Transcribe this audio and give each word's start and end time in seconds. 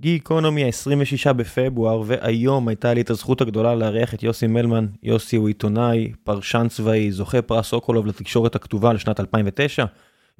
גיקונומי 0.00 0.64
ה-26 0.64 1.32
בפברואר, 1.32 2.02
והיום 2.06 2.68
הייתה 2.68 2.94
לי 2.94 3.00
את 3.00 3.10
הזכות 3.10 3.40
הגדולה 3.40 3.74
לארח 3.74 4.14
את 4.14 4.22
יוסי 4.22 4.46
מלמן. 4.46 4.86
יוסי 5.02 5.36
הוא 5.36 5.48
עיתונאי, 5.48 6.12
פרשן 6.24 6.66
צבאי, 6.70 7.10
זוכה 7.12 7.42
פרס 7.42 7.66
סוקולוב 7.66 8.06
לתקשורת 8.06 8.54
הכתובה 8.54 8.92
לשנת 8.92 9.20
2009. 9.20 9.84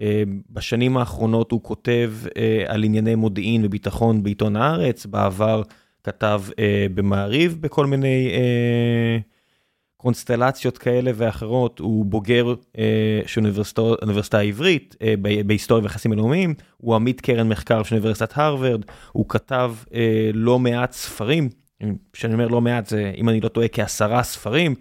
אה, 0.00 0.22
בשנים 0.50 0.96
האחרונות 0.96 1.50
הוא 1.50 1.62
כותב 1.62 2.12
אה, 2.36 2.64
על 2.66 2.84
ענייני 2.84 3.14
מודיעין 3.14 3.64
וביטחון 3.64 4.22
בעיתון 4.22 4.56
הארץ, 4.56 5.06
בעבר 5.06 5.62
כתב 6.04 6.43
אה, 6.59 6.86
במעריב 6.95 7.56
בכל 7.61 7.86
מיני 7.86 8.30
קונסטלציות 10.00 10.78
כאלה 10.78 11.10
ואחרות, 11.14 11.78
הוא 11.78 12.04
בוגר 12.06 12.54
של 13.26 13.40
אוניברסיטה 13.78 14.38
העברית 14.38 14.96
בהיסטוריה 15.46 15.82
ויחסים 15.82 16.10
בינלאומיים, 16.10 16.54
הוא 16.76 16.94
עמית 16.94 17.20
קרן 17.20 17.48
מחקר 17.48 17.82
של 17.82 17.94
אוניברסיטת 17.94 18.38
הרווארד, 18.38 18.84
הוא 19.12 19.24
כתב 19.29 19.74
לא 20.34 20.58
מעט 20.58 20.92
ספרים, 20.92 21.48
כשאני 22.12 22.34
אומר 22.34 22.48
לא 22.48 22.61
מעט 22.61 22.86
זה 22.86 23.12
אם 23.16 23.29
אני 23.29 23.40
לא 23.40 23.48
טועה 23.48 23.68
כעשרה 23.68 24.22
ספרים. 24.22 24.75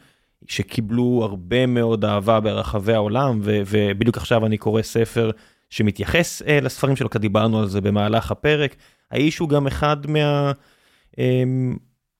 שקיבלו 0.47 1.21
הרבה 1.23 1.65
מאוד 1.65 2.05
אהבה 2.05 2.39
ברחבי 2.39 2.93
העולם, 2.93 3.39
ו- 3.43 3.61
ובדיוק 3.65 4.17
עכשיו 4.17 4.45
אני 4.45 4.57
קורא 4.57 4.81
ספר 4.81 5.31
שמתייחס 5.69 6.41
uh, 6.41 6.45
לספרים 6.61 6.95
שלו, 6.95 7.09
כי 7.09 7.19
דיברנו 7.19 7.59
על 7.59 7.67
זה 7.67 7.81
במהלך 7.81 8.31
הפרק. 8.31 8.75
האיש 9.11 9.37
הוא 9.37 9.49
גם 9.49 9.67
אחד 9.67 9.97
מה... 10.07 10.51
Um, 11.11 11.19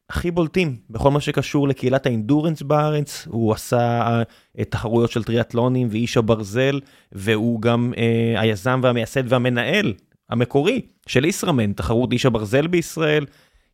הכי 0.09 0.31
בולטים 0.31 0.75
בכל 0.89 1.11
מה 1.11 1.21
שקשור 1.21 1.67
לקהילת 1.67 2.05
האינדורנס 2.05 2.61
בארץ, 2.61 3.27
הוא 3.29 3.53
עשה 3.53 4.21
uh, 4.21 4.63
תחרויות 4.63 5.11
של 5.11 5.23
טריאטלונים 5.23 5.87
ואיש 5.91 6.17
הברזל, 6.17 6.79
והוא 7.11 7.61
גם 7.61 7.93
uh, 7.95 8.39
היזם 8.39 8.79
והמייסד 8.83 9.31
והמנהל 9.31 9.93
המקורי 10.29 10.81
של 11.07 11.25
ישראמן, 11.25 11.73
תחרות 11.73 12.11
איש 12.11 12.25
הברזל 12.25 12.67
בישראל, 12.67 13.25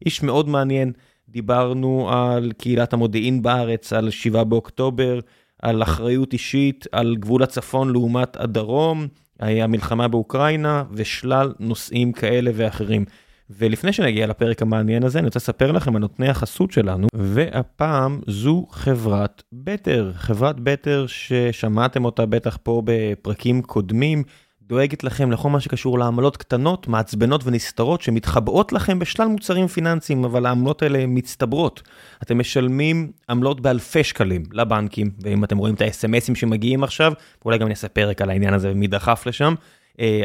איש 0.05 0.23
מאוד 0.23 0.49
מעניין. 0.49 0.91
דיברנו 1.29 2.09
על 2.11 2.51
קהילת 2.57 2.93
המודיעין 2.93 3.41
בארץ, 3.41 3.93
על 3.93 4.09
7 4.09 4.43
באוקטובר, 4.43 5.19
על 5.61 5.83
אחריות 5.83 6.33
אישית, 6.33 6.87
על 6.91 7.15
גבול 7.19 7.43
הצפון 7.43 7.91
לעומת 7.91 8.37
הדרום, 8.37 9.07
המלחמה 9.39 10.07
באוקראינה 10.07 10.83
ושלל 10.91 11.53
נושאים 11.59 12.11
כאלה 12.11 12.51
ואחרים. 12.53 13.05
ולפני 13.49 13.93
שנגיע 13.93 14.27
לפרק 14.27 14.61
המעניין 14.61 15.03
הזה, 15.03 15.19
אני 15.19 15.25
רוצה 15.25 15.39
לספר 15.39 15.71
לכם 15.71 15.95
על 15.95 16.01
נותני 16.01 16.29
החסות 16.29 16.71
שלנו, 16.71 17.07
והפעם 17.15 18.19
זו 18.27 18.67
חברת 18.71 19.43
בטר, 19.53 20.11
חברת 20.15 20.59
בטר 20.59 21.05
ששמעתם 21.07 22.05
אותה 22.05 22.25
בטח 22.25 22.57
פה 22.63 22.81
בפרקים 22.85 23.61
קודמים. 23.61 24.23
דואגת 24.67 25.03
לכם 25.03 25.31
לכל 25.31 25.49
מה 25.49 25.59
שקשור 25.59 25.99
לעמלות 25.99 26.37
קטנות, 26.37 26.87
מעצבנות 26.87 27.41
ונסתרות 27.45 28.01
שמתחבאות 28.01 28.73
לכם 28.73 28.99
בשלל 28.99 29.27
מוצרים 29.27 29.67
פיננסיים, 29.67 30.23
אבל 30.23 30.45
העמלות 30.45 30.81
האלה 30.81 31.05
מצטברות. 31.07 31.81
אתם 32.23 32.39
משלמים 32.39 33.11
עמלות 33.29 33.61
באלפי 33.61 34.03
שקלים 34.03 34.43
לבנקים, 34.51 35.11
ואם 35.23 35.43
אתם 35.43 35.57
רואים 35.57 35.75
את 35.75 35.81
האס.אם.אסים 35.81 36.35
שמגיעים 36.35 36.83
עכשיו, 36.83 37.13
ואולי 37.41 37.57
גם 37.57 37.67
נעשה 37.67 37.87
פרק 37.87 38.21
על 38.21 38.29
העניין 38.29 38.53
הזה 38.53 38.71
ומי 38.71 38.87
דחף 38.87 39.25
לשם, 39.25 39.53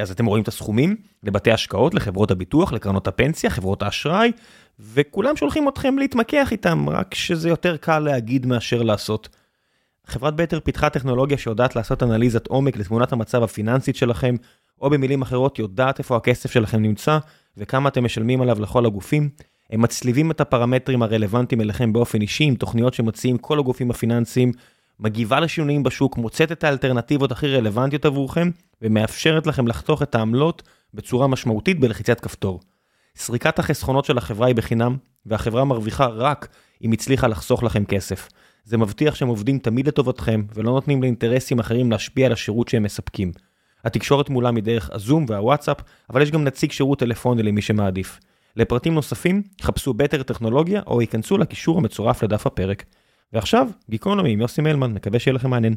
אז 0.02 0.11
אתם 0.11 0.27
רואים 0.27 0.42
את 0.42 0.48
הסכומים 0.48 0.97
לבתי 1.22 1.52
השקעות, 1.52 1.94
לחברות 1.94 2.30
הביטוח, 2.30 2.72
לקרנות 2.72 3.08
הפנסיה, 3.08 3.50
חברות 3.50 3.83
האשראי, 3.83 4.33
וכולם 4.80 5.36
שולחים 5.36 5.69
אתכם 5.69 5.98
להתמקח 5.98 6.52
איתם, 6.52 6.88
רק 6.88 7.14
שזה 7.14 7.48
יותר 7.48 7.77
קל 7.77 7.98
להגיד 7.98 8.46
מאשר 8.46 8.83
לעשות. 8.83 9.28
חברת 10.06 10.36
בטר 10.36 10.61
פיתחה 10.61 10.91
טכנולוגיה 10.91 11.39
שיודעת 11.39 11.77
לעשות 11.77 12.02
אנליזת 12.02 12.46
עומק 12.46 12.77
לתמונת 12.77 13.12
המצב 13.12 13.42
הפיננסית 13.42 13.96
שלכם, 13.96 14.34
או 14.80 14.91
במילים 14.91 15.22
אחרות 15.22 15.58
יודעת 15.58 15.98
איפה 15.98 16.16
הכסף 16.16 16.50
שלכם 16.50 16.83
נמצא 16.83 17.19
וכמה 17.56 17.89
אתם 17.89 18.05
משלמים 18.05 18.41
עליו 18.41 18.61
לכל 18.61 18.86
הגופים. 18.86 19.30
הם 19.70 19.83
מצליבים 19.83 20.30
את 20.30 20.41
הפרמטרים 20.41 21.02
הרלוונטיים 21.02 21.61
אליכם 21.61 21.92
באופן 21.92 22.20
אישי 22.20 22.44
עם 22.44 22.55
תוכניות 22.55 22.94
שמציעים 22.94 23.39
כל 23.39 23.58
הגופים 23.58 23.91
הפיננסיים, 23.91 24.52
מגיבה 25.01 25.41
לשינויים 25.41 25.83
בשוק, 25.83 26.17
מוצאת 26.17 26.53
את 26.53 26.64
האלטרנטיבות 26.64 27.33
הכי 27.33 27.47
רלוונטיות 27.47 28.05
עבורכם 28.05 28.51
ומאפשרת 28.83 29.47
לכם 29.47 29.67
לחתוך 29.67 30.03
את 30.03 30.14
העמלות 30.14 30.63
בצורה 30.95 31.27
משמעותית 31.27 31.81
בלחיצת 31.81 32.20
כפתור. 32.20 32.61
סריקת 33.17 33.58
החסכונות 33.58 34.05
של 34.05 34.19
החברה 34.19 34.47
היא 34.47 34.55
בחינם, 34.55 34.97
והחברה 35.27 35.64
מרוויחה 35.64 36.07
רק 36.07 36.48
אם 36.85 36.92
הצליחה 36.92 37.27
לחסוך 37.27 37.63
לכם 37.63 37.85
כסף. 37.85 38.29
זה 38.64 38.77
מבטיח 38.77 39.14
שהם 39.14 39.29
עובדים 39.29 39.58
תמיד 39.58 39.89
לטובתכם, 39.89 40.42
ולא 40.55 40.70
נותנים 40.70 41.03
לאינטרסים 41.03 41.58
אחרים 41.58 41.91
להשפיע 41.91 42.27
על 42.27 42.33
השירות 42.33 42.69
שהם 42.69 42.83
מספקים. 42.83 43.33
התקשורת 43.85 44.31
מולם 44.31 44.57
היא 44.57 44.64
דרך 44.64 44.91
הזום 44.92 45.25
והוואטסאפ, 45.29 45.77
אבל 46.11 46.23
יש 46.23 46.31
גם 46.31 46.45
נציג 46.45 46.73
שירות 46.73 46.98
טלפוני 46.98 47.42
למי 47.42 47.63
שמעדיף. 47.63 48.19
לפרטים 48.57 48.95
נוספים, 48.95 49.42
חפשו 49.63 49.95
בטר 49.95 50.23
טכנולוגיה, 50.23 50.83
או 50.87 51.01
ייכנסו 51.01 51.39
לקישור 51.39 51.79
המצורף 51.79 52.23
לדף 52.23 52.47
הפרק. 52.47 52.85
ועכשיו, 53.33 53.68
גיקונומי 53.90 54.33
עם 54.33 54.40
יוסי 54.40 54.62
מלמן, 54.62 54.92
מקווה 54.92 55.18
שיהיה 55.18 55.34
לכם 55.34 55.50
מעניין. 55.50 55.74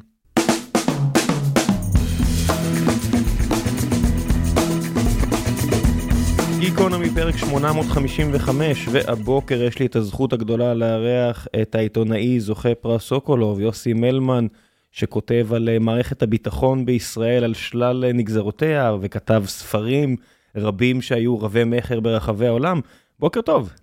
גיקונומי 6.60 7.10
פרק 7.16 7.36
855 7.38 8.88
והבוקר 8.92 9.64
יש 9.64 9.80
לי 9.80 9.86
את 9.86 9.96
הזכות 9.96 10.34
הגדולה 10.34 10.74
לארח 10.74 11.48
את 11.62 11.76
העיתונאי 11.76 12.40
זוכה 12.40 12.76
פרס 12.76 13.04
סוקולוב 13.04 13.60
יוסי 13.60 13.94
מלמן 13.94 14.48
שכותב 14.92 15.48
על 15.56 15.70
אה, 15.70 15.80
מערכת 15.80 16.24
הביטחון 16.24 16.86
בישראל 16.86 17.44
על 17.44 17.54
שלל 17.54 18.06
אה, 18.06 18.14
נגזרותיה 18.14 18.96
וכתב 19.02 19.44
ספרים 19.48 20.16
רבים 20.56 21.02
שהיו 21.02 21.40
רבי 21.40 21.64
מכר 21.64 22.00
ברחבי 22.00 22.48
העולם. 22.48 22.80
בוקר 23.20 23.42
טוב. 23.42 23.74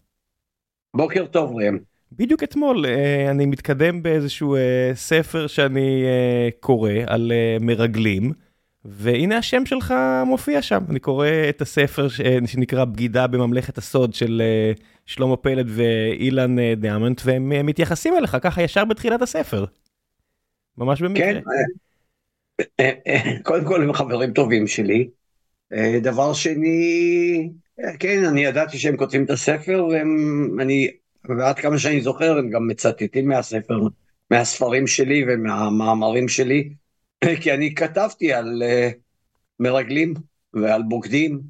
בוקר 0.97 1.27
טוב 1.27 1.57
ראם. 1.57 1.79
בדיוק 2.13 2.43
אתמול 2.43 2.87
אה, 2.87 3.31
אני 3.31 3.47
מתקדם 3.47 4.03
באיזשהו 4.03 4.57
ספר 4.95 5.47
שאני 5.47 6.05
קורא 6.61 6.93
על 7.07 7.33
מרגלים. 7.61 8.33
והנה 8.91 9.39
השם 9.39 9.67
שלך 9.67 9.95
מופיע 10.27 10.63
שם, 10.63 10.85
אני 10.91 11.01
קורא 11.01 11.29
את 11.49 11.61
הספר 11.61 12.09
שנקרא 12.47 12.85
בגידה 12.85 13.27
בממלכת 13.27 13.79
הסוד 13.79 14.15
של 14.15 14.43
אה, 14.45 14.73
שלמה 15.07 15.37
פלד 15.37 15.67
ואילן 15.69 16.59
אה, 16.59 16.75
דיאמנט, 16.77 17.21
והם 17.25 17.53
אה, 17.53 17.63
מתייחסים 17.63 18.15
אליך 18.17 18.37
ככה 18.43 18.63
ישר 18.63 18.85
בתחילת 18.85 19.23
הספר. 19.23 19.65
ממש 20.79 21.03
במקרה. 21.03 21.41
כן, 22.79 22.93
קודם 23.43 23.65
כל 23.65 23.83
הם 23.83 23.93
חברים 23.93 24.33
טובים 24.33 24.67
שלי. 24.67 25.09
דבר 26.03 26.33
שני, 26.33 27.51
כן, 27.99 28.25
אני 28.25 28.45
ידעתי 28.45 28.79
שהם 28.79 28.97
כותבים 28.97 29.25
את 29.25 29.31
הספר, 29.31 29.87
ואני, 30.57 30.91
ועד 31.25 31.59
כמה 31.59 31.79
שאני 31.79 32.01
זוכר, 32.01 32.39
הם 32.39 32.51
גם 32.51 32.67
מצטטים 32.67 33.29
מהספר, 33.29 33.81
מהספרים 34.31 34.87
שלי 34.87 35.25
ומהמאמרים 35.29 36.29
שלי. 36.29 36.75
כי 37.43 37.55
אני 37.55 37.75
כתבתי 37.75 38.33
על 38.33 38.63
uh, 38.63 38.95
מרגלים 39.61 40.15
ועל 40.55 40.83
בוגדים 40.83 41.41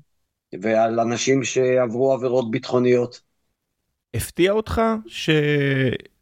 ועל 0.62 1.00
אנשים 1.00 1.44
שעברו 1.44 2.12
עבירות 2.12 2.50
ביטחוניות. 2.50 3.20
הפתיע 4.14 4.52
אותך 4.52 4.82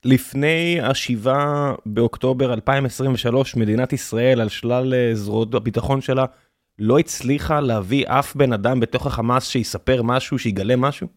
שלפני 0.05 0.81
השבעה 0.83 1.75
באוקטובר 1.87 2.55
2023 2.55 3.57
מדינת 3.57 3.93
ישראל 3.93 4.41
על 4.41 4.49
שלל 4.49 4.95
אה, 4.95 5.15
זרועות 5.15 5.55
הביטחון 5.55 6.01
שלה 6.01 6.25
לא 6.79 6.99
הצליחה 6.99 7.61
להביא 7.61 8.07
אף 8.07 8.37
בן 8.37 8.53
אדם 8.53 8.81
בתוך 8.81 9.07
החמאס 9.07 9.49
שיספר 9.49 10.03
משהו, 10.03 10.39
שיגלה 10.39 10.77
משהו? 10.77 11.09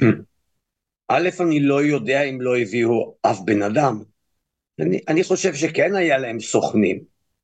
א', 1.14 1.28
אני 1.40 1.60
לא 1.60 1.82
יודע 1.82 2.22
אם 2.22 2.40
לא 2.40 2.58
הביאו 2.58 3.14
אף 3.22 3.40
בן 3.40 3.62
אדם. 3.62 4.02
אני, 4.80 5.00
אני 5.08 5.24
חושב 5.24 5.54
שכן 5.54 5.94
היה 5.94 6.18
להם 6.18 6.40
סוכנים. 6.40 7.00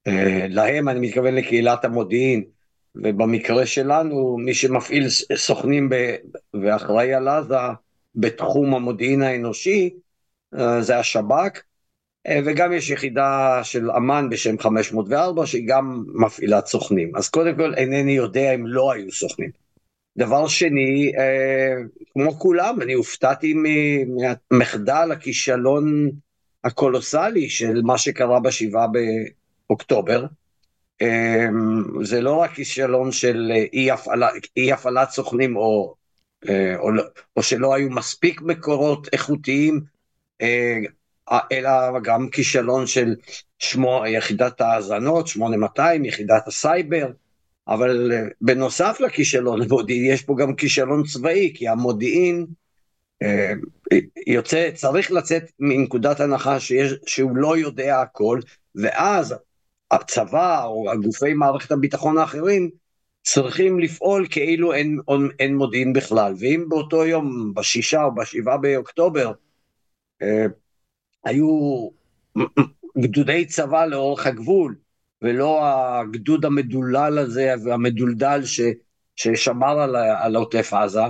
Uh, 0.09 0.13
להם, 0.49 0.89
אני 0.89 1.01
מתכוון 1.01 1.35
לקהילת 1.35 1.85
המודיעין, 1.85 2.45
ובמקרה 2.95 3.67
שלנו, 3.67 4.37
מי 4.39 4.55
שמפעיל 4.55 5.09
סוכנים 5.37 5.89
ב, 5.89 5.95
ואחראי 6.63 7.15
על 7.15 7.29
עזה 7.29 7.55
בתחום 8.15 8.75
המודיעין 8.75 9.23
האנושי, 9.23 9.91
uh, 10.55 10.59
זה 10.81 10.99
השב"כ, 10.99 11.57
uh, 11.57 12.31
וגם 12.45 12.73
יש 12.73 12.91
יחידה 12.91 13.61
של 13.63 13.91
אמ"ן 13.91 14.29
בשם 14.31 14.59
504, 14.59 15.47
שהיא 15.47 15.69
גם 15.69 16.05
מפעילת 16.15 16.67
סוכנים. 16.67 17.17
אז 17.17 17.29
קודם 17.29 17.57
כל, 17.57 17.75
אינני 17.75 18.13
יודע 18.13 18.55
אם 18.55 18.67
לא 18.67 18.93
היו 18.93 19.13
סוכנים. 19.13 19.68
דבר 20.19 20.49
שני, 20.49 21.13
כמו 22.13 22.39
כולם, 22.39 22.83
אני 22.83 22.93
הופתעתי 22.93 23.55
ממחדל 23.57 25.09
הכישלון 25.13 26.11
הקולוסלי 26.65 27.49
של 27.51 27.83
מה 27.83 27.99
שקרה 27.99 28.41
בשבעה 28.41 28.87
באוקטובר. 29.67 30.27
אמ, 31.01 32.05
זה 32.05 32.21
לא 32.21 32.35
רק 32.35 32.53
כישלון 32.53 33.13
של 33.13 33.53
אי, 33.73 33.91
הפעלה, 33.91 34.29
אי 34.57 34.73
הפעלת 34.73 35.11
סוכנים 35.11 35.57
או, 35.57 35.95
אה, 36.49 36.77
או, 36.79 36.91
לא, 36.91 37.03
או 37.37 37.43
שלא 37.43 37.75
היו 37.75 37.91
מספיק 37.91 38.43
מקורות 38.43 39.09
איכותיים, 39.13 39.81
אה, 40.43 40.79
אלא 41.53 41.71
גם 42.03 42.29
כישלון 42.29 42.87
של 42.87 43.15
שמו, 43.59 44.03
יחידת 44.07 44.61
ההאזנות, 44.61 45.27
8200, 45.27 46.05
יחידת 46.05 46.47
הסייבר, 46.47 47.11
אבל 47.69 48.13
אה, 48.13 48.23
בנוסף 48.41 49.01
לכישלון 49.01 49.63
המודיעיני, 49.63 50.13
יש 50.13 50.23
פה 50.23 50.37
גם 50.39 50.55
כישלון 50.55 51.03
צבאי, 51.05 51.53
כי 51.55 51.69
המודיעין 51.69 52.47
אה, 53.23 53.53
יוצא, 54.27 54.71
צריך 54.75 55.11
לצאת 55.13 55.43
מנקודת 55.59 56.21
הנחה 56.21 56.61
שיש, 56.61 56.93
שהוא 57.07 57.37
לא 57.37 57.57
יודע 57.57 58.01
הכל, 58.01 58.41
ואז 58.75 59.35
הצבא 59.91 60.65
או 60.65 60.91
הגופי 60.91 61.35
מערכת 61.35 61.73
הביטחון 61.73 62.19
האחרים 62.19 62.71
צריכים 63.23 63.79
לפעול 63.79 64.27
כאילו 64.31 64.73
אין, 64.73 64.99
אין 65.39 65.57
מודיעין 65.57 65.93
בכלל. 65.93 66.35
ואם 66.39 66.65
באותו 66.69 67.07
יום, 67.07 67.55
בשישה 67.55 68.05
או 68.05 68.15
בשבעה 68.15 68.57
באוקטובר, 68.57 69.33
אה, 70.23 70.47
היו 71.25 71.89
גדודי 72.99 73.47
צבא 73.47 73.87
לאורך 73.87 74.27
הגבול, 74.27 74.75
ולא 75.23 75.61
הגדוד 75.65 76.45
המדולל 76.45 77.19
הזה 77.19 77.55
והמדולדל 77.65 78.45
ש, 78.45 78.61
ששמר 79.17 79.81
על, 79.81 79.97
על 79.97 80.37
עוטף 80.37 80.73
עזה, 80.73 81.01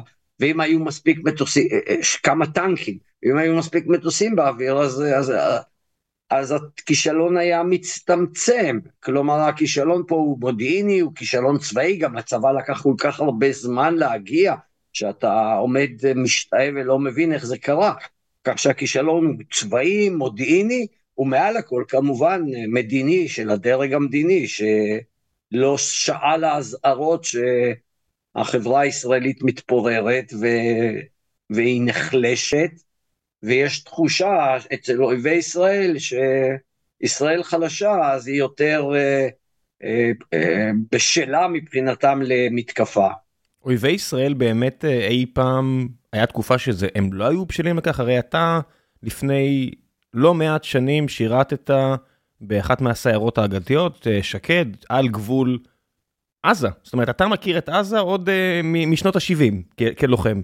ואם 0.41 0.61
היו 0.61 0.79
מספיק 0.79 1.19
מטוסים, 1.25 1.69
אה, 1.73 1.79
אה, 1.89 1.97
כמה 2.23 2.47
טנקים, 2.47 2.99
ואם 3.23 3.37
היו 3.37 3.57
מספיק 3.57 3.87
מטוסים 3.87 4.37
באוויר, 4.37 4.79
אז, 4.79 5.03
אז, 5.03 5.33
אז 6.31 6.55
הכישלון 6.79 7.37
היה 7.37 7.63
מצטמצם. 7.63 8.79
כלומר, 9.01 9.41
הכישלון 9.41 10.03
פה 10.09 10.15
הוא 10.15 10.39
מודיעיני, 10.41 11.01
הוא 11.01 11.13
כישלון 11.15 11.59
צבאי, 11.59 11.97
גם 11.97 12.15
לצבא 12.15 12.53
לקח 12.53 12.83
כל 12.83 12.95
כך 12.99 13.21
הרבה 13.21 13.53
זמן 13.53 13.95
להגיע, 13.95 14.55
שאתה 14.93 15.53
עומד 15.53 15.91
משתאה 16.15 16.69
ולא 16.75 16.99
מבין 16.99 17.33
איך 17.33 17.47
זה 17.47 17.59
קרה. 17.59 17.95
כך 18.45 18.59
שהכישלון 18.59 19.27
הוא 19.27 19.35
צבאי, 19.53 20.09
מודיעיני, 20.09 20.87
ומעל 21.19 21.57
הכל 21.57 21.85
כמובן 21.89 22.43
מדיני 22.69 23.29
של 23.29 23.51
הדרג 23.51 23.93
המדיני, 23.93 24.47
שלא 24.49 25.79
שעה 25.79 26.37
לאזהרות 26.37 27.25
שהחברה 27.25 28.81
הישראלית 28.81 29.43
מתפוררת 29.43 30.33
ו... 30.41 30.47
והיא 31.51 31.83
נחלשת, 31.85 32.71
ויש 33.43 33.85
תחושה 33.85 34.57
אצל 34.75 35.03
אויבי 35.03 35.35
ישראל 35.35 35.97
שישראל 35.99 37.43
חלשה, 37.43 38.13
אז 38.13 38.29
היא 38.29 38.39
יותר 38.39 38.91
אה, 38.95 39.29
אה, 39.85 40.11
אה, 40.35 40.71
בשלה 40.93 41.49
מבחינתם 41.49 42.21
למתקפה. 42.23 43.09
אויבי 43.65 43.91
ישראל 43.91 44.35
באמת 44.35 44.85
אה, 44.85 45.09
אי 45.09 45.27
פעם, 45.33 45.89
היה 46.13 46.27
תקופה 46.27 46.59
שהם 46.59 47.13
לא 47.13 47.25
היו 47.25 47.47
בשלים 47.47 47.79
לכך, 47.79 48.01
הרי 48.01 48.19
אתה 48.19 48.61
לפני 49.03 49.71
לא 50.15 50.35
מעט 50.35 50.65
שנים 50.65 51.09
שירתת 51.09 51.71
באחת 52.41 52.81
מהסיירות 52.81 53.39
האגדתיות, 53.39 54.07
אה, 54.07 54.23
שקד, 54.23 54.67
על 54.89 55.09
גבול 55.09 55.59
עזה. 56.43 56.69
זאת 56.83 56.93
אומרת, 56.93 57.09
אתה 57.09 57.27
מכיר 57.27 57.59
את 57.59 57.69
עזה 57.69 57.99
עוד 57.99 58.29
uh, 58.29 58.33
משנות 58.65 59.17
ה-70 59.17 59.85
כלוחם. 59.99 60.41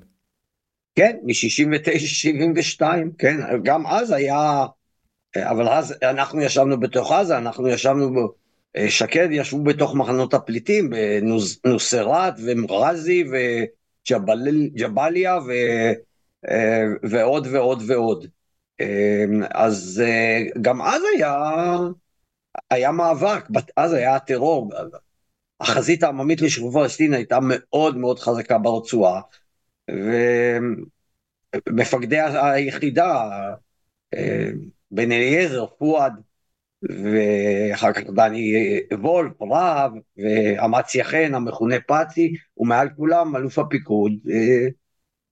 כן, 0.94 1.16
מ-69-72, 1.22 2.82
כן, 3.18 3.36
גם 3.62 3.86
אז 3.86 4.10
היה, 4.10 4.64
אבל 5.36 5.68
אז 5.68 5.94
אנחנו 6.02 6.42
ישבנו 6.42 6.80
בתוך 6.80 7.12
עזה, 7.12 7.38
אנחנו 7.38 7.68
ישבנו, 7.68 8.28
אה, 8.76 8.90
שקד 8.90 9.28
ישבו 9.30 9.64
בתוך 9.64 9.94
מחנות 9.94 10.34
הפליטים, 10.34 10.90
בנוסרת 11.64 12.34
ומרזי 12.44 13.24
וג'באליה 14.10 15.38
ועוד 17.02 17.46
ועוד 17.52 17.82
ועוד. 17.86 18.26
אמ, 18.80 19.42
אז 19.50 20.02
אה, 20.04 20.42
גם 20.62 20.82
אז 20.82 21.02
היה, 21.14 21.34
היה 22.70 22.92
מאבק, 22.92 23.48
אז 23.76 23.92
היה 23.92 24.16
הטרור. 24.16 24.70
החזית 25.60 26.02
העממית 26.02 26.40
לשחרור 26.40 26.72
פלסטין 26.72 27.14
הייתה 27.14 27.38
מאוד 27.42 27.96
מאוד 27.96 28.18
חזקה 28.18 28.58
ברצועה, 28.58 29.20
ומפקדי 31.68 32.20
היחידה, 32.20 33.30
אה, 34.14 34.50
בן 34.90 35.12
אליעזר, 35.12 35.66
פואד, 35.66 36.12
ואחר 36.82 37.92
כך 37.92 38.02
דני 38.14 38.54
וולף, 38.92 39.42
רהב, 39.42 39.92
ואמציה 40.16 41.04
חן, 41.04 41.34
המכונה 41.34 41.76
פאצי, 41.86 42.34
ומעל 42.56 42.88
כולם 42.96 43.36
אלוף 43.36 43.58
הפיקוד, 43.58 44.12
אה, 44.30 44.66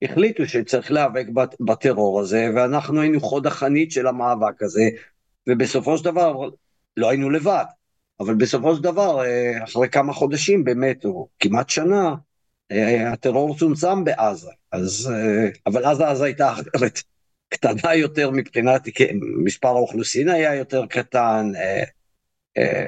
החליטו 0.02 0.46
שצריך 0.46 0.92
להיאבק 0.92 1.26
בטרור 1.60 2.20
הזה, 2.20 2.50
ואנחנו 2.54 3.00
היינו 3.00 3.20
חוד 3.20 3.46
החנית 3.46 3.92
של 3.92 4.06
המאבק 4.06 4.62
הזה, 4.62 4.88
ובסופו 5.48 5.98
של 5.98 6.04
דבר 6.04 6.48
לא 6.96 7.10
היינו 7.10 7.30
לבד, 7.30 7.64
אבל 8.20 8.34
בסופו 8.34 8.76
של 8.76 8.82
דבר, 8.82 9.24
אה, 9.24 9.64
אחרי 9.64 9.88
כמה 9.88 10.12
חודשים 10.12 10.64
באמת, 10.64 11.04
או 11.04 11.28
כמעט 11.40 11.70
שנה, 11.70 12.14
אה, 12.72 13.12
הטרור 13.12 13.58
צומצם 13.58 14.04
בעזה, 14.04 14.50
אז, 14.72 15.12
אה, 15.14 15.48
אבל 15.66 15.84
עזה 15.84 16.08
אז 16.08 16.22
הייתה 16.22 16.52
אחרת, 16.52 17.02
קטנה 17.52 17.94
יותר 17.94 18.30
מבחינת, 18.30 18.88
מספר 19.44 19.68
האוכלוסין 19.68 20.28
היה 20.28 20.54
יותר 20.54 20.86
קטן, 20.86 21.52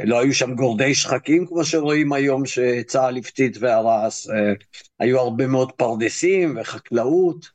לא 0.04 0.20
היו 0.20 0.34
שם 0.34 0.54
גורדי 0.54 0.94
שחקים 0.94 1.46
כמו 1.46 1.64
שרואים 1.64 2.12
היום 2.12 2.46
שצה"ל 2.46 3.16
הפציץ 3.16 3.56
והרס, 3.60 4.30
אה, 4.30 4.52
היו 5.00 5.20
הרבה 5.20 5.46
מאוד 5.46 5.72
פרדסים 5.72 6.56
וחקלאות. 6.60 7.48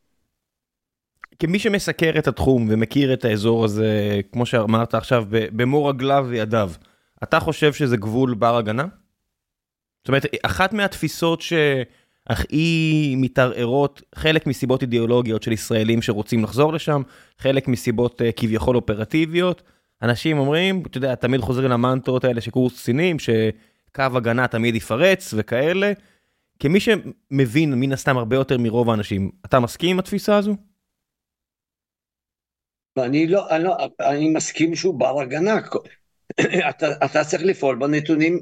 כמי 1.39 1.59
שמסקר 1.59 2.19
את 2.19 2.27
התחום 2.27 2.67
ומכיר 2.69 3.13
את 3.13 3.25
האזור 3.25 3.65
הזה, 3.65 4.19
כמו 4.31 4.45
שאמרת 4.45 4.93
עכשיו, 4.93 5.25
במו 5.29 5.85
רגליו 5.85 6.25
וידיו, 6.29 6.71
אתה 7.23 7.39
חושב 7.39 7.73
שזה 7.73 7.97
גבול 7.97 8.33
בר 8.33 8.57
הגנה? 8.57 8.85
זאת 9.99 10.07
אומרת, 10.07 10.25
אחת 10.43 10.73
מהתפיסות 10.73 11.41
שהכי 11.41 13.15
מתערערות, 13.17 14.01
חלק 14.15 14.47
מסיבות 14.47 14.81
אידיאולוגיות 14.81 15.43
של 15.43 15.51
ישראלים 15.51 16.01
שרוצים 16.01 16.43
לחזור 16.43 16.73
לשם, 16.73 17.01
חלק 17.37 17.67
מסיבות 17.67 18.21
אה, 18.21 18.31
כביכול 18.31 18.75
אופרטיביות, 18.75 19.61
אנשים 20.01 20.39
אומרים, 20.39 20.83
אתה 20.85 20.97
יודע, 20.97 21.15
תמיד 21.15 21.41
חוזרים 21.41 21.71
למנטרות 21.71 22.23
האלה 22.23 22.41
של 22.41 22.51
קורס 22.51 22.81
קצינים, 22.81 23.19
שקו 23.19 24.03
הגנה 24.15 24.47
תמיד 24.47 24.75
יפרץ 24.75 25.33
וכאלה. 25.37 25.93
כמי 26.59 26.79
שמבין 26.79 27.73
מן 27.73 27.91
הסתם 27.91 28.17
הרבה 28.17 28.35
יותר 28.35 28.57
מרוב 28.57 28.89
האנשים, 28.89 29.31
אתה 29.45 29.59
מסכים 29.59 29.89
עם 29.89 29.99
התפיסה 29.99 30.37
הזו? 30.37 30.55
אני 32.97 33.27
לא, 33.27 33.49
אני, 33.49 33.63
לא, 33.63 33.77
אני 33.99 34.29
מסכים 34.29 34.75
שהוא 34.75 34.99
בר 34.99 35.21
הגנה. 35.21 35.59
אתה, 36.69 36.87
אתה 37.05 37.23
צריך 37.23 37.43
לפעול 37.43 37.75
בנתונים, 37.75 38.39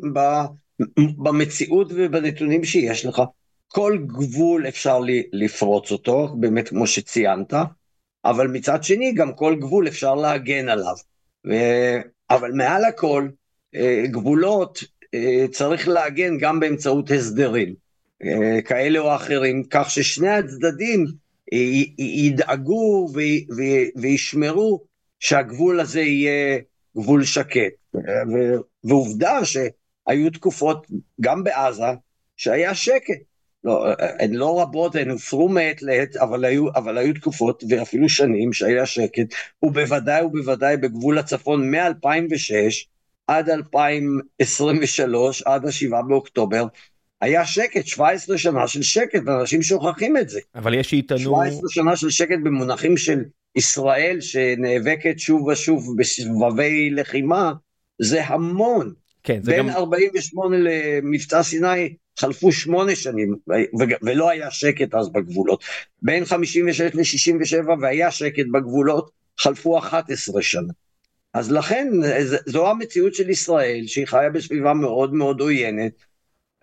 במציאות 1.18 1.92
ובנתונים 1.96 2.64
שיש 2.64 3.06
לך. 3.06 3.22
כל 3.68 3.98
גבול 4.08 4.68
אפשר 4.68 5.00
לפרוץ 5.34 5.92
אותו, 5.92 6.36
באמת 6.40 6.70
כמו 6.70 6.88
שציינת, 6.88 7.54
אבל 8.26 8.48
מצד 8.48 8.84
שני 8.84 9.14
גם 9.14 9.34
כל 9.34 9.56
גבול 9.60 9.88
אפשר 9.88 10.16
להגן 10.16 10.70
עליו. 10.70 10.96
אבל 12.30 12.52
מעל 12.52 12.86
הכל, 12.86 13.28
אה, 13.76 14.04
גבולות 14.12 14.84
אה, 15.14 15.46
צריך 15.52 15.88
לעגן 15.88 16.38
גם 16.38 16.60
באמצעות 16.60 17.12
הסדרים 17.12 17.76
אה, 18.24 18.62
כאלה 18.62 19.00
או 19.00 19.16
אחרים, 19.16 19.64
כך 19.70 19.92
ששני 19.92 20.30
הצדדים 20.30 21.06
ידאגו 21.98 23.10
וישמרו 23.96 24.84
שהגבול 25.20 25.80
הזה 25.80 26.02
יהיה 26.02 26.60
גבול 26.98 27.24
שקט. 27.24 27.74
ועובדה 28.84 29.40
שהיו 29.46 30.30
תקופות, 30.34 30.88
גם 31.22 31.44
בעזה, 31.44 31.84
שהיה 32.38 32.76
שקט. 32.76 33.22
לא, 33.64 33.88
הן 34.20 34.34
לא 34.34 34.62
רבות, 34.62 34.96
הן 34.96 35.10
הופרו 35.10 35.50
מעת 35.50 35.82
לעת, 35.82 36.16
אבל 36.16 36.46
היו, 36.46 36.70
אבל 36.76 36.98
היו 36.98 37.14
תקופות 37.14 37.64
ואפילו 37.70 38.10
שנים 38.10 38.54
שהיה 38.54 38.86
שקט, 38.86 39.34
ובוודאי 39.64 40.24
ובוודאי 40.24 40.78
בגבול 40.78 41.18
הצפון 41.18 41.76
מ-2006 41.76 42.86
עד 43.28 43.50
2023, 43.50 45.42
עד 45.42 45.66
ה-7 45.66 46.02
באוקטובר, 46.08 46.66
היה 47.22 47.46
שקט, 47.46 47.88
17 47.88 48.38
שנה 48.38 48.68
של 48.68 48.82
שקט, 48.82 49.22
ואנשים 49.26 49.64
שוכחים 49.64 50.18
את 50.18 50.30
זה. 50.30 50.40
אבל 50.56 50.74
יש 50.74 50.90
שיטענו... 50.90 51.20
17 51.20 51.62
שנה 51.70 51.96
של 51.96 52.10
שקט 52.10 52.38
במונחים 52.44 52.98
של 52.98 53.24
ישראל 53.56 54.22
שנאבקת 54.22 55.20
שוב 55.20 55.48
ושוב 55.48 55.96
בסבבי 55.98 56.90
לחימה, 56.90 57.54
זה 58.02 58.26
המון. 58.26 58.94
כן, 59.24 59.40
זה 59.44 59.52
בין 59.52 59.68
גם... 59.68 59.70
48 59.70 60.58
למבצע 60.60 61.44
סיני 61.44 61.94
חלפו 62.20 62.52
שמונה 62.52 62.96
שנים, 62.96 63.36
ולא 64.02 64.30
היה 64.30 64.52
שקט 64.52 64.96
אז 64.96 65.10
בגבולות. 65.10 65.64
בין 66.02 66.26
56 66.26 66.82
ל-67 66.82 67.70
והיה 67.82 68.12
שקט 68.12 68.46
בגבולות, 68.52 69.12
חלפו 69.40 69.78
11 69.78 70.42
שנה. 70.42 70.74
אז 71.34 71.52
לכן, 71.52 71.88
זו 72.46 72.70
המציאות 72.70 73.16
של 73.16 73.30
ישראל, 73.30 73.84
שהיא 73.88 74.06
חיה 74.06 74.30
בסביבה 74.30 74.74
מאוד 74.74 75.14
מאוד 75.14 75.42
עוינת, 75.42 75.94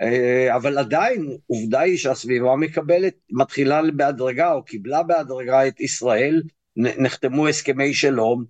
אה, 0.01 0.57
אבל 0.57 0.79
עדיין, 0.79 1.37
עובדה 1.47 1.81
היא 1.81 1.99
שהסביבה 1.99 2.57
מקבלת, 2.57 3.15
מתחילה 3.31 3.81
בהדרגה, 3.97 4.53
או 4.53 4.65
קיבלה 4.65 5.03
בהדרגה 5.03 5.69
את 5.69 5.81
ישראל, 5.81 6.43
נחתמו 6.77 7.49
הסכמי 7.49 7.95
שלום, 7.95 8.45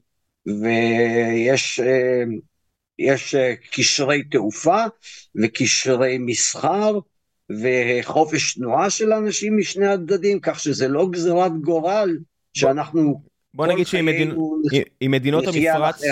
ויש 0.46 1.80
אה, 1.80 2.24
יש 2.98 3.34
קשרי 3.72 4.22
תעופה 4.22 4.84
וקשרי 5.42 6.18
מסחר 6.18 6.98
וחופש 7.50 8.54
תנועה 8.54 8.90
של 8.90 9.12
אנשים 9.12 9.58
משני 9.58 9.86
הצדדים, 9.86 10.40
כך 10.40 10.60
שזה 10.60 10.88
לא 10.88 11.08
גזירת 11.10 11.52
גורל 11.60 12.18
שאנחנו... 12.54 13.20
בוא 13.54 13.66
נגיד 13.66 13.86
שעם 13.86 14.08
מדינות 15.02 15.46
המפרץ, 15.46 16.02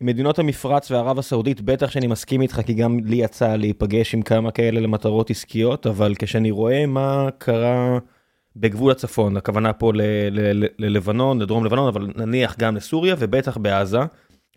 עם 0.00 0.06
מדינות 0.06 0.38
המפרץ 0.38 0.90
וערב 0.90 1.18
הסעודית, 1.18 1.60
בטח 1.60 1.90
שאני 1.90 2.06
מסכים 2.06 2.40
איתך, 2.40 2.60
כי 2.66 2.74
גם 2.74 2.98
לי 3.04 3.16
יצא 3.16 3.56
להיפגש 3.56 4.14
עם 4.14 4.22
כמה 4.22 4.50
כאלה 4.50 4.80
למטרות 4.80 5.30
עסקיות, 5.30 5.86
אבל 5.86 6.14
כשאני 6.18 6.50
רואה 6.50 6.86
מה 6.86 7.28
קרה 7.38 7.98
בגבול 8.56 8.92
הצפון, 8.92 9.36
הכוונה 9.36 9.72
פה 9.72 9.92
ללבנון, 10.78 11.42
לדרום 11.42 11.64
לבנון, 11.64 11.88
אבל 11.88 12.08
נניח 12.16 12.56
גם 12.58 12.76
לסוריה 12.76 13.16
ובטח 13.18 13.56
בעזה, 13.56 14.00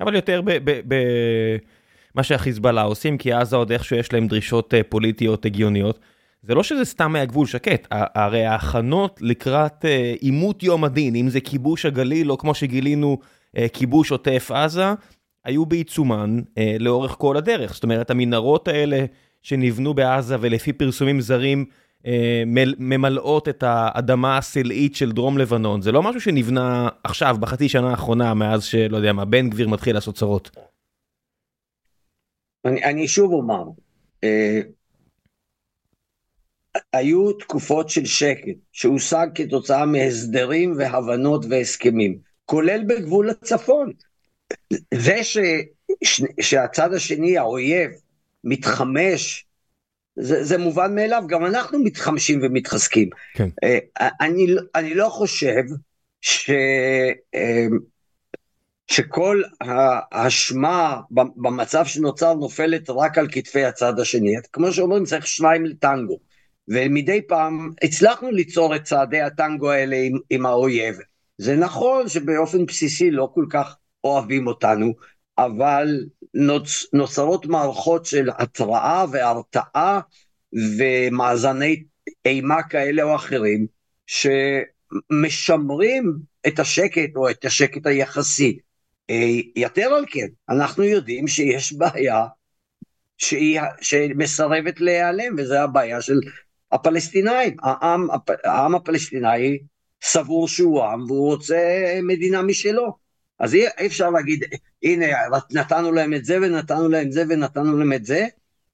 אבל 0.01 0.15
יותר 0.15 0.41
במה 0.86 2.24
שהחיזבאללה 2.24 2.81
עושים, 2.81 3.17
כי 3.17 3.34
עזה 3.34 3.55
עוד 3.55 3.72
איכשהו 3.72 3.96
יש 3.96 4.13
להם 4.13 4.27
דרישות 4.27 4.74
אה, 4.74 4.84
פוליטיות 4.84 5.46
הגיוניות. 5.46 6.00
זה 6.43 6.55
לא 6.55 6.63
שזה 6.63 6.86
סתם 6.86 7.15
היה 7.15 7.25
גבול 7.25 7.48
שקט, 7.48 7.88
הרי 7.91 8.46
ההכנות 8.46 9.20
לקראת 9.22 9.86
אה, 9.86 10.13
עימות 10.20 10.63
יום 10.63 10.84
הדין, 10.84 11.15
אם 11.15 11.29
זה 11.29 11.41
כיבוש 11.41 11.86
הגליל 11.86 12.31
או 12.31 12.38
כמו 12.38 12.55
שגילינו 12.55 13.17
אה, 13.58 13.67
כיבוש 13.74 14.12
עוטף 14.12 14.51
עזה, 14.53 14.93
היו 15.46 15.65
בעיצומן 15.65 16.39
לאורך 16.79 17.12
כל 17.12 17.38
הדרך. 17.38 17.74
זאת 17.74 17.84
אומרת, 17.84 18.12
המנהרות 18.12 18.67
האלה 18.67 19.05
שנבנו 19.41 19.93
בעזה 19.93 20.36
ולפי 20.39 20.74
פרסומים 20.74 21.22
זרים 21.22 21.65
ממלאות 22.79 23.50
את 23.50 23.63
האדמה 23.67 24.38
הסלעית 24.38 24.96
של 24.96 25.12
דרום 25.12 25.38
לבנון, 25.38 25.81
זה 25.81 25.91
לא 25.91 26.03
משהו 26.03 26.22
שנבנה 26.22 26.89
עכשיו, 27.03 27.36
בחצי 27.39 27.70
שנה 27.70 27.89
האחרונה, 27.91 28.34
מאז 28.34 28.63
שלא 28.63 28.98
יודע 28.98 29.13
מה, 29.13 29.25
בן 29.25 29.50
גביר 29.50 29.67
מתחיל 29.67 29.96
לעשות 29.96 30.15
צרות. 30.15 30.50
אני, 32.65 32.84
אני 32.84 33.08
שוב 33.08 33.31
אומר, 33.31 33.63
היו 36.93 37.34
תקופות 37.34 37.89
של 37.89 38.05
שקט 38.05 38.58
שהושג 38.72 39.27
כתוצאה 39.36 39.86
מהסדרים 39.86 40.74
והבנות 40.77 41.46
והסכמים, 41.50 42.17
כולל 42.46 42.84
בגבול 42.88 43.29
הצפון. 43.29 43.91
זה 44.93 45.24
ש, 45.24 45.38
ש, 46.03 46.22
שהצד 46.41 46.93
השני, 46.93 47.38
האויב, 47.38 47.91
מתחמש, 48.43 49.46
זה, 50.15 50.44
זה 50.44 50.58
מובן 50.58 50.96
מאליו, 50.96 51.24
גם 51.27 51.46
אנחנו 51.46 51.80
מתחמשים 51.80 52.39
ומתחזקים. 52.44 53.10
כן. 53.34 53.50
אה, 53.63 53.77
אני, 54.22 54.48
אני 54.75 54.94
לא 54.94 55.10
חושב 55.10 55.63
ש, 56.22 56.50
אה, 57.36 57.68
שכל 58.88 59.41
האשמה 60.12 61.01
במצב 61.12 61.86
שנוצר 61.86 62.34
נופלת 62.34 62.89
רק 62.89 63.18
על 63.18 63.27
כתפי 63.32 63.65
הצד 63.65 64.00
השני. 64.00 64.36
כמו 64.53 64.72
שאומרים, 64.72 65.06
צריך 65.06 65.27
שניים 65.27 65.65
לטנגו. 65.65 66.20
ומדי 66.68 67.22
פעם 67.22 67.70
הצלחנו 67.84 68.32
ליצור 68.32 68.75
את 68.75 68.84
צעדי 68.84 69.22
הטנגו 69.22 69.72
האלה 69.72 69.96
עם, 69.96 70.18
עם 70.30 70.46
האויב. 70.46 70.96
זה 71.38 71.56
נכון 71.56 72.10
שבאופן 72.10 72.65
בסיסי 72.65 73.12
לא 73.12 73.30
כל 73.34 73.46
כך 73.50 73.75
אוהבים 74.03 74.48
אותנו, 74.48 74.94
אבל 75.45 76.05
נוצ, 76.33 76.86
נוצרות 76.93 77.45
מערכות 77.45 78.05
של 78.05 78.29
התראה 78.38 79.05
והרתעה 79.12 80.00
ומאזני 80.77 81.83
אימה 82.25 82.63
כאלה 82.63 83.03
או 83.03 83.15
אחרים, 83.15 83.67
שמשמרים 85.12 86.13
את 86.48 86.60
השקט 86.60 87.15
או 87.15 87.29
את 87.29 87.45
השקט 87.45 87.88
היחסי. 87.88 88.60
אה, 89.10 89.39
יתר 89.55 89.89
על 89.93 90.05
כן, 90.12 90.27
אנחנו 90.50 90.83
יודעים 90.83 91.27
שיש 91.27 91.74
בעיה 91.74 92.25
שהיא, 93.17 93.62
שמסרבת 93.81 94.81
להיעלם, 94.81 95.36
וזו 95.38 95.55
הבעיה 95.55 96.01
של 96.01 96.19
הפלסטינאים, 96.71 97.55
העם, 97.63 98.07
העם 98.43 98.75
הפלסטיני 98.75 99.57
סבור 100.03 100.48
שהוא 100.48 100.83
עם 100.83 101.12
והוא 101.12 101.31
רוצה 101.33 101.60
מדינה 102.03 102.41
משלו. 102.41 103.00
אז 103.41 103.55
אי 103.55 103.86
אפשר 103.86 104.10
להגיד, 104.10 104.43
הנה, 104.83 105.05
נתנו 105.51 105.91
להם 105.91 106.13
את 106.13 106.25
זה 106.25 106.38
ונתנו 106.41 106.89
להם 106.89 107.12
זה 107.12 107.24
ונתנו 107.29 107.77
להם 107.77 107.93
את 107.93 108.05
זה, 108.05 108.27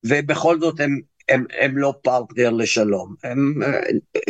ובכל 0.06 0.60
זאת 0.60 0.80
הם, 0.80 1.00
הם, 1.30 1.46
הם 1.60 1.78
לא 1.78 1.94
פרטנר 2.02 2.50
לשלום. 2.50 3.16
הם, 3.24 3.54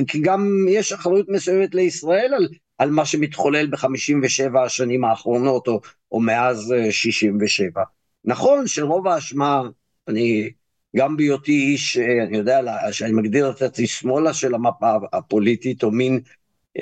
כי 0.08 0.20
גם 0.22 0.66
יש 0.70 0.94
אחריות 0.94 1.30
מסוימת 1.30 1.76
לישראל 1.76 2.34
על, 2.34 2.48
על 2.78 2.90
מה 2.90 3.06
שמתחולל 3.06 3.68
ב-57 3.68 4.60
השנים 4.66 5.06
האחרונות, 5.06 5.68
או, 5.68 5.82
או 6.12 6.20
מאז 6.20 6.74
67. 6.90 7.82
נכון 8.26 8.68
שרוב 8.68 9.08
האשמה, 9.08 9.62
אני 10.08 10.50
גם 10.96 11.18
בהיותי 11.18 11.52
איש, 11.52 11.98
אה, 11.98 12.24
אני 12.24 12.38
יודע, 12.38 12.62
שאני 12.92 13.12
מגדיר 13.12 13.50
את 13.50 13.62
עצמי 13.62 13.88
שמאלה 13.88 14.34
של 14.34 14.56
המפה 14.56 14.94
הפוליטית, 15.14 15.84
או 15.84 15.92
מין 15.92 16.20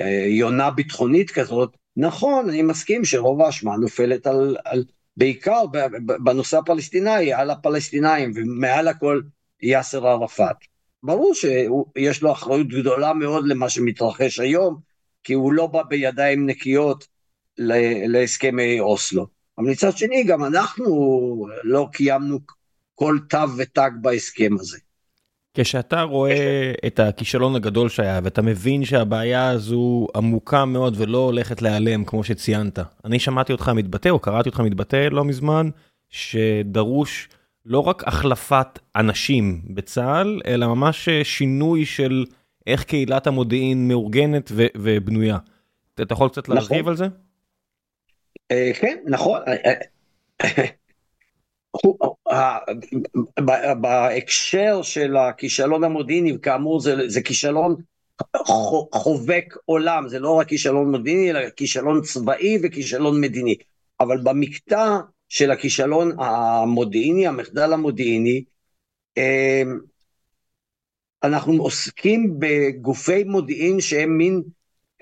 אה, 0.00 0.24
יונה 0.28 0.70
ביטחונית 0.70 1.30
כזאת, 1.30 1.76
נכון, 1.96 2.48
אני 2.48 2.62
מסכים 2.62 3.04
שרוב 3.04 3.42
האשמה 3.42 3.76
נופלת 3.76 4.26
על, 4.26 4.56
על 4.64 4.84
בעיקר 5.16 5.62
בנושא 6.24 6.58
הפלסטיני, 6.58 7.32
על 7.32 7.50
הפלסטינאים, 7.50 8.32
ומעל 8.34 8.88
הכל 8.88 9.20
יאסר 9.62 10.06
ערפאת. 10.06 10.56
ברור 11.02 11.34
שיש 11.34 12.22
לו 12.22 12.32
אחריות 12.32 12.68
גדולה 12.68 13.14
מאוד 13.14 13.48
למה 13.48 13.70
שמתרחש 13.70 14.40
היום, 14.40 14.80
כי 15.24 15.32
הוא 15.32 15.52
לא 15.52 15.66
בא 15.66 15.82
בידיים 15.82 16.46
נקיות 16.46 17.06
להסכמי 18.08 18.80
אוסלו. 18.80 19.26
אבל 19.58 19.66
מצד 19.66 19.96
שני, 19.96 20.24
גם 20.24 20.44
אנחנו 20.44 21.46
לא 21.62 21.88
קיימנו 21.92 22.38
כל 22.94 23.18
תו 23.28 23.56
ותג 23.56 23.90
בהסכם 24.00 24.52
הזה. 24.60 24.78
כשאתה 25.58 26.02
רואה 26.02 26.72
את 26.86 27.00
הכישלון 27.00 27.56
הגדול 27.56 27.88
שהיה 27.88 28.20
ואתה 28.22 28.42
מבין 28.42 28.84
שהבעיה 28.84 29.48
הזו 29.48 30.06
עמוקה 30.16 30.64
מאוד 30.64 30.94
ולא 30.96 31.18
הולכת 31.18 31.62
להיעלם 31.62 32.04
כמו 32.04 32.24
שציינת, 32.24 32.78
אני 33.04 33.18
שמעתי 33.18 33.52
אותך 33.52 33.68
מתבטא 33.68 34.08
או 34.08 34.18
קראתי 34.18 34.48
אותך 34.48 34.60
מתבטא 34.60 35.08
לא 35.10 35.24
מזמן, 35.24 35.70
שדרוש 36.10 37.28
לא 37.66 37.80
רק 37.80 38.08
החלפת 38.08 38.78
אנשים 38.96 39.62
בצה"ל, 39.70 40.40
אלא 40.46 40.66
ממש 40.66 41.08
שינוי 41.22 41.84
של 41.84 42.24
איך 42.66 42.84
קהילת 42.84 43.26
המודיעין 43.26 43.88
מאורגנת 43.88 44.52
ובנויה. 44.54 45.38
אתה 45.94 46.12
יכול 46.14 46.28
קצת 46.28 46.48
להרחיב 46.48 46.78
נכון. 46.78 46.88
על 46.88 46.96
זה? 46.96 47.06
אה, 48.50 48.70
כן, 48.80 48.96
נכון. 49.06 49.40
בהקשר 53.80 54.82
של 54.82 55.16
הכישלון 55.16 55.84
המודיעיני, 55.84 56.36
כאמור 56.42 56.80
זה, 56.80 57.08
זה 57.08 57.22
כישלון 57.22 57.76
חובק 58.92 59.54
עולם, 59.64 60.08
זה 60.08 60.18
לא 60.18 60.30
רק 60.30 60.48
כישלון 60.48 60.90
מודיעיני, 60.90 61.30
אלא 61.30 61.50
כישלון 61.50 62.02
צבאי 62.02 62.58
וכישלון 62.62 63.20
מדיני. 63.20 63.54
אבל 64.00 64.18
במקטע 64.22 64.98
של 65.28 65.50
הכישלון 65.50 66.12
המודיעיני, 66.18 67.26
המחדל 67.26 67.72
המודיעיני, 67.72 68.44
אמ, 69.16 69.78
אנחנו 71.24 71.62
עוסקים 71.62 72.34
בגופי 72.38 73.24
מודיעין 73.24 73.80
שהם 73.80 74.18
מין, 74.18 74.42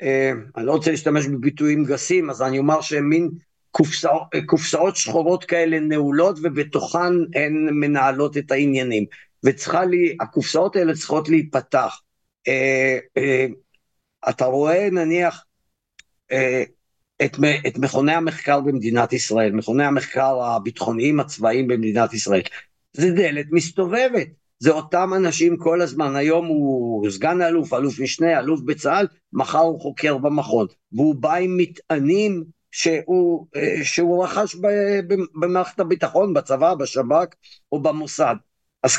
אמ, 0.02 0.45
אני 0.57 0.66
לא 0.66 0.73
רוצה 0.73 0.90
להשתמש 0.90 1.26
בביטויים 1.26 1.85
גסים, 1.85 2.31
אז 2.31 2.43
אני 2.43 2.59
אומר 2.59 2.81
שהם 2.81 3.09
מין 3.09 3.31
קופסאות, 3.76 4.23
קופסאות 4.47 4.97
שחורות 4.97 5.45
כאלה 5.45 5.81
נעולות 5.81 6.38
ובתוכן 6.43 7.12
הן 7.35 7.69
מנהלות 7.73 8.37
את 8.37 8.50
העניינים. 8.50 9.04
וצריכה 9.45 9.85
לי, 9.85 10.16
הקופסאות 10.21 10.76
האלה 10.76 10.95
צריכות 10.95 11.28
להיפתח. 11.28 12.00
אה, 12.49 12.99
אה, 13.16 13.47
אתה 14.28 14.45
רואה 14.45 14.88
נניח 14.90 15.45
אה, 16.33 16.62
את, 17.25 17.37
את 17.66 17.78
מכוני 17.78 18.12
המחקר 18.12 18.61
במדינת 18.61 19.12
ישראל, 19.12 19.52
מכוני 19.52 19.85
המחקר 19.85 20.43
הביטחוניים 20.43 21.21
הצבאיים 21.21 21.66
במדינת 21.66 22.14
ישראל. 22.14 22.43
זה 22.93 23.11
דלת 23.11 23.47
מסתובבת. 23.50 24.26
זה 24.59 24.71
אותם 24.71 25.11
אנשים 25.16 25.57
כל 25.57 25.81
הזמן, 25.81 26.16
היום 26.16 26.47
הוא 26.47 27.11
סגן 27.11 27.43
אלוף, 27.43 27.73
אלוף 27.73 28.00
משנה, 28.00 28.38
אלוף 28.38 28.61
בצה"ל, 28.61 29.07
מחר 29.33 29.59
הוא 29.59 29.81
חוקר 29.81 30.19
במכון, 30.19 30.66
והוא 30.93 31.14
בא 31.14 31.35
עם 31.35 31.57
מטענים 31.57 32.45
שהוא, 32.75 33.47
אה, 33.57 33.85
שהוא 33.85 34.25
רכש 34.25 34.57
במערכת 35.35 35.81
הביטחון, 35.81 36.35
בצבא, 36.35 36.75
בשב"כ 36.75 37.35
או 37.73 37.83
במוסד. 37.83 38.35
אז, 38.83 38.97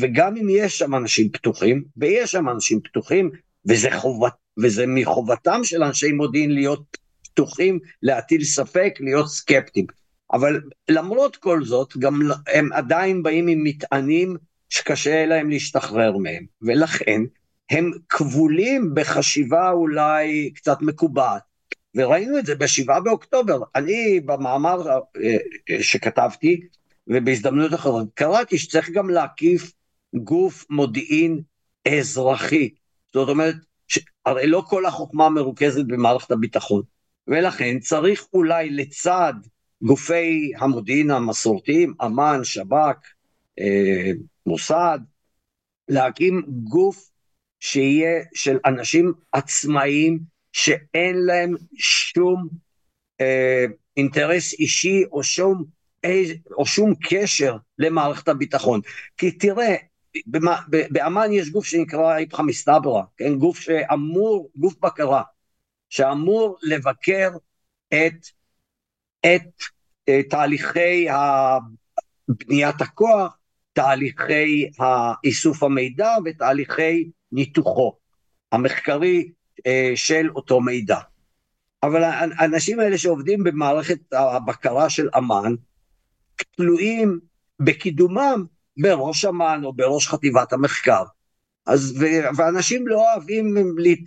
וגם 0.00 0.36
אם 0.36 0.46
יש 0.50 0.78
שם 0.78 0.94
אנשים 0.94 1.30
פתוחים, 1.30 1.84
ויש 1.96 2.30
שם 2.30 2.48
אנשים 2.48 2.80
פתוחים, 2.80 3.30
וזה, 3.68 3.88
חובת, 3.90 4.32
וזה 4.62 4.84
מחובתם 4.86 5.60
של 5.64 5.82
אנשי 5.82 6.12
מודיעין 6.12 6.54
להיות 6.54 6.96
פתוחים, 7.24 7.78
להטיל 8.02 8.44
ספק, 8.44 8.94
להיות 9.00 9.28
סקפטיים. 9.28 9.86
אבל 10.32 10.60
למרות 10.88 11.36
כל 11.36 11.64
זאת, 11.64 11.96
גם 11.96 12.20
הם 12.54 12.72
עדיין 12.72 13.22
באים 13.22 13.48
עם 13.48 13.64
מטענים 13.64 14.36
שקשה 14.68 15.26
להם 15.26 15.50
להשתחרר 15.50 16.16
מהם, 16.16 16.46
ולכן 16.62 17.20
הם 17.70 17.90
כבולים 18.08 18.90
בחשיבה 18.94 19.70
אולי 19.70 20.50
קצת 20.54 20.82
מקובעת. 20.82 21.42
וראינו 21.96 22.38
את 22.38 22.46
זה 22.46 22.54
בשבעה 22.54 23.00
באוקטובר. 23.00 23.60
אני 23.74 24.20
במאמר 24.20 24.88
אה, 24.88 24.96
אה, 25.70 25.82
שכתבתי, 25.82 26.60
ובהזדמנות 27.08 27.74
אחרות, 27.74 28.08
קראתי 28.14 28.58
שצריך 28.58 28.90
גם 28.90 29.10
להקיף 29.10 29.72
גוף 30.14 30.66
מודיעין 30.70 31.40
אזרחי. 31.88 32.70
זאת 33.12 33.28
אומרת, 33.28 33.54
ש... 33.88 33.98
הרי 34.26 34.46
לא 34.46 34.62
כל 34.66 34.86
החוכמה 34.86 35.28
מרוכזת 35.28 35.84
במערכת 35.86 36.30
הביטחון, 36.30 36.82
ולכן 37.28 37.78
צריך 37.78 38.26
אולי 38.32 38.70
לצד 38.70 39.34
גופי 39.82 40.52
המודיעין 40.58 41.10
המסורתיים, 41.10 41.94
אמ"ן, 42.06 42.44
שב"כ, 42.44 42.96
אה, 43.58 44.10
מוסד, 44.46 44.98
להקים 45.88 46.42
גוף 46.48 47.10
שיהיה 47.60 48.22
של 48.34 48.58
אנשים 48.66 49.12
עצמאיים 49.32 50.35
שאין 50.56 51.16
להם 51.26 51.54
שום 51.76 52.48
אה, 53.20 53.64
אינטרס 53.96 54.52
אישי 54.52 55.04
או 55.12 55.22
שום, 55.22 55.64
אה, 56.04 56.22
או 56.50 56.66
שום 56.66 56.94
קשר 57.10 57.56
למערכת 57.78 58.28
הביטחון. 58.28 58.80
כי 59.16 59.30
תראה, 59.30 59.74
באמ"ן 60.90 61.32
יש 61.32 61.50
גוף 61.50 61.64
שנקרא 61.64 62.18
איפכא 62.18 62.42
מסתברא, 62.42 63.02
כן? 63.16 63.34
גוף 63.34 63.60
שאמור, 63.60 64.50
גוף 64.56 64.74
בקרה, 64.80 65.22
שאמור 65.88 66.58
לבקר 66.62 67.30
את, 67.88 68.26
את 69.26 69.62
אה, 70.08 70.22
תהליכי 70.22 71.06
בניית 72.28 72.80
הכוח, 72.80 73.36
תהליכי 73.72 74.70
איסוף 75.24 75.62
המידע 75.62 76.10
ותהליכי 76.24 77.10
ניתוחו 77.32 77.96
המחקרי 78.52 79.30
של 79.94 80.30
אותו 80.34 80.60
מידע. 80.60 80.98
אבל 81.82 82.02
האנשים 82.38 82.80
האלה 82.80 82.98
שעובדים 82.98 83.44
במערכת 83.44 83.98
הבקרה 84.12 84.90
של 84.90 85.08
אמ"ן, 85.18 85.54
תלויים 86.56 87.20
בקידומם 87.60 88.44
בראש 88.76 89.24
אמ"ן 89.24 89.60
או 89.64 89.72
בראש 89.72 90.08
חטיבת 90.08 90.52
המחקר. 90.52 91.02
אז, 91.66 92.04
ואנשים 92.36 92.88
לא 92.88 93.12
אוהבים 93.12 93.54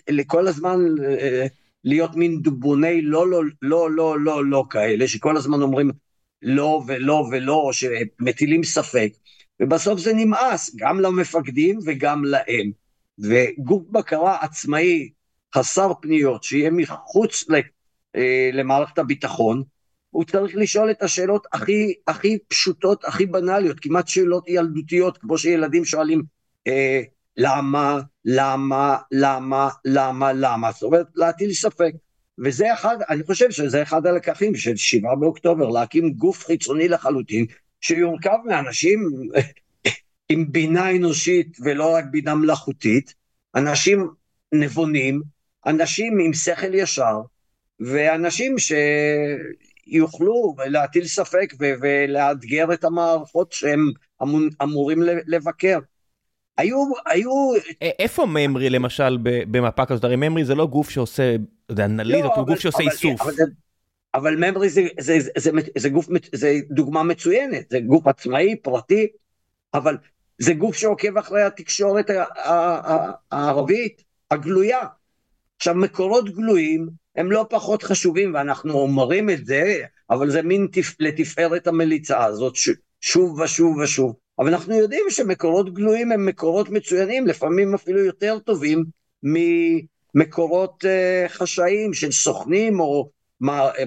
לכל 0.10 0.48
הזמן 0.48 0.80
אה, 1.06 1.46
להיות 1.84 2.16
מין 2.16 2.42
דובוני 2.42 3.02
לא, 3.02 3.28
לא, 3.28 3.44
לא, 3.62 3.92
לא, 3.92 4.20
לא, 4.20 4.46
לא 4.46 4.66
כאלה, 4.70 5.08
שכל 5.08 5.38
הזמן 5.38 5.62
אומרים 5.62 5.92
לא 6.42 6.84
ולא 6.88 7.28
ולא, 7.32 7.70
שמטילים 7.74 8.64
ספק, 8.64 9.12
ובסוף 9.62 10.00
זה 10.00 10.14
נמאס, 10.14 10.76
גם 10.76 11.00
למפקדים 11.00 11.80
וגם 11.86 12.24
להם. 12.26 12.72
וגוף 13.20 13.84
בקרה 13.92 14.38
עצמאי, 14.42 15.10
חסר 15.56 15.92
פניות, 16.02 16.44
שיהיה 16.44 16.72
מחוץ 16.72 17.46
אה, 18.16 18.50
למערכת 18.54 18.98
הביטחון, 18.98 19.64
הוא 20.10 20.26
צריך 20.26 20.56
לשאול 20.56 20.92
את 20.92 21.04
השאלות 21.04 21.48
הכי, 21.54 21.94
הכי 22.08 22.38
פשוטות, 22.48 23.06
הכי 23.06 23.26
בנאליות, 23.26 23.80
כמעט 23.80 24.08
שאלות 24.08 24.44
ילדותיות, 24.48 25.18
כמו 25.18 25.38
שילדים 25.38 25.86
שואלים 25.86 26.24
אה, 26.68 27.02
למה, 27.38 28.00
למה, 28.26 28.98
למה, 29.12 29.70
למה, 29.86 30.34
למה, 30.34 30.72
זאת 30.72 30.84
אומרת 30.84 31.08
להטיל 31.16 31.54
ספק. 31.54 31.92
וזה 32.46 32.74
אחד, 32.74 32.98
אני 33.10 33.24
חושב 33.24 33.52
שזה 33.52 33.84
אחד 33.84 34.06
הלקחים 34.06 34.56
של 34.56 34.76
שבעה 34.76 35.16
באוקטובר, 35.16 35.70
להקים 35.70 36.14
גוף 36.14 36.46
חיצוני 36.46 36.88
לחלוטין, 36.88 37.46
שיורכב 37.82 38.38
מאנשים 38.46 39.10
עם 40.30 40.52
בינה 40.52 40.92
אנושית 40.92 41.58
ולא 41.64 41.96
רק 41.96 42.06
בינה 42.12 42.36
מלאכותית, 42.36 43.14
אנשים 43.56 44.08
נבונים, 44.54 45.22
אנשים 45.66 46.20
עם 46.20 46.34
שכל 46.34 46.74
ישר, 46.74 47.22
ואנשים 47.80 48.56
שיוכלו 49.88 50.56
להטיל 50.66 51.06
ספק 51.06 51.54
ולאתגר 51.60 52.74
את 52.74 52.84
המערכות 52.84 53.52
שהם 53.52 53.80
אמורים 54.64 55.02
לבקר. 55.28 55.80
היו, 56.58 56.78
היו... 57.06 57.32
איפה 57.82 58.26
ממרי 58.26 58.70
למשל 58.70 59.18
במפה 59.24 59.86
כזאת? 59.86 60.04
הרי 60.04 60.16
ממרי 60.16 60.46
זה 60.46 60.56
לא 60.56 60.68
גוף 60.68 60.90
שעושה, 60.90 61.36
אתה 61.36 61.74
יודע, 61.74 61.88
נליט, 61.88 62.24
לא, 62.24 62.36
הוא 62.36 62.46
גוף 62.48 62.60
שעושה 62.60 62.84
אבל, 62.84 62.92
איסוף. 62.92 63.22
אבל, 63.22 63.34
אבל 64.14 64.36
ממרי 64.36 64.70
זה, 64.70 64.82
זה, 65.00 65.20
זה, 65.20 65.30
זה, 65.38 65.52
זה 65.78 65.90
גוף, 65.90 66.08
זה 66.34 66.54
דוגמה 66.72 67.04
מצוינת, 67.04 67.70
זה 67.70 67.80
גוף 67.80 68.08
עצמאי, 68.08 68.56
פרטי, 68.56 69.08
אבל 69.74 69.98
זה 70.38 70.54
גוף 70.54 70.76
שעוקב 70.76 71.18
אחרי 71.18 71.44
התקשורת 71.44 72.10
הערבית, 73.32 74.04
הגלויה. 74.32 74.80
עכשיו, 75.60 75.76
מקורות 75.76 76.30
גלויים 76.36 76.90
הם 77.16 77.32
לא 77.32 77.46
פחות 77.50 77.84
חשובים, 77.84 78.34
ואנחנו 78.34 78.74
אומרים 78.74 79.30
את 79.30 79.46
זה, 79.46 79.84
אבל 80.10 80.30
זה 80.30 80.42
מין 80.42 80.68
תפ... 80.72 80.96
לתפארת 81.00 81.68
המליצה 81.68 82.26
הזאת 82.26 82.56
ש... 82.56 82.70
שוב 83.02 83.40
ושוב 83.40 83.78
ושוב. 83.78 84.16
אבל 84.40 84.48
אנחנו 84.48 84.74
יודעים 84.74 85.06
שמקורות 85.10 85.74
גלויים 85.74 86.12
הם 86.12 86.26
מקורות 86.26 86.70
מצוינים, 86.70 87.28
לפעמים 87.28 87.74
אפילו 87.74 88.00
יותר 88.00 88.40
טובים 88.40 88.84
ממקורות 89.24 90.84
uh, 90.86 91.30
חשאיים 91.30 91.94
של 91.94 92.12
סוכנים 92.12 92.80
או 92.80 93.10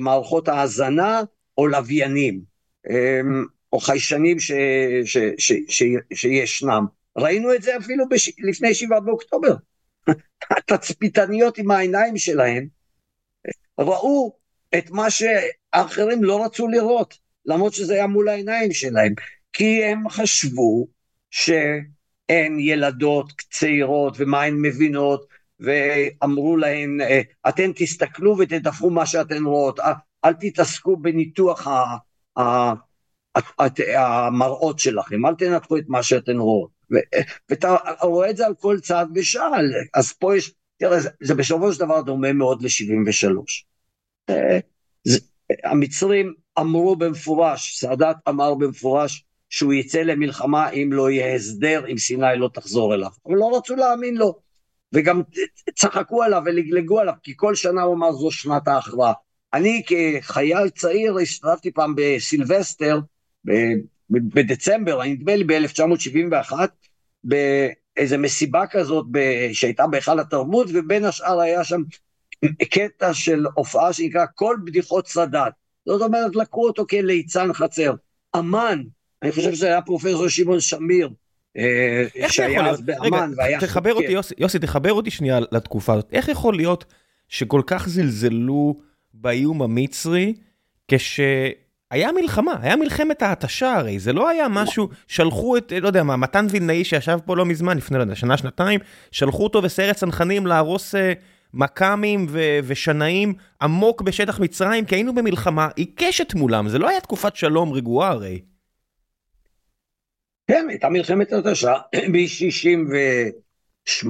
מערכות 0.01 0.49
האזנה 0.49 1.23
או 1.59 1.67
לוויינים, 1.67 2.41
um, 2.89 2.93
או 3.73 3.79
חיישנים 3.79 4.41
ש, 4.41 4.53
ש, 5.05 5.17
ש, 5.39 5.53
ש, 5.69 5.83
שישנם. 6.15 6.85
ראינו 7.17 7.55
את 7.55 7.63
זה 7.63 7.77
אפילו 7.77 8.09
בש... 8.09 8.33
לפני 8.39 8.75
שבעה 8.75 9.01
באוקטובר. 9.01 9.55
התצפיתניות 10.57 11.59
עם 11.59 11.71
העיניים 11.71 12.17
שלהם 12.17 12.67
ראו 13.79 14.37
את 14.79 14.91
מה 14.91 15.07
שאחרים 15.11 16.25
לא 16.25 16.45
רצו 16.45 16.69
לראות, 16.69 17.19
למרות 17.47 17.75
שזה 17.75 17.95
היה 17.95 18.07
מול 18.07 18.29
העיניים 18.29 18.73
שלהם, 18.73 19.15
כי 19.53 19.85
הם 19.85 20.09
חשבו 20.09 20.87
שהן 21.31 22.61
ילדות 22.61 23.33
צעירות 23.51 24.15
ומה 24.19 24.43
הן 24.43 24.55
מבינות, 24.63 25.27
ואמרו 25.61 26.57
להן, 26.57 26.99
אתן 27.49 27.73
תסתכלו 27.77 28.39
ותדפרו 28.39 28.91
מה 28.91 29.07
שאתן 29.07 29.45
רואות, 29.45 29.81
אל 30.25 30.33
תתעסקו 30.33 30.97
בניתוח 30.97 31.69
המראות 33.97 34.79
שלכם, 34.79 35.27
אל 35.27 35.35
תנתחו 35.35 35.77
את 35.77 35.85
מה 35.89 36.03
שאתן 36.03 36.39
רואות. 36.39 36.71
ואתה 37.49 37.77
רואה 38.03 38.31
את 38.31 38.37
זה 38.37 38.47
על 38.47 38.55
כל 38.55 38.81
צעד 38.81 39.09
ושעל, 39.15 39.73
אז 39.95 40.13
פה 40.13 40.37
יש, 40.37 40.53
תראה, 40.77 41.01
זה, 41.01 41.09
זה 41.21 41.35
בסופו 41.35 41.73
של 41.73 41.81
דבר 41.81 42.01
דומה 42.01 42.33
מאוד 42.33 42.63
ל-73. 42.63 43.27
אה, 44.31 44.59
המצרים 45.65 46.35
אמרו 46.59 46.97
במפורש, 46.97 47.81
סאדאת 47.81 48.17
אמר 48.29 48.55
במפורש, 48.55 49.25
שהוא 49.49 49.73
יצא 49.73 50.03
למלחמה 50.03 50.71
אם 50.71 50.93
לא 50.93 51.11
יהיה 51.11 51.35
הסדר, 51.35 51.85
אם 51.89 51.99
סיני 51.99 52.37
לא 52.37 52.51
תחזור 52.55 52.95
אליו. 52.95 53.11
אבל 53.27 53.35
לא 53.35 53.57
רצו 53.57 53.77
להאמין 53.77 54.17
לו, 54.17 54.39
וגם 54.93 55.23
צחקו 55.75 56.23
עליו 56.23 56.43
ולגלגו 56.45 57.01
עליו, 57.01 57.15
כי 57.23 57.33
כל 57.37 57.55
שנה 57.55 57.83
הוא 57.83 57.95
אמר 57.95 58.13
זו 58.13 58.31
שנת 58.31 58.69
ההכרעה. 58.69 59.13
אני 59.55 59.83
כחייל 59.87 60.69
צעיר 60.69 61.19
השתתפתי 61.19 61.73
פעם 61.73 61.95
בסילבסטר, 61.97 63.01
בדצמבר, 64.11 65.03
נדמה 65.05 65.37
לי 65.37 65.45
ב-1971, 65.45 66.53
באיזה 67.25 68.19
מסיבה 68.19 68.67
כזאת 68.67 69.07
שהייתה 69.53 69.87
בהיכל 69.87 70.21
התרבות, 70.21 70.69
ובין 70.73 71.05
השאר 71.05 71.41
היה 71.41 71.65
שם 71.65 71.83
קטע 72.71 73.15
של 73.15 73.47
הופעה 73.55 73.93
שנקרא 73.93 74.27
כל 74.35 74.57
בדיחות 74.65 75.09
סאדאת. 75.09 75.53
זאת 75.87 76.03
אומרת, 76.03 76.37
לקחו 76.37 76.67
אותו 76.67 76.87
כליצן 76.87 77.53
חצר. 77.53 77.95
אמן, 78.39 78.83
אני 79.23 79.33
חושב 79.33 79.55
שזה 79.55 79.67
היה 79.67 79.83
פרופסור 79.83 80.29
שמעון 80.29 80.61
שמיר, 80.61 81.11
אה, 81.57 82.29
שהיה 82.29 82.71
אז 82.71 82.81
באמן 82.81 83.33
והיה... 83.37 83.61
תחבר 83.61 83.95
אותי, 83.95 84.13
יוסי, 84.13 84.35
יוסי, 84.39 84.59
תחבר 84.59 84.93
אותי 84.93 85.11
שנייה 85.11 85.41
לתקופה 85.53 85.93
הזאת. 85.95 86.09
איך 86.13 86.29
יכול 86.29 86.57
להיות 86.57 86.85
שכל 87.29 87.63
כך 87.67 87.89
זלזלו 87.89 88.81
באיום 89.15 89.63
המצרי, 89.63 90.35
כש... 90.89 91.21
היה 91.93 92.13
מלחמה, 92.13 92.57
היה 92.63 92.77
מלחמת 92.77 93.23
ההתשה 93.23 93.75
הרי, 93.75 93.99
זה 93.99 94.13
לא 94.13 94.29
היה 94.29 94.49
משהו, 94.49 94.89
שלחו 95.07 95.57
את, 95.57 95.73
לא 95.81 95.87
יודע 95.87 96.03
מה, 96.03 96.17
מתן 96.17 96.47
וילנאי 96.51 96.85
שישב 96.85 97.19
פה 97.25 97.37
לא 97.37 97.45
מזמן, 97.45 97.77
לפני, 97.77 97.97
לא 97.97 98.03
יודע, 98.03 98.15
שנה, 98.15 98.37
שנתיים, 98.37 98.81
שלחו 99.11 99.45
אותו 99.45 99.63
וסיירת 99.63 99.97
צנחנים 99.97 100.47
להרוס 100.47 100.95
אה, 100.95 101.13
מכ"מים 101.55 102.27
ושנאים 102.65 103.35
עמוק 103.63 104.03
בשטח 104.03 104.41
מצרים, 104.41 104.85
כי 104.85 104.95
היינו 104.95 105.15
במלחמה 105.15 105.69
עיקשת 105.77 106.35
מולם, 106.35 106.69
זה 106.69 106.79
לא 106.79 106.89
היה 106.89 107.01
תקופת 107.01 107.37
שלום 107.37 107.73
רגועה 107.73 108.09
הרי. 108.09 108.41
כן, 110.47 110.67
הייתה 110.69 110.89
מלחמת 110.89 111.33
התשה 111.33 111.75
ב-68, 112.13 114.07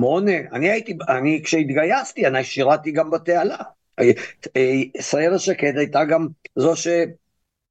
אני 0.53 0.71
הייתי, 0.71 0.97
אני 1.09 1.41
כשהתגייסתי, 1.45 2.27
אני 2.27 2.45
שירתי 2.45 2.93
גם 2.93 3.11
בתעלה. 3.11 3.57
אה, 3.99 4.11
אה, 4.57 4.81
סיירת 5.01 5.41
שקד 5.41 5.77
הייתה 5.77 6.05
גם 6.05 6.27
זו 6.57 6.77
ש... 6.77 6.87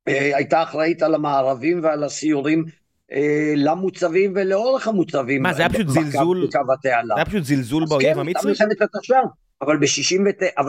אה, 0.07 0.37
הייתה 0.37 0.63
אחראית 0.63 1.03
על 1.03 1.15
המערבים 1.15 1.83
ועל 1.83 2.03
הסיורים 2.03 2.65
אה, 3.11 3.53
למוצבים 3.55 4.33
ולאורך 4.35 4.87
המוצבים. 4.87 5.41
מה, 5.41 5.53
זה 5.53 5.61
היה 5.61 5.69
פשוט 5.69 5.87
זלזול, 5.87 6.49
זה 6.83 6.95
היה 7.15 7.25
פשוט 7.25 7.43
זלזול 7.43 7.85
באויב 7.89 8.19
המצרי? 8.19 8.33
כן, 8.33 8.47
הייתה 8.47 8.65
מלחמת 8.65 8.81
התש"ר, 8.95 9.21
אבל 9.61 9.77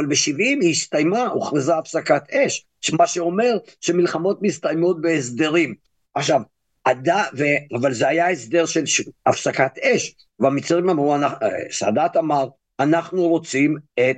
ב-70 0.07 0.39
היא 0.61 0.71
הסתיימה, 0.71 1.27
הוכרזה 1.27 1.77
הפסקת 1.77 2.31
אש, 2.31 2.67
מה 2.99 3.07
שאומר 3.07 3.59
שמלחמות 3.81 4.39
מסתיימות 4.43 5.01
בהסדרים. 5.01 5.75
עכשיו, 6.15 6.41
עד, 6.85 7.09
ו, 7.39 7.45
אבל 7.81 7.93
זה 7.93 8.09
היה 8.09 8.31
הסדר 8.31 8.67
של 8.67 8.87
ש, 8.87 9.03
הפסקת 9.27 9.79
אש, 9.79 10.15
והמצרים 10.39 10.91
אמרו, 10.91 11.15
אה, 11.15 11.29
סאדאת 11.71 12.17
אמר, 12.17 12.49
אנחנו 12.81 13.29
רוצים 13.29 13.77
את 14.01 14.17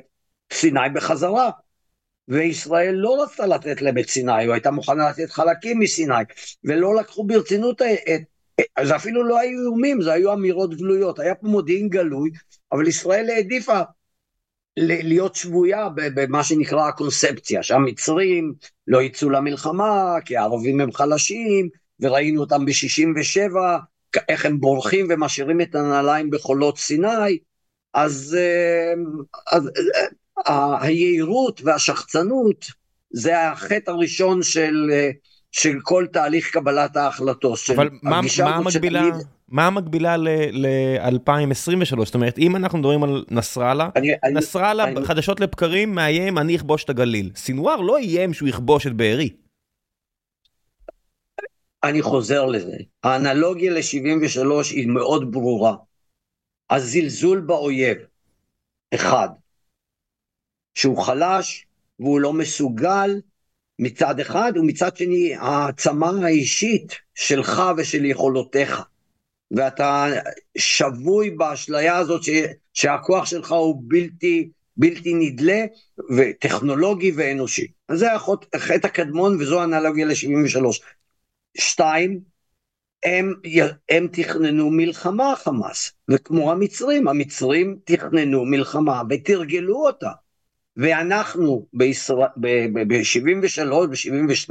סיני 0.52 0.80
בחזרה. 0.94 1.50
וישראל 2.28 2.94
לא 2.94 3.22
רצתה 3.22 3.46
לתת 3.46 3.82
להם 3.82 3.98
את 3.98 4.08
סיני, 4.08 4.32
היא 4.32 4.52
הייתה 4.52 4.70
מוכנה 4.70 5.10
לתת 5.10 5.30
חלקים 5.30 5.78
מסיני, 5.78 6.14
ולא 6.64 6.94
לקחו 6.96 7.24
ברצינות 7.24 7.82
את... 7.82 8.20
זה 8.82 8.96
אפילו 8.96 9.24
לא 9.24 9.38
היו 9.38 9.60
איומים, 9.60 10.02
זה 10.02 10.12
היו 10.12 10.32
אמירות 10.32 10.74
גלויות, 10.74 11.18
היה 11.18 11.34
פה 11.34 11.48
מודיעין 11.48 11.88
גלוי, 11.88 12.30
אבל 12.72 12.88
ישראל 12.88 13.30
העדיפה 13.30 13.80
להיות 14.76 15.34
שבויה 15.34 15.88
במה 15.94 16.44
שנקרא 16.44 16.88
הקונספציה, 16.88 17.62
שהמצרים 17.62 18.54
לא 18.86 19.02
יצאו 19.02 19.30
למלחמה, 19.30 20.14
כי 20.24 20.36
הערבים 20.36 20.80
הם 20.80 20.92
חלשים, 20.92 21.68
וראינו 22.00 22.40
אותם 22.40 22.64
ב-67, 22.64 23.56
איך 24.28 24.46
הם 24.46 24.60
בורחים 24.60 25.06
ומשאירים 25.10 25.60
את 25.60 25.74
הנעליים 25.74 26.30
בחולות 26.30 26.78
סיני, 26.78 27.38
אז, 27.94 28.36
אה, 28.40 28.92
אז 29.52 29.66
אה, 29.66 30.06
היהירות 30.80 31.60
והשחצנות 31.64 32.66
זה 33.10 33.48
החטא 33.48 33.90
הראשון 33.90 34.42
של, 34.42 34.90
אה, 34.92 35.10
של 35.50 35.78
כל 35.82 36.06
תהליך 36.12 36.50
קבלת 36.50 36.96
ההחלטות. 36.96 37.58
אבל 37.74 37.90
מה, 38.02 38.20
מה, 38.44 38.56
המקבילה, 38.56 39.02
שתמיד... 39.04 39.14
מה 39.48 39.66
המקבילה 39.66 40.16
ל-2023? 40.16 42.04
זאת 42.04 42.14
אומרת, 42.14 42.38
אם 42.38 42.56
אנחנו 42.56 42.78
מדברים 42.78 43.02
על 43.02 43.24
נסראללה, 43.30 43.88
נסראללה 44.32 44.84
אני... 44.84 45.04
חדשות 45.04 45.40
לבקרים 45.40 45.94
מאיים, 45.94 46.38
אני 46.38 46.56
אכבוש 46.56 46.84
את 46.84 46.90
הגליל. 46.90 47.30
סינואר 47.36 47.76
לא 47.76 47.96
איים 47.96 48.34
שהוא 48.34 48.48
יכבוש 48.48 48.86
את 48.86 48.92
בארי. 48.92 49.30
אני 51.84 52.02
חוזר 52.02 52.46
לזה. 52.46 52.76
האנלוגיה 53.04 53.72
ל-73 53.72 54.46
היא 54.70 54.88
מאוד 54.88 55.32
ברורה. 55.32 55.74
הזלזול 56.70 57.40
באויב, 57.40 57.96
אחד, 58.94 59.28
שהוא 60.74 60.98
חלש 60.98 61.66
והוא 62.00 62.20
לא 62.20 62.32
מסוגל 62.32 63.20
מצד 63.78 64.20
אחד, 64.20 64.52
ומצד 64.56 64.96
שני 64.96 65.34
העצמה 65.34 66.10
האישית 66.24 66.94
שלך 67.14 67.62
ושל 67.76 68.04
יכולותיך. 68.04 68.82
ואתה 69.56 70.06
שבוי 70.58 71.30
באשליה 71.30 71.96
הזאת 71.96 72.22
ש, 72.22 72.28
שהכוח 72.72 73.26
שלך 73.26 73.52
הוא 73.52 73.82
בלתי, 73.86 74.48
בלתי 74.76 75.14
נדלה 75.14 75.64
וטכנולוגי 76.16 77.12
ואנושי. 77.16 77.66
אז 77.88 77.98
זה 77.98 78.14
החטא 78.54 78.86
הקדמון 78.86 79.40
וזו 79.40 79.60
האנלוגיה 79.60 80.06
ל-73. 80.06 80.66
שתיים, 81.58 82.20
הם, 83.04 83.34
הם 83.88 84.08
תכננו 84.12 84.70
מלחמה 84.70 85.34
חמאס, 85.36 85.92
וכמו 86.10 86.52
המצרים, 86.52 87.08
המצרים 87.08 87.78
תכננו 87.84 88.44
מלחמה 88.44 89.02
ותרגלו 89.10 89.86
אותה. 89.86 90.10
ואנחנו 90.76 91.66
ב-73, 91.72 92.14
ב-72, 92.36 94.50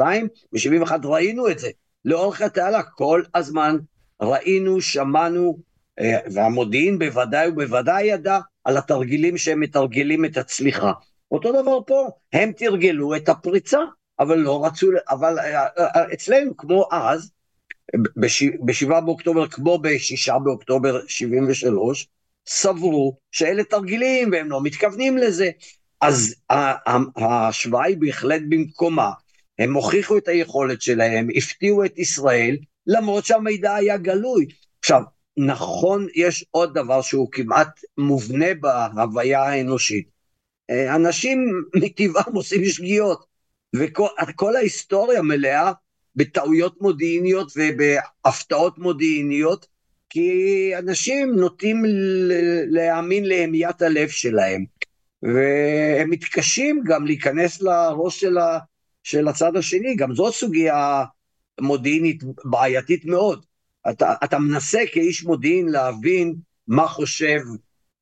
ב-71 0.52 0.92
ראינו 1.04 1.50
את 1.50 1.60
זה. 1.60 1.70
לאורך 2.06 2.42
התעלה 2.42 2.84
כל 2.84 3.24
הזמן 3.36 3.78
ראינו, 4.22 4.82
שמענו, 4.82 5.58
אה, 6.00 6.18
והמודיעין 6.34 7.00
בוודאי 7.00 7.50
ובוודאי 7.50 8.04
ידע 8.04 8.40
על 8.64 8.78
התרגילים 8.78 9.38
שהם 9.38 9.60
מתרגלים 9.60 10.26
את 10.26 10.38
הצליחה. 10.38 10.92
אותו 11.32 11.62
דבר 11.62 11.80
פה, 11.88 12.08
הם 12.34 12.52
תרגלו 12.52 13.16
את 13.16 13.30
הפריצה, 13.30 13.80
אבל 14.20 14.38
לא 14.38 14.66
רצו, 14.66 14.88
אבל 15.10 15.40
אה, 15.40 15.68
אה, 15.78 16.14
אצלנו, 16.14 16.58
כמו 16.58 16.88
אז, 16.92 17.32
ב-7 18.66 19.00
באוקטובר, 19.06 19.48
כמו 19.48 19.78
ב-6 19.78 20.40
באוקטובר 20.44 21.08
73, 21.08 22.08
סברו 22.48 23.18
שאלה 23.32 23.64
תרגילים 23.64 24.32
והם 24.32 24.50
לא 24.50 24.64
מתכוונים 24.64 25.18
לזה. 25.18 25.50
אז 26.04 26.36
ההשוואה 27.16 27.86
היא 27.86 27.98
בהחלט 27.98 28.42
במקומה. 28.50 29.12
הם 29.60 29.74
הוכיחו 29.74 30.18
את 30.18 30.28
היכולת 30.28 30.82
שלהם, 30.82 31.28
הפתיעו 31.36 31.86
את 31.86 32.00
ישראל, 32.00 32.58
למרות 32.88 33.26
שהמידע 33.26 33.76
היה 33.76 33.98
גלוי. 33.98 34.48
עכשיו, 34.80 35.02
נכון, 35.38 36.08
יש 36.16 36.46
עוד 36.52 36.74
דבר 36.74 37.02
שהוא 37.02 37.32
כמעט 37.32 37.80
מובנה 37.98 38.46
בהוויה 38.94 39.44
האנושית. 39.44 40.10
אה, 40.70 40.96
אנשים 40.96 41.64
מטבעם 41.76 42.34
עושים 42.36 42.66
שגיאות, 42.66 43.26
וכל 43.76 44.56
ההיסטוריה 44.56 45.22
מלאה 45.22 45.72
בטעויות 46.16 46.82
מודיעיניות 46.82 47.52
ובהפתעות 47.56 48.78
מודיעיניות, 48.78 49.66
כי 50.10 50.72
אנשים 50.78 51.36
נוטים 51.36 51.84
להאמין 52.68 53.26
להמיית 53.26 53.82
הלב 53.82 54.10
שלהם. 54.10 54.66
והם 55.24 56.10
מתקשים 56.10 56.84
גם 56.86 57.06
להיכנס 57.06 57.62
לראש 57.62 58.20
של, 58.20 58.38
ה, 58.38 58.60
של 59.04 59.28
הצד 59.28 59.56
השני, 59.56 59.96
גם 59.96 60.16
זאת 60.16 60.34
סוגיה 60.34 61.04
מודיעינית 61.62 62.24
בעייתית 62.46 63.06
מאוד. 63.06 63.46
אתה, 63.90 64.14
אתה 64.24 64.40
מנסה 64.40 64.80
כאיש 64.92 65.24
מודיעין 65.24 65.70
להבין 65.70 66.36
מה 66.68 66.88
חושב, 66.88 67.40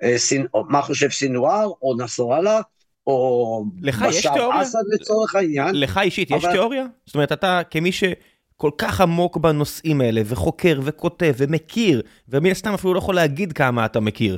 אה, 0.04 0.18
סינ, 0.18 0.46
מה 0.70 0.82
חושב 0.82 1.10
סינואר 1.10 1.72
או 1.82 1.98
נסראללה, 1.98 2.62
או 3.08 3.66
בשאר 3.82 4.62
אסד 4.62 4.80
לצורך 4.94 5.36
העניין. 5.36 5.76
לך 5.76 5.98
אישית 6.04 6.32
אבל... 6.32 6.40
יש 6.40 6.46
תיאוריה? 6.54 6.86
זאת 7.06 7.16
אומרת, 7.16 7.32
אתה 7.32 7.62
כמי 7.70 7.92
שכל 7.92 8.72
כך 8.78 9.02
עמוק 9.02 9.38
בנושאים 9.38 10.02
האלה, 10.02 10.22
וחוקר 10.26 10.80
וכותב 10.84 11.34
ומכיר, 11.38 12.02
ומן 12.30 12.52
הסתם 12.52 12.74
אפילו 12.74 12.94
לא 12.94 12.98
יכול 13.00 13.16
להגיד 13.16 13.54
כמה 13.54 13.86
אתה 13.86 14.00
מכיר. 14.00 14.38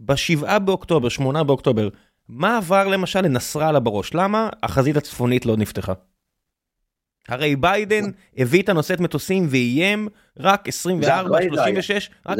בשבעה 0.00 0.58
באוקטובר, 0.58 1.08
שמונה 1.08 1.44
באוקטובר, 1.44 1.88
מה 2.28 2.56
עבר 2.56 2.88
למשל 2.88 3.20
לנסראללה 3.20 3.80
בראש? 3.80 4.14
למה 4.14 4.48
החזית 4.62 4.96
הצפונית 4.96 5.46
לא 5.46 5.56
נפתחה? 5.56 5.92
הרי 7.28 7.56
ביידן 7.56 8.04
הביא 8.36 8.62
את 8.62 8.68
הנושאת 8.68 9.00
מטוסים 9.00 9.46
ואיים 9.50 10.08
רק 10.38 10.68
24, 10.68 11.42
36, 11.42 12.10
רק 12.26 12.38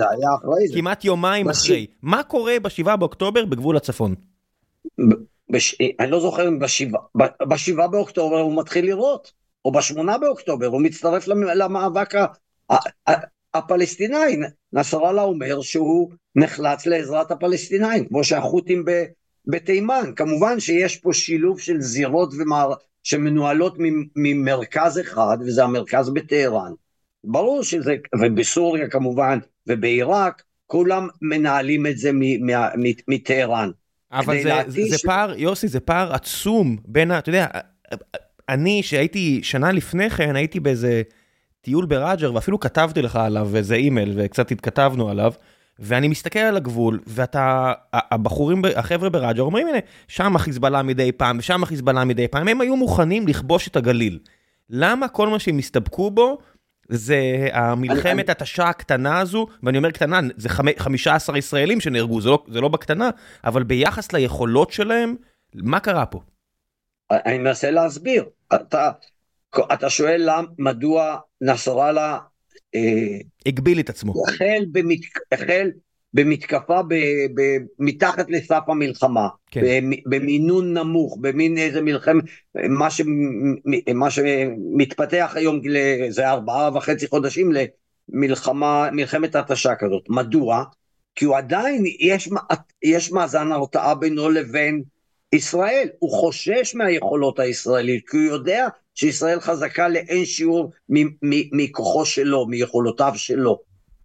כמעט 0.74 1.04
יומיים 1.04 1.48
אחרי. 1.48 1.86
מה 2.02 2.22
קורה 2.22 2.60
ב-7 2.62 2.96
באוקטובר 2.96 3.44
בגבול 3.44 3.76
הצפון? 3.76 4.14
בש... 5.50 5.76
אני 6.00 6.10
לא 6.10 6.20
זוכר 6.20 6.48
אם 6.48 6.58
ב-7 6.58 7.86
באוקטובר 7.90 8.40
הוא 8.40 8.58
מתחיל 8.60 8.84
לראות, 8.84 9.32
או 9.64 9.72
ב-8 9.72 10.18
באוקטובר 10.20 10.66
הוא 10.66 10.82
מצטרף 10.82 11.28
למאבק 11.28 12.14
הפלסטיני. 13.54 14.36
נסראללה 14.72 15.22
אומר 15.22 15.60
שהוא 15.60 16.10
נחלץ 16.36 16.86
לעזרת 16.86 17.30
הפלסטינאים, 17.30 18.04
כמו 18.04 18.24
שהחות'ים 18.24 18.84
בתימן. 19.46 20.12
כמובן 20.16 20.60
שיש 20.60 20.96
פה 20.96 21.12
שילוב 21.12 21.60
של 21.60 21.80
זירות 21.80 22.34
ומער... 22.38 22.72
שמנוהלות 23.04 23.76
ממרכז 24.16 25.00
אחד, 25.00 25.38
וזה 25.40 25.64
המרכז 25.64 26.10
בטהרן. 26.10 26.72
ברור 27.24 27.62
שזה, 27.62 27.96
ובסוריה 28.20 28.88
כמובן, 28.88 29.38
ובעיראק, 29.66 30.42
כולם 30.66 31.08
מנהלים 31.22 31.86
את 31.86 31.98
זה 31.98 32.10
מטהרן. 33.08 33.70
אבל 34.12 34.42
זה, 34.42 34.52
זה, 34.66 34.82
זה 34.90 34.96
פער, 35.04 35.34
יוסי, 35.36 35.68
זה 35.68 35.80
פער 35.80 36.12
עצום 36.12 36.76
בין 36.84 37.10
ה... 37.10 37.18
אתה 37.18 37.28
יודע, 37.28 37.46
אני, 38.48 38.82
שהייתי 38.82 39.40
שנה 39.42 39.72
לפני 39.72 40.10
כן, 40.10 40.36
הייתי 40.36 40.60
באיזה 40.60 41.02
טיול 41.60 41.86
בראג'ר, 41.86 42.34
ואפילו 42.34 42.60
כתבתי 42.60 43.02
לך 43.02 43.16
עליו 43.16 43.56
איזה 43.56 43.74
אימייל, 43.74 44.12
וקצת 44.16 44.50
התכתבנו 44.50 45.10
עליו. 45.10 45.32
ואני 45.78 46.08
מסתכל 46.08 46.38
על 46.38 46.56
הגבול, 46.56 47.00
ואתה, 47.06 47.72
הבחורים, 47.92 48.62
החבר'ה 48.76 49.08
ברג'ר 49.08 49.42
אומרים, 49.42 49.68
הנה, 49.68 49.78
שם 50.08 50.36
החיזבאללה 50.36 50.82
מדי 50.82 51.12
פעם, 51.12 51.38
ושם 51.38 51.62
החיזבאללה 51.62 52.04
מדי 52.04 52.28
פעם, 52.28 52.48
הם 52.48 52.60
היו 52.60 52.76
מוכנים 52.76 53.28
לכבוש 53.28 53.68
את 53.68 53.76
הגליל. 53.76 54.18
למה 54.70 55.08
כל 55.08 55.28
מה 55.28 55.38
שהם 55.38 55.58
הסתבקו 55.58 56.10
בו, 56.10 56.38
זה 56.88 57.48
המלחמת 57.52 58.28
התשה 58.28 58.68
הקטנה 58.68 59.18
הזו, 59.20 59.46
ואני 59.62 59.78
אומר 59.78 59.90
קטנה, 59.90 60.20
זה 60.36 60.48
15 60.78 61.38
ישראלים 61.38 61.80
שנהרגו, 61.80 62.20
זה 62.20 62.30
לא, 62.30 62.44
זה 62.48 62.60
לא 62.60 62.68
בקטנה, 62.68 63.10
אבל 63.44 63.62
ביחס 63.62 64.12
ליכולות 64.12 64.72
שלהם, 64.72 65.14
מה 65.54 65.80
קרה 65.80 66.06
פה? 66.06 66.20
אני 67.10 67.38
מנסה 67.38 67.70
להסביר. 67.70 68.24
אתה, 68.54 68.90
אתה 69.72 69.90
שואל 69.90 70.22
למה, 70.24 70.48
מדוע 70.58 71.16
נסראללה 71.40 72.18
הגביל 73.46 73.80
את 73.80 73.90
עצמו. 73.90 74.12
החל, 74.28 74.64
במת, 74.72 74.98
החל 75.32 75.70
במתקפה 76.14 76.82
ב, 76.82 76.94
ב, 77.34 77.40
מתחת 77.78 78.30
לסף 78.30 78.60
המלחמה, 78.68 79.28
כן. 79.50 79.84
במינון 80.06 80.78
נמוך, 80.78 81.18
במין 81.20 81.58
איזה 81.58 81.82
מלחמת, 81.82 82.24
מה, 82.54 82.90
ש, 82.90 83.00
מה 83.94 84.10
שמתפתח 84.10 85.32
היום, 85.34 85.60
זה 86.08 86.30
ארבעה 86.30 86.70
וחצי 86.74 87.06
חודשים 87.06 87.52
למלחמה, 87.52 88.88
מלחמת 88.92 89.36
התשה 89.36 89.74
כזאת. 89.74 90.02
מדוע? 90.08 90.64
כי 91.14 91.24
הוא 91.24 91.36
עדיין, 91.36 91.84
יש, 92.00 92.28
יש 92.82 93.12
מאזן 93.12 93.52
הרתעה 93.52 93.94
בינו 93.94 94.30
לבין 94.30 94.82
ישראל, 95.32 95.88
הוא 95.98 96.10
חושש 96.10 96.74
מהיכולות 96.74 97.38
הישראלית, 97.38 98.08
כי 98.08 98.16
הוא 98.16 98.24
יודע 98.24 98.68
שישראל 98.94 99.40
חזקה 99.40 99.88
לאין 99.88 100.24
שיעור 100.24 100.72
מכוחו 101.52 102.06
שלו, 102.06 102.46
מיכולותיו 102.46 103.12
שלו. 103.16 103.60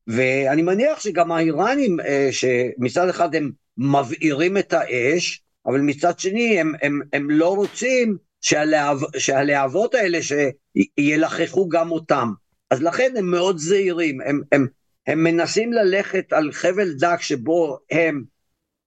ואני 0.08 0.62
מניח 0.62 1.00
שגם 1.00 1.32
האיראנים, 1.32 1.98
שמצד 2.32 3.10
אחד 3.10 3.36
הם 3.36 3.52
מבעירים 3.78 4.58
את 4.58 4.74
האש, 4.74 5.44
אבל 5.66 5.82
מצד 5.82 6.20
שני 6.20 6.60
הם, 6.60 6.74
הם, 6.82 7.02
הם 7.14 7.30
לא 7.30 7.56
רוצים 7.56 8.18
שהלהב, 8.42 8.98
שהלהבות 9.18 9.96
האלה 9.96 10.20
שילחכו 10.22 11.70
גם 11.70 11.92
אותם. 11.92 12.32
אז 12.70 12.82
לכן 12.84 13.14
הם 13.18 13.32
מאוד 13.32 13.58
זהירים, 13.58 14.22
הם, 14.22 14.42
הם, 14.52 14.68
הם 15.08 15.24
מנסים 15.24 15.74
ללכת 15.74 16.34
על 16.34 16.52
חבל 16.52 16.94
דק 16.94 17.22
שבו 17.22 17.78
הם 17.92 18.24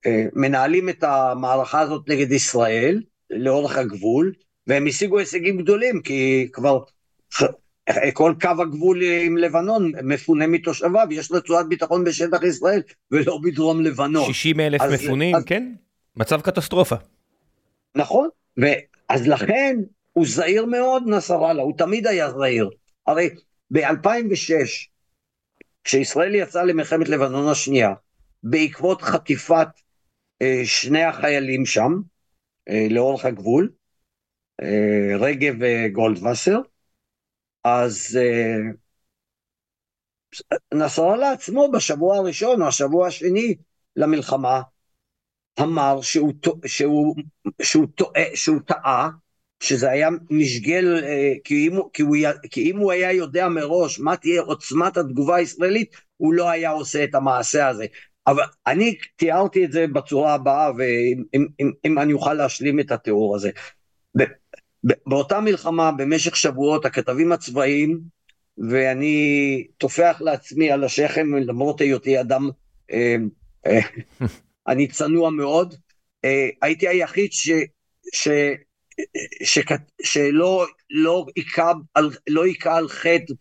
אה, 0.07 0.25
מנהלים 0.33 0.89
את 0.89 1.05
המערכה 1.05 1.81
הזאת 1.81 2.09
נגד 2.09 2.33
ישראל 2.33 3.03
לאורך 3.31 3.77
הגבול, 3.77 4.33
והם 4.67 4.87
השיגו 4.87 5.19
הישגים 5.19 5.59
גדולים, 5.59 6.03
כי 6.03 6.49
כבר 6.53 6.79
כל 8.13 8.35
קו 8.41 8.63
הגבול 8.63 9.03
עם 9.03 9.37
לבנון 9.37 9.93
מפונה 10.03 10.47
מתושביו, 10.47 11.07
יש 11.11 11.33
רצועת 11.33 11.69
ביטחון 11.69 12.05
בשטח 12.05 12.43
ישראל 12.43 12.83
ולא 13.11 13.39
בדרום 13.43 13.81
לבנון. 13.81 14.33
60 14.33 14.61
אלף 14.61 14.83
מפונים, 14.93 15.37
אז, 15.37 15.45
כן? 15.45 15.73
מצב 16.17 16.41
קטסטרופה. 16.41 16.97
נכון, 17.95 18.29
אז 19.09 19.27
לכן 19.27 19.77
הוא 20.13 20.27
זהיר 20.27 20.67
מאוד 20.67 21.03
נסראללה, 21.07 21.63
הוא 21.63 21.79
תמיד 21.79 22.07
היה 22.07 22.31
זהיר. 22.31 22.71
הרי 23.07 23.31
ב-2006, 23.71 24.89
כשישראל 25.85 26.35
יצאה 26.35 26.65
למלחמת 26.65 27.09
לבנון 27.09 27.49
השנייה, 27.49 27.95
בעקבות 28.43 29.03
חטיפת 29.03 29.69
אה, 30.43 30.61
שני 30.65 31.03
החיילים 31.03 31.67
שם, 31.67 31.93
אה, 32.69 32.87
לאורך 32.91 33.25
הגבול, 33.25 33.71
רגב 35.21 35.55
וגולדווסר, 35.61 36.61
אז 37.65 38.19
אה, 38.21 38.57
נסראללה 40.75 41.33
עצמו 41.33 41.71
בשבוע 41.73 42.17
הראשון 42.17 42.63
או 42.63 42.69
השבוע 42.69 43.07
השני 43.07 43.55
למלחמה, 43.97 44.61
אמר 45.61 46.01
שהוא, 46.03 46.33
שהוא, 46.67 47.17
שהוא, 48.35 48.61
טעה, 48.67 49.11
שזה 49.63 49.91
היה 49.91 50.09
משגל, 50.31 51.05
אה, 51.05 51.33
כי 51.45 51.69
אם, 52.57 52.77
הוא, 52.77 52.93
היה 52.93 53.13
יודע 53.13 53.49
מראש 53.49 54.01
מה 54.01 54.17
תהיה 54.17 54.43
עוצמת 54.43 54.97
התגובה 54.97 55.37
הישראלית, 55.37 55.97
הוא 56.17 56.35
לא 56.35 56.51
היה 56.51 56.71
עושה 56.71 57.05
את 57.05 57.15
המעשה 57.15 57.69
הזה. 57.69 57.87
אבל 58.27 58.43
אני 58.67 58.99
תיארתי 59.17 59.65
את 59.65 59.73
זה 59.73 59.87
בצורה 59.87 60.35
הבאה, 60.35 60.71
ואם 60.79 61.25
אם, 61.35 61.47
אם, 61.61 61.73
אם 61.85 61.99
אני 61.99 62.13
אוכל 62.13 62.35
להשלים 62.35 62.81
את 62.81 62.91
התיאור 62.91 63.37
הזה. 63.37 63.51
באותה 64.85 65.41
מלחמה, 65.41 65.93
במשך 65.93 66.37
שבועות, 66.37 66.85
הכתבים 66.85 67.33
הצבאיים, 67.33 68.01
ואני 68.59 69.67
טופח 69.79 70.17
לעצמי 70.21 70.71
על 70.71 70.85
השכם, 70.85 71.35
למרות 71.35 71.81
היותי 71.81 72.21
אדם 72.21 72.51
אה, 72.93 73.17
אה, 73.67 73.81
אני 74.69 74.89
צנוע 74.89 75.31
מאוד, 75.31 75.75
אה, 76.25 76.49
הייתי 76.63 76.89
היחיד 76.89 77.33
ש, 77.33 77.51
ש, 78.13 78.29
ש, 79.43 79.59
ש, 79.59 79.59
שלא 80.03 80.67
לא 80.91 81.27
היכה 81.37 81.73
על, 81.95 82.11
לא 82.29 82.45
על 82.65 82.89
חטא 82.89 83.33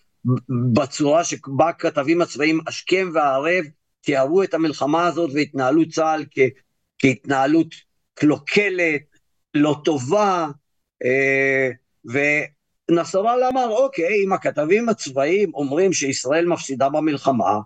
בצורה 0.73 1.23
שבה 1.23 1.69
הכתבים 1.69 2.21
הצבאיים 2.21 2.59
השכם 2.67 3.09
והערב 3.13 3.65
תיארו 4.01 4.43
את 4.43 4.53
המלחמה 4.53 5.07
הזאת 5.07 5.31
והתנהלו 5.33 5.89
צה"ל 5.89 6.25
כ, 6.31 6.39
כהתנהלות 6.99 7.67
קלוקלת, 8.13 9.01
לא 9.53 9.81
טובה, 9.83 10.47
ונסראללה 12.91 13.49
אמר, 13.49 13.69
אוקיי, 13.69 14.23
אם 14.25 14.33
הכתבים 14.33 14.89
הצבאיים 14.89 15.51
אומרים 15.53 15.93
שישראל 15.93 16.45
מפסידה 16.45 16.89
במלחמה, 16.89 17.59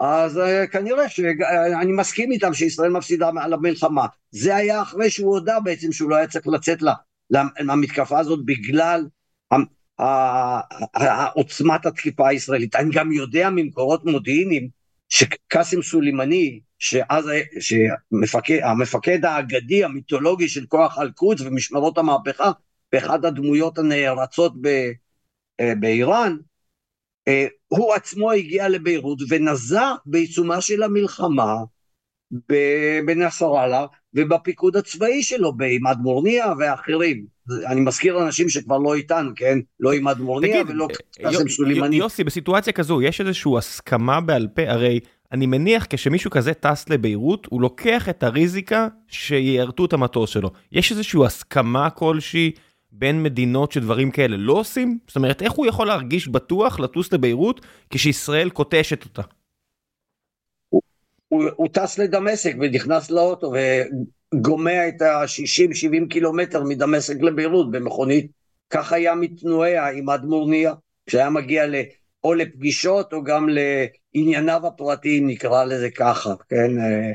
אז 0.00 0.36
uh, 0.36 0.66
כנראה 0.66 1.08
שאני 1.08 1.92
מסכים 1.92 2.32
איתם 2.32 2.54
שישראל 2.54 2.90
מפסידה 2.90 3.30
על 3.40 3.52
המלחמה. 3.52 4.06
זה 4.30 4.56
היה 4.56 4.82
אחרי 4.82 5.10
שהוא 5.10 5.30
הודה 5.30 5.60
בעצם 5.60 5.92
שהוא 5.92 6.10
לא 6.10 6.16
היה 6.16 6.26
צריך 6.26 6.46
לצאת 6.46 6.82
לה, 6.82 6.94
למתקפה 7.60 8.18
הזאת 8.18 8.44
בגלל 8.44 9.06
עוצמת 11.34 11.86
התקיפה 11.86 12.28
הישראלית. 12.28 12.76
אני 12.76 12.90
גם 12.92 13.12
יודע 13.12 13.50
ממקורות 13.50 14.04
מודיעיניים 14.04 14.68
שקאסם 15.08 15.82
סולימני, 15.82 16.60
שאז, 16.78 17.30
שהמפקד 17.60 19.24
האגדי 19.24 19.84
המיתולוגי 19.84 20.48
של 20.48 20.66
כוח 20.66 20.98
אל-קודס 20.98 21.40
ומשמרות 21.40 21.98
המהפכה, 21.98 22.50
באחד 22.96 23.24
הדמויות 23.24 23.78
הנערצות 23.78 24.52
ב, 24.60 24.66
אה, 25.60 25.72
באיראן, 25.80 26.36
אה, 27.28 27.46
הוא 27.68 27.94
עצמו 27.94 28.32
הגיע 28.32 28.68
לביירות 28.68 29.18
ונזר 29.28 29.94
בעיצומה 30.06 30.60
של 30.60 30.82
המלחמה 30.82 31.56
בנסראללה 33.06 33.86
ובפיקוד 34.14 34.76
הצבאי 34.76 35.22
שלו, 35.22 35.52
בעימאד 35.52 35.98
מורניה 35.98 36.52
ואחרים. 36.58 37.26
אני 37.66 37.80
מזכיר 37.80 38.22
אנשים 38.22 38.48
שכבר 38.48 38.78
לא 38.78 38.94
איתנו, 38.94 39.30
כן? 39.36 39.58
לא 39.80 39.92
עימאד 39.92 40.18
מורניה 40.18 40.62
ולא 40.68 40.88
אה, 40.90 41.30
קאסם 41.30 41.48
סולימני. 41.48 41.96
יוסי, 41.96 42.24
בסיטואציה 42.24 42.72
כזו, 42.72 43.02
יש 43.02 43.20
איזושהי 43.20 43.52
הסכמה 43.58 44.20
בעל 44.20 44.48
פה, 44.54 44.62
הרי 44.70 45.00
אני 45.32 45.46
מניח 45.46 45.86
כשמישהו 45.90 46.30
כזה 46.30 46.54
טס 46.54 46.88
לביירות, 46.88 47.46
הוא 47.50 47.60
לוקח 47.60 48.08
את 48.08 48.22
הריזיקה 48.22 48.88
שיערטו 49.08 49.84
את 49.84 49.92
המטוס 49.92 50.30
שלו. 50.30 50.50
יש 50.72 50.92
איזושהי 50.92 51.20
הסכמה 51.26 51.90
כלשהי 51.90 52.52
בין 52.98 53.22
מדינות 53.22 53.72
שדברים 53.72 54.10
כאלה 54.10 54.36
לא 54.36 54.52
עושים? 54.52 54.98
זאת 55.06 55.16
אומרת, 55.16 55.42
איך 55.42 55.52
הוא 55.52 55.66
יכול 55.66 55.86
להרגיש 55.86 56.28
בטוח 56.28 56.80
לטוס 56.80 57.12
לביירות 57.12 57.60
כשישראל 57.90 58.50
קוטשת 58.50 59.04
אותה? 59.04 59.22
הוא, 60.68 60.82
הוא, 61.28 61.44
הוא 61.56 61.68
טס 61.72 61.98
לדמשק 61.98 62.54
ונכנס 62.60 63.10
לאוטו 63.10 63.52
וגומע 64.34 64.88
את 64.88 65.02
ה-60-70 65.02 66.08
קילומטר 66.10 66.62
מדמשק 66.64 67.16
לביירות 67.22 67.70
במכונית. 67.70 68.30
כך 68.70 68.92
היה 68.92 69.14
מתנועע 69.14 69.90
עם 69.90 70.10
אדמורניה, 70.10 70.74
כשהיה 71.06 71.30
מגיע 71.30 71.66
ל... 71.66 71.74
או 72.24 72.34
לפגישות 72.34 73.12
או 73.12 73.24
גם 73.24 73.48
לענייניו 73.48 74.66
הפרטיים, 74.66 75.26
נקרא 75.26 75.64
לזה 75.64 75.90
ככה, 75.90 76.34
כן? 76.48 76.78
אה, 76.78 77.12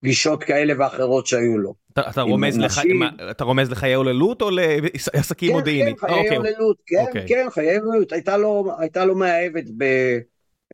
פגישות 0.00 0.44
כאלה 0.44 0.74
ואחרות 0.78 1.26
שהיו 1.26 1.58
לו. 1.58 1.79
אתה, 1.92 2.20
רומז, 2.22 2.58
לח... 2.58 2.78
מה, 2.94 3.10
אתה 3.30 3.44
רומז 3.44 3.70
לחיי 3.70 3.94
הוללות 3.94 4.42
או 4.42 4.50
לעסקים 4.50 5.48
כן, 5.50 5.56
מודיעיני? 5.56 5.96
כן, 5.96 6.06
חיי 6.06 6.18
אוקיי. 6.18 6.36
הוללות, 6.36 6.76
כן, 6.86 7.04
אוקיי. 7.06 7.28
כן, 7.28 7.46
חיי 7.50 7.76
הוללות, 7.76 8.12
הייתה 8.12 8.36
לו, 8.36 8.72
הייתה 8.78 9.04
לו 9.04 9.14
מאהבת 9.14 9.64
ב, 9.76 9.84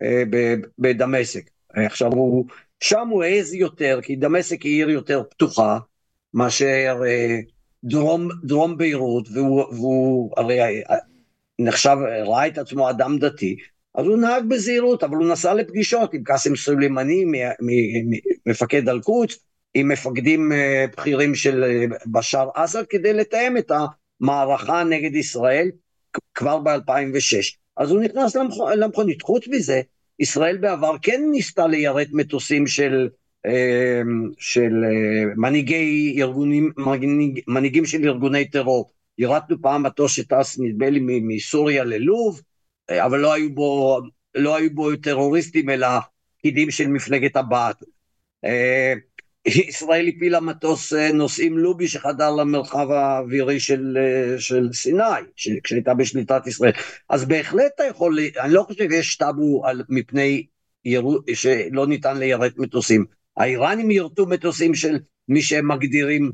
אה, 0.03 0.23
ב, 0.31 0.55
בדמשק. 0.79 1.51
עכשיו 1.71 2.13
הוא, 2.13 2.45
שם 2.81 3.09
הוא 3.09 3.25
העז 3.25 3.55
יותר, 3.55 4.01
כי 4.03 4.17
דמשק 4.17 4.63
היא 4.63 4.77
עיר 4.77 4.91
יותר 4.91 5.23
פתוחה 5.31 5.79
מאשר 6.35 7.01
אה, 7.07 7.39
דרום, 7.85 8.29
דרום 8.45 8.79
ביירות, 8.79 9.29
והוא, 9.33 9.75
והוא 9.75 10.33
הרי 10.37 10.61
אה, 10.61 10.97
נחשב, 11.59 11.97
ראה 12.27 12.47
את 12.47 12.59
עצמו 12.59 12.91
אדם 12.91 13.19
דתי, 13.19 13.57
אז 13.95 14.07
הוא 14.07 14.17
נהג 14.17 14.45
בזהירות, 14.49 15.05
אבל 15.05 15.17
הוא 15.17 15.29
נסע 15.29 15.55
לפגישות 15.55 16.15
עם 16.15 16.23
קאסם 16.25 16.57
סולימני, 16.57 17.25
מפקד 18.47 18.89
אל-קודס, 18.89 19.39
עם 19.79 19.89
מפקדים 19.89 20.53
אה, 20.53 20.85
בכירים 20.93 21.35
של 21.35 21.65
אה, 21.65 21.85
בשאר 22.07 22.49
אסד, 22.55 22.85
כדי 22.87 23.13
לתאם 23.13 23.57
את 23.57 23.73
המערכה 24.21 24.85
נגד 24.85 25.15
ישראל 25.15 25.71
כבר 26.35 26.59
ב-2006. 26.59 27.57
אז 27.77 27.91
הוא 27.91 28.01
נכנס 28.01 28.37
למכונית. 28.77 29.23
חוץ 29.23 29.49
מזה, 29.49 29.81
ישראל 30.19 30.57
בעבר 30.57 30.97
כן 31.03 31.23
ניסתה 31.31 31.67
ליירט 31.67 32.09
מטוסים 32.13 32.67
של, 32.67 33.09
אה, 33.47 34.01
של 34.39 34.73
מנהיגי 35.37 36.17
ארגונים, 36.23 36.73
מנהיג, 36.77 37.41
מנהיגים 37.49 37.87
של 37.87 38.09
ארגוני 38.09 38.51
טרור. 38.51 38.91
יירטנו 39.19 39.57
פעם 39.63 39.83
מטוס 39.83 40.13
שטס 40.13 40.59
נדמה 40.59 40.91
לי 40.91 41.01
מסוריה 41.03 41.85
ללוב, 41.85 42.41
אבל 42.91 43.19
לא 43.19 43.33
היו 43.33 43.55
בו, 43.55 44.01
לא 44.35 44.57
היו 44.57 44.75
בו 44.75 44.97
טרוריסטים 44.97 45.71
אלא 45.71 45.89
פקידים 46.39 46.71
של 46.71 46.89
מפלגת 46.89 47.37
הבת. 47.37 47.83
אה, 49.47 49.53
ישראל 49.69 50.09
הפילה 50.09 50.41
מטוס 50.41 50.93
אה, 50.93 51.13
נוסעים 51.13 51.59
לובי 51.59 51.89
שחדר 51.89 52.31
למרחב 52.31 52.91
האווירי 52.91 53.61
של, 53.61 53.99
אה, 54.01 54.41
של 54.41 54.69
סיני, 54.73 55.03
כשהייתה 55.65 55.95
בשליטת 55.95 56.47
ישראל. 56.47 56.73
אז 57.09 57.25
בהחלט 57.25 57.73
אתה 57.75 57.85
יכול, 57.85 58.19
אני 58.41 58.53
לא 58.53 58.63
חושב 58.63 58.91
שיש 58.91 59.17
טאבו 59.17 59.67
על, 59.67 59.83
מפני 59.89 60.47
ירו, 60.85 61.19
שלא 61.35 61.87
ניתן 61.87 62.19
ליירט 62.19 62.53
מטוסים. 62.59 63.05
האיראנים 63.37 63.91
יירטו 63.91 64.27
מטוסים 64.27 64.75
של 64.75 64.99
מי 65.29 65.43
שהם 65.43 65.69
מגדירים 65.69 66.33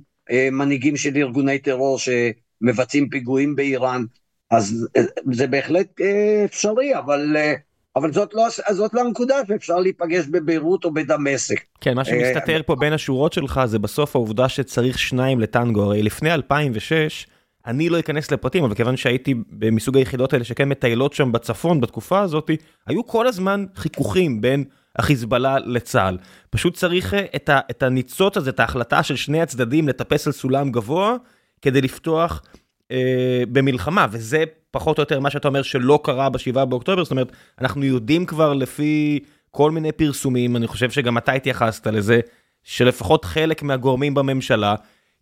מנהיגים 0.52 0.96
של 0.96 1.16
ארגוני 1.16 1.58
טרור 1.58 1.98
שמבצעים 1.98 3.08
פיגועים 3.08 3.56
באיראן. 3.56 4.04
אז 4.52 4.88
אה, 4.96 5.02
זה 5.32 5.46
בהחלט 5.46 6.00
אה, 6.00 6.44
אפשרי, 6.44 6.98
אבל... 6.98 7.36
אה, 7.36 7.54
אבל 7.96 8.12
זאת 8.12 8.34
לא, 8.34 8.46
זאת 8.70 8.94
לא 8.94 9.00
הנקודה 9.00 9.34
שאפשר 9.48 9.78
להיפגש 9.78 10.26
בביירות 10.26 10.84
או 10.84 10.94
בדמשק. 10.94 11.60
כן, 11.80 11.94
מה 11.94 12.04
שמסתתר 12.04 12.60
פה 12.66 12.76
בין 12.76 12.92
השורות 12.92 13.32
שלך 13.32 13.60
זה 13.64 13.78
בסוף 13.78 14.16
העובדה 14.16 14.48
שצריך 14.48 14.98
שניים 14.98 15.40
לטנגו. 15.40 15.82
הרי 15.82 16.02
לפני 16.02 16.32
2006 16.32 17.26
אני 17.66 17.88
לא 17.88 17.98
אכנס 17.98 18.30
לפרטים, 18.30 18.64
אבל 18.64 18.74
כיוון 18.74 18.96
שהייתי 18.96 19.34
מסוג 19.72 19.96
היחידות 19.96 20.32
האלה 20.32 20.44
שכן 20.44 20.68
מטיילות 20.68 21.12
שם 21.12 21.32
בצפון 21.32 21.80
בתקופה 21.80 22.20
הזאת, 22.20 22.50
היו 22.86 23.06
כל 23.06 23.26
הזמן 23.26 23.64
חיכוכים 23.76 24.40
בין 24.40 24.64
החיזבאללה 24.96 25.58
לצה"ל. 25.58 26.18
פשוט 26.50 26.74
צריך 26.74 27.14
אה, 27.14 27.24
את, 27.36 27.48
ה, 27.48 27.60
את 27.70 27.82
הניצוץ 27.82 28.36
הזה, 28.36 28.50
את 28.50 28.60
ההחלטה 28.60 29.02
של 29.02 29.16
שני 29.16 29.42
הצדדים 29.42 29.88
לטפס 29.88 30.26
על 30.26 30.32
סולם 30.32 30.70
גבוה, 30.70 31.16
כדי 31.62 31.80
לפתוח 31.80 32.42
אה, 32.90 33.42
במלחמה, 33.52 34.06
וזה 34.10 34.44
פחות 34.72 34.98
או 34.98 35.02
יותר 35.02 35.20
מה 35.20 35.30
שאתה 35.30 35.48
אומר 35.48 35.62
שלא 35.62 36.00
קרה 36.04 36.28
ב-7 36.28 36.64
באוקטובר, 36.64 37.04
זאת 37.04 37.10
אומרת, 37.10 37.32
אנחנו 37.60 37.84
יודעים 37.84 38.26
כבר 38.26 38.52
לפי 38.52 39.20
כל 39.50 39.70
מיני 39.70 39.92
פרסומים, 39.92 40.56
אני 40.56 40.66
חושב 40.66 40.90
שגם 40.90 41.18
אתה 41.18 41.32
התייחסת 41.32 41.86
לזה, 41.86 42.20
שלפחות 42.62 43.24
חלק 43.24 43.62
מהגורמים 43.62 44.14
בממשלה 44.14 44.74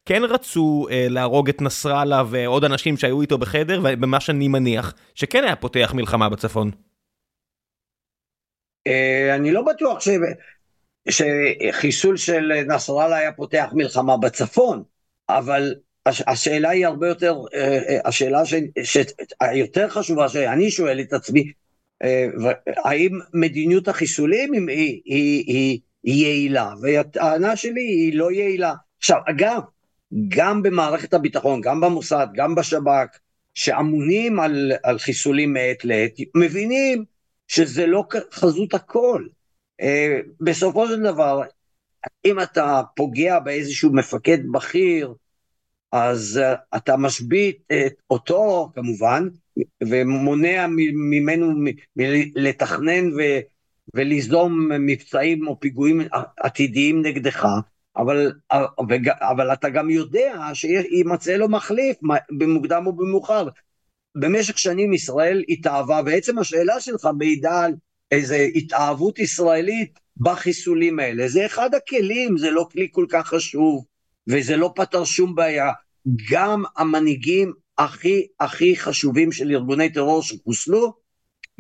כן 0.05 0.23
רצו 0.25 0.87
אה, 0.91 1.07
להרוג 1.11 1.49
את 1.49 1.63
נסראללה 1.63 2.23
ועוד 2.31 2.65
אנשים 2.65 2.97
שהיו 2.97 3.21
איתו 3.21 3.39
בחדר, 3.39 3.81
ובמה 3.85 4.21
שאני 4.21 4.49
מניח, 4.49 4.95
שכן 5.15 5.45
היה 5.45 5.57
פותח 5.57 5.93
מלחמה 5.95 6.29
בצפון. 6.29 6.71
אה, 8.87 9.35
אני 9.35 9.53
לא 9.53 9.63
בטוח 9.63 10.01
ש... 10.01 10.09
שחיסול 11.09 12.17
של 12.17 12.53
נסראללה 12.67 13.17
היה 13.17 13.33
פותח 13.33 13.69
מלחמה 13.73 14.17
בצפון, 14.17 14.83
אבל 15.29 15.75
השאלה 16.07 16.71
היא 16.71 16.87
הרבה 16.87 17.09
יותר, 17.09 17.37
אה, 17.55 17.79
אה, 17.89 17.99
השאלה 18.05 18.47
ש... 18.47 18.55
ש... 18.83 18.97
היותר 19.41 19.89
חשובה 19.89 20.29
שאני 20.29 20.71
שואל 20.71 21.01
את 21.01 21.13
עצמי, 21.13 21.53
האם 22.85 23.19
מדיניות 23.35 23.89
החיסולים 23.89 24.53
היא, 24.69 25.01
היא, 25.05 25.45
היא, 25.47 25.81
היא 26.03 26.27
יעילה, 26.27 26.73
והטענה 26.81 27.57
שלי 27.57 27.83
היא 27.83 28.15
לא 28.19 28.33
יעילה. 28.33 28.75
עכשיו, 28.99 29.19
אגב, 29.31 29.61
גם 30.29 30.63
במערכת 30.63 31.15
הביטחון, 31.15 31.61
גם 31.61 31.81
במוסד, 31.81 32.27
גם 32.35 32.55
בשב"כ, 32.55 33.19
שאמונים 33.55 34.41
על, 34.41 34.73
על 34.83 34.99
חיסולים 34.99 35.53
מעת 35.53 35.85
לעת, 35.85 36.13
מבינים 36.37 37.05
שזה 37.49 37.87
לא 37.87 38.05
חזות 38.33 38.75
הכל. 38.75 39.27
בסופו 40.41 40.89
של 40.89 41.03
דבר, 41.03 41.43
אם 42.25 42.41
אתה 42.41 42.83
פוגע 42.97 43.39
באיזשהו 43.39 43.93
מפקד 43.93 44.39
בכיר, 44.53 45.15
אז 45.93 46.41
uh, 46.43 46.77
אתה 46.77 46.97
משבית 46.97 47.59
את 47.73 47.95
אותו 48.11 48.71
כמובן, 48.75 49.29
ומונע 49.85 50.67
ממנו 51.11 51.53
לתכנן 52.35 53.13
ו, 53.13 53.21
וליזום 53.95 54.73
מבצעים 54.73 55.49
או 55.49 55.61
פיגועים 55.61 56.01
עתידיים 56.37 57.03
נגדך, 57.03 57.47
אבל, 57.97 58.33
אבל 59.21 59.53
אתה 59.53 59.69
גם 59.69 59.91
יודע 59.91 60.51
שימצא 60.55 61.37
לו 61.37 61.49
מחליף 61.49 61.97
במוקדם 62.39 62.87
או 62.87 62.93
במאוחר. 62.93 63.49
במשך 64.15 64.59
שנים 64.59 64.93
ישראל 64.93 65.43
התאהבה, 65.49 66.03
בעצם 66.03 66.39
השאלה 66.39 66.81
שלך 66.81 67.09
מעידה 67.19 67.65
על 67.65 67.73
איזו 68.11 68.35
התאהבות 68.55 69.19
ישראלית 69.19 69.99
בחיסולים 70.17 70.99
האלה. 70.99 71.29
זה 71.29 71.47
אחד 71.47 71.75
הכלים, 71.75 72.39
זה 72.39 72.51
לא 72.51 72.69
כלי 72.73 72.89
כל 72.91 73.07
כך 73.09 73.27
חשוב, 73.27 73.85
וזה 74.29 74.57
לא 74.57 74.73
פתר 74.77 75.05
שום 75.05 75.35
בעיה. 75.35 75.71
גם 76.31 76.63
המנהיגים 76.77 77.53
הכי 77.79 78.27
הכי 78.41 78.77
חשובים 78.77 79.33
של 79.33 79.51
ארגוני 79.51 79.93
טרור 79.93 80.23
שחוסלו, 80.23 80.93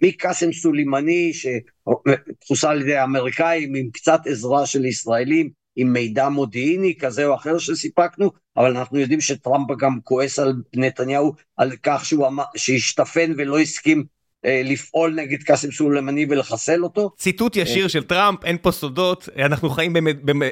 מקאסם 0.02 0.52
סולימני, 0.52 1.32
שחוסל 1.32 2.68
על 2.68 2.80
ידי 2.80 2.96
האמריקאים 2.96 3.74
עם 3.74 3.90
קצת 3.90 4.20
עזרה 4.26 4.66
של 4.66 4.84
ישראלים, 4.84 5.50
עם 5.76 5.92
מידע 5.92 6.28
מודיעיני 6.28 6.94
כזה 6.98 7.26
או 7.26 7.34
אחר 7.34 7.58
שסיפקנו, 7.58 8.30
אבל 8.56 8.76
אנחנו 8.76 8.98
יודעים 8.98 9.20
שטראמפ 9.20 9.66
גם 9.78 9.98
כועס 10.04 10.38
על 10.38 10.54
נתניהו 10.76 11.34
על 11.56 11.76
כך 11.82 12.04
שהוא 12.04 12.26
אמר, 12.26 12.44
שהשתפן 12.56 13.32
ולא 13.36 13.58
הסכים 13.58 14.04
לפעול 14.44 15.14
נגד 15.14 15.42
קאסם 15.42 15.70
סולימני 15.70 16.26
ולחסל 16.28 16.84
אותו. 16.84 17.10
ציטוט 17.16 17.56
ישיר 17.56 17.88
של 17.88 18.02
טראמפ, 18.02 18.44
אין 18.44 18.56
פה 18.62 18.70
סודות, 18.70 19.28
אנחנו 19.38 19.70
חיים 19.70 19.92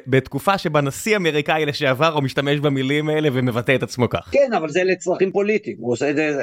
בתקופה 0.07 0.59
שבה 0.59 0.81
נשיא 0.81 1.16
אמריקאי 1.16 1.66
לשעבר 1.66 2.14
הוא 2.14 2.22
משתמש 2.22 2.61
במילים 2.61 3.09
האלה 3.09 3.29
ומבטא 3.33 3.74
את 3.74 3.83
עצמו 3.83 4.09
כך. 4.09 4.29
כן, 4.33 4.53
אבל 4.57 4.68
זה 4.68 4.85
לצרכים 4.85 5.33
פוליטיים, 5.33 5.77
הוא, 5.81 5.92
עושה 5.92 6.11
את 6.11 6.16
זה, 6.16 6.37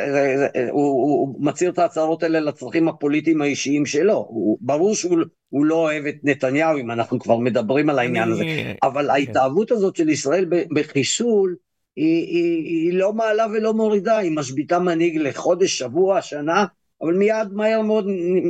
הוא 0.72 1.36
מצהיר 1.40 1.72
את 1.72 1.80
ההצהרות 1.80 2.24
האלה 2.24 2.40
לצרכים 2.40 2.88
הפוליטיים 2.88 3.42
האישיים 3.42 3.86
שלו, 3.86 4.30
ברור 4.62 4.96
שהוא 4.96 5.66
לא 5.66 5.76
אוהב 5.76 6.06
את 6.06 6.16
נתניהו 6.24 6.78
אם 6.78 6.92
אנחנו 6.92 7.20
כבר 7.20 7.38
מדברים 7.38 7.90
על 7.90 8.00
העניין 8.00 8.32
הזה, 8.32 8.44
אבל 8.84 9.04
כן. 9.04 9.10
ההתאהבות 9.10 9.72
הזאת 9.72 9.96
של 9.96 10.10
ישראל 10.10 10.46
בחיסול, 10.76 11.56
היא, 11.96 12.28
היא, 12.28 12.64
היא 12.66 12.94
לא 12.94 13.14
מעלה 13.14 13.46
ולא 13.54 13.74
מורידה, 13.74 14.18
היא 14.18 14.32
משביתה 14.32 14.80
מנהיג 14.80 15.18
לחודש, 15.18 15.78
שבוע, 15.78 16.22
שנה, 16.22 16.66
אבל 17.02 17.14
מיד 17.14 17.54
מהר 17.54 17.82
מאוד 17.82 18.06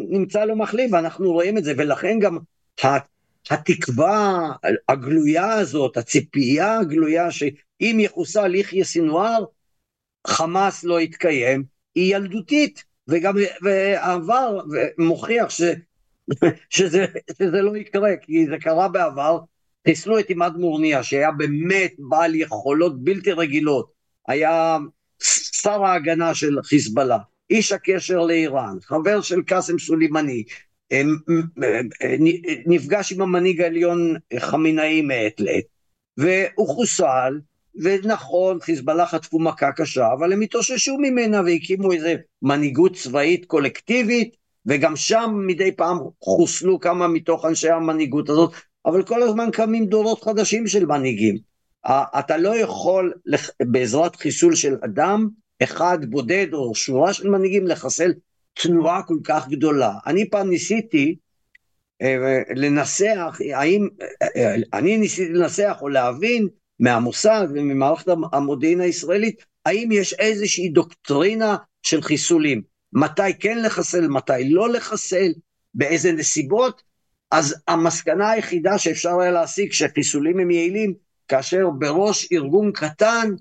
נמצא 0.10 0.46
לו 0.46 0.56
מחליף, 0.56 0.94
ואנחנו 0.94 1.32
רואים 1.32 1.58
את 1.58 1.64
זה, 1.64 1.74
ולכן 1.78 2.20
גם 2.20 2.38
התקווה 3.50 4.52
הגלויה 4.90 5.54
הזאת, 5.54 5.98
הציפייה 5.98 6.80
הגלויה 6.80 7.32
שאם 7.32 7.98
יחוסל 8.00 8.56
יחיא 8.56 8.84
סינואר, 8.84 9.46
חמאס 10.28 10.84
לא 10.84 11.02
יתקיים, 11.02 11.64
היא 11.96 12.16
ילדותית, 12.16 12.84
וגם 13.08 13.36
העבר 13.98 14.60
מוכיח 14.98 15.50
ש, 15.50 15.62
שזה, 16.70 17.06
שזה 17.38 17.62
לא 17.62 17.78
יקרה, 17.78 18.10
כי 18.22 18.46
זה 18.48 18.58
קרה 18.62 18.88
בעבר, 18.88 19.40
חיסלו 19.88 20.20
את 20.20 20.30
עימאד 20.30 20.54
מורניה, 20.58 21.04
שהיה 21.04 21.32
באמת 21.32 21.94
בעל 21.98 22.36
יכולות 22.36 23.04
בלתי 23.04 23.32
רגילות, 23.32 23.92
היה 24.28 24.78
שר 25.62 25.84
ההגנה 25.84 26.36
של 26.36 26.58
חיזבאללה, 26.64 27.18
איש 27.50 27.72
הקשר 27.72 28.20
לאיראן, 28.26 28.78
חבר 28.82 29.22
של 29.22 29.42
קאסם 29.42 29.80
סולימני, 29.80 30.44
נפגש 32.66 33.12
עם 33.12 33.22
המנהיג 33.22 33.62
העליון 33.62 34.16
חמינאי 34.40 35.02
מעת 35.02 35.40
לעת, 35.40 35.64
והוא 36.18 36.68
חוסל, 36.68 37.40
ונכון, 37.76 38.60
חיזבאללה 38.62 39.06
חטפו 39.06 39.40
מכה 39.40 39.72
קשה, 39.72 40.14
אבל 40.14 40.34
הם 40.34 40.42
התאוששו 40.42 40.98
ממנה 40.98 41.42
והקימו 41.46 41.92
איזה 41.92 42.16
מנהיגות 42.42 42.96
צבאית 42.96 43.46
קולקטיבית, 43.46 44.36
וגם 44.66 44.96
שם 44.96 45.44
מדי 45.48 45.72
פעם 45.72 45.98
חוסלו 46.22 46.80
כמה 46.80 47.08
מתוך 47.08 47.46
אנשי 47.46 47.70
המנהיגות 47.70 48.30
הזאת, 48.30 48.54
אבל 48.86 49.04
כל 49.04 49.24
הזמן 49.24 49.50
קמים 49.54 49.86
דורות 49.86 50.24
חדשים 50.24 50.68
של 50.68 50.86
מנהיגים. 50.86 51.38
אתה 52.20 52.38
לא 52.38 52.56
יכול 52.56 53.14
בעזרת 53.62 54.16
חיסול 54.16 54.56
של 54.56 54.76
אדם 54.86 55.28
אחד 55.64 55.98
בודד 56.10 56.54
או 56.54 56.76
שורה 56.76 57.14
של 57.14 57.30
מנהיגים 57.30 57.68
לחסל 57.68 58.14
תנועה 58.54 59.04
כל 59.04 59.18
כך 59.24 59.48
גדולה. 59.50 59.94
אני 60.06 60.30
פעם 60.30 60.50
ניסיתי 60.50 61.16
אה, 62.02 62.42
לנסח, 62.56 63.40
האם, 63.54 63.88
אה, 64.22 64.56
אני 64.74 64.98
ניסיתי 64.98 65.34
לנסח 65.34 65.78
או 65.82 65.90
להבין 65.90 66.48
מהמוסד 66.80 67.48
וממערכת 67.50 68.08
המודיעין 68.34 68.82
הישראלית, 68.82 69.46
האם 69.66 69.90
יש 69.92 70.14
איזושהי 70.14 70.70
דוקטרינה 70.70 71.58
של 71.84 72.02
חיסולים, 72.02 72.62
מתי 72.94 73.40
כן 73.40 73.62
לחסל, 73.64 74.08
מתי 74.08 74.50
לא 74.50 74.70
לחסל, 74.70 75.32
באיזה 75.74 76.12
נסיבות, 76.12 76.82
אז 77.32 77.56
המסקנה 77.68 78.30
היחידה 78.30 78.78
שאפשר 78.78 79.20
היה 79.20 79.32
להסיק 79.32 79.74
שחיסולים 79.74 80.40
הם 80.40 80.52
יעילים, 80.52 80.94
כאשר 81.28 81.70
בראש 81.70 82.32
ארגון 82.32 82.72
קטן 82.72 83.32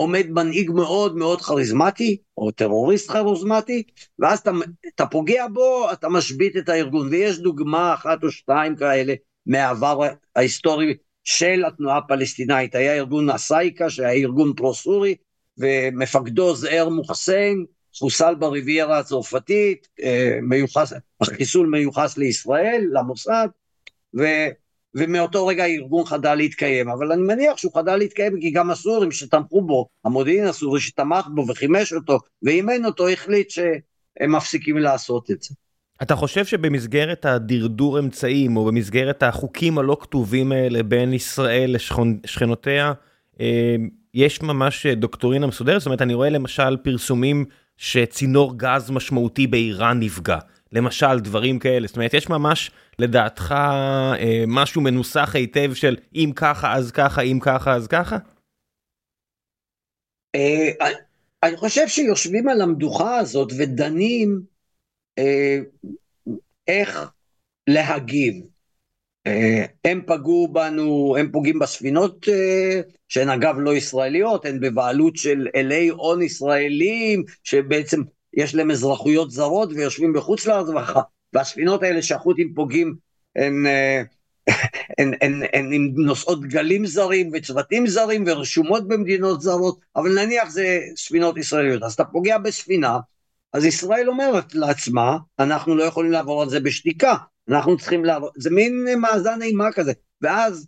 עומד 0.00 0.26
מנהיג 0.30 0.70
מאוד 0.70 1.16
מאוד 1.16 1.40
כריזמטי, 1.40 2.16
או 2.38 2.50
טרוריסט 2.50 3.10
כריזמטי, 3.10 3.82
ואז 4.18 4.38
אתה, 4.38 4.50
אתה 4.94 5.06
פוגע 5.06 5.46
בו, 5.52 5.92
אתה 5.92 6.08
משבית 6.08 6.56
את 6.56 6.68
הארגון. 6.68 7.08
ויש 7.10 7.38
דוגמה 7.38 7.94
אחת 7.94 8.24
או 8.24 8.30
שתיים 8.30 8.76
כאלה 8.76 9.14
מהעבר 9.46 10.00
ההיסטורי 10.36 10.94
של 11.24 11.64
התנועה 11.66 11.96
הפלסטינאית. 11.96 12.74
היה 12.74 12.94
ארגון 12.94 13.30
הסייקה, 13.30 13.90
שהיה 13.90 14.10
ארגון 14.10 14.52
פרו-סורי, 14.56 15.14
ומפקדו 15.58 16.54
זעיר 16.54 16.88
מוחסן, 16.88 17.56
חוסל 17.98 18.34
בריביירה 18.34 18.98
הצרפתית, 18.98 19.88
אה, 20.02 20.38
מיוחס, 20.42 20.92
החיסול 21.20 21.66
מיוחס 21.66 22.18
לישראל, 22.18 22.88
למוסד, 22.92 23.48
ו... 24.18 24.24
ומאותו 24.94 25.46
רגע 25.46 25.64
הארגון 25.64 26.04
חדל 26.04 26.34
להתקיים, 26.34 26.88
אבל 26.88 27.12
אני 27.12 27.22
מניח 27.22 27.56
שהוא 27.56 27.74
חדל 27.74 27.96
להתקיים 27.96 28.40
כי 28.40 28.50
גם 28.50 28.70
הסורים 28.70 29.12
שתמכו 29.12 29.62
בו, 29.62 29.88
המודיעין 30.04 30.46
הסורי 30.46 30.80
שתמך 30.80 31.26
בו 31.34 31.44
וחימש 31.48 31.92
אותו 31.92 32.18
ואימן 32.42 32.84
אותו, 32.84 33.08
החליט 33.08 33.50
שהם 33.50 34.32
מפסיקים 34.32 34.78
לעשות 34.78 35.30
את 35.30 35.42
זה. 35.42 35.54
אתה 36.02 36.16
חושב 36.16 36.44
שבמסגרת 36.44 37.26
הדרדור 37.26 37.98
אמצעים 37.98 38.56
או 38.56 38.64
במסגרת 38.64 39.22
החוקים 39.22 39.78
הלא 39.78 39.96
כתובים 40.00 40.52
האלה 40.52 40.82
בין 40.82 41.12
ישראל 41.12 41.76
לשכנותיה, 42.24 42.92
אה, 43.40 43.76
יש 44.14 44.42
ממש 44.42 44.86
דוקטורינה 44.86 45.46
מסודרת? 45.46 45.80
זאת 45.80 45.86
אומרת, 45.86 46.02
אני 46.02 46.14
רואה 46.14 46.30
למשל 46.30 46.76
פרסומים 46.76 47.44
שצינור 47.76 48.58
גז 48.58 48.90
משמעותי 48.90 49.46
באיראן 49.46 50.00
נפגע. 50.00 50.38
למשל 50.72 51.20
דברים 51.20 51.58
כאלה, 51.58 51.86
זאת 51.86 51.96
אומרת 51.96 52.14
יש 52.14 52.28
ממש 52.28 52.70
לדעתך 53.00 53.52
אה, 53.52 54.44
משהו 54.46 54.80
מנוסח 54.80 55.30
היטב 55.34 55.74
של 55.74 55.96
אם 56.14 56.32
ככה 56.36 56.74
אז 56.74 56.90
ככה, 56.92 57.22
אם 57.22 57.38
ככה 57.42 57.74
אז 57.74 57.86
ככה? 57.86 58.16
אה, 60.34 60.88
אני 61.42 61.56
חושב 61.56 61.88
שיושבים 61.88 62.48
על 62.48 62.60
המדוכה 62.60 63.18
הזאת 63.18 63.52
ודנים 63.58 64.42
אה, 65.18 65.58
איך 66.68 67.10
להגיב. 67.66 68.34
אה, 69.26 69.64
הם 69.84 70.02
פגעו 70.06 70.48
בנו, 70.52 71.16
הם 71.18 71.30
פוגעים 71.32 71.58
בספינות 71.58 72.28
אה, 72.28 72.80
שהן 73.08 73.28
אגב 73.28 73.54
לא 73.58 73.74
ישראליות, 73.74 74.44
הן 74.44 74.60
בבעלות 74.60 75.16
של 75.16 75.48
אלי 75.54 75.88
הון 75.88 76.22
ישראלים 76.22 77.24
שבעצם 77.44 78.02
יש 78.34 78.54
להם 78.54 78.70
אזרחויות 78.70 79.30
זרות 79.30 79.68
ויושבים 79.72 80.12
בחוץ 80.12 80.46
לארץ 80.46 80.66
והספינות 81.32 81.82
האלה 81.82 82.02
שהחות'ים 82.02 82.54
פוגעים 82.54 82.94
הן, 83.36 83.66
אה, 83.66 84.02
הן, 84.98 85.14
הן, 85.20 85.42
הן, 85.52 85.72
הן 85.72 85.92
נושאות 85.96 86.40
גלים 86.40 86.86
זרים 86.86 87.30
וצוותים 87.32 87.86
זרים 87.86 88.24
ורשומות 88.26 88.88
במדינות 88.88 89.42
זרות, 89.42 89.80
אבל 89.96 90.24
נניח 90.24 90.50
זה 90.50 90.80
ספינות 90.96 91.38
ישראליות, 91.38 91.82
אז 91.82 91.92
אתה 91.92 92.04
פוגע 92.04 92.38
בספינה, 92.38 92.98
אז 93.52 93.64
ישראל 93.64 94.08
אומרת 94.08 94.54
לעצמה, 94.54 95.18
אנחנו 95.38 95.76
לא 95.76 95.82
יכולים 95.82 96.12
לעבור 96.12 96.42
על 96.42 96.48
זה 96.48 96.60
בשתיקה, 96.60 97.14
אנחנו 97.48 97.76
צריכים 97.76 98.04
לעבור, 98.04 98.30
זה 98.36 98.50
מין 98.50 98.86
מאזן 99.00 99.42
אימה 99.42 99.72
כזה, 99.72 99.92
ואז 100.22 100.66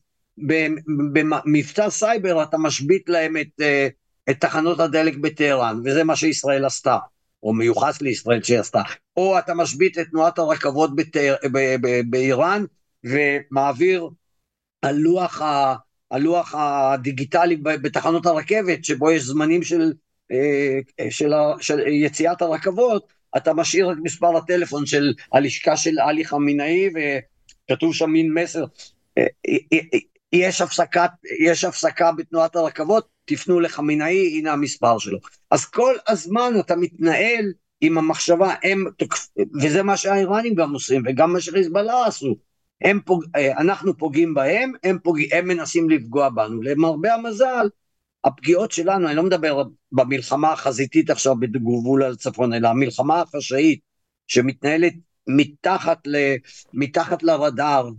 במבצע 1.13 1.91
סייבר 1.91 2.43
אתה 2.43 2.59
משבית 2.59 3.09
להם 3.09 3.37
את, 3.37 3.61
אה, 3.61 3.89
את 4.31 4.41
תחנות 4.41 4.81
הדלק 4.81 5.17
בטהרן, 5.17 5.81
וזה 5.85 6.05
מה 6.05 6.17
שישראל 6.17 6.65
עשתה. 6.65 6.97
או 7.43 7.53
מיוחס 7.53 8.03
לישראל 8.03 8.43
שהיא 8.43 8.59
עשתה, 8.59 8.83
או 9.17 9.39
אתה 9.39 9.55
משבית 9.55 9.99
את 9.99 10.07
תנועת 10.11 10.39
הרכבות 10.39 10.97
בתאר, 10.97 11.35
ב, 11.53 11.59
ב, 11.81 12.01
באיראן 12.11 12.65
ומעביר 13.05 14.09
על 14.83 14.97
לוח, 14.97 15.43
ה, 15.43 15.75
הלוח 16.11 16.55
הדיגיטלי 16.55 17.57
בתחנות 17.57 18.27
הרכבת, 18.27 18.85
שבו 18.85 19.11
יש 19.11 19.23
זמנים 19.23 19.63
של, 19.63 19.93
אה, 20.33 20.79
של, 21.11 21.33
של 21.61 21.79
יציאת 21.87 22.43
הרכבות, 22.43 23.13
אתה 23.37 23.55
משאיר 23.55 23.93
את 23.93 23.97
מספר 24.03 24.37
הטלפון 24.37 24.87
של 24.87 25.13
הלשכה 25.33 25.77
של 25.77 25.99
עלי 25.99 26.25
חמינאי 26.25 26.91
וכתוב 27.69 27.95
שם 27.95 28.11
מין 28.11 28.35
מסר, 28.35 28.65
אה, 29.19 29.27
אה, 29.49 29.99
יש 30.33 30.61
הפסקת, 30.61 31.11
יש 31.41 31.65
הפסקה 31.65 32.13
בתנועת 32.13 32.57
הרכבות, 32.57 33.09
תפנו 33.25 33.61
לחמינאי, 33.61 34.39
הנה 34.39 34.53
המספר 34.53 34.99
שלו. 34.99 35.19
אז 35.51 35.65
כל 35.65 35.95
הזמן 36.09 36.53
אתה 36.61 36.77
מתנהל 36.77 37.53
עם 37.81 37.99
המחשבה, 37.99 38.55
הם, 38.63 38.85
וזה 39.63 39.83
מה 39.83 39.97
שהאיראנים 39.97 40.55
גם 40.55 40.73
עושים, 40.73 41.03
וגם 41.07 41.33
מה 41.33 41.41
שחיזבאללה 41.41 42.07
עשו. 42.07 42.37
הם 42.81 43.01
פוג... 43.05 43.25
אה, 43.37 43.61
אנחנו 43.61 43.99
פוגעים 43.99 44.35
בהם, 44.35 44.73
הם, 44.85 44.99
פוג... 45.03 45.19
הם 45.33 45.49
מנסים 45.49 45.91
לפגוע 45.91 46.29
בנו. 46.29 46.63
למרבה 46.63 47.15
המזל, 47.15 47.69
הפגיעות 48.25 48.73
שלנו, 48.73 49.09
אני 49.09 49.17
לא 49.17 49.23
מדבר 49.23 49.63
במלחמה 49.93 50.53
החזיתית 50.53 51.11
עכשיו 51.11 51.37
בגבול 51.37 52.03
הצפון, 52.03 52.55
אלא 52.55 52.69
המלחמה 52.69 53.21
החשאית 53.21 53.81
שמתנהלת 54.27 54.95
מתחת, 55.27 56.07
ל... 56.07 56.17
מתחת 56.73 57.23
לרדאר, 57.23 57.91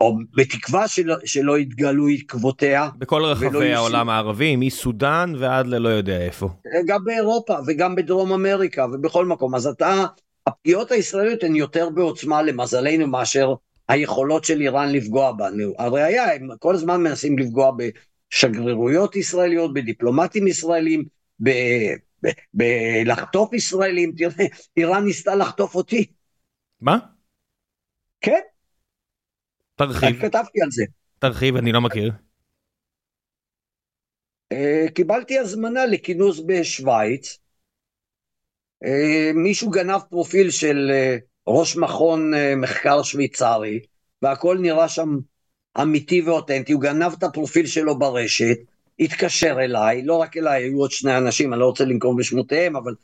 או 0.00 0.16
בתקווה 0.36 0.88
שלא, 0.88 1.16
שלא 1.24 1.58
יתגלו 1.58 2.08
עקבותיה. 2.08 2.88
בכל 2.98 3.24
רחבי 3.24 3.72
העולם 3.72 4.08
הערבי, 4.08 4.56
מסודאן 4.56 5.32
ועד 5.38 5.66
ללא 5.66 5.88
יודע 5.88 6.20
איפה. 6.20 6.48
גם 6.86 7.04
באירופה 7.04 7.54
וגם 7.66 7.94
בדרום 7.94 8.32
אמריקה 8.32 8.86
ובכל 8.92 9.26
מקום. 9.26 9.54
אז 9.54 9.66
אתה, 9.66 10.04
הפגיעות 10.46 10.92
הישראליות 10.92 11.42
הן 11.42 11.56
יותר 11.56 11.90
בעוצמה 11.90 12.42
למזלנו 12.42 13.06
מאשר 13.06 13.54
היכולות 13.88 14.44
של 14.44 14.60
איראן 14.60 14.92
לפגוע 14.92 15.32
בנו. 15.32 15.74
הראיה, 15.78 16.34
הם 16.34 16.48
כל 16.58 16.74
הזמן 16.74 17.02
מנסים 17.02 17.38
לפגוע 17.38 17.72
בשגרירויות 17.76 19.16
ישראליות, 19.16 19.74
בדיפלומטים 19.74 20.46
ישראלים, 20.46 21.04
ב... 21.42 21.50
בלחטוף 22.54 23.52
ישראלים, 23.52 24.12
תראה, 24.16 24.46
איראן 24.76 25.04
ניסתה 25.04 25.34
לחטוף 25.34 25.74
אותי. 25.74 26.06
מה? 26.80 26.98
כן. 28.20 28.40
תרחיב. 29.76 30.20
כתבתי 30.22 30.62
על 30.62 30.70
זה. 30.70 30.84
תרחיב, 31.18 31.56
אני 31.56 31.72
לא 31.72 31.80
מכיר. 31.80 32.12
Uh, 34.54 34.90
קיבלתי 34.94 35.38
הזמנה 35.38 35.86
לכינוס 35.86 36.40
בשוויץ. 36.46 37.38
Uh, 38.84 38.88
מישהו 39.34 39.70
גנב 39.70 40.00
פרופיל 40.10 40.50
של 40.50 40.90
uh, 40.90 41.20
ראש 41.46 41.76
מכון 41.76 42.32
מחקר 42.56 43.02
שוויצרי, 43.02 43.80
והכל 44.22 44.58
נראה 44.60 44.88
שם 44.88 45.18
אמיתי 45.80 46.22
ואותנטי, 46.22 46.72
הוא 46.72 46.82
גנב 46.82 47.12
את 47.18 47.22
הפרופיל 47.22 47.66
שלו 47.66 47.98
ברשת, 47.98 48.56
התקשר 49.00 49.56
אליי, 49.60 50.02
לא 50.02 50.14
רק 50.16 50.36
אליי, 50.36 50.62
היו 50.62 50.78
עוד 50.78 50.90
שני 50.90 51.16
אנשים, 51.16 51.52
אני 51.52 51.60
לא 51.60 51.66
רוצה 51.66 51.84
לנקום 51.84 52.16
בשמותיהם, 52.16 52.76
אבל 52.76 52.94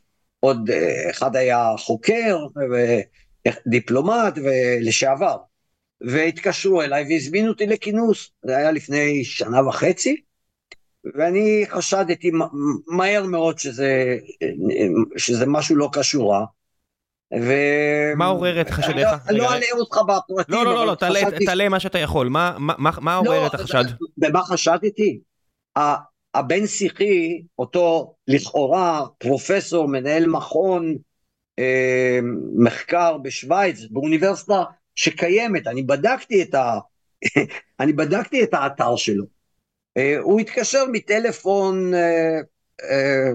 עוד 0.41 0.71
אחד 1.11 1.37
היה 1.37 1.73
חוקר, 1.79 2.39
דיפלומט 3.67 4.39
ולשעבר. 4.45 5.37
והתקשרו 6.01 6.83
אליי 6.83 7.05
והזמינו 7.09 7.49
אותי 7.49 7.67
לכינוס, 7.67 8.31
זה 8.43 8.57
היה 8.57 8.73
לפני 8.73 9.25
שנה 9.25 9.69
וחצי, 9.69 10.17
ואני 11.15 11.65
חשדתי 11.69 12.31
מהר 12.87 13.25
מאוד 13.25 13.59
שזה, 13.59 14.17
שזה 15.17 15.47
משהו 15.47 15.77
לא 15.77 15.89
קשורה. 15.93 16.45
ו... 17.41 17.53
מה 18.17 18.27
עורר 18.27 18.61
את 18.61 18.71
חשדיך? 18.71 19.09
אני 19.29 19.39
לא 19.39 19.55
אלאה 19.55 19.69
אותך 19.79 19.97
בפרטים. 20.09 20.55
לא, 20.55 20.65
לא, 20.65 20.75
לא, 20.75 20.87
לא 20.87 20.95
תעלה 21.47 21.69
מה 21.69 21.81
שאתה 21.81 21.99
יכול, 21.99 22.29
מה 22.29 23.15
עורר 23.17 23.47
את 23.47 23.55
החשד? 23.55 23.85
במה 24.17 24.43
חשדתי? 24.43 25.21
הבן 26.35 26.67
שיחי, 26.67 27.43
אותו 27.59 28.15
לכאורה 28.29 29.07
פרופסור, 29.19 29.89
מנהל 29.89 30.27
מכון 30.27 30.97
אה, 31.59 32.19
מחקר 32.57 33.19
בשוויץ, 33.19 33.79
באוניברסיטה 33.91 34.63
שקיימת, 35.01 35.67
אני 35.67 35.83
בדקתי 35.83 36.43
את, 36.43 36.55
ה... 36.55 36.79
אני 37.81 37.93
בדקתי 37.93 38.43
את 38.43 38.55
האתר 38.55 38.97
שלו. 38.97 39.25
אה, 39.97 40.19
הוא 40.19 40.41
התקשר 40.41 40.85
מטלפון 40.93 41.95
אה, 41.95 42.41
אה, 42.83 43.31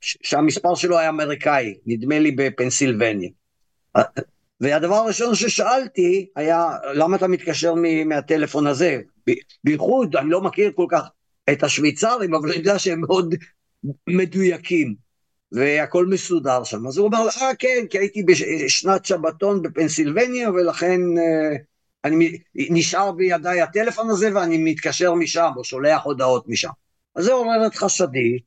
שהמספר 0.00 0.74
שלו 0.74 0.98
היה 0.98 1.08
אמריקאי, 1.08 1.74
נדמה 1.86 2.18
לי 2.18 2.30
בפנסילבניה. 2.30 3.30
והדבר 4.60 4.94
הראשון 4.94 5.34
ששאלתי 5.34 6.26
היה, 6.36 6.68
למה 6.94 7.16
אתה 7.16 7.28
מתקשר 7.28 7.74
מהטלפון 8.06 8.66
הזה? 8.66 9.00
בייחוד, 9.64 10.16
אני 10.16 10.30
לא 10.30 10.40
מכיר 10.40 10.72
כל 10.74 10.86
כך 10.90 11.02
את 11.52 11.62
השוויצרים, 11.62 12.34
אבל 12.34 12.48
אני 12.48 12.58
יודע 12.58 12.78
שהם 12.78 13.00
מאוד 13.00 13.34
מדויקים. 14.06 15.09
והכל 15.52 16.06
מסודר 16.06 16.64
שם. 16.64 16.86
אז 16.86 16.98
הוא 16.98 17.06
אומר, 17.06 17.28
אה 17.42 17.54
כן, 17.58 17.86
כי 17.90 17.98
הייתי 17.98 18.22
בשנת 18.22 19.04
שבתון 19.04 19.62
בפנסילבניה, 19.62 20.50
ולכן 20.50 21.00
אה, 21.18 21.56
אני, 22.04 22.38
נשאר 22.54 23.12
בידיי 23.12 23.62
הטלפון 23.62 24.10
הזה 24.10 24.34
ואני 24.34 24.58
מתקשר 24.58 25.14
משם, 25.14 25.50
או 25.56 25.64
שולח 25.64 26.04
הודעות 26.04 26.48
משם. 26.48 26.70
אז 27.14 27.24
זה 27.24 27.32
עורר 27.32 27.66
את 27.66 27.74
חשדי, 27.74 28.38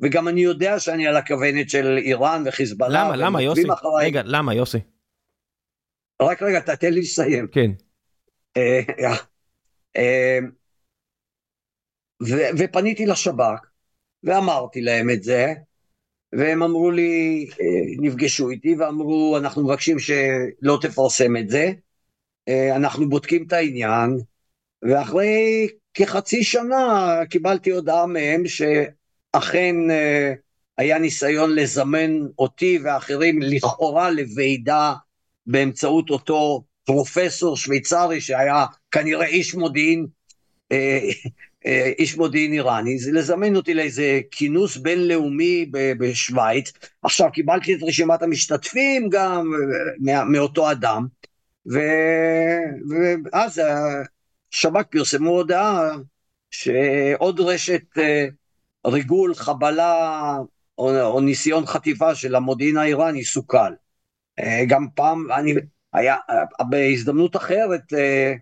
וגם 0.00 0.28
אני 0.28 0.40
יודע 0.40 0.78
שאני 0.78 1.06
על 1.06 1.16
הכוונת 1.16 1.70
של 1.70 1.98
איראן 1.98 2.42
וחיזבאללה. 2.46 3.04
למה, 3.04 3.16
למה 3.16 3.42
יוסי? 3.42 3.62
אחרי... 3.72 4.04
רגע, 4.04 4.22
למה 4.24 4.54
יוסי? 4.54 4.78
רק 6.22 6.42
רגע, 6.42 6.60
תתן 6.60 6.92
לי 6.92 7.00
לסיים. 7.00 7.46
כן. 7.52 7.70
אה, 8.56 8.80
אה, 9.96 10.38
ופניתי 12.58 13.06
לשב"כ, 13.06 13.66
ואמרתי 14.24 14.80
להם 14.80 15.10
את 15.10 15.22
זה, 15.22 15.54
והם 16.32 16.62
אמרו 16.62 16.90
לי, 16.90 17.46
אה, 17.60 17.66
נפגשו 17.98 18.50
איתי 18.50 18.74
ואמרו, 18.74 19.36
אנחנו 19.38 19.64
מבקשים 19.64 19.98
שלא 19.98 20.78
תפרסם 20.80 21.36
את 21.36 21.48
זה, 21.48 21.72
אה, 22.48 22.76
אנחנו 22.76 23.08
בודקים 23.08 23.44
את 23.46 23.52
העניין, 23.52 24.18
ואחרי 24.82 25.68
כחצי 25.94 26.44
שנה 26.44 27.16
קיבלתי 27.30 27.70
הודעה 27.70 28.06
מהם 28.06 28.42
שאכן 28.46 29.90
אה, 29.90 30.32
היה 30.78 30.98
ניסיון 30.98 31.54
לזמן 31.54 32.10
אותי 32.38 32.78
ואחרים 32.84 33.42
לכאורה 33.42 34.10
לוועידה 34.10 34.92
באמצעות 35.46 36.10
אותו 36.10 36.64
פרופסור 36.84 37.56
שוויצרי 37.56 38.20
שהיה 38.20 38.64
כנראה 38.90 39.26
איש 39.26 39.54
מודיעין 39.54 40.06
איש 41.98 42.16
מודיעין 42.16 42.52
איראני, 42.52 42.98
זה 42.98 43.12
לזמן 43.12 43.56
אותי 43.56 43.74
לאיזה 43.74 44.20
כינוס 44.30 44.76
בינלאומי 44.76 45.70
בשוויץ. 45.98 46.72
עכשיו 47.02 47.30
קיבלתי 47.32 47.74
את 47.74 47.82
רשימת 47.82 48.22
המשתתפים 48.22 49.08
גם 49.10 49.52
אה, 50.08 50.24
מאותו 50.24 50.70
אדם, 50.70 51.06
ו... 51.72 51.78
ואז 53.24 53.62
השב"כ 54.52 54.86
פרסמו 54.90 55.30
הודעה 55.30 55.90
שעוד 56.50 57.40
רשת 57.40 57.98
אה, 57.98 58.26
ריגול, 58.86 59.34
חבלה 59.34 60.36
או, 60.78 61.00
או 61.00 61.20
ניסיון 61.20 61.66
חטיפה 61.66 62.14
של 62.14 62.34
המודיעין 62.34 62.76
האיראני 62.76 63.24
סוכל. 63.24 63.72
גם 64.68 64.86
פעם, 64.94 65.32
אני, 65.32 65.54
היה, 65.92 66.16
בהזדמנות 66.70 67.36
אחרת, 67.36 67.92
אה, 67.92 68.34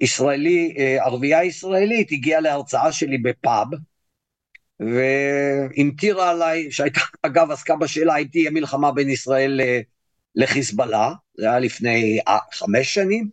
ישראלי, 0.00 0.74
אה, 0.78 1.04
ערבייה 1.04 1.44
ישראלית 1.44 2.12
הגיעה 2.12 2.40
להרצאה 2.40 2.92
שלי 2.92 3.18
בפאב, 3.18 3.66
והמטירה 4.80 6.30
עליי, 6.30 6.72
שהייתה 6.72 7.00
אגב 7.26 7.50
עסקה 7.50 7.76
בשאלה, 7.76 8.14
הייתי 8.14 8.48
המלחמה 8.48 8.92
בין 8.92 9.08
ישראל 9.08 9.60
לחיזבאללה, 10.34 11.12
זה 11.38 11.44
היה 11.44 11.58
לפני 11.58 12.18
חמש 12.52 12.94
שנים, 12.94 13.30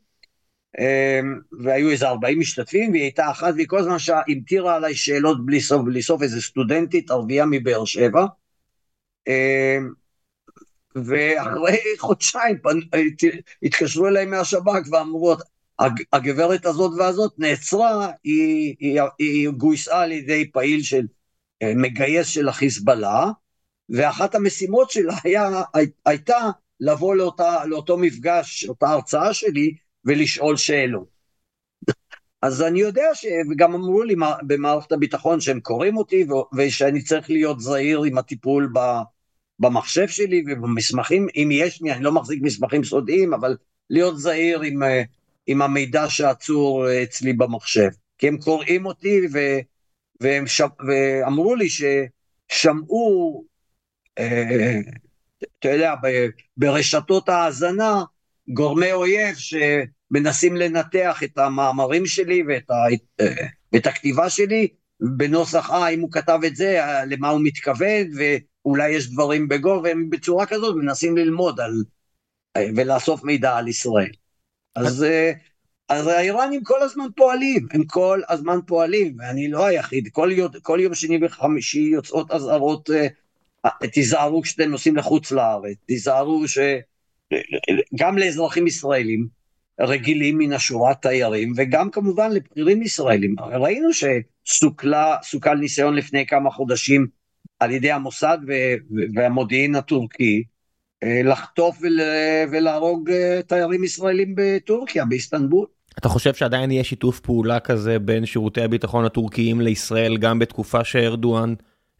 והיו 1.63 1.89
איזה 1.91 2.07
40 2.07 2.39
משתתפים, 2.39 2.91
והיא 2.91 3.03
הייתה 3.03 3.31
אחת, 3.31 3.53
והיא 3.55 3.67
כל 3.67 3.77
הזמן 3.77 3.97
המטירה 4.27 4.75
עליי 4.75 4.95
שאלות 4.95 5.45
בלי 5.45 5.61
סוף, 5.61 5.81
בלי 5.85 6.01
סוף, 6.01 6.21
איזה 6.21 6.41
סטודנטית 6.41 7.11
ערבייה 7.11 7.45
מבאר 7.45 7.85
שבע. 7.85 8.25
ואחרי 10.95 11.77
חודשיים 11.99 12.57
התקשרו 13.63 14.07
אליי 14.07 14.25
מהשב"כ 14.25 14.87
ואמרו, 14.91 15.35
הגברת 16.13 16.65
הזאת 16.65 16.91
והזאת 16.97 17.33
נעצרה, 17.37 18.11
היא, 18.23 18.75
היא, 18.79 19.01
היא 19.19 19.49
גויסה 19.49 20.01
על 20.01 20.11
ידי 20.11 20.51
פעיל 20.51 20.83
של 20.83 21.05
אה, 21.61 21.73
מגייס 21.75 22.27
של 22.27 22.49
החיזבאללה, 22.49 23.31
ואחת 23.89 24.35
המשימות 24.35 24.91
שלה 24.91 25.15
היה, 25.23 25.61
הייתה 26.05 26.49
לבוא 26.79 27.15
לאותה, 27.15 27.65
לאותו 27.65 27.97
מפגש, 27.97 28.65
אותה 28.69 28.87
הרצאה 28.87 29.33
שלי, 29.33 29.75
ולשאול 30.05 30.57
שאלות. 30.57 31.13
אז 32.41 32.61
אני 32.61 32.79
יודע 32.79 33.05
ש... 33.13 33.25
וגם 33.51 33.73
אמרו 33.73 34.03
לי 34.03 34.15
במערכת 34.47 34.91
הביטחון 34.91 35.39
שהם 35.39 35.59
קוראים 35.59 35.97
אותי 35.97 36.25
ושאני 36.57 37.03
צריך 37.03 37.29
להיות 37.29 37.59
זהיר 37.59 38.03
עם 38.03 38.17
הטיפול. 38.17 38.73
במחשב 39.59 40.07
שלי 40.07 40.43
ובמסמכים, 40.51 41.27
אם 41.35 41.49
יש 41.51 41.81
לי, 41.81 41.93
אני 41.93 42.03
לא 42.03 42.11
מחזיק 42.11 42.41
מסמכים 42.41 42.83
סודיים, 42.83 43.33
אבל 43.33 43.57
להיות 43.89 44.19
זהיר 44.19 44.61
עם, 44.61 44.83
עם 45.47 45.61
המידע 45.61 46.09
שעצור 46.09 46.85
אצלי 47.03 47.33
במחשב. 47.33 47.89
כי 48.17 48.27
הם 48.27 48.37
קוראים 48.37 48.85
אותי 48.85 49.21
ו... 49.33 49.39
והם 50.21 50.47
ש... 50.47 50.61
ואמרו 50.87 51.55
לי 51.55 51.67
ששמעו, 51.69 53.43
אה, 54.19 54.79
אתה 55.59 55.69
יודע, 55.69 55.93
ברשתות 56.57 57.29
ההאזנה, 57.29 58.03
גורמי 58.53 58.91
אויב 58.91 59.35
שמנסים 59.35 60.55
לנתח 60.55 61.23
את 61.23 61.37
המאמרים 61.37 62.05
שלי 62.05 62.43
ואת 62.47 62.71
ה, 62.71 62.75
את 63.75 63.87
הכתיבה 63.87 64.29
שלי 64.29 64.67
בנוסח, 65.17 65.69
אה, 65.71 65.89
אם 65.89 65.99
הוא 65.99 66.11
כתב 66.11 66.39
את 66.47 66.55
זה, 66.55 66.79
למה 67.07 67.29
הוא 67.29 67.41
מתכוון, 67.43 68.07
ואולי 68.17 68.89
יש 68.89 69.11
דברים 69.11 69.47
בגו, 69.47 69.81
והם 69.83 70.09
בצורה 70.09 70.45
כזאת 70.45 70.75
מנסים 70.75 71.17
ללמוד 71.17 71.59
על, 71.59 71.83
ולאסוף 72.75 73.23
מידע 73.23 73.57
על 73.57 73.67
ישראל. 73.67 74.11
אז, 74.75 75.05
אז 75.89 76.07
האיראנים 76.07 76.63
כל 76.63 76.81
הזמן 76.81 77.05
פועלים, 77.15 77.67
הם 77.71 77.83
כל 77.83 78.21
הזמן 78.29 78.59
פועלים, 78.67 79.15
ואני 79.19 79.47
לא 79.47 79.65
היחיד, 79.65 80.07
כל, 80.11 80.29
יום, 80.31 80.51
כל 80.61 80.79
יום 80.81 80.95
שני 80.95 81.17
וחמישי 81.21 81.79
יוצאות 81.79 82.31
אזהרות, 82.31 82.89
תיזהרו 83.91 84.41
כשאתם 84.41 84.69
נוסעים 84.69 84.95
לחוץ 84.95 85.31
לארץ, 85.31 85.77
תיזהרו 85.85 86.47
ש... 86.47 86.57
גם 87.95 88.17
לאזרחים 88.17 88.67
ישראלים 88.67 89.27
רגילים 89.79 90.37
מן 90.37 90.53
השורה 90.53 90.95
תיירים, 90.95 91.53
וגם 91.57 91.91
כמובן 91.91 92.31
לבכירים 92.31 92.81
ישראלים. 92.81 93.35
ראינו 93.39 93.89
שסוכל 93.93 95.55
ניסיון 95.59 95.95
לפני 95.95 96.25
כמה 96.25 96.51
חודשים 96.51 97.07
על 97.59 97.71
ידי 97.71 97.91
המוסד 97.91 98.37
והמודיעין 99.15 99.75
הטורקי 99.75 100.43
אה, 101.03 101.21
לחטוף 101.23 101.81
ולהרוג 102.51 103.09
אה, 103.09 103.39
תיירים 103.47 103.83
ישראלים 103.83 104.33
בטורקיה, 104.37 105.05
באיסטנבול. 105.05 105.65
אתה 105.99 106.09
חושב 106.09 106.33
שעדיין 106.33 106.71
יהיה 106.71 106.83
שיתוף 106.83 107.19
פעולה 107.19 107.59
כזה 107.59 107.99
בין 107.99 108.25
שירותי 108.25 108.61
הביטחון 108.61 109.05
הטורקיים 109.05 109.61
לישראל 109.61 110.17
גם 110.17 110.39
בתקופה 110.39 110.83
שארדואן 110.83 111.53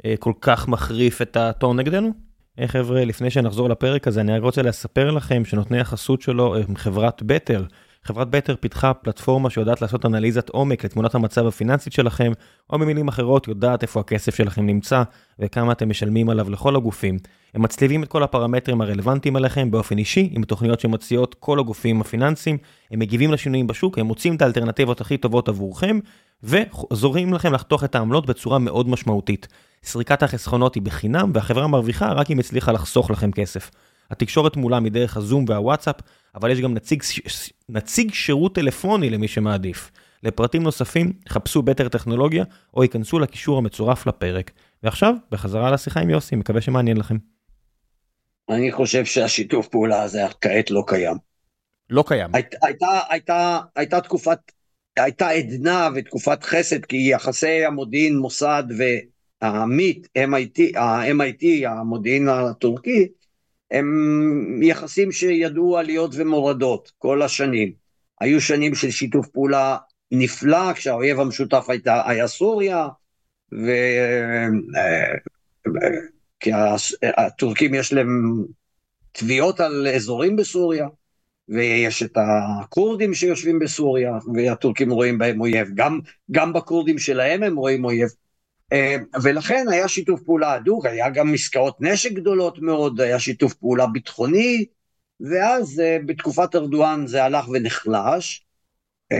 אה, 0.05 0.15
כל 0.19 0.33
כך 0.41 0.67
מחריף 0.67 1.21
את 1.21 1.37
הטון 1.37 1.79
נגדנו? 1.79 2.11
היי 2.57 2.67
חבר'ה, 2.67 3.05
לפני 3.05 3.29
שנחזור 3.29 3.69
לפרק 3.69 4.07
הזה, 4.07 4.21
אני 4.21 4.37
רק 4.37 4.41
רוצה 4.41 4.61
לספר 4.61 5.11
לכם 5.11 5.45
שנותני 5.45 5.79
החסות 5.79 6.21
שלו 6.21 6.55
הם 6.55 6.75
חברת 6.75 7.23
בטר. 7.23 7.63
חברת 8.05 8.29
בטר 8.29 8.55
פיתחה 8.59 8.93
פלטפורמה 8.93 9.49
שיודעת 9.49 9.81
לעשות 9.81 10.05
אנליזת 10.05 10.49
עומק 10.49 10.85
לתמונת 10.85 11.15
המצב 11.15 11.47
הפיננסית 11.47 11.93
שלכם, 11.93 12.31
או 12.69 12.79
במילים 12.79 13.07
אחרות 13.07 13.47
יודעת 13.47 13.81
איפה 13.81 13.99
הכסף 13.99 14.35
שלכם 14.35 14.65
נמצא 14.65 15.03
וכמה 15.39 15.71
אתם 15.71 15.89
משלמים 15.89 16.29
עליו 16.29 16.49
לכל 16.49 16.75
הגופים. 16.75 17.17
הם 17.53 17.61
מצליבים 17.61 18.03
את 18.03 18.07
כל 18.07 18.23
הפרמטרים 18.23 18.81
הרלוונטיים 18.81 19.35
עליכם 19.35 19.71
באופן 19.71 19.97
אישי, 19.97 20.29
עם 20.31 20.43
תוכניות 20.43 20.79
שמציעות 20.79 21.35
כל 21.39 21.59
הגופים 21.59 22.01
הפיננסיים, 22.01 22.57
הם 22.91 22.99
מגיבים 22.99 23.31
לשינויים 23.31 23.67
בשוק, 23.67 23.99
הם 23.99 24.05
מוצאים 24.05 24.35
את 24.35 24.41
האלטרנטיבות 24.41 25.01
הכי 25.01 25.17
טובות 25.17 25.49
עבורכם, 25.49 25.99
וזורים 26.43 27.33
לכם 27.33 27.53
לחתוך 27.53 27.83
את 27.83 27.95
העמלות 27.95 28.25
בצורה 28.25 28.59
מאוד 28.59 28.89
משמעותית. 28.89 29.47
סריקת 29.83 30.23
החסכונות 30.23 30.75
היא 30.75 30.83
בחינם, 30.83 31.31
והחברה 31.33 31.67
מרוויחה 31.67 32.11
רק 32.11 32.31
אם 32.31 32.39
הצליחה 32.39 32.71
לחסוך 32.71 33.11
לכם 33.11 33.31
כסף. 33.31 33.71
התקשורת 34.11 34.55
מולה 34.55 34.79
מדרך 34.79 35.17
הזום 35.17 35.45
והוואטסאפ, 35.47 35.95
אבל 36.35 36.51
יש 36.51 36.59
גם 36.59 36.73
נציג, 36.73 37.03
נציג 37.69 38.13
שירות 38.13 38.55
טלפוני 38.55 39.09
למי 39.09 39.27
שמעדיף. 39.27 39.91
לפרטים 40.23 40.63
נוספים, 40.63 41.13
חפשו 41.29 41.61
בטר 41.61 41.89
טכנולוגיה, 41.89 42.43
או 42.73 42.83
ייכנסו 42.83 43.19
לקישור 43.19 43.57
המצורף 43.57 44.07
לפרק. 44.07 44.51
ועכשיו, 44.83 45.15
בחזרה 45.31 45.71
לשיחה 45.71 45.99
עם 45.99 46.09
יוסי, 46.09 46.35
מקווה 46.35 46.61
שמעניין 46.61 46.97
לכם. 46.97 47.17
אני 48.49 48.71
חושב 48.71 49.05
שהשיתוף 49.05 49.67
פעולה 49.67 50.01
הזה 50.01 50.21
כעת 50.41 50.71
לא 50.71 50.83
קיים. 50.87 51.17
לא 51.89 52.03
קיים. 52.07 52.29
היית, 52.33 52.55
הייתה, 52.61 52.99
הייתה, 53.09 53.59
הייתה 53.75 54.01
תקופת, 54.01 54.39
הייתה 54.97 55.29
עדנה 55.29 55.89
ותקופת 55.95 56.43
חסד, 56.43 56.85
כי 56.85 56.97
יחסי 57.11 57.65
המודיעין, 57.65 58.17
מוסד 58.17 58.63
והמיט, 59.41 60.07
MIT, 60.17 60.79
ה-MIT, 60.79 61.67
המודיעין 61.67 62.29
הטורקי, 62.29 63.07
הם 63.73 64.59
יחסים 64.63 65.11
שידעו 65.11 65.77
עליות 65.77 66.11
ומורדות 66.15 66.91
כל 66.97 67.21
השנים. 67.21 67.71
היו 68.21 68.41
שנים 68.41 68.75
של 68.75 68.91
שיתוף 68.91 69.27
פעולה 69.27 69.77
נפלא, 70.11 70.73
כשהאויב 70.73 71.19
המשותף 71.19 71.65
הייתה, 71.69 72.01
היה 72.05 72.27
סוריה, 72.27 72.87
ו... 73.53 73.71
כי 76.39 76.51
הטורקים 77.17 77.73
יש 77.73 77.93
להם 77.93 78.43
תביעות 79.11 79.59
על 79.59 79.87
אזורים 79.87 80.35
בסוריה, 80.35 80.87
ויש 81.49 82.03
את 82.03 82.17
הכורדים 82.17 83.13
שיושבים 83.13 83.59
בסוריה, 83.59 84.17
והטורקים 84.33 84.91
רואים 84.91 85.17
בהם 85.17 85.41
אויב. 85.41 85.67
גם, 85.75 85.99
גם 86.31 86.53
בכורדים 86.53 86.99
שלהם 86.99 87.43
הם 87.43 87.55
רואים 87.55 87.85
אויב. 87.85 88.09
אה, 88.73 88.95
ולכן 89.23 89.65
היה 89.71 89.87
שיתוף 89.87 90.21
פעולה 90.21 90.53
הדוק, 90.53 90.85
היה 90.85 91.09
גם 91.09 91.33
עסקאות 91.33 91.77
נשק 91.81 92.11
גדולות 92.11 92.59
מאוד, 92.59 93.01
היה 93.01 93.19
שיתוף 93.19 93.53
פעולה 93.53 93.87
ביטחוני, 93.87 94.65
ואז 95.19 95.79
אה, 95.79 95.97
בתקופת 96.05 96.55
ארדואן 96.55 97.07
זה 97.07 97.23
הלך 97.23 97.49
ונחלש. 97.49 98.45
אה, 99.11 99.19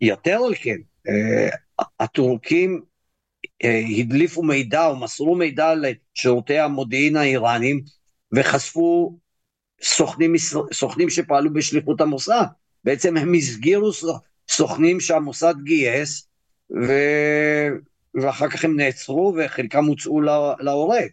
יותר 0.00 0.38
על 0.46 0.54
כן, 0.54 0.76
הטורקים 2.00 2.82
הדליפו 3.98 4.42
מידע 4.42 4.86
או 4.86 4.96
מסרו 4.96 5.36
מידע 5.36 5.74
לשירותי 5.74 6.58
המודיעין 6.58 7.16
האיראנים 7.16 7.80
וחשפו 8.36 9.18
סוכנים, 9.82 10.34
סוכנים 10.72 11.10
שפעלו 11.10 11.52
בשליחות 11.52 12.00
המוסד. 12.00 12.44
בעצם 12.84 13.16
הם 13.16 13.34
הסגירו 13.34 13.90
סוכנים 14.50 15.00
שהמוסד 15.00 15.54
גייס, 15.62 16.28
ו... 16.70 16.92
ואחר 18.14 18.48
כך 18.48 18.64
הם 18.64 18.76
נעצרו 18.76 19.34
וחלקם 19.36 19.84
הוצאו 19.84 20.20
להורג. 20.60 21.08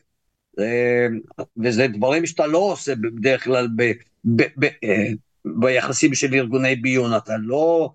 וזה 1.57 1.87
דברים 1.87 2.25
שאתה 2.25 2.47
לא 2.47 2.57
עושה 2.57 2.95
בדרך 2.95 3.43
כלל 3.43 3.67
ב, 3.75 3.91
ב, 4.25 4.41
ב, 4.57 4.65
אה, 4.83 5.11
ביחסים 5.45 6.13
של 6.13 6.33
ארגוני 6.33 6.75
ביון, 6.75 7.17
אתה 7.17 7.33
לא 7.37 7.93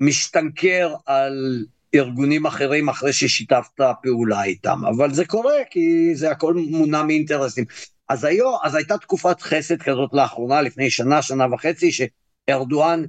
משתנקר 0.00 0.94
על 1.06 1.64
ארגונים 1.94 2.46
אחרים 2.46 2.88
אחרי 2.88 3.12
ששיתפת 3.12 3.80
פעולה 4.02 4.44
איתם, 4.44 4.78
אבל 4.96 5.14
זה 5.14 5.24
קורה 5.24 5.54
כי 5.70 6.14
זה 6.14 6.30
הכל 6.30 6.54
מונע 6.54 7.02
מאינטרסים. 7.02 7.64
אז 8.08 8.24
היום, 8.24 8.56
אז 8.62 8.74
הייתה 8.74 8.98
תקופת 8.98 9.40
חסד 9.40 9.82
כזאת 9.82 10.10
לאחרונה, 10.12 10.62
לפני 10.62 10.90
שנה, 10.90 11.22
שנה 11.22 11.54
וחצי, 11.54 11.90
שארדואן 11.92 13.02
אה, 13.02 13.08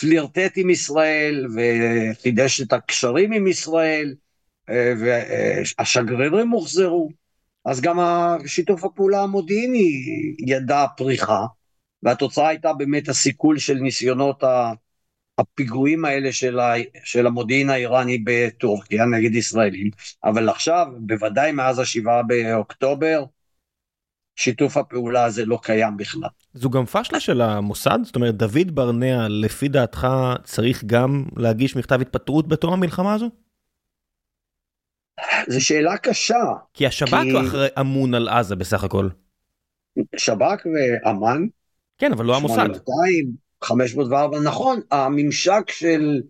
פלירטט 0.00 0.52
עם 0.56 0.70
ישראל 0.70 1.46
וחידש 1.56 2.60
את 2.60 2.72
הקשרים 2.72 3.32
עם 3.32 3.46
ישראל, 3.46 4.14
אה, 4.70 4.92
והשגרירים 5.00 6.48
הוחזרו, 6.48 7.10
אז 7.64 7.80
גם 7.80 7.98
שיתוף 8.46 8.84
הפעולה 8.84 9.22
המודיעיני 9.22 9.92
ידע 10.46 10.86
פריחה, 10.96 11.46
והתוצאה 12.02 12.48
הייתה 12.48 12.72
באמת 12.72 13.08
הסיכול 13.08 13.58
של 13.58 13.74
ניסיונות 13.74 14.42
הפיגועים 15.38 16.04
האלה 16.04 16.32
של, 16.32 16.60
ה, 16.60 16.72
של 17.04 17.26
המודיעין 17.26 17.70
האיראני 17.70 18.18
בטורקיה 18.24 19.04
נגד 19.04 19.34
ישראלים, 19.34 19.90
אבל 20.24 20.48
עכשיו, 20.48 20.86
בוודאי 20.98 21.52
מאז 21.52 21.78
השבעה 21.78 22.22
באוקטובר, 22.22 23.24
שיתוף 24.40 24.76
הפעולה 24.76 25.24
הזה 25.24 25.44
לא 25.44 25.58
קיים 25.62 25.96
בכלל. 25.96 26.28
זו 26.54 26.70
גם 26.70 26.86
פשלה 26.86 27.20
של 27.20 27.40
המוסד? 27.40 27.98
זאת 28.02 28.16
אומרת, 28.16 28.36
דוד 28.36 28.74
ברנע, 28.74 29.26
לפי 29.28 29.68
דעתך, 29.68 30.08
צריך 30.44 30.84
גם 30.84 31.24
להגיש 31.36 31.76
מכתב 31.76 32.00
התפטרות 32.00 32.48
בתום 32.48 32.72
המלחמה 32.72 33.14
הזו? 33.14 33.30
זו 35.48 35.64
שאלה 35.64 35.96
קשה. 35.96 36.44
כי 36.74 36.86
השב"כ 36.86 37.10
כי... 37.22 37.40
אחרי 37.40 37.68
אמון 37.80 38.14
על 38.14 38.28
עזה 38.28 38.56
בסך 38.56 38.84
הכל. 38.84 39.08
שב"כ 40.16 40.66
ואמ"ן. 40.66 41.46
כן, 41.98 42.12
אבל 42.12 42.24
לא 42.24 42.36
המוסד. 42.36 42.54
8200, 42.54 43.32
504, 43.62 44.40
נכון, 44.40 44.80
הממשק 44.90 45.70
של, 45.70 46.22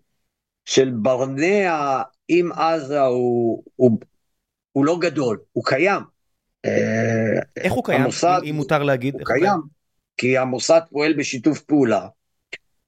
של 0.64 0.90
ברנע 0.90 2.02
עם 2.28 2.52
עזה 2.52 3.00
הוא, 3.00 3.62
הוא, 3.76 3.98
הוא 4.72 4.84
לא 4.84 4.98
גדול, 5.00 5.38
הוא 5.52 5.64
קיים. 5.64 6.02
אה, 6.64 7.40
איך 7.56 7.72
הוא 7.72 7.84
קיים, 7.84 8.00
המוסד, 8.00 8.40
אם 8.50 8.54
מותר 8.54 8.82
להגיד? 8.82 9.14
הוא 9.14 9.22
קיים, 9.24 9.52
הוא 9.52 9.62
כי 10.16 10.38
המוסד 10.38 10.80
פועל 10.90 11.12
בשיתוף 11.12 11.60
פעולה 11.60 12.06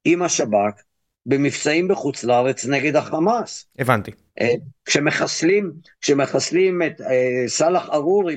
עם 0.04 0.22
השב"כ 0.22 0.82
במבצעים 1.26 1.88
בחוץ 1.88 2.24
לארץ 2.24 2.64
נגד 2.66 2.96
החמאס. 2.96 3.66
הבנתי. 3.78 4.10
אה, 4.40 4.54
כשמחסלים, 4.84 5.72
כשמחסלים 6.00 6.82
את 6.82 7.00
אה, 7.00 7.44
סאלח 7.46 7.88
ארורי 7.92 8.36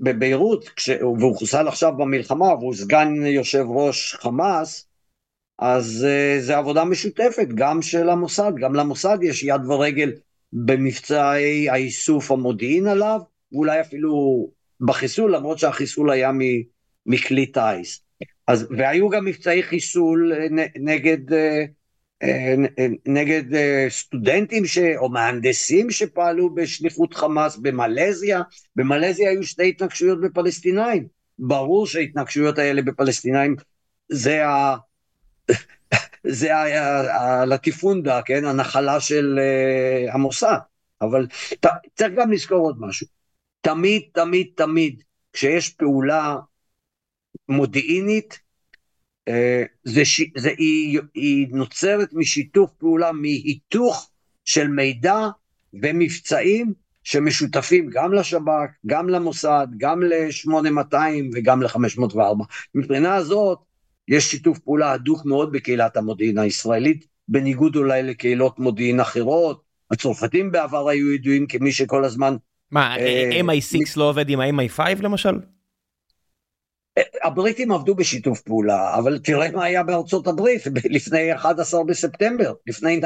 בביירות, 0.00 0.70
והוא 1.00 1.36
חוסל 1.36 1.68
עכשיו 1.68 1.92
במלחמה 1.96 2.54
והוא 2.54 2.74
סגן 2.74 3.26
יושב 3.26 3.64
ראש 3.68 4.14
חמאס, 4.14 4.86
אז 5.58 6.06
זה 6.40 6.56
עבודה 6.56 6.84
משותפת 6.84 7.48
גם 7.54 7.82
של 7.82 8.08
המוסד, 8.08 8.52
גם 8.60 8.74
למוסד 8.74 9.18
יש 9.22 9.42
יד 9.42 9.66
ורגל 9.66 10.12
במבצעי 10.52 11.68
האיסוף 11.68 12.30
המודיעין 12.30 12.86
עליו, 12.86 13.20
ואולי 13.54 13.80
אפילו 13.80 14.46
בחיסול, 14.80 15.34
למרות 15.36 15.58
שהחיסול 15.58 16.10
היה 16.10 16.30
מכלי 17.06 17.46
טיס. 17.46 18.04
אז, 18.46 18.66
והיו 18.78 19.08
גם 19.08 19.24
מבצעי 19.24 19.62
חיסול 19.62 20.32
אה, 20.32 20.66
נגד, 20.80 21.32
אה, 21.32 21.64
אה, 22.22 22.54
נגד 23.06 23.42
סטודנטים 23.88 24.66
ש, 24.66 24.78
או 24.96 25.08
מהנדסים 25.08 25.90
שפעלו 25.90 26.54
בשליחות 26.54 27.14
חמאס 27.14 27.56
במלזיה. 27.56 28.42
במלזיה 28.76 29.30
היו 29.30 29.42
שתי 29.42 29.68
התנגשויות 29.68 30.20
בפלסטינאים. 30.20 31.06
ברור 31.38 31.86
שההתנגשויות 31.86 32.58
האלה 32.58 32.82
בפלסטינאים 32.82 33.56
זה 34.08 34.46
ה... 34.46 34.76
זה 36.24 36.56
הלטיפונדה, 37.10 38.22
כן, 38.22 38.44
הנחלה 38.44 39.00
של 39.00 39.38
המוסד. 40.12 40.58
אבל 41.00 41.26
ת, 41.60 41.66
צריך 41.94 42.12
גם 42.16 42.32
לזכור 42.32 42.58
עוד 42.58 42.76
משהו. 42.80 43.06
תמיד, 43.64 44.02
תמיד, 44.12 44.46
תמיד, 44.54 45.02
כשיש 45.32 45.70
פעולה 45.70 46.36
מודיעינית, 47.48 48.40
אה, 49.28 49.62
זה, 49.84 50.04
ש... 50.04 50.22
זה, 50.36 50.50
היא, 50.58 51.00
היא 51.14 51.46
נוצרת 51.50 52.08
משיתוף 52.12 52.70
פעולה, 52.78 53.12
מהיתוך 53.12 54.10
של 54.44 54.68
מידע 54.68 55.16
ומבצעים 55.82 56.72
שמשותפים 57.02 57.90
גם 57.92 58.12
לשב"כ, 58.12 58.70
גם 58.86 59.08
למוסד, 59.08 59.66
גם 59.76 60.02
ל-8200 60.02 60.96
וגם 61.34 61.62
ל-504. 61.62 62.44
מבחינה 62.74 63.14
הזאת, 63.14 63.58
יש 64.08 64.30
שיתוף 64.30 64.58
פעולה 64.58 64.92
הדוק 64.92 65.26
מאוד 65.26 65.52
בקהילת 65.52 65.96
המודיעין 65.96 66.38
הישראלית, 66.38 67.06
בניגוד 67.28 67.76
אולי 67.76 68.02
לקהילות 68.02 68.58
מודיעין 68.58 69.00
אחרות. 69.00 69.62
הצרפתים 69.90 70.52
בעבר 70.52 70.88
היו 70.88 71.12
ידועים 71.12 71.46
כמי 71.46 71.72
שכל 71.72 72.04
הזמן... 72.04 72.36
מה, 72.70 72.96
אה, 72.98 73.40
MI6 73.40 73.92
לא 73.96 74.08
עובד 74.08 74.28
עם 74.28 74.40
ה-MI5 74.40 74.80
למשל? 75.02 75.38
הבריטים 77.22 77.72
עבדו 77.72 77.94
בשיתוף 77.94 78.40
פעולה, 78.40 78.98
אבל 78.98 79.18
תראה 79.18 79.50
מה 79.50 79.64
היה 79.64 79.82
בארצות 79.82 80.26
הברית 80.26 80.62
לפני 80.96 81.34
11 81.34 81.84
בספטמבר, 81.84 82.54
לפני 82.66 83.00
9-11. 83.00 83.04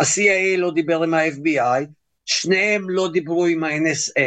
ה-CIA 0.00 0.58
לא 0.58 0.70
דיבר 0.70 1.02
עם 1.02 1.14
ה-FBI, 1.14 1.84
שניהם 2.24 2.90
לא 2.90 3.08
דיברו 3.12 3.46
עם 3.46 3.64
ה-NSA, 3.64 4.20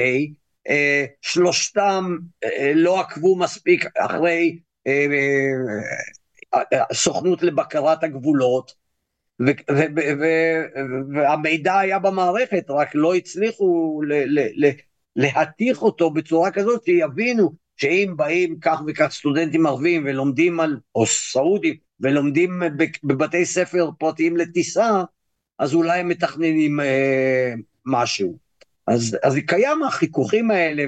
אה, 0.69 1.05
שלושתם 1.22 2.17
אה, 2.43 2.72
לא 2.76 2.99
עקבו 2.99 3.36
מספיק 3.36 3.86
אחרי 3.97 4.59
סוכנות 6.93 7.43
לבקרת 7.43 8.03
הגבולות, 8.03 8.74
והמידע 11.14 11.80
היה 11.80 12.00
במערכת, 12.00 12.66
רק 12.70 12.96
לא 12.96 13.16
הצליחו 13.16 14.02
להתיך 15.16 15.82
אותו 15.82 16.10
בצורה 16.10 16.52
כזאת 16.52 16.84
שיבינו 16.86 17.52
שאם 17.78 18.14
באים 18.16 18.60
כך 18.60 18.82
וכך 18.88 19.08
סטודנטים 19.12 19.66
ערבים 19.66 20.04
ולומדים 20.06 20.60
על, 20.60 20.78
או 20.96 21.06
סעודים, 21.06 21.76
ולומדים 22.00 22.62
בבתי 23.04 23.46
ספר 23.46 23.89
פרטיים 24.00 24.38
לטיסה, 24.38 25.04
אז 25.60 25.74
אולי 25.74 26.00
הם 26.00 26.08
מתכננים 26.10 26.80
אה, 26.80 27.54
משהו. 27.86 28.38
אז, 28.88 29.18
אז 29.24 29.36
קיים 29.48 29.84
החיכוכים 29.84 30.52
האלה 30.52 30.84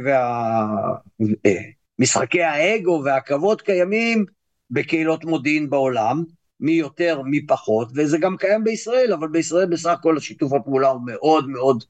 ומשחקי 2.00 2.40
וה, 2.40 2.46
אה, 2.46 2.52
האגו 2.54 3.02
והכבוד 3.06 3.62
קיימים 3.62 4.26
בקהילות 4.72 5.26
מודיעין 5.26 5.70
בעולם, 5.70 6.24
מי 6.64 6.72
יותר 6.72 7.22
מי 7.22 7.46
פחות, 7.46 7.88
וזה 7.96 8.18
גם 8.18 8.38
קיים 8.38 8.64
בישראל, 8.64 9.14
אבל 9.14 9.28
בישראל 9.28 9.66
בסך 9.66 9.90
הכל 9.90 10.20
שיתוף 10.20 10.54
הפעולה 10.54 10.88
הוא 10.88 11.02
מאוד 11.06 11.50
מאוד 11.50 11.84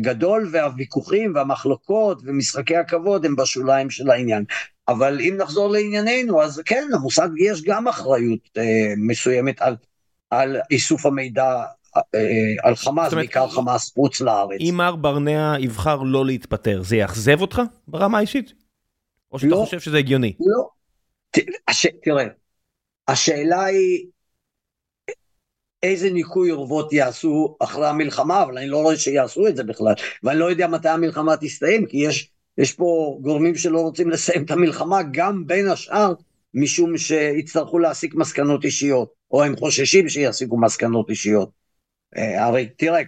גדול 0.00 0.48
והוויכוחים 0.52 1.32
והמחלוקות 1.34 2.22
ומשחקי 2.24 2.76
הכבוד 2.76 3.26
הם 3.26 3.36
בשוליים 3.36 3.90
של 3.90 4.10
העניין. 4.10 4.44
אבל 4.88 5.20
אם 5.20 5.34
נחזור 5.38 5.70
לענייננו, 5.70 6.42
אז 6.42 6.62
כן, 6.64 6.88
למוסד 6.92 7.28
יש 7.38 7.62
גם 7.62 7.88
אחריות 7.88 8.48
אה, 8.58 8.92
מסוימת 8.96 9.62
על, 9.62 9.76
על 10.30 10.56
איסוף 10.70 11.06
המידע 11.06 11.62
אה, 11.96 12.00
על 12.62 12.74
חמאס, 12.74 13.14
בעיקר 13.14 13.48
חמאס 13.48 13.92
חוץ 13.94 14.20
לארץ. 14.20 14.60
אם 14.60 14.74
מר 14.76 14.96
ברנע 14.96 15.54
יבחר 15.58 15.96
לא 16.02 16.26
להתפטר, 16.26 16.82
זה 16.82 16.96
יאכזב 16.96 17.40
אותך 17.40 17.62
ברמה 17.88 18.18
האישית? 18.18 18.52
או 19.32 19.38
שאתה 19.38 19.50
לא, 19.50 19.56
חושב 19.64 19.80
שזה 19.80 19.98
הגיוני? 19.98 20.32
לא. 20.40 20.68
ת, 21.30 21.38
הש, 21.68 21.86
תראה, 22.02 22.24
השאלה 23.12 23.64
היא 23.64 24.06
איזה 25.82 26.10
ניקוי 26.10 26.50
אורוות 26.50 26.92
יעשו 26.92 27.56
אחרי 27.60 27.88
המלחמה, 27.88 28.42
אבל 28.42 28.58
אני 28.58 28.68
לא 28.68 28.82
רואה 28.82 28.96
שיעשו 28.96 29.46
את 29.46 29.56
זה 29.56 29.64
בכלל, 29.64 29.94
ואני 30.22 30.38
לא 30.38 30.50
יודע 30.50 30.66
מתי 30.66 30.88
המלחמה 30.88 31.36
תסתיים, 31.36 31.86
כי 31.86 31.96
יש, 31.96 32.30
יש 32.58 32.72
פה 32.72 33.18
גורמים 33.22 33.54
שלא 33.54 33.80
רוצים 33.80 34.10
לסיים 34.10 34.44
את 34.44 34.50
המלחמה, 34.50 35.00
גם 35.10 35.46
בין 35.46 35.68
השאר, 35.68 36.14
משום 36.54 36.98
שיצטרכו 36.98 37.78
להסיק 37.78 38.14
מסקנות 38.14 38.64
אישיות, 38.64 39.12
או 39.30 39.42
הם 39.44 39.56
חוששים 39.56 40.08
שיסיקו 40.08 40.60
מסקנות 40.60 41.10
אישיות. 41.10 41.50
אה, 42.16 42.44
הרי 42.44 42.68
תראה, 42.76 43.02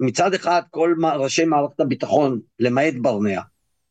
מצד 0.00 0.34
אחד 0.34 0.62
כל 0.70 0.94
ראשי 1.18 1.44
מערכת 1.44 1.80
הביטחון, 1.80 2.40
למעט 2.58 2.94
ברנע, 3.02 3.40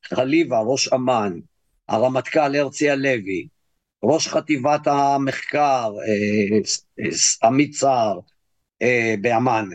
חליבה, 0.04 0.60
ראש 0.60 0.94
אמ"ן, 0.94 1.40
הרמטכ"ל 1.88 2.56
הרצי 2.56 2.90
הלוי, 2.90 3.48
ראש 4.06 4.28
חטיבת 4.28 4.88
המחקר, 4.88 5.92
אה, 6.08 6.58
אה, 7.00 7.10
עמית 7.44 7.74
סער, 7.74 8.20
אה, 8.82 9.16
באמ"ן, 9.22 9.70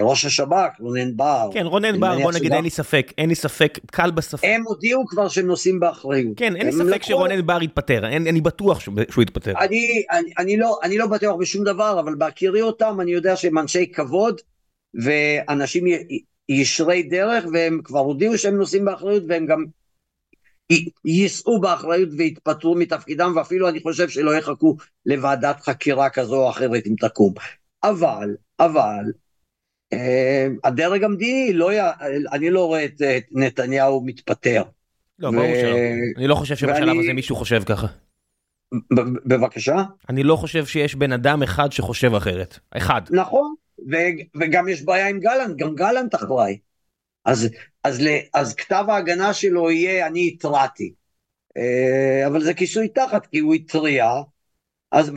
ראש 0.00 0.24
השב"כ, 0.24 0.80
רונן 0.80 1.16
בר. 1.16 1.48
כן, 1.52 1.66
רונן 1.66 2.00
בר, 2.00 2.18
בוא 2.22 2.32
נגיד, 2.32 2.52
אין 2.52 2.64
לי 2.64 2.70
ספק, 2.70 3.12
אין 3.18 3.28
לי 3.28 3.34
ספק, 3.34 3.78
קל 3.86 4.10
בספק. 4.10 4.44
הם 4.44 4.62
הודיעו 4.66 5.06
כבר 5.06 5.28
שהם 5.28 5.46
נושאים 5.46 5.80
באחריות. 5.80 6.36
כן, 6.36 6.56
אין 6.56 6.66
לי 6.66 6.72
ספק 6.72 7.02
שרונן 7.02 7.46
בר 7.46 7.62
יתפטר, 7.62 8.06
אני 8.06 8.40
בטוח 8.40 8.80
שהוא 8.80 9.22
יתפטר. 9.22 9.52
לא, 10.58 10.78
אני 10.82 10.98
לא 10.98 11.06
בטוח 11.06 11.36
בשום 11.36 11.64
דבר, 11.64 12.00
אבל 12.00 12.14
בהכירי 12.14 12.62
אותם, 12.62 12.98
אני 13.00 13.10
יודע 13.10 13.36
שהם 13.36 13.58
אנשי 13.58 13.86
כבוד, 13.92 14.40
ואנשים 14.94 15.84
ישרי 16.48 17.02
דרך, 17.02 17.44
והם 17.52 17.80
כבר 17.84 18.00
הודיעו 18.00 18.38
שהם 18.38 18.56
נושאים 18.56 18.84
באחריות, 18.84 19.22
והם 19.28 19.46
גם 19.46 19.64
יישאו 21.04 21.60
באחריות 21.60 22.08
ויתפטרו 22.18 22.74
מתפקידם, 22.74 23.32
ואפילו 23.36 23.68
אני 23.68 23.80
חושב 23.80 24.08
שלא 24.08 24.36
יחכו 24.36 24.76
לוועדת 25.06 25.60
חקירה 25.60 26.10
כזו 26.10 26.44
או 26.44 26.50
אחרת 26.50 26.86
אם 26.86 26.94
תקום. 27.00 27.34
אבל, 27.84 28.36
אבל, 28.60 29.04
אה, 29.92 30.46
הדרג 30.64 31.04
המדיני, 31.04 31.52
לא 31.52 31.72
י... 31.72 31.76
אני 32.32 32.50
לא 32.50 32.66
רואה 32.66 32.84
את, 32.84 33.02
את 33.02 33.24
נתניהו 33.32 34.02
מתפטר. 34.04 34.62
לא, 35.18 35.28
ו... 35.28 35.32
ברור 35.32 35.54
שלא. 35.60 35.76
אני 36.16 36.26
לא 36.26 36.34
חושב 36.34 36.56
שבשלב 36.56 36.88
ואני... 36.88 37.00
הזה 37.02 37.12
מישהו 37.12 37.36
חושב 37.36 37.62
ככה. 37.66 37.86
בבקשה? 39.26 39.82
אני 40.08 40.22
לא 40.22 40.36
חושב 40.36 40.66
שיש 40.66 40.94
בן 40.94 41.12
אדם 41.12 41.42
אחד 41.42 41.72
שחושב 41.72 42.14
אחרת. 42.14 42.58
אחד. 42.70 43.02
נכון, 43.10 43.54
ו- 43.90 44.40
וגם 44.40 44.68
יש 44.68 44.82
בעיה 44.82 45.08
עם 45.08 45.20
גלנט, 45.20 45.56
גם 45.56 45.74
גלנט 45.74 46.14
אחראי. 46.14 46.58
אז, 47.24 47.48
אז, 47.84 48.02
אז 48.34 48.54
כתב 48.54 48.84
ההגנה 48.88 49.34
שלו 49.34 49.70
יהיה 49.70 50.06
אני 50.06 50.28
התרעתי. 50.28 50.92
אה, 51.56 52.26
אבל 52.26 52.42
זה 52.42 52.54
כיסוי 52.54 52.88
תחת, 52.88 53.26
כי 53.26 53.38
הוא 53.38 53.54
התריע, 53.54 54.06
אז, 54.92 55.12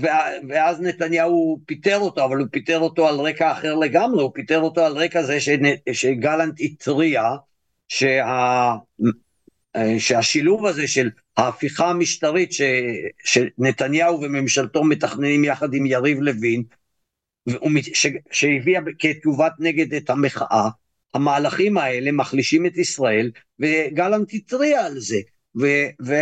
ואז 0.49 0.81
נתניהו 0.81 1.59
פיטר 1.65 1.99
אותו, 1.99 2.25
אבל 2.25 2.37
הוא 2.37 2.47
פיטר 2.51 2.79
אותו 2.79 3.07
על 3.07 3.15
רקע 3.15 3.51
אחר 3.51 3.75
לגמרי, 3.75 4.21
הוא 4.21 4.31
פיטר 4.33 4.59
אותו 4.59 4.85
על 4.85 4.97
רקע 4.97 5.23
זה 5.23 5.37
שגלנט 5.91 6.55
התריע 6.59 7.23
שה, 7.87 8.25
אה, 9.75 9.99
שהשילוב 9.99 10.65
הזה 10.65 10.87
של 10.87 11.09
ההפיכה 11.37 11.89
המשטרית 11.89 12.53
ש, 12.53 12.61
שנתניהו 13.23 14.21
וממשלתו 14.21 14.83
מתכננים 14.83 15.43
יחד 15.43 15.73
עם 15.73 15.85
יריב 15.85 16.19
לוין, 16.19 16.63
שהביאה 18.31 18.81
כתגובת 18.99 19.53
נגד 19.59 19.93
את 19.93 20.09
המחאה, 20.09 20.69
המהלכים 21.15 21.77
האלה 21.77 22.11
מחלישים 22.11 22.65
את 22.65 22.77
ישראל, 22.77 23.31
וגלנט 23.59 24.33
התריע 24.33 24.85
על 24.85 24.99
זה. 24.99 25.17
ו, 25.61 25.65
ו, 26.05 26.13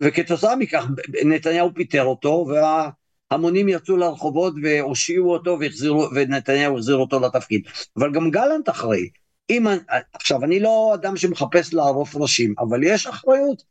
וכתוצאה 0.00 0.56
מכך 0.56 0.86
נתניהו 1.24 1.74
פיטר 1.74 2.04
אותו, 2.04 2.46
וההמונים 2.48 3.68
יצאו 3.68 3.96
לרחובות 3.96 4.54
והושיעו 4.62 5.32
אותו 5.32 5.56
והחזירו, 5.60 6.08
ונתניהו 6.14 6.76
החזיר 6.76 6.96
אותו 6.96 7.20
לתפקיד. 7.20 7.62
אבל 7.96 8.12
גם 8.12 8.30
גלנט 8.30 8.68
אחראי. 8.68 9.08
אם, 9.50 9.66
עכשיו, 10.12 10.44
אני 10.44 10.60
לא 10.60 10.92
אדם 10.94 11.16
שמחפש 11.16 11.74
לערוף 11.74 12.16
ראשים, 12.16 12.54
אבל 12.58 12.84
יש 12.84 13.06
אחריות. 13.06 13.62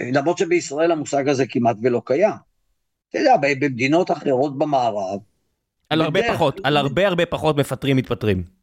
למרות 0.00 0.38
שבישראל 0.38 0.92
המושג 0.92 1.28
הזה 1.28 1.46
כמעט 1.46 1.76
ולא 1.82 2.02
קיים. 2.04 2.34
אתה 3.10 3.18
יודע, 3.18 3.36
במדינות 3.40 4.10
אחרות 4.10 4.58
במערב... 4.58 5.20
על 5.90 6.00
הרבה 6.00 6.20
פחות, 6.34 6.60
על 6.64 6.76
הרבה 6.76 7.08
הרבה 7.08 7.26
פחות 7.26 7.56
מפטרים 7.56 7.96
מתפטרים. 7.96 8.61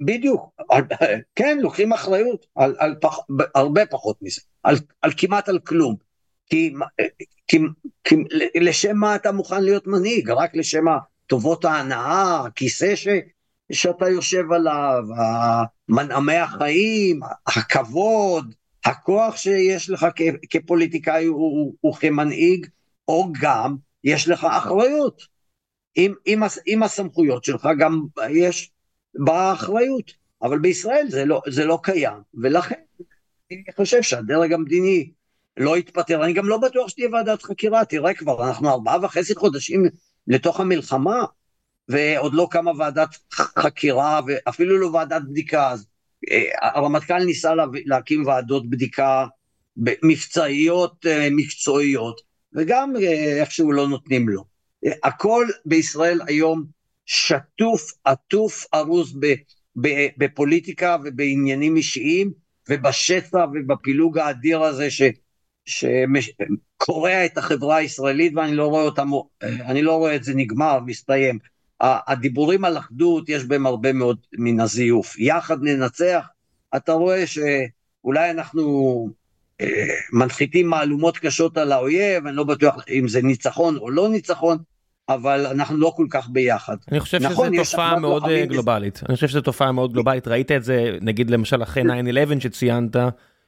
בדיוק, 0.00 0.60
כן, 1.36 1.58
לוקחים 1.60 1.92
אחריות 1.92 2.46
על, 2.54 2.76
על 2.78 2.94
פח, 3.00 3.18
הרבה 3.54 3.86
פחות 3.86 4.16
מזה, 4.22 4.40
על, 4.62 4.76
על 5.02 5.10
כמעט 5.16 5.48
על 5.48 5.58
כלום. 5.58 5.96
כי, 6.50 6.74
כי, 7.48 7.58
כי 8.04 8.16
לשם 8.60 8.96
מה 8.96 9.16
אתה 9.16 9.32
מוכן 9.32 9.62
להיות 9.64 9.86
מנהיג? 9.86 10.30
רק 10.30 10.56
לשם 10.56 10.84
טובות 11.26 11.64
ההנאה, 11.64 12.44
הכיסא 12.46 12.96
ש, 12.96 13.08
שאתה 13.72 14.08
יושב 14.08 14.52
עליו, 14.52 15.02
מנעמי 15.88 16.36
החיים, 16.36 17.20
הכבוד, 17.46 18.54
הכוח 18.84 19.36
שיש 19.36 19.90
לך 19.90 20.06
כ, 20.16 20.22
כפוליטיקאי 20.50 21.26
וכמנהיג, 21.86 22.66
או 23.08 23.28
גם 23.40 23.76
יש 24.04 24.28
לך 24.28 24.44
אחריות. 24.50 25.22
עם, 25.94 26.14
עם, 26.26 26.42
עם 26.66 26.82
הסמכויות 26.82 27.44
שלך 27.44 27.68
גם 27.78 28.02
יש 28.30 28.70
באחריות, 29.14 30.12
אבל 30.42 30.58
בישראל 30.58 31.06
זה 31.08 31.24
לא, 31.24 31.42
זה 31.48 31.64
לא 31.64 31.78
קיים, 31.82 32.18
ולכן 32.34 32.74
אני 33.52 33.62
חושב 33.76 34.02
שהדרג 34.02 34.52
המדיני 34.52 35.10
לא 35.56 35.78
יתפטר, 35.78 36.24
אני 36.24 36.32
גם 36.32 36.48
לא 36.48 36.58
בטוח 36.58 36.88
שתהיה 36.88 37.08
ועדת 37.12 37.42
חקירה, 37.42 37.84
תראה 37.84 38.14
כבר, 38.14 38.48
אנחנו 38.48 38.70
ארבעה 38.70 39.04
וחצי 39.04 39.34
חודשים 39.34 39.84
לתוך 40.26 40.60
המלחמה, 40.60 41.24
ועוד 41.88 42.34
לא 42.34 42.48
קמה 42.50 42.70
ועדת 42.78 43.08
חקירה, 43.32 44.20
ואפילו 44.26 44.78
לא 44.78 44.86
ועדת 44.86 45.22
בדיקה, 45.30 45.70
אז 45.70 45.86
אה, 46.30 46.44
הרמטכ"ל 46.62 47.24
ניסה 47.24 47.52
להקים 47.86 48.26
ועדות 48.26 48.70
בדיקה 48.70 49.26
מבצעיות, 49.76 51.06
אה, 51.06 51.28
מקצועיות, 51.30 52.20
וגם 52.56 52.96
אה, 52.96 53.40
איכשהו 53.40 53.72
לא 53.72 53.88
נותנים 53.88 54.28
לו. 54.28 54.44
הכל 55.02 55.46
בישראל 55.64 56.20
היום 56.26 56.64
שטוף, 57.08 57.92
עטוף, 58.04 58.64
ארוז 58.74 59.18
בפוליטיקה 60.18 60.96
ובעניינים 61.04 61.76
אישיים 61.76 62.32
ובשסע 62.68 63.44
ובפילוג 63.54 64.18
האדיר 64.18 64.62
הזה 64.62 64.90
ש, 64.90 65.02
שקורע 65.66 67.24
את 67.24 67.38
החברה 67.38 67.76
הישראלית 67.76 68.32
ואני 68.36 68.54
לא 68.54 68.66
רואה 68.66 68.82
אותם, 68.82 69.10
אני 69.42 69.82
לא 69.82 69.96
רואה 69.96 70.16
את 70.16 70.24
זה 70.24 70.34
נגמר, 70.34 70.80
מסתיים. 70.86 71.38
הדיבורים 71.80 72.64
על 72.64 72.78
אחדות 72.78 73.28
יש 73.28 73.44
בהם 73.44 73.66
הרבה 73.66 73.92
מאוד 73.92 74.18
מן 74.38 74.60
הזיוף. 74.60 75.18
יחד 75.18 75.62
ננצח, 75.62 76.26
אתה 76.76 76.92
רואה 76.92 77.24
שאולי 77.26 78.30
אנחנו 78.30 79.08
אה, 79.60 79.86
מנחיתים 80.12 80.66
מהלומות 80.66 81.18
קשות 81.18 81.56
על 81.58 81.72
האויב, 81.72 82.26
אני 82.26 82.36
לא 82.36 82.44
בטוח 82.44 82.84
אם 82.90 83.08
זה 83.08 83.22
ניצחון 83.22 83.76
או 83.76 83.90
לא 83.90 84.08
ניצחון, 84.08 84.58
אבל 85.08 85.46
אנחנו 85.46 85.76
לא 85.76 85.92
כל 85.96 86.06
כך 86.10 86.28
ביחד. 86.28 86.76
אני 86.92 87.00
חושב 87.00 87.18
נכון, 87.22 87.54
שזו 87.54 87.62
תופעה 87.64 87.98
מאוד 87.98 88.24
אה, 88.24 88.46
גלובלית. 88.46 89.00
אני 89.08 89.14
חושב 89.14 89.28
שזו 89.28 89.40
תופעה 89.40 89.72
מאוד 89.72 89.92
גלובלית. 89.92 90.28
ראית 90.28 90.52
את 90.52 90.64
זה, 90.64 90.98
נגיד 91.00 91.30
למשל 91.30 91.62
אחרי 91.62 91.82
9-11 91.82 91.86
שציינת, 92.40 92.96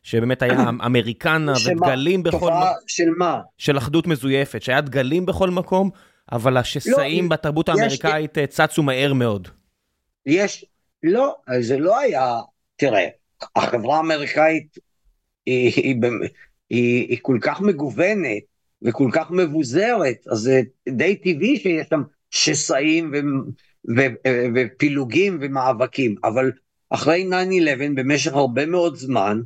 שבאמת 0.03 0.43
היה 0.43 0.69
אמריקנה 0.69 1.53
ודגלים 1.67 2.23
בכל 2.23 2.37
מקום. 2.37 2.63
של 2.87 3.11
מה? 3.19 3.41
של 3.59 3.79
אחדות 3.79 4.07
מזויפת, 4.07 4.63
שהיה 4.63 4.81
דגלים 4.81 5.27
בכל 5.27 5.51
מקום, 5.51 5.91
אבל 6.33 6.57
השסעים 6.57 7.25
לא, 7.25 7.31
בתרבות 7.31 7.69
האמריקאית 7.69 8.37
יש... 8.37 8.43
אה, 8.43 8.47
צצו 8.47 8.83
מהר 8.83 9.13
מאוד. 9.13 9.49
יש, 10.27 10.65
לא, 11.03 11.35
זה 11.61 11.79
לא 11.79 11.99
היה, 11.99 12.41
תראה, 12.77 13.09
החברה 13.57 13.97
האמריקאית 13.97 14.79
היא, 15.47 15.73
היא, 15.77 15.97
היא, 16.71 17.09
היא 17.09 17.19
כל 17.23 17.39
כך 17.41 17.61
מגוונת, 17.61 18.43
וכל 18.83 19.11
כך 19.13 19.31
מבוזרת, 19.31 20.17
אז 20.31 20.39
זה 20.39 20.63
די 20.89 21.17
טבעי 21.17 21.57
שיש 21.57 21.87
שם 21.91 22.03
שסעים 22.31 23.13
ו, 23.13 23.17
ו, 23.97 24.01
ו, 24.29 24.47
ופילוגים 24.55 25.39
ומאבקים, 25.41 26.15
אבל 26.25 26.53
אחרי 26.91 27.29
9-11 27.31 27.35
במשך 27.95 28.33
הרבה 28.33 28.67
מאוד 28.67 28.97
זמן, 28.97 29.41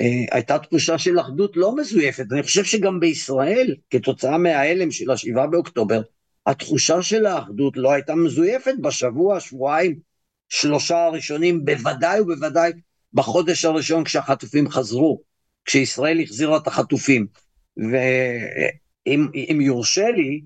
אה, 0.00 0.24
הייתה 0.30 0.58
תחושה 0.58 0.98
של 0.98 1.20
אחדות 1.20 1.56
לא 1.56 1.76
מזויפת. 1.76 2.24
אני 2.32 2.42
חושב 2.42 2.64
שגם 2.64 3.00
בישראל, 3.00 3.74
כתוצאה 3.90 4.38
מההלם 4.38 4.90
של 4.90 5.10
השבעה 5.10 5.46
באוקטובר, 5.46 6.02
התחושה 6.46 7.02
של 7.02 7.26
האחדות 7.26 7.76
לא 7.76 7.92
הייתה 7.92 8.14
מזויפת 8.14 8.74
בשבוע, 8.80 9.40
שבועיים, 9.40 9.98
שלושה 10.48 11.04
הראשונים, 11.04 11.64
בוודאי 11.64 12.20
ובוודאי 12.20 12.72
בחודש 13.12 13.64
הראשון 13.64 14.04
כשהחטופים 14.04 14.70
חזרו, 14.70 15.22
כשישראל 15.64 16.20
החזירה 16.20 16.56
את 16.56 16.66
החטופים. 16.66 17.26
ואם 17.76 19.60
יורשה 19.60 20.10
לי, 20.10 20.40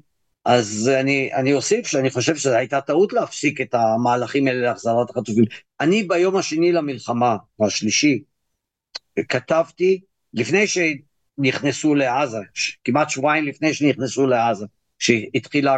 אז 0.44 0.90
אני, 1.00 1.34
אני 1.34 1.52
אוסיף 1.52 1.86
שאני 1.86 2.10
חושב 2.10 2.36
שזו 2.36 2.54
הייתה 2.54 2.80
טעות 2.80 3.12
להפסיק 3.12 3.60
את 3.60 3.74
המהלכים 3.74 4.46
האלה 4.46 4.60
להחזרת 4.60 5.10
החטופים. 5.10 5.44
אני 5.80 6.02
ביום 6.02 6.36
השני 6.36 6.72
למלחמה, 6.72 7.36
או 7.58 7.66
השלישי, 7.66 8.22
כתבתי, 9.28 10.00
לפני 10.34 10.64
שנכנסו 10.66 11.94
לעזה, 11.94 12.38
כמעט 12.84 13.10
שבועיים 13.10 13.44
לפני 13.44 13.74
שנכנסו 13.74 14.26
לעזה, 14.26 14.66
שהתחילה 14.98 15.76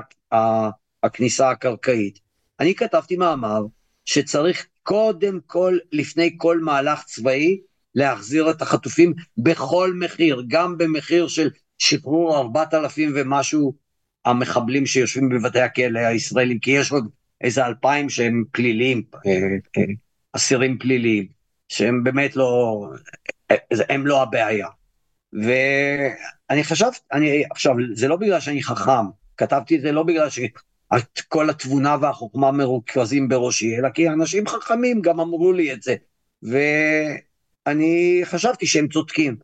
הכניסה 1.02 1.50
הקרקעית, 1.50 2.18
אני 2.60 2.74
כתבתי 2.74 3.16
מאמר 3.16 3.60
שצריך 4.04 4.66
קודם 4.82 5.40
כל, 5.46 5.78
לפני 5.92 6.34
כל 6.36 6.60
מהלך 6.60 7.04
צבאי, 7.04 7.60
להחזיר 7.94 8.50
את 8.50 8.62
החטופים 8.62 9.14
בכל 9.38 9.94
מחיר, 9.98 10.42
גם 10.48 10.78
במחיר 10.78 11.28
של 11.28 11.50
שחרור 11.78 12.38
ארבעת 12.38 12.74
אלפים 12.74 13.12
ומשהו 13.14 13.74
המחבלים 14.24 14.86
שיושבים 14.86 15.28
בבתי 15.28 15.60
הכלא 15.60 15.98
הישראלים, 15.98 16.58
כי 16.58 16.70
יש 16.70 16.92
עוד 16.92 17.08
איזה 17.40 17.66
אלפיים 17.66 18.08
שהם 18.08 18.44
פליליים, 18.52 19.02
אה, 19.26 19.32
אה, 19.78 19.82
אסירים 20.32 20.78
פליליים, 20.78 21.26
שהם 21.68 22.04
באמת 22.04 22.36
לא, 22.36 22.82
אה, 23.50 23.56
הם 23.88 24.06
לא 24.06 24.22
הבעיה. 24.22 24.68
ואני 25.32 26.64
חשבתי, 26.64 26.98
אני, 27.12 27.44
עכשיו, 27.50 27.74
זה 27.94 28.08
לא 28.08 28.16
בגלל 28.16 28.40
שאני 28.40 28.62
חכם, 28.62 29.06
כתבתי 29.36 29.76
את 29.76 29.80
זה 29.80 29.92
לא 29.92 30.02
בגלל 30.02 30.28
שכל 30.30 31.50
התבונה 31.50 31.96
והחוכמה 32.00 32.52
מרוכזים 32.52 33.28
בראשי, 33.28 33.78
אלא 33.78 33.88
כי 33.88 34.08
אנשים 34.08 34.46
חכמים 34.46 35.00
גם 35.02 35.20
אמרו 35.20 35.52
לי 35.52 35.72
את 35.72 35.82
זה. 35.82 35.94
ו... 36.44 36.56
אני 37.66 38.20
חשבתי 38.24 38.66
שהם 38.66 38.88
צודקים, 38.88 39.36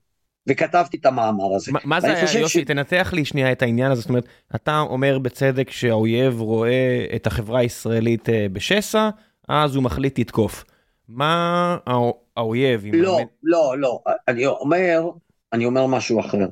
וכתבתי 0.49 0.97
את 0.97 1.07
המאמר 1.07 1.55
הזה. 1.57 1.73
מה 1.85 2.01
זה 2.01 2.13
היה, 2.13 2.41
יוסי, 2.41 2.61
ש... 2.61 2.65
תנתח 2.65 3.11
לי 3.13 3.25
שנייה 3.25 3.53
את 3.53 3.63
העניין 3.63 3.91
הזה, 3.91 4.01
זאת 4.01 4.09
אומרת, 4.09 4.25
אתה 4.55 4.81
אומר 4.81 5.19
בצדק 5.19 5.71
שהאויב 5.71 6.41
רואה 6.41 7.07
את 7.17 7.27
החברה 7.27 7.61
הישראלית 7.61 8.29
אה, 8.29 8.47
בשסע, 8.53 9.11
אז 9.49 9.75
הוא 9.75 9.85
מחליט 9.85 10.19
לתקוף. 10.19 10.65
מה 11.09 11.77
האויב... 12.37 12.85
לא, 12.93 13.19
המד... 13.19 13.27
לא, 13.43 13.75
לא, 13.79 14.01
אני 14.29 14.47
אומר, 14.47 15.03
אני 15.53 15.65
אומר 15.65 15.87
משהו 15.87 16.21
אחר. 16.21 16.47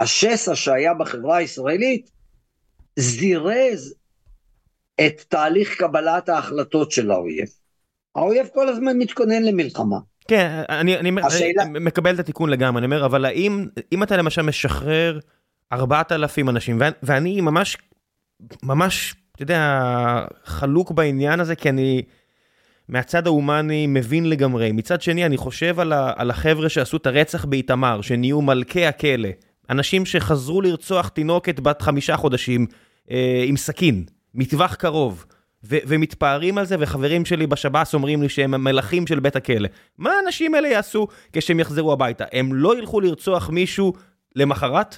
השסע 0.00 0.54
שהיה 0.54 0.94
בחברה 0.94 1.36
הישראלית 1.36 2.10
זירז 2.96 3.94
את 5.06 5.24
תהליך 5.28 5.78
קבלת 5.78 6.28
ההחלטות 6.28 6.90
של 6.90 7.10
האויב. 7.10 7.48
האויב 8.16 8.46
כל 8.54 8.68
הזמן 8.68 8.98
מתכונן 8.98 9.42
למלחמה. 9.42 9.96
כן, 10.28 10.62
אני, 10.68 10.96
אני, 10.96 11.10
השאלה... 11.22 11.62
אני 11.62 11.78
מקבל 11.78 12.14
את 12.14 12.18
התיקון 12.18 12.50
לגמרי, 12.50 12.78
אני 12.78 12.86
אומר, 12.86 13.04
אבל 13.04 13.24
האם, 13.24 13.66
אם 13.92 14.02
אתה 14.02 14.16
למשל 14.16 14.42
משחרר 14.42 15.18
4,000 15.72 16.48
אנשים, 16.48 16.78
ואני 17.02 17.40
ממש, 17.40 17.76
ממש, 18.62 19.14
אתה 19.32 19.42
יודע, 19.42 19.80
חלוק 20.44 20.92
בעניין 20.92 21.40
הזה, 21.40 21.56
כי 21.56 21.68
אני 21.68 22.02
מהצד 22.88 23.26
ההומני 23.26 23.86
מבין 23.86 24.28
לגמרי. 24.28 24.72
מצד 24.72 25.02
שני, 25.02 25.26
אני 25.26 25.36
חושב 25.36 25.80
על, 25.80 25.92
ה, 25.92 26.12
על 26.16 26.30
החבר'ה 26.30 26.68
שעשו 26.68 26.96
את 26.96 27.06
הרצח 27.06 27.44
באיתמר, 27.44 28.00
שנהיו 28.00 28.42
מלכי 28.42 28.86
הכלא. 28.86 29.28
אנשים 29.70 30.06
שחזרו 30.06 30.62
לרצוח 30.62 31.08
תינוקת 31.08 31.60
בת 31.60 31.82
חמישה 31.82 32.16
חודשים 32.16 32.66
אה, 33.10 33.44
עם 33.46 33.56
סכין, 33.56 34.04
מטווח 34.34 34.74
קרוב. 34.74 35.24
ו- 35.64 35.78
ומתפארים 35.86 36.58
על 36.58 36.66
זה, 36.66 36.76
וחברים 36.80 37.24
שלי 37.24 37.46
בשב"ס 37.46 37.94
אומרים 37.94 38.22
לי 38.22 38.28
שהם 38.28 38.54
המלכים 38.54 39.06
של 39.06 39.20
בית 39.20 39.36
הכלא. 39.36 39.68
מה 39.98 40.12
האנשים 40.12 40.54
האלה 40.54 40.68
יעשו 40.68 41.06
כשהם 41.32 41.60
יחזרו 41.60 41.92
הביתה? 41.92 42.24
הם 42.32 42.54
לא 42.54 42.78
ילכו 42.78 43.00
לרצוח 43.00 43.50
מישהו 43.50 43.92
למחרת? 44.36 44.96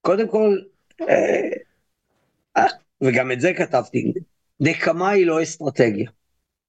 קודם 0.00 0.28
כל, 0.28 0.56
אה, 1.00 2.66
וגם 3.04 3.32
את 3.32 3.40
זה 3.40 3.52
כתבתי, 3.54 4.12
נקמה 4.60 5.10
היא 5.10 5.26
לא 5.26 5.42
אסטרטגיה. 5.42 6.10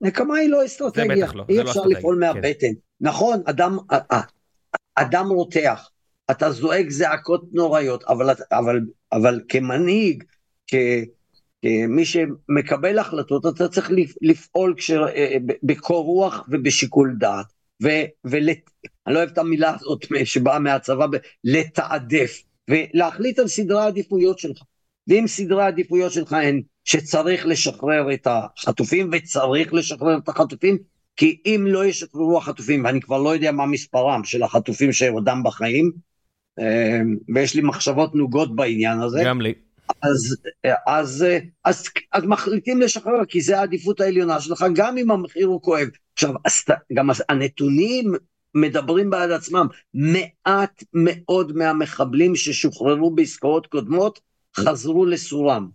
נקמה 0.02 0.38
היא 0.38 0.50
לא 0.50 0.66
אסטרטגיה, 0.66 1.16
זה 1.16 1.24
בטח 1.24 1.36
לא, 1.36 1.46
אי 1.50 1.58
לא 1.58 1.62
אפשר 1.62 1.72
אסטרטגיה, 1.72 1.98
לפעול 1.98 2.16
כן. 2.16 2.20
מהבטן. 2.20 2.74
נכון, 3.02 3.42
אדם, 3.46 3.78
אדם 4.96 5.30
רותח, 5.30 5.90
אתה 6.32 6.52
זועק 6.52 6.90
זעקות 6.90 7.44
נוראיות, 7.52 8.04
אבל, 8.04 8.30
אבל, 8.52 8.80
אבל 9.12 9.42
כמנהיג, 9.50 10.24
כ, 10.68 10.76
כמי 11.62 12.06
שמקבל 12.06 13.00
החלטות, 13.00 13.46
אתה 13.46 13.68
צריך 13.68 13.92
לפעול 14.22 14.74
כש, 14.78 14.92
בקור 15.64 16.06
רוח 16.06 16.46
ובשיקול 16.50 17.16
דעת. 17.20 17.46
ו, 17.84 17.88
ול, 18.26 18.50
אני 19.08 19.14
לא 19.14 19.20
אוהב 19.20 19.30
את 19.30 19.38
המילה 19.38 19.76
הזאת 19.76 20.06
שבאה 20.24 20.60
מהצבא, 20.60 21.06
לתעדף, 21.44 22.44
ולהחליט 22.70 23.40
על 23.40 23.48
סדרי 23.48 23.80
העדיפויות 23.80 24.40
שלך. 24.40 24.62
ואם 25.08 25.28
סדרי 25.28 25.64
העדיפויות 25.64 26.12
שלך 26.12 26.34
הן 26.34 26.62
שצריך 26.86 27.46
לשחרר 27.46 28.14
את 28.14 28.28
החטופים, 28.28 29.10
וצריך 29.14 29.74
לשחרר 29.74 30.18
את 30.18 30.30
החטופים, 30.30 30.78
כי 31.16 31.42
אם 31.46 31.66
לא 31.68 31.86
ישחררו 31.86 32.38
החטופים, 32.38 32.84
ואני 32.86 33.02
כבר 33.02 33.22
לא 33.22 33.30
יודע 33.30 33.52
מה 33.52 33.66
מספרם 33.66 34.24
של 34.24 34.44
החטופים 34.44 34.94
שעודם 34.94 35.42
בחיים, 35.46 35.92
אה, 36.60 37.00
ויש 37.36 37.56
לי 37.56 37.62
מחשבות 37.62 38.16
נוגות 38.16 38.56
בעניין 38.56 39.00
הזה, 39.00 39.22
גם 39.26 39.42
לי. 39.42 39.54
אז, 40.02 40.38
אז, 40.88 41.26
אז, 41.66 41.90
אז 42.12 42.24
מחליטים 42.24 42.82
לשחרר, 42.82 43.26
כי 43.26 43.42
זה 43.42 43.60
העדיפות 43.60 44.02
העליונה 44.02 44.42
שלך, 44.42 44.66
גם 44.76 44.98
אם 44.98 45.12
המחיר 45.12 45.48
הוא 45.48 45.62
כואב. 45.62 45.88
עכשיו, 46.14 46.34
גם 46.94 47.10
הנתונים 47.30 48.14
מדברים 48.56 49.10
בעד 49.10 49.32
עצמם. 49.32 49.68
מעט 49.94 50.84
מאוד 50.94 51.58
מהמחבלים 51.58 52.36
ששוחררו 52.36 53.12
בעסקאות 53.12 53.68
קודמות 53.68 54.20
חזרו 54.58 55.06
לסורם. 55.06 55.70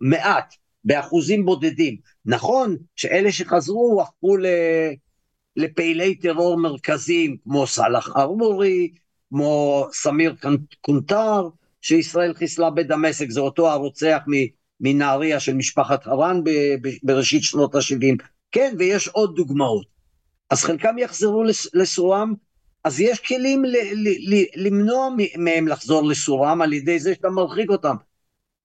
מעט, 0.00 0.54
באחוזים 0.84 1.44
בודדים. 1.44 1.96
נכון 2.26 2.76
שאלה 2.96 3.32
שחזרו 3.32 4.02
הפכו. 4.02 4.36
לפעילי 5.56 6.14
טרור 6.14 6.56
מרכזיים, 6.58 7.36
כמו 7.44 7.66
סאלח 7.66 8.16
ארמורי, 8.16 8.90
כמו 9.28 9.86
סמיר 9.92 10.34
קונטר, 10.80 11.48
שישראל 11.84 12.34
חיסלה 12.34 12.70
בדמשק, 12.70 13.30
זה 13.30 13.40
אותו 13.40 13.70
הרוצח 13.70 14.18
מנהריה 14.80 15.40
של 15.40 15.54
משפחת 15.54 16.06
הרן 16.06 16.40
בראשית 17.02 17.42
שנות 17.42 17.74
ה-70. 17.74 18.24
כן, 18.52 18.74
ויש 18.78 19.08
עוד 19.08 19.36
דוגמאות. 19.36 19.86
אז 20.50 20.62
חלקם 20.62 20.98
יחזרו 20.98 21.44
לסורם, 21.74 22.34
אז 22.84 23.00
יש 23.00 23.20
כלים 23.20 23.64
ל- 23.64 23.76
ל- 23.94 24.34
ל- 24.34 24.66
למנוע 24.66 25.08
מהם 25.38 25.68
לחזור 25.68 26.04
לסורם 26.08 26.62
על 26.62 26.72
ידי 26.72 26.98
זה 26.98 27.14
שאתה 27.14 27.30
מרחיק 27.30 27.70
אותם. 27.70 27.96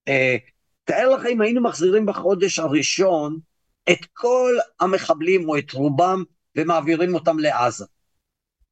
אה, 0.08 0.36
תאר 0.84 1.08
לך 1.08 1.26
אם 1.26 1.40
היינו 1.40 1.62
מחזירים 1.62 2.06
בחודש 2.06 2.58
הראשון 2.58 3.38
את 3.90 4.06
כל 4.12 4.54
המחבלים 4.80 5.48
או 5.48 5.58
את 5.58 5.72
רובם 5.72 6.22
ומעבירים 6.56 7.14
אותם 7.14 7.38
לעזה. 7.38 7.84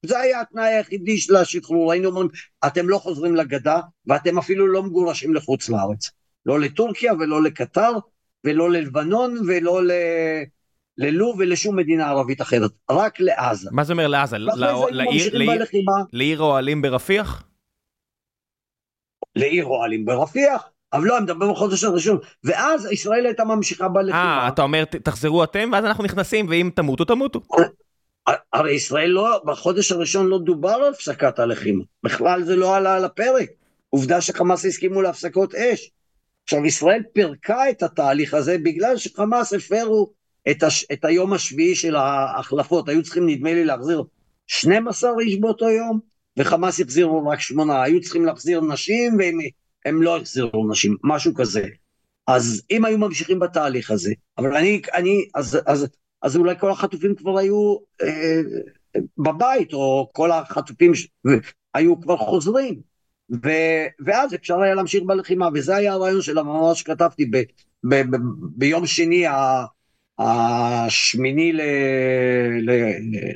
זה 0.03 0.19
היה 0.19 0.41
התנאי 0.41 0.75
היחידי 0.75 1.19
של 1.19 1.37
השחרור, 1.37 1.93
היינו 1.93 2.09
אומרים, 2.09 2.29
אתם 2.67 2.89
לא 2.89 2.99
חוזרים 2.99 3.37
לגדה 3.37 3.81
ואתם 4.07 4.39
אפילו 4.39 4.67
לא 4.67 4.83
מגורשים 4.83 5.35
לחוץ 5.35 5.69
לארץ. 5.69 6.11
לא 6.47 6.61
לטורקיה 6.61 7.13
ולא 7.13 7.43
לקטר 7.43 7.93
ולא 8.45 8.71
ללבנון 8.71 9.37
ולא 9.49 9.85
ל... 9.85 9.91
ללוב 10.99 11.37
ולשום 11.39 11.77
מדינה 11.77 12.09
ערבית 12.09 12.41
אחרת, 12.41 12.71
רק 12.91 13.21
לעזה. 13.21 13.69
מה 13.73 13.85
זה 13.85 13.93
אומר 13.93 14.07
לעזה? 14.07 14.37
לעיר 16.13 16.41
אוהלים 16.41 16.83
ברפיח? 16.83 17.43
לעיר 19.37 19.65
אוהלים 19.65 20.05
ברפיח, 20.05 20.69
אבל 20.93 21.07
לא, 21.07 21.17
אני 21.17 21.25
מדבר 21.25 21.53
בחודש 21.53 21.85
הראשון, 21.85 22.19
ואז 22.45 22.93
ישראל 22.93 23.27
הייתה 23.27 23.45
ממשיכה 23.45 23.89
בלחימה. 23.89 24.43
אה, 24.43 24.49
אתה 24.49 24.63
אומר 24.63 24.85
תחזרו 24.85 25.45
אתם 25.45 25.71
ואז 25.73 25.85
אנחנו 25.85 26.05
נכנסים 26.05 26.47
ואם 26.49 26.71
תמותו 26.75 27.05
תמותו. 27.05 27.41
הרי 28.53 28.73
ישראל 28.73 29.11
לא, 29.11 29.43
בחודש 29.45 29.93
הראשון 29.93 30.27
לא 30.27 30.39
דובר 30.39 30.69
על 30.69 30.93
הפסקת 30.95 31.39
הלחימה, 31.39 31.85
בכלל 32.03 32.43
זה 32.43 32.57
לא 32.57 32.77
עלה 32.77 32.95
על 32.95 33.05
הפרק. 33.05 33.49
עובדה 33.91 34.21
שחמאס 34.21 34.65
הסכימו 34.65 35.03
להפסקות 35.03 35.55
אש. 35.55 35.91
עכשיו 36.45 36.67
ישראל 36.67 37.03
פירקה 37.13 37.71
את 37.71 37.83
התהליך 37.83 38.35
הזה 38.35 38.59
בגלל 38.59 38.97
שחמאס 38.97 39.53
הפרו 39.53 40.13
את, 40.51 40.63
הש, 40.63 40.87
את 40.93 41.05
היום 41.05 41.33
השביעי 41.33 41.75
של 41.75 41.97
ההחלפות, 41.97 42.89
היו 42.89 43.03
צריכים 43.03 43.27
נדמה 43.27 43.55
לי 43.55 43.65
להחזיר 43.65 44.05
12 44.47 45.11
איש 45.21 45.39
באותו 45.39 45.71
יום, 45.71 46.01
וחמאס 46.37 46.81
החזירו 46.81 47.27
רק 47.27 47.41
שמונה, 47.41 47.83
היו 47.83 48.01
צריכים 48.01 48.25
להחזיר 48.25 48.61
נשים 48.61 49.19
והם 49.85 50.03
לא 50.03 50.17
החזירו 50.17 50.71
נשים, 50.71 50.97
משהו 51.05 51.35
כזה. 51.35 51.67
אז 52.27 52.63
אם 52.71 52.85
היו 52.85 52.99
ממשיכים 52.99 53.39
בתהליך 53.39 53.91
הזה, 53.91 54.13
אבל 54.39 54.57
אני, 54.57 54.83
אני 54.95 55.29
אז, 55.35 55.59
אז, 55.67 55.87
אז 56.23 56.37
אולי 56.37 56.55
כל 56.59 56.71
החטופים 56.71 57.15
כבר 57.15 57.39
היו 57.39 57.77
אה, 58.03 58.41
בבית, 59.19 59.73
או 59.73 60.11
כל 60.13 60.31
החטופים 60.31 60.95
ש... 60.95 61.09
היו 61.75 62.01
כבר 62.01 62.17
חוזרים, 62.17 62.81
ו, 63.45 63.49
ואז 64.07 64.35
אפשר 64.35 64.61
היה 64.61 64.75
להמשיך 64.75 65.03
בלחימה, 65.07 65.49
וזה 65.55 65.77
היה 65.77 65.93
הרעיון 65.93 66.23
של 66.23 66.39
המאמר 66.39 66.75
שכתבתי 66.75 67.25
ב, 67.25 67.37
ב, 67.85 67.95
ב, 67.95 68.17
ביום 68.41 68.87
שני 68.87 69.27
ה... 69.27 69.65
השמיני 70.19 71.53
ל... 71.53 71.61
ל... 72.61 72.71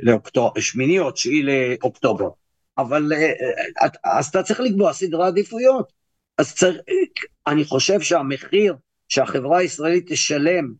לאוקטובר, 0.02 0.60
שמיני 0.60 0.98
או 0.98 1.10
תשיעי 1.10 1.42
לאוקטובר. 1.42 2.28
אבל 2.78 3.12
אה, 3.12 3.88
אז 4.04 4.26
אתה 4.26 4.42
צריך 4.42 4.60
לקבוע 4.60 4.92
סדרי 4.92 5.26
עדיפויות. 5.26 5.92
אז 6.38 6.54
צריך, 6.54 6.76
אני 7.46 7.64
חושב 7.64 8.00
שהמחיר 8.00 8.76
שהחברה 9.08 9.58
הישראלית 9.58 10.12
תשלם 10.12 10.72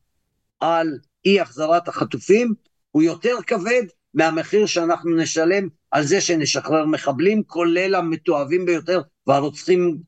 על 0.61 0.99
אי 1.25 1.41
החזרת 1.41 1.89
החטופים 1.89 2.55
הוא 2.91 3.03
יותר 3.03 3.37
כבד 3.47 3.83
מהמחיר 4.15 4.67
שאנחנו 4.67 5.17
נשלם 5.17 5.69
על 5.91 6.03
זה 6.03 6.21
שנשחרר 6.21 6.87
מחבלים, 6.87 7.43
כולל 7.43 7.95
המתועבים 7.95 8.67
ביותר 8.67 9.01
והרוצחים 9.27 9.99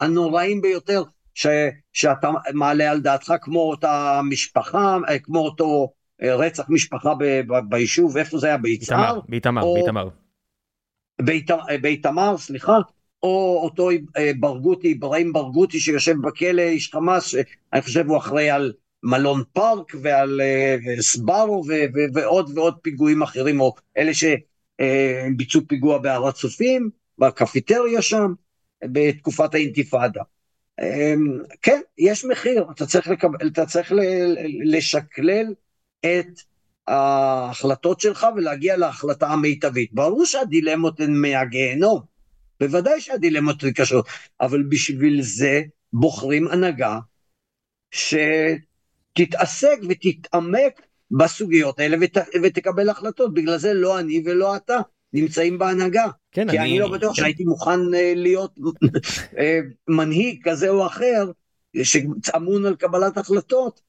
הנוראים 0.00 0.60
ביותר 0.60 1.02
ש, 1.34 1.46
שאתה 1.92 2.30
מעלה 2.52 2.90
על 2.90 3.00
דעתך 3.00 3.32
כמו 3.40 3.70
אותה 3.70 4.20
משפחה, 4.24 4.98
אה, 5.08 5.18
כמו 5.18 5.38
אותו 5.38 5.92
אה, 6.22 6.36
רצח 6.36 6.64
משפחה 6.68 7.14
ב, 7.18 7.24
ב, 7.24 7.54
ביישוב, 7.68 8.16
איפה 8.16 8.38
זה 8.38 8.46
היה? 8.46 8.56
ביצהר? 8.56 9.20
באיתמר, 9.28 9.62
באיתמר. 9.74 10.08
באיתמר, 11.80 12.38
סליחה, 12.38 12.78
או 13.22 13.60
אותו 13.64 13.88
ברגותי, 14.40 14.94
אברהים 14.98 15.32
ברגותי 15.32 15.80
שיושב 15.80 16.14
בכלא, 16.22 16.62
איש 16.62 16.90
חמאס, 16.92 17.26
שאני 17.26 17.82
חושב 17.82 18.06
הוא 18.08 18.18
אחראי 18.18 18.50
על 18.50 18.72
מלון 19.04 19.42
פארק 19.52 19.92
ועל 20.02 20.40
uh, 20.40 21.02
סבארו 21.02 21.64
ועוד 22.14 22.58
ועוד 22.58 22.78
פיגועים 22.82 23.22
אחרים, 23.22 23.60
או 23.60 23.74
אלה 23.96 24.12
שביצעו 24.14 25.60
uh, 25.60 25.64
פיגוע 25.68 25.98
בהר 25.98 26.28
הצופים, 26.28 26.90
בקפיטריה 27.18 28.02
שם, 28.02 28.32
בתקופת 28.84 29.54
האינתיפאדה. 29.54 30.22
אמ, 30.80 31.38
כן, 31.62 31.80
יש 31.98 32.24
מחיר, 32.24 32.66
אתה 32.74 32.86
צריך, 32.86 33.08
לקבל, 33.08 33.48
אתה 33.48 33.66
צריך 33.66 33.92
לשקלל 34.64 35.54
את 36.00 36.40
ההחלטות 36.86 38.00
שלך 38.00 38.26
ולהגיע 38.36 38.76
להחלטה 38.76 39.28
המיטבית. 39.28 39.92
ברור 39.92 40.26
שהדילמות 40.26 41.00
הן 41.00 41.14
מהגיהנום, 41.16 42.00
בוודאי 42.60 43.00
שהדילמות 43.00 43.62
הן 43.62 43.72
קשות, 43.72 44.06
אבל 44.40 44.62
בשביל 44.62 45.22
זה 45.22 45.62
בוחרים 45.92 46.48
הנהגה 46.48 46.98
שתתעסק 49.18 49.78
ותתעמק 49.88 50.80
בסוגיות 51.10 51.80
האלה 51.80 51.96
ות, 52.00 52.16
ותקבל 52.42 52.88
החלטות, 52.88 53.34
בגלל 53.34 53.56
זה 53.56 53.74
לא 53.74 53.98
אני 53.98 54.22
ולא 54.24 54.56
אתה 54.56 54.78
נמצאים 55.12 55.58
בהנהגה. 55.58 56.06
כן, 56.32 56.50
כי 56.50 56.58
אני... 56.58 56.70
אני 56.70 56.78
לא 56.78 56.92
בטוח 56.92 57.16
כן. 57.16 57.22
שהייתי 57.22 57.44
מוכן 57.44 57.80
uh, 57.80 57.96
להיות 58.16 58.58
uh, 58.58 59.38
מנהיג 59.96 60.40
כזה 60.44 60.68
או 60.68 60.86
אחר, 60.86 61.30
שאמון 61.82 62.66
על 62.66 62.76
קבלת 62.76 63.18
החלטות, 63.18 63.80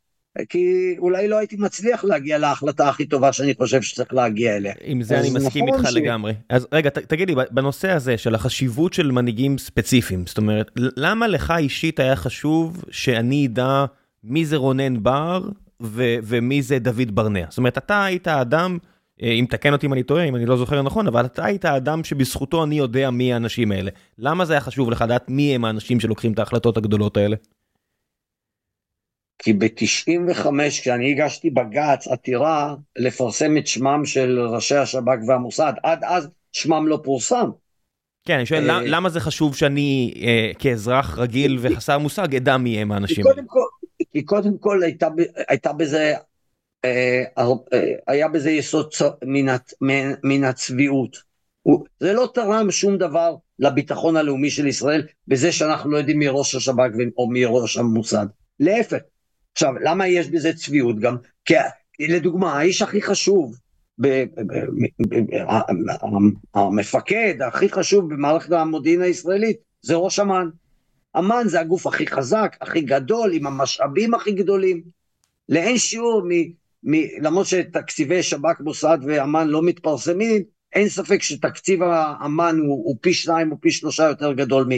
כי 0.49 0.95
אולי 0.97 1.27
לא 1.27 1.37
הייתי 1.37 1.55
מצליח 1.55 2.03
להגיע 2.03 2.37
להחלטה 2.37 2.89
הכי 2.89 3.05
טובה 3.05 3.33
שאני 3.33 3.53
חושב 3.53 3.81
שצריך 3.81 4.13
להגיע 4.13 4.55
אליה. 4.55 4.73
עם 4.81 5.01
זה 5.01 5.19
אני 5.19 5.29
מסכים 5.29 5.65
נכון 5.65 5.79
איתך 5.79 5.91
ש... 5.91 5.95
לגמרי. 5.95 6.33
אז 6.49 6.67
רגע, 6.71 6.89
ת, 6.89 6.97
תגיד 6.97 7.29
לי, 7.29 7.35
בנושא 7.51 7.91
הזה 7.91 8.17
של 8.17 8.35
החשיבות 8.35 8.93
של 8.93 9.11
מנהיגים 9.11 9.57
ספציפיים, 9.57 10.27
זאת 10.27 10.37
אומרת, 10.37 10.71
למה 10.75 11.27
לך 11.27 11.53
אישית 11.57 11.99
היה 11.99 12.15
חשוב 12.15 12.83
שאני 12.91 13.47
אדע 13.47 13.85
מי 14.25 14.45
זה 14.45 14.57
רונן 14.57 15.03
בר 15.03 15.41
ו- 15.81 16.15
ומי 16.23 16.61
זה 16.61 16.79
דוד 16.79 17.15
ברנע? 17.15 17.45
זאת 17.49 17.57
אומרת, 17.57 17.77
אתה 17.77 18.05
היית 18.05 18.27
האדם... 18.27 18.77
אה, 19.23 19.31
אם 19.31 19.45
תקן 19.49 19.73
אותי 19.73 19.85
אם 19.85 19.93
אני 19.93 20.03
טועה, 20.03 20.23
אם 20.23 20.35
אני 20.35 20.45
לא 20.45 20.57
זוכר 20.57 20.81
נכון, 20.81 21.07
אבל 21.07 21.25
אתה 21.25 21.45
היית 21.45 21.65
האדם 21.65 22.03
שבזכותו 22.03 22.63
אני 22.63 22.75
יודע 22.75 23.09
מי 23.09 23.33
האנשים 23.33 23.71
האלה. 23.71 23.91
למה 24.17 24.45
זה 24.45 24.53
היה 24.53 24.61
חשוב 24.61 24.91
לך 24.91 25.01
לדעת 25.01 25.29
מי 25.29 25.55
הם 25.55 25.65
האנשים 25.65 25.99
שלוקחים 25.99 26.33
את 26.33 26.39
ההחלטות 26.39 26.77
הגדולות 26.77 27.17
האלה? 27.17 27.35
כי 29.39 29.53
ב-95 29.53 30.47
כשאני 30.69 31.11
הגשתי 31.11 31.49
בג"ץ 31.49 32.07
עתירה 32.07 32.75
לפרסם 32.95 33.57
את 33.57 33.67
שמם 33.67 34.05
של 34.05 34.39
ראשי 34.39 34.75
השב"כ 34.75 35.17
והמוסד, 35.27 35.73
עד 35.83 36.03
אז 36.03 36.29
שמם 36.51 36.87
לא 36.87 36.99
פורסם. 37.03 37.49
כן, 38.25 38.35
אני 38.35 38.45
שואל 38.45 38.63
למה 38.85 39.09
זה 39.09 39.19
חשוב 39.19 39.55
שאני 39.55 40.13
אה, 40.21 40.51
כאזרח 40.59 41.17
רגיל 41.17 41.57
וחסר 41.61 41.97
מושג 41.97 42.35
אדע 42.35 42.57
מי 42.57 42.81
הם 42.81 42.91
האנשים 42.91 43.27
האלה? 43.27 43.41
כי 44.13 44.23
קודם 44.23 44.57
כל 44.57 44.83
הייתה, 44.83 45.07
הייתה 45.47 45.73
בזה, 45.73 46.13
אה, 46.85 47.23
אה, 47.37 47.45
היה 48.07 48.27
בזה 48.27 48.51
יסוד 48.51 48.93
מן 50.23 50.43
הצביעות. 50.43 51.17
זה 51.99 52.13
לא 52.13 52.31
תרם 52.33 52.71
שום 52.71 52.97
דבר 52.97 53.35
לביטחון 53.59 54.17
הלאומי 54.17 54.49
של 54.49 54.67
ישראל 54.67 55.07
בזה 55.27 55.51
שאנחנו 55.51 55.91
לא 55.91 55.97
יודעים 55.97 56.19
מי 56.19 56.27
ראש 56.27 56.55
השב"כ 56.55 56.91
או 57.17 57.27
מי 57.29 57.45
ראש 57.45 57.77
המוסד. 57.77 58.25
להפך. 58.59 58.97
עכשיו, 59.51 59.73
למה 59.83 60.07
יש 60.07 60.29
בזה 60.29 60.53
צביעות 60.53 60.99
גם? 60.99 61.17
כי 61.93 62.07
לדוגמה, 62.07 62.59
האיש 62.59 62.81
הכי 62.81 63.01
חשוב, 63.01 63.55
המפקד 66.53 67.41
הכי 67.47 67.69
חשוב 67.69 68.13
במערכת 68.13 68.51
המודיעין 68.51 69.01
הישראלית 69.01 69.57
זה 69.81 69.95
ראש 69.95 70.19
אמ"ן. 70.19 70.49
אמ"ן 71.17 71.47
זה 71.47 71.59
הגוף 71.59 71.87
הכי 71.87 72.07
חזק, 72.07 72.57
הכי 72.61 72.81
גדול, 72.81 73.33
עם 73.33 73.47
המשאבים 73.47 74.13
הכי 74.13 74.31
גדולים. 74.31 74.83
לאין 75.49 75.77
שיעור, 75.77 76.21
מ, 76.25 76.31
מ, 76.83 76.93
למרות 77.21 77.45
שתקציבי 77.45 78.23
שב"כ, 78.23 78.59
מוסד 78.59 78.97
ואמ"ן 79.07 79.47
לא 79.47 79.63
מתפרסמים, 79.63 80.43
אין 80.73 80.89
ספק 80.89 81.21
שתקציב 81.21 81.83
אמ"ן 82.25 82.57
הוא, 82.57 82.85
הוא 82.85 82.97
פי 83.01 83.13
שניים 83.13 83.51
או 83.51 83.61
פי 83.61 83.71
שלושה 83.71 84.03
יותר 84.03 84.33
גדול 84.33 84.69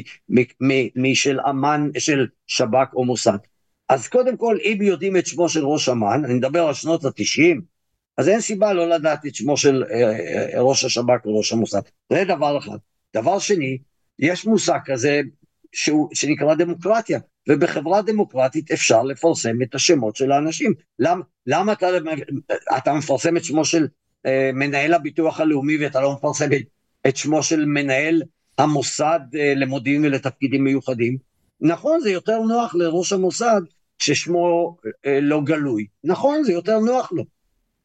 משל 0.96 1.40
אמ"ן, 1.50 1.90
של 1.98 2.28
שב"כ 2.48 2.94
או 2.94 3.06
מוסד. 3.06 3.38
אז 3.90 4.08
קודם 4.08 4.38
כל, 4.38 4.58
אם 4.64 4.78
יודעים 4.82 5.18
את 5.18 5.28
שמו 5.28 5.50
של 5.50 5.66
ראש 5.66 5.90
אמ"ן, 5.90 6.26
אני 6.26 6.34
מדבר 6.34 6.68
על 6.68 6.74
שנות 6.74 7.06
התשעים, 7.06 7.62
אז 8.18 8.30
אין 8.30 8.42
סיבה 8.42 8.74
לא 8.74 8.90
לדעת 8.90 9.26
את 9.26 9.36
שמו 9.36 9.58
של 9.58 9.84
אה, 9.84 10.56
אה, 10.56 10.62
ראש 10.62 10.86
השב"כ 10.86 11.26
וראש 11.26 11.54
המוסד. 11.54 11.82
זה 12.14 12.24
דבר 12.28 12.58
אחד. 12.58 12.78
דבר 13.16 13.40
שני, 13.40 13.78
יש 14.20 14.46
מושג 14.46 14.80
כזה 14.86 15.22
שהוא, 15.74 16.10
שנקרא 16.14 16.56
דמוקרטיה, 16.56 17.20
ובחברה 17.50 18.02
דמוקרטית 18.02 18.72
אפשר 18.72 19.04
לפרסם 19.04 19.62
את 19.62 19.76
השמות 19.76 20.16
של 20.16 20.32
האנשים. 20.32 20.74
למ, 21.00 21.22
למה 21.48 21.74
אתה, 21.74 21.88
אתה 22.78 22.94
מפרסם 22.94 23.38
את 23.38 23.44
שמו 23.44 23.66
של 23.66 23.88
אה, 24.26 24.52
מנהל 24.54 24.94
הביטוח 24.94 25.40
הלאומי 25.40 25.78
ואתה 25.78 26.02
לא 26.02 26.14
מפרסם 26.14 26.54
את, 26.54 26.62
את 27.08 27.18
שמו 27.18 27.44
של 27.44 27.66
מנהל 27.66 28.22
המוסד 28.58 29.20
אה, 29.36 29.54
למודיעין 29.56 30.06
ולתפקידים 30.06 30.64
מיוחדים? 30.64 31.18
נכון, 31.62 32.00
זה 32.00 32.10
יותר 32.10 32.40
נוח 32.40 32.76
לראש 32.76 33.14
המוסד 33.14 33.62
ששמו 34.00 34.78
אה, 35.06 35.20
לא 35.22 35.42
גלוי. 35.44 35.88
נכון, 36.04 36.44
זה 36.44 36.52
יותר 36.54 36.80
נוח 36.80 37.12
לו. 37.12 37.24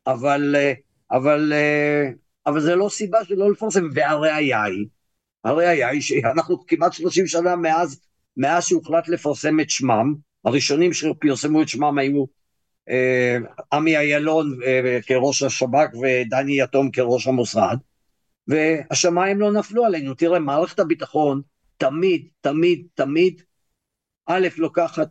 אבל, 0.06 0.54
אה, 0.58 0.72
אבל, 1.10 1.52
אה, 1.52 2.10
אבל 2.46 2.60
זה 2.60 2.74
לא 2.74 2.88
סיבה 2.88 3.24
שלא 3.24 3.50
לפרסם, 3.50 3.88
והראיה 3.94 4.62
היא, 4.62 4.86
הראיה 5.44 5.88
היא 5.88 6.00
שאנחנו 6.00 6.66
כמעט 6.66 6.92
30 6.92 7.26
שנה 7.26 7.56
מאז, 7.56 8.00
מאז 8.36 8.64
שהוחלט 8.64 9.08
לפרסם 9.08 9.60
את 9.60 9.70
שמם, 9.70 10.14
הראשונים 10.44 10.92
שפרסמו 10.92 11.62
את 11.62 11.68
שמם 11.68 11.98
היו 11.98 12.24
אה, 12.88 13.36
עמי 13.72 13.98
אילון 13.98 14.58
כראש 15.06 15.42
השב"כ 15.42 15.94
ודני 15.94 16.62
יתום 16.62 16.90
כראש 16.90 17.26
המוסד, 17.26 17.76
והשמיים 18.48 19.40
לא 19.40 19.52
נפלו 19.52 19.84
עלינו. 19.84 20.14
תראה, 20.14 20.38
מערכת 20.38 20.78
הביטחון 20.78 21.42
תמיד, 21.76 22.28
תמיד, 22.40 22.86
תמיד, 22.94 23.42
א', 24.26 24.48
לוקחת 24.56 25.08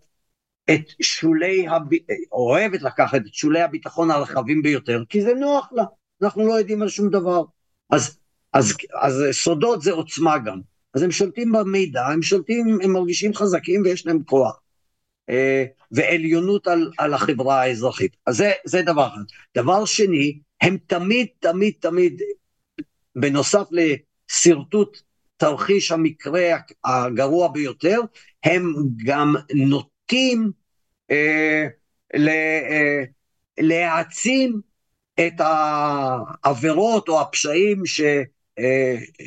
את 0.70 0.82
שולי, 1.02 1.68
הב... 1.68 1.84
אוהבת 2.32 2.82
לקחת 2.82 3.22
את 3.28 3.34
שולי 3.34 3.62
הביטחון 3.62 4.12
הרחבים 4.12 4.62
ביותר, 4.62 5.04
כי 5.10 5.22
זה 5.22 5.34
נוח 5.34 5.70
לה, 5.72 5.84
אנחנו 6.22 6.48
לא 6.48 6.54
יודעים 6.54 6.82
על 6.82 6.90
שום 6.90 7.10
דבר. 7.10 7.44
אז, 7.90 8.20
אז, 8.54 8.74
אז 9.02 9.24
סודות 9.32 9.82
זה 9.82 9.92
עוצמה 9.92 10.38
גם. 10.38 10.60
אז 10.94 11.02
הם 11.02 11.12
שולטים 11.12 11.52
במידע, 11.52 12.08
הם 12.08 12.22
שולטים, 12.22 12.80
הם 12.84 12.94
מרגישים 12.94 13.34
חזקים 13.34 13.82
ויש 13.86 14.06
להם 14.06 14.24
כוח. 14.24 14.60
אה, 15.30 15.66
ועליונות 15.92 16.68
על, 16.68 16.92
על 16.98 17.14
החברה 17.14 17.62
האזרחית. 17.62 18.16
אז 18.26 18.38
זה, 18.38 18.52
זה 18.66 18.82
דבר 18.82 19.08
אחד. 19.08 19.22
דבר 19.58 19.86
שני, 19.86 20.40
הם 20.62 20.78
תמיד, 20.88 21.28
תמיד, 21.40 21.74
תמיד, 21.80 22.22
בנוסף 23.16 23.68
לשרטוט 23.72 25.02
תרחיש 25.38 25.92
המקרה 25.92 26.42
הגרוע 26.84 27.48
ביותר, 27.48 28.00
הם 28.44 28.74
גם 29.06 29.36
נוטים 29.54 30.52
אה, 31.12 31.68
אה, 32.16 33.04
להעצים 33.60 34.62
את 35.20 35.34
העבירות 35.38 37.10
או 37.10 37.22
הפשעים 37.22 37.86
ש, 37.86 38.02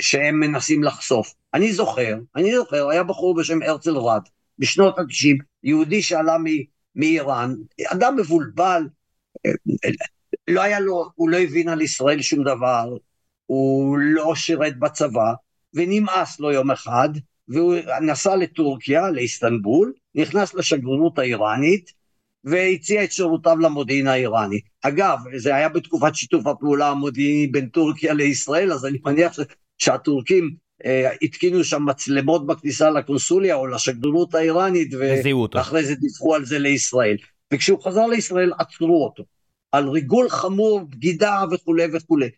שהם 0.00 0.40
מנסים 0.40 0.82
לחשוף. 0.84 1.34
אני 1.54 1.72
זוכר, 1.72 2.18
אני 2.36 2.54
זוכר, 2.54 2.88
היה 2.88 3.02
בחור 3.02 3.36
בשם 3.36 3.62
הרצל 3.62 3.96
רד, 3.96 4.22
בשנות 4.58 4.98
ה-90, 4.98 5.44
יהודי 5.62 6.02
שעלה 6.02 6.36
מאיראן, 6.96 7.54
אדם 7.86 8.16
מבולבל, 8.16 8.82
לא 10.48 10.62
היה 10.62 10.80
לו, 10.80 11.10
הוא 11.14 11.28
לא 11.28 11.36
הבין 11.36 11.68
על 11.68 11.80
ישראל 11.80 12.22
שום 12.22 12.44
דבר, 12.44 12.96
הוא 13.46 13.98
לא 13.98 14.34
שירת 14.34 14.78
בצבא, 14.78 15.32
ונמאס 15.74 16.40
לו 16.40 16.52
יום 16.52 16.70
אחד, 16.70 17.08
והוא 17.48 17.74
נסע 18.02 18.36
לטורקיה, 18.36 19.10
לאיסטנבול, 19.10 19.92
נכנס 20.14 20.54
לשגרירות 20.54 21.18
האיראנית, 21.18 21.92
והציע 22.44 23.04
את 23.04 23.12
שירותיו 23.12 23.58
למודיעין 23.58 24.06
האיראני. 24.06 24.60
אגב, 24.82 25.18
זה 25.36 25.54
היה 25.54 25.68
בתקופת 25.68 26.14
שיתוף 26.14 26.46
הפעולה 26.46 26.88
המודיעיני 26.88 27.46
בין 27.46 27.68
טורקיה 27.68 28.14
לישראל, 28.14 28.72
אז 28.72 28.86
אני 28.86 28.98
מניח 29.04 29.36
שהטורקים 29.78 30.54
אה, 30.84 31.10
התקינו 31.22 31.64
שם 31.64 31.84
מצלמות 31.86 32.46
בכניסה 32.46 32.90
לקונסוליה 32.90 33.54
או 33.54 33.66
לשגרירות 33.66 34.34
האיראנית, 34.34 34.94
ואחרי 35.54 35.84
זה 35.84 35.94
דיווחו 35.94 36.34
על 36.34 36.44
זה 36.44 36.58
לישראל. 36.58 37.16
וכשהוא 37.54 37.82
חזר 37.84 38.06
לישראל 38.06 38.52
עצרו 38.58 39.04
אותו, 39.04 39.24
על 39.72 39.88
ריגול 39.88 40.28
חמור, 40.28 40.80
בגידה 40.80 41.44
וכולי 41.50 41.86
וכולי. 41.92 42.28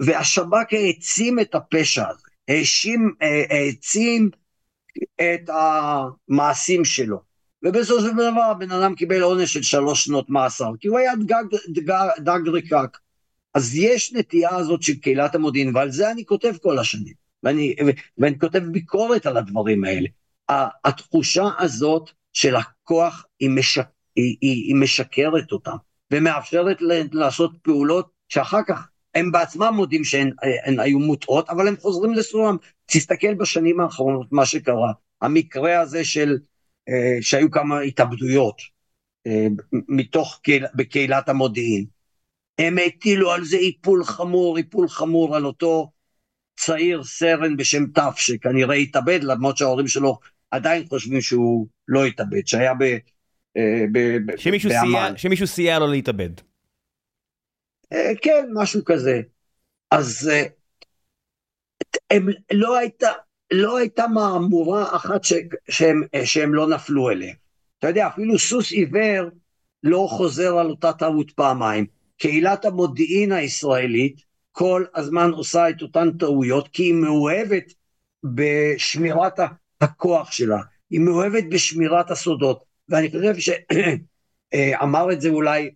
והשב"כ 0.00 0.72
העצים 0.72 1.40
את 1.40 1.54
הפשע 1.54 2.08
הזה. 2.08 2.22
האשים, 2.48 3.12
אה, 3.22 3.44
העצים 3.50 4.30
את 5.16 5.50
המעשים 6.28 6.84
שלו. 6.84 7.33
ובסופו 7.64 8.00
של 8.00 8.12
דבר 8.12 8.42
הבן 8.50 8.70
אדם 8.70 8.94
קיבל 8.94 9.22
עונש 9.22 9.52
של 9.52 9.62
שלוש 9.62 10.04
שנות 10.04 10.30
מאסר, 10.30 10.70
כי 10.80 10.88
הוא 10.88 10.98
היה 10.98 11.12
דג, 11.16 11.44
דג, 11.68 12.08
דג 12.18 12.48
ריקק. 12.48 12.98
אז 13.54 13.76
יש 13.76 14.12
נטייה 14.12 14.56
הזאת 14.56 14.82
של 14.82 14.94
קהילת 14.94 15.34
המודיעין, 15.34 15.76
ועל 15.76 15.90
זה 15.90 16.10
אני 16.10 16.24
כותב 16.24 16.52
כל 16.62 16.78
השנים, 16.78 17.14
ואני, 17.42 17.76
ואני 18.18 18.38
כותב 18.38 18.58
ביקורת 18.58 19.26
על 19.26 19.36
הדברים 19.36 19.84
האלה. 19.84 20.08
התחושה 20.84 21.48
הזאת 21.58 22.10
של 22.32 22.56
הכוח 22.56 23.24
היא, 23.40 23.50
משק, 23.50 23.86
היא, 24.16 24.36
היא, 24.40 24.64
היא 24.66 24.74
משקרת 24.74 25.52
אותם, 25.52 25.76
ומאפשרת 26.10 26.76
לעשות 27.12 27.52
פעולות 27.62 28.10
שאחר 28.28 28.60
כך 28.66 28.88
הם 29.14 29.32
בעצמם 29.32 29.72
מודים 29.76 30.04
שהן 30.04 30.30
היו 30.78 30.98
מוטעות, 30.98 31.50
אבל 31.50 31.68
הם 31.68 31.76
חוזרים 31.76 32.14
לסורם. 32.14 32.56
תסתכל 32.86 33.34
בשנים 33.34 33.80
האחרונות 33.80 34.32
מה 34.32 34.46
שקרה. 34.46 34.92
המקרה 35.22 35.80
הזה 35.80 36.04
של, 36.04 36.38
שהיו 37.20 37.50
כמה 37.50 37.80
התאבדויות 37.80 38.62
אה, 39.26 39.46
מתוך 39.72 40.40
קהיל, 40.42 40.66
בקהילת 40.74 41.28
המודיעין. 41.28 41.84
הם 42.58 42.76
הטילו 42.86 43.32
על 43.32 43.44
זה 43.44 43.56
איפול 43.56 44.04
חמור, 44.04 44.58
איפול 44.58 44.88
חמור 44.88 45.36
על 45.36 45.46
אותו 45.46 45.90
צעיר 46.56 47.04
סרן 47.04 47.56
בשם 47.56 47.86
ת' 47.86 48.16
שכנראה 48.16 48.74
התאבד, 48.74 49.20
למרות 49.22 49.56
שההורים 49.56 49.88
שלו 49.88 50.18
עדיין 50.50 50.86
חושבים 50.88 51.20
שהוא 51.20 51.66
לא 51.88 52.04
התאבד, 52.04 52.46
שהיה 52.46 52.74
ב... 52.74 52.82
אה, 53.56 53.84
שמישהו 55.16 55.46
סייע 55.46 55.78
לו 55.78 55.86
להתאבד. 55.86 56.30
אה, 57.92 58.12
כן, 58.22 58.46
משהו 58.54 58.84
כזה. 58.84 59.20
אז 59.90 60.30
אה, 60.32 60.44
הם, 62.10 62.26
לא, 62.52 62.78
הייתה, 62.78 63.08
לא 63.52 63.76
הייתה 63.76 64.06
מהמורה 64.06 64.96
אחת 64.96 65.24
ש, 65.24 65.32
שהם, 65.68 66.02
שהם 66.24 66.54
לא 66.54 66.68
נפלו 66.68 67.10
אליה. 67.10 67.34
אתה 67.78 67.88
יודע, 67.88 68.06
אפילו 68.06 68.38
סוס 68.38 68.72
עיוור 68.72 69.28
לא 69.82 70.06
חוזר 70.10 70.58
על 70.58 70.70
אותה 70.70 70.92
טעות 70.92 71.30
פעמיים. 71.30 71.86
קהילת 72.18 72.64
המודיעין 72.64 73.32
הישראלית 73.32 74.20
כל 74.52 74.84
הזמן 74.94 75.30
עושה 75.30 75.70
את 75.70 75.82
אותן 75.82 76.10
טעויות, 76.18 76.68
כי 76.68 76.82
היא 76.82 76.94
מאוהבת 76.94 77.72
בשמירת 78.24 79.38
הכוח 79.80 80.32
שלה, 80.32 80.58
היא 80.90 81.00
מאוהבת 81.00 81.44
בשמירת 81.50 82.10
הסודות. 82.10 82.64
ואני 82.88 83.10
חושב 83.10 83.34
שאמר 83.38 85.10
את 85.12 85.20
זה 85.20 85.28
אולי 85.28 85.70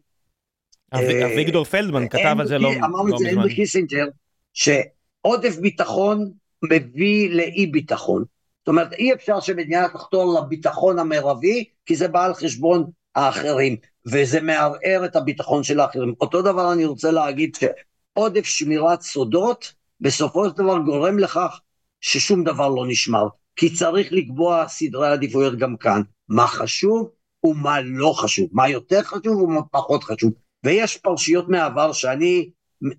אה, 0.95 1.27
אביגדור 1.27 1.65
פלדמן 1.65 2.09
כתב 2.09 2.37
על 2.41 2.47
זה 2.47 2.59
לא 2.59 2.71
מזמן. 2.71 2.85
אמר 2.85 3.15
את 3.15 3.19
זה 3.19 3.29
הנרי 3.29 3.55
קיסינג'ר, 3.55 4.07
שעודף 4.53 5.57
ביטחון 5.61 6.33
מביא 6.65 7.31
לאי 7.31 7.67
ביטחון. 7.67 8.25
זאת 8.59 8.69
אומרת, 8.69 8.93
אי 8.93 9.13
אפשר 9.13 9.41
שמדינה 9.41 9.89
תחתור 9.89 10.41
לביטחון 10.41 10.99
המרבי, 10.99 11.65
כי 11.87 11.97
זה 11.97 12.09
בא 12.09 12.25
על 12.25 12.35
חשבון 12.35 12.85
האחרים, 13.15 13.77
וזה 14.07 14.41
מערער 14.41 15.05
את 15.05 15.17
הביטחון 15.17 15.63
של 15.63 15.81
האחרים. 15.81 16.15
אותו 16.21 16.43
דבר 16.43 16.73
אני 16.73 16.85
רוצה 16.85 17.11
להגיד 17.11 17.57
שעודף 17.57 18.45
שמירת 18.45 19.01
סודות, 19.01 19.73
בסופו 20.01 20.49
של 20.49 20.57
דבר 20.57 20.79
גורם 20.79 21.19
לכך 21.19 21.61
ששום 22.01 22.45
דבר 22.45 22.69
לא 22.69 22.85
נשמר. 22.87 23.29
כי 23.57 23.75
צריך 23.75 24.13
לקבוע 24.13 24.69
סדרי 24.69 25.09
עדיפויות 25.09 25.59
גם 25.59 25.77
כאן. 25.77 26.03
מה 26.29 26.47
חשוב? 26.47 27.11
ומה 27.45 27.81
לא 27.81 28.13
חשוב, 28.17 28.49
מה 28.53 28.69
יותר 28.69 29.03
חשוב 29.03 29.43
ומה 29.43 29.63
פחות 29.63 30.05
חשוב. 30.05 30.33
ויש 30.65 30.97
פרשיות 30.97 31.49
מהעבר 31.49 31.93
שאני 31.93 32.51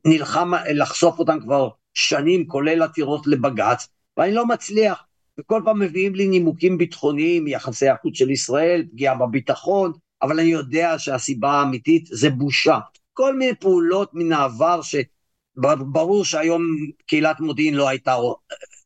נלחם 0.05 0.51
לחשוף 0.74 1.20
אותן 1.20 1.39
כבר 1.39 1.70
שנים, 1.99 2.47
כולל 2.47 2.81
עתירות 2.81 3.27
לבג"ץ, 3.27 3.87
ואני 4.17 4.33
לא 4.33 4.45
מצליח. 4.45 5.03
וכל 5.39 5.61
פעם 5.65 5.79
מביאים 5.79 6.15
לי 6.15 6.27
נימוקים 6.27 6.77
ביטחוניים, 6.77 7.47
יחסי 7.47 7.89
החוץ 7.89 8.17
של 8.17 8.31
ישראל, 8.31 8.85
פגיעה 8.91 9.15
בביטחון, 9.15 9.91
אבל 10.21 10.39
אני 10.39 10.49
יודע 10.49 10.99
שהסיבה 10.99 11.51
האמיתית 11.51 12.05
זה 12.11 12.29
בושה. 12.29 12.79
כל 13.13 13.35
מיני 13.35 13.55
פעולות 13.55 14.11
מן 14.13 14.31
העבר 14.31 14.79
שברור 14.81 16.25
שהיום 16.25 16.63
קהילת 17.05 17.39
מודיעין 17.39 17.73
לא 17.73 17.87
הייתה, 17.87 18.15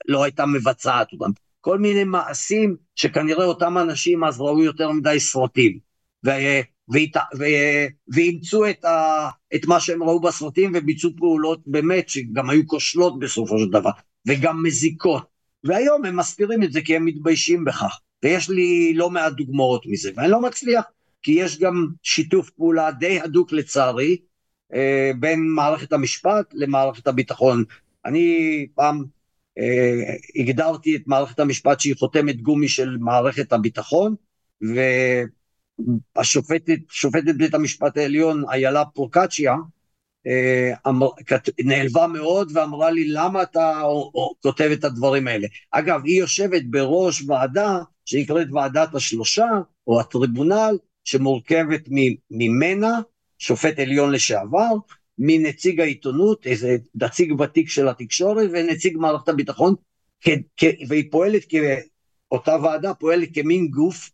לא 0.08 0.24
הייתה 0.24 0.46
מבצעת 0.46 1.08
אותם. 1.14 1.32
כל 1.62 1.80
מיני 1.80 2.04
מעשים 2.04 2.76
שכנראה 2.96 3.46
אותם 3.46 3.78
אנשים 3.78 4.24
אז 4.24 4.42
ראו 4.42 4.64
יותר 4.64 4.92
מדי 4.92 5.20
סרטים. 5.20 5.80
ואימצו 8.10 8.70
את, 8.70 8.86
את 9.56 9.66
מה 9.66 9.80
שהם 9.80 10.04
ראו 10.04 10.20
בסרטים 10.20 10.72
וביצעו 10.76 11.10
פעולות 11.18 11.62
באמת 11.66 12.10
שגם 12.10 12.50
היו 12.50 12.68
כושלות 12.68 13.20
בסופו 13.20 13.60
של 13.60 13.70
דבר, 13.70 13.92
וגם 14.28 14.64
מזיקות. 14.64 15.34
והיום 15.64 16.06
הם 16.06 16.18
מסתירים 16.18 16.64
את 16.64 16.74
זה 16.74 16.82
כי 16.82 16.96
הם 16.96 17.06
מתביישים 17.06 17.66
בכך. 17.66 18.00
ויש 18.24 18.50
לי 18.50 18.94
לא 18.94 19.10
מעט 19.10 19.34
דוגמאות 19.34 19.86
מזה, 19.86 20.12
ואני 20.16 20.32
לא 20.32 20.42
מצליח, 20.42 20.84
כי 21.24 21.32
יש 21.32 21.60
גם 21.60 21.88
שיתוף 22.04 22.50
פעולה 22.50 22.92
די 22.92 23.20
הדוק 23.20 23.52
לצערי, 23.52 24.18
אה, 24.74 25.12
בין 25.20 25.48
מערכת 25.56 25.94
המשפט 25.94 26.54
למערכת 26.54 27.08
הביטחון. 27.08 27.64
אני 28.06 28.68
פעם 28.76 29.04
אה, 29.60 30.16
הגדרתי 30.36 30.96
את 30.96 31.02
מערכת 31.06 31.40
המשפט 31.40 31.80
שהיא 31.80 31.96
חותמת 32.00 32.42
גומי 32.42 32.68
של 32.68 32.98
מערכת 33.00 33.54
הביטחון, 33.54 34.16
והשופטת, 36.16 36.80
שופטת 36.90 37.36
בית 37.38 37.54
המשפט 37.54 37.98
העליון, 37.98 38.44
איילה 38.50 38.86
פרוקצ'יה, 38.86 39.56
אה, 40.28 40.74
אמר, 40.88 41.08
נעלבה 41.66 42.08
מאוד 42.08 42.52
ואמרה 42.54 42.92
לי 42.92 43.08
למה 43.08 43.44
אתה 43.44 43.82
או, 43.82 44.12
או, 44.16 44.34
כותב 44.44 44.70
את 44.74 44.84
הדברים 44.84 45.28
האלה. 45.28 45.48
אגב, 45.72 46.02
היא 46.06 46.20
יושבת 46.20 46.62
בראש 46.70 47.24
ועדה 47.28 47.80
שנקראת 48.06 48.48
ועדת 48.52 48.96
השלושה 48.96 49.50
או 49.88 50.00
הטריבונל 50.00 50.78
שמורכבת 51.04 51.82
ממנה, 52.32 53.00
שופט 53.38 53.80
עליון 53.80 54.12
לשעבר, 54.12 54.74
מנציג 55.18 55.80
העיתונות, 55.82 56.48
איזה 56.48 56.78
נציג 56.96 57.42
ותיק 57.42 57.70
של 57.70 57.88
התקשורת 57.88 58.50
ונציג 58.54 58.98
מערכת 58.98 59.30
הביטחון, 59.30 59.76
כ, 60.22 60.30
כ, 60.58 60.64
והיא 60.88 61.12
פועלת, 61.12 61.44
אותה 62.32 62.56
ועדה 62.64 62.94
פועלת 62.94 63.30
כמין 63.34 63.68
גוף 63.68 64.10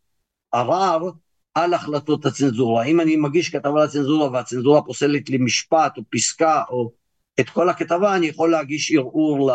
ערר 0.51 1.09
על 1.55 1.73
החלטות 1.73 2.25
הצנזורה. 2.25 2.83
אם 2.83 3.01
אני 3.01 3.15
מגיש 3.15 3.49
כתבה 3.49 3.83
לצנזורה 3.83 4.31
והצנזורה 4.31 4.81
פוסלת 4.81 5.29
לי 5.29 5.37
משפט 5.37 5.97
או 5.97 6.01
פסקה 6.09 6.61
או 6.69 6.91
את 7.39 7.49
כל 7.49 7.69
הכתבה, 7.69 8.15
אני 8.15 8.27
יכול 8.27 8.51
להגיש 8.51 8.91
ערעור 8.91 9.51
ל... 9.51 9.53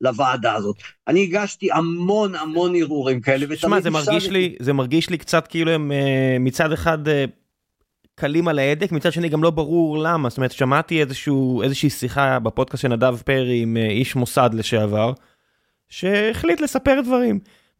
לוועדה 0.00 0.54
הזאת. 0.54 0.76
אני 1.08 1.22
הגשתי 1.22 1.72
המון 1.72 2.34
המון 2.34 2.74
ערעורים 2.76 3.20
כאלה. 3.20 3.56
שמע, 3.56 3.80
זה 3.80 3.90
מרגיש 3.90 4.30
לי, 4.30 4.54
זה 4.60 4.72
מרגיש 4.72 5.10
לי 5.10 5.18
קצת 5.18 5.46
כאילו 5.46 5.70
הם 5.70 5.92
אה, 5.92 6.36
מצד 6.40 6.72
אחד 6.72 7.08
אה, 7.08 7.24
קלים 8.14 8.48
על 8.48 8.58
ההדק, 8.58 8.92
מצד 8.92 9.12
שני 9.12 9.28
גם 9.28 9.42
לא 9.42 9.50
ברור 9.50 9.98
למה. 9.98 10.28
זאת 10.28 10.38
אומרת, 10.38 10.52
שמעתי 10.52 11.00
איזשהו, 11.00 11.62
איזושהי 11.62 11.90
שיחה 11.90 12.38
בפודקאסט 12.38 12.82
של 12.82 12.88
נדב 12.88 13.16
פרי 13.16 13.62
עם 13.62 13.76
אה, 13.76 13.86
איש 13.86 14.16
מוסד 14.16 14.50
לשעבר, 14.52 15.12
שהחליט 15.88 16.60
לספר 16.60 17.00
דברים. 17.04 17.38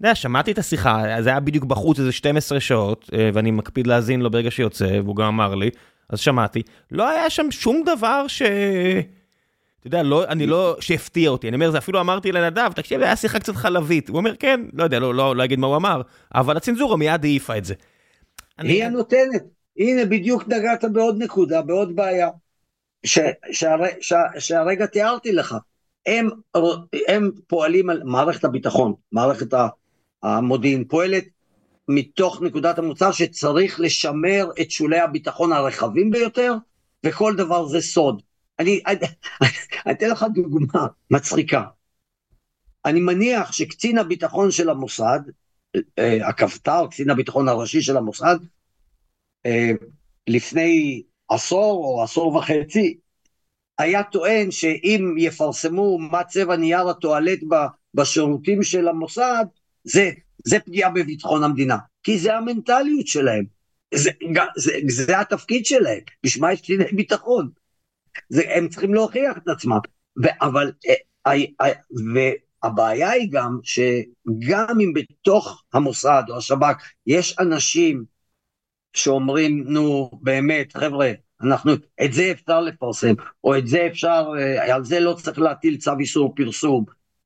יודע, 0.09 0.15
שמעתי 0.15 0.53
את 0.53 0.59
השיחה, 0.59 1.03
זה 1.21 1.31
היה 1.31 1.41
בדיוק 1.41 1.65
בחוץ 1.65 1.99
איזה 1.99 2.13
12 2.13 2.61
שעות, 2.61 3.11
אה, 3.13 3.31
ואני 3.35 3.51
מקפיד 3.51 3.87
להאזין 3.87 4.21
לו 4.21 4.31
ברגע 4.31 4.51
שיוצא, 4.51 5.01
והוא 5.05 5.17
גם 5.17 5.27
אמר 5.27 5.55
לי, 5.55 5.71
אז 6.09 6.21
שמעתי. 6.21 6.63
לא 6.91 7.09
היה 7.09 7.31
שם 7.31 7.51
שום 7.51 7.83
דבר 7.87 8.29
ש... 8.29 8.43
אתה 9.81 9.87
יודע, 9.87 10.03
לא, 10.03 10.25
אני 10.25 10.47
לא, 10.47 10.77
שהפתיע 10.81 11.31
אותי, 11.31 11.49
אני 11.49 11.55
אומר, 11.55 11.71
זה 11.71 11.79
אפילו 11.79 12.01
אמרתי 12.01 12.33
לנדב, 12.33 12.73
תקשיב, 12.75 13.03
היה 13.03 13.17
שיחה 13.17 13.39
קצת 13.39 13.57
חלבית. 13.57 14.09
הוא 14.09 14.17
אומר, 14.17 14.37
כן, 14.37 14.61
לא 14.73 14.85
יודע, 14.85 14.99
לא, 14.99 15.15
לא, 15.15 15.37
לא 15.37 15.45
אגיד 15.45 15.59
מה 15.59 15.67
הוא 15.67 15.77
אמר, 15.77 16.03
אבל 16.35 16.57
הצנזורה 16.57 16.97
מיד 16.97 17.25
העיפה 17.25 17.59
את 17.59 17.65
זה. 17.65 17.75
היא 18.59 18.69
אני... 18.69 18.85
הנותנת. 18.85 19.43
הנה, 19.79 20.05
בדיוק 20.05 20.49
נגעת 20.49 20.85
בעוד 20.85 21.23
נקודה, 21.23 21.63
בעוד 21.63 21.97
בעיה, 21.97 22.29
ש, 23.07 23.19
שהר, 23.53 23.81
ש, 24.01 24.13
שהרגע 24.39 24.87
תיארתי 24.87 25.33
לך. 25.33 25.57
הם, 26.07 26.29
הם 27.09 27.31
פועלים 27.47 27.91
על 27.91 28.03
מערכת 28.05 28.45
הביטחון, 28.45 28.95
מערכת 29.13 29.55
המודיעין 30.25 30.85
פועלת 30.85 31.25
מתוך 31.89 32.43
נקודת 32.43 32.79
המוצא 32.79 33.13
שצריך 33.13 33.81
לשמר 33.81 34.49
את 34.61 34.71
שולי 34.71 34.99
הביטחון 34.99 35.53
הרחבים 35.53 36.11
ביותר, 36.11 36.55
וכל 37.07 37.35
דבר 37.37 37.67
זה 37.67 37.81
סוד. 37.81 38.23
אני 38.59 38.81
אתן 39.91 40.11
לך 40.11 40.27
דוגמה 40.35 40.87
מצחיקה. 41.11 41.65
אני 42.85 43.01
מניח 43.01 43.53
שקצין 43.53 43.99
הביטחון 43.99 44.51
של 44.51 44.71
המוסד, 44.71 45.21
אה, 45.99 46.29
הכבת"ר, 46.29 46.87
קצין 46.91 47.11
הביטחון 47.11 47.49
הראשי 47.49 47.83
של 47.83 47.97
המוסד, 47.97 48.37
אה, 49.47 49.71
לפני 50.27 51.03
עשור 51.29 51.85
או 51.85 52.03
עשור 52.03 52.37
וחצי, 52.37 52.99
היה 53.79 54.03
טוען 54.03 54.51
שאם 54.51 55.15
יפרסמו 55.19 55.99
מה 55.99 56.25
צבע 56.25 56.57
נייר 56.57 56.89
הטואלט 56.89 57.39
בשירותים 57.95 58.63
של 58.63 58.89
המוסד, 58.89 59.45
זה, 59.85 60.11
זה 60.45 60.61
פגיעה 60.61 60.91
בביטחון 60.91 61.45
המדינה. 61.45 61.77
כי 62.03 62.19
זה 62.19 62.37
המנטליות 62.37 63.07
שלהם. 63.07 63.45
זה, 63.95 64.11
זה, 64.57 64.73
זה, 64.89 65.21
התפקיד 65.21 65.67
שלהם, 65.67 66.01
בשביל 66.25 66.43
מה 66.43 66.53
יש 66.53 66.61
קציני 66.61 66.85
ביטחון. 66.93 67.51
זה, 68.29 68.43
הם 68.55 68.69
צריכים 68.69 68.95
להוכיח 68.95 69.37
את 69.37 69.49
עצמם. 69.49 69.79
ו, 70.23 70.27
אבל, 70.41 70.73
אה, 71.27 71.73
והבעיה 72.15 73.11
היא 73.11 73.29
גם 73.33 73.59
שגם 73.63 74.81
אם 74.81 74.93
בתוך 74.95 75.63
המוסד 75.73 76.23
או 76.29 76.37
השב"כ 76.37 76.83
יש 77.07 77.39
אנשים 77.39 78.05
שאומרים, 78.95 79.65
נו, 79.67 80.11
באמת, 80.23 80.77
חבר'ה, 80.77 81.13
אנחנו, 81.43 81.73
את 82.05 82.13
זה 82.13 82.31
אפשר 82.31 82.61
לפרסם, 82.61 83.15
או 83.45 83.59
את 83.59 83.67
זה 83.67 83.87
אפשר, 83.87 84.27
אה, 84.39 84.75
על 84.75 84.85
זה 84.85 85.01
לא 85.01 85.17
צריך 85.23 85.39
להטיל 85.39 85.77
צו 85.77 85.93
איסור 86.01 86.35
פרסום, 86.37 86.85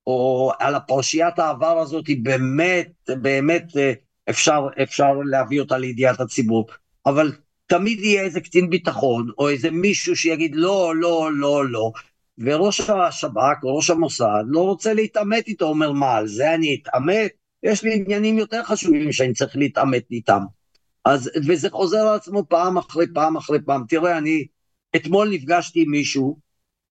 או 0.08 0.52
על 0.58 0.74
הפרשיית 0.74 1.38
העבר 1.38 1.78
הזאת, 1.78 2.06
היא 2.06 2.16
באמת, 2.22 2.92
באמת 3.08 3.76
אה, 3.76 3.92
אפשר, 4.30 4.66
אפשר 4.82 5.12
להביא 5.30 5.60
אותה 5.60 5.78
לידיעת 5.78 6.20
הציבור. 6.20 6.66
אבל 7.06 7.32
תמיד 7.66 8.00
יהיה 8.00 8.22
איזה 8.22 8.40
קצין 8.40 8.70
ביטחון, 8.70 9.30
או 9.38 9.48
איזה 9.48 9.70
מישהו 9.70 10.16
שיגיד 10.16 10.54
לא, 10.54 10.96
לא, 10.96 11.30
לא, 11.32 11.68
לא, 11.68 11.92
וראש 12.38 12.80
השב"כ 12.80 13.64
או 13.64 13.76
ראש 13.76 13.90
המוסד 13.90 14.44
לא 14.46 14.60
רוצה 14.60 14.94
להתעמת 14.94 15.48
איתו, 15.48 15.64
אומר 15.66 15.92
מה, 15.92 16.14
על 16.14 16.26
זה 16.26 16.54
אני 16.54 16.78
אתעמת? 16.82 17.30
יש 17.62 17.82
לי 17.82 17.94
עניינים 17.94 18.38
יותר 18.38 18.62
חשובים 18.64 19.12
שאני 19.12 19.32
צריך 19.32 19.56
להתעמת 19.56 20.04
איתם. 20.10 20.42
אז, 21.04 21.30
וזה 21.46 21.70
חוזר 21.70 21.98
על 21.98 22.14
עצמו 22.14 22.44
פעם 22.48 22.78
אחרי 22.78 23.06
פעם 23.14 23.36
אחרי 23.36 23.58
פעם. 23.66 23.84
תראה, 23.88 24.18
אני 24.18 24.46
אתמול 24.96 25.28
נפגשתי 25.28 25.82
עם 25.82 25.90
מישהו, 25.90 26.38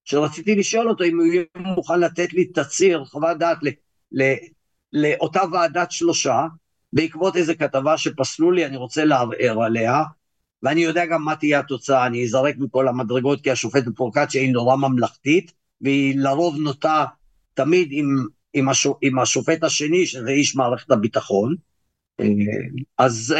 שרציתי 0.09 0.55
לשאול 0.55 0.89
אותו 0.89 1.03
אם 1.03 1.19
הוא 1.19 1.27
יהיה 1.27 1.43
מוכן 1.55 1.99
לתת 1.99 2.33
לי 2.33 2.45
תצהיר, 2.45 3.05
חוות 3.05 3.37
דעת 3.37 3.57
ל, 3.61 3.67
ל, 4.11 4.33
לאותה 4.93 5.41
ועדת 5.51 5.91
שלושה, 5.91 6.45
בעקבות 6.93 7.35
איזה 7.35 7.55
כתבה 7.55 7.97
שפסלו 7.97 8.51
לי, 8.51 8.65
אני 8.65 8.77
רוצה 8.77 9.05
לערער 9.05 9.63
עליה, 9.63 10.03
ואני 10.63 10.81
יודע 10.81 11.05
גם 11.05 11.23
מה 11.23 11.35
תהיה 11.35 11.59
התוצאה, 11.59 12.05
אני 12.05 12.23
אזרק 12.23 12.55
מכל 12.57 12.87
המדרגות, 12.87 13.41
כי 13.41 13.51
השופטת 13.51 13.95
פרוקציה 13.95 14.41
היא 14.41 14.51
נורא 14.51 14.75
ממלכתית, 14.75 15.51
והיא 15.81 16.15
לרוב 16.17 16.57
נוטה 16.57 17.05
תמיד 17.53 17.87
עם, 17.91 18.25
עם, 18.53 18.69
השופ, 18.69 18.97
עם 19.01 19.19
השופט 19.19 19.63
השני, 19.63 20.05
שזה 20.05 20.29
איש 20.29 20.55
מערכת 20.55 20.91
הביטחון. 20.91 21.55
אז 22.97 23.35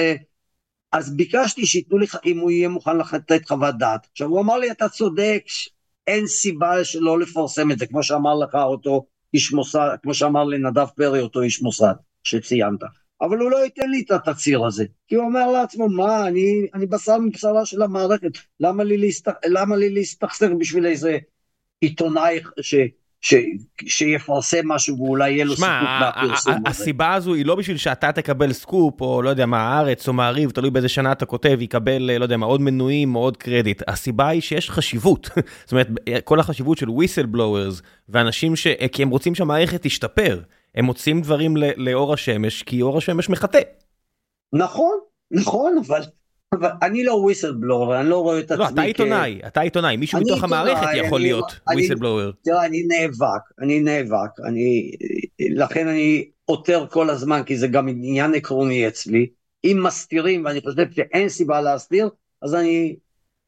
אז 0.91 1.15
ביקשתי 1.15 1.65
שייתנו 1.65 1.97
לי, 1.97 2.05
אם 2.25 2.39
הוא 2.39 2.51
יהיה 2.51 2.69
מוכן 2.69 2.97
לתת 2.97 3.45
חוות 3.47 3.77
דעת. 3.77 4.07
עכשיו, 4.11 4.27
הוא 4.27 4.41
אמר 4.41 4.57
לי, 4.57 4.71
אתה 4.71 4.89
צודק, 4.89 5.43
אין 6.07 6.27
סיבה 6.27 6.83
שלא 6.83 7.19
לפרסם 7.19 7.71
את 7.71 7.79
זה, 7.79 7.85
כמו 7.85 8.03
שאמר 8.03 8.35
לך 8.35 8.55
אותו 8.55 9.05
איש 9.33 9.53
מוסד, 9.53 9.95
כמו 10.03 10.13
שאמר 10.13 10.43
לנדב 10.43 10.87
פרי, 10.95 11.19
אותו 11.19 11.41
איש 11.41 11.61
מוסד 11.61 11.93
שציינת. 12.23 12.79
אבל 13.21 13.37
הוא 13.37 13.51
לא 13.51 13.57
ייתן 13.57 13.89
לי 13.89 14.03
את 14.05 14.11
התצהיר 14.11 14.65
הזה, 14.65 14.85
כי 15.07 15.15
הוא 15.15 15.25
אומר 15.25 15.51
לעצמו, 15.51 15.89
מה, 15.89 16.27
אני, 16.27 16.67
אני 16.73 16.85
בשר 16.85 17.17
מבשרה 17.17 17.65
של 17.65 17.81
המערכת, 17.81 18.31
למה 18.59 18.83
לי, 19.75 19.89
להסתכסך 19.89 20.47
בשביל 20.59 20.85
איזה 20.85 21.17
עיתונאי 21.81 22.39
ש... 22.61 22.75
ש... 23.27 23.33
שיפרסם 23.85 24.67
משהו 24.67 24.97
ואולי 24.97 25.31
יהיה 25.31 25.45
לו 25.45 25.55
סיפוק 25.55 25.69
מהפרסום 25.69 26.53
הזה. 26.53 26.69
הסיבה 26.69 27.13
הזו 27.13 27.33
היא 27.33 27.45
לא 27.45 27.55
בשביל 27.55 27.77
שאתה 27.77 28.11
תקבל 28.11 28.53
סקופ, 28.53 29.01
או 29.01 29.21
לא 29.21 29.29
יודע 29.29 29.45
מה, 29.45 29.57
הארץ 29.57 30.07
או 30.07 30.13
מעריב, 30.13 30.51
תלוי 30.51 30.69
באיזה 30.69 30.89
שנה 30.89 31.11
אתה 31.11 31.25
כותב, 31.25 31.57
יקבל, 31.61 32.11
לא 32.17 32.23
יודע 32.23 32.37
מה, 32.37 32.45
עוד 32.45 32.61
מנויים 32.61 33.15
או 33.15 33.21
עוד 33.21 33.37
קרדיט. 33.37 33.81
הסיבה 33.87 34.27
היא 34.27 34.41
שיש 34.41 34.69
חשיבות. 34.69 35.29
זאת 35.65 35.71
אומרת, 35.71 35.87
כל 36.23 36.39
החשיבות 36.39 36.77
של 36.77 36.89
וויסל 36.89 37.25
בלואוורס, 37.25 37.81
ואנשים 38.09 38.55
ש... 38.55 38.67
כי 38.91 39.03
הם 39.03 39.09
רוצים 39.09 39.35
שהמערכת 39.35 39.81
תשתפר. 39.81 40.41
הם 40.75 40.85
מוצאים 40.85 41.21
דברים 41.21 41.57
לאור 41.57 42.13
השמש, 42.13 42.63
כי 42.63 42.81
אור 42.81 42.97
השמש 42.97 43.29
מחטא. 43.29 43.61
נכון, 44.53 44.97
נכון, 45.31 45.77
אבל 45.87 46.01
אני 46.81 47.03
לא 47.03 47.11
וויסל 47.11 47.51
בלואו, 47.51 47.95
אני 47.95 48.09
לא 48.09 48.21
רואה 48.21 48.39
את 48.39 48.51
עצמי 48.51 48.63
לא, 48.65 48.69
אתה 48.69 48.81
עיתונאי, 48.81 49.39
אתה 49.47 49.61
עיתונאי, 49.61 49.97
מישהו 49.97 50.19
מתוך 50.21 50.43
המערכת 50.43 50.87
יכול 50.95 51.19
להיות 51.19 51.59
וויסל 51.73 51.95
בלואוור. 51.95 52.31
תראה, 52.43 52.65
אני 52.65 52.83
נאבק, 52.83 53.61
אני 53.61 53.79
נאבק, 53.79 54.39
אני, 54.45 54.91
לכן 55.39 55.87
אני 55.87 56.29
עותר 56.45 56.85
כל 56.89 57.09
הזמן, 57.09 57.41
כי 57.45 57.57
זה 57.57 57.67
גם 57.67 57.87
עניין 57.87 58.33
עקרוני 58.33 58.87
אצלי. 58.87 59.27
אם 59.63 59.79
מסתירים, 59.83 60.45
ואני 60.45 60.61
חושב 60.61 60.91
שאין 60.91 61.29
סיבה 61.29 61.61
להסתיר, 61.61 62.09
אז 62.41 62.55
אני, 62.55 62.95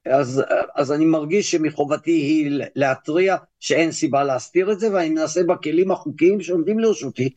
אז, 0.06 0.44
אז 0.76 0.92
אני 0.92 1.06
מרגיש 1.06 1.52
שמחובתי 1.52 2.12
היא 2.12 2.62
להתריע 2.76 3.36
שאין 3.60 3.92
סיבה 3.92 4.24
להסתיר 4.24 4.72
את 4.72 4.80
זה, 4.80 4.94
ואני 4.94 5.10
מנסה 5.10 5.44
בכלים 5.44 5.92
החוקיים 5.92 6.42
שעומדים 6.42 6.80
לרשותי. 6.80 7.30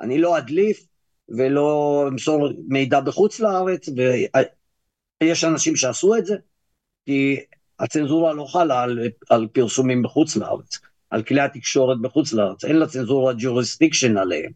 אני 0.00 0.18
לא 0.18 0.38
אדליף 0.38 0.86
ולא 1.28 2.04
אמסור 2.08 2.48
מידע 2.68 3.00
בחוץ 3.00 3.40
לארץ, 3.40 3.88
ויש 5.22 5.44
אנשים 5.44 5.76
שעשו 5.76 6.16
את 6.16 6.26
זה, 6.26 6.36
כי 7.06 7.40
הצנזורה 7.78 8.32
לא 8.32 8.44
חלה 8.44 8.82
על, 8.82 8.98
על 9.30 9.48
פרסומים 9.52 10.02
בחוץ 10.02 10.36
לארץ, 10.36 10.78
על 11.10 11.22
כלי 11.22 11.40
התקשורת 11.40 12.00
בחוץ 12.00 12.32
לארץ, 12.32 12.64
אין 12.64 12.78
לצנזורה 12.78 13.32
jurisdiction 13.38 14.16
עליהם. 14.16 14.52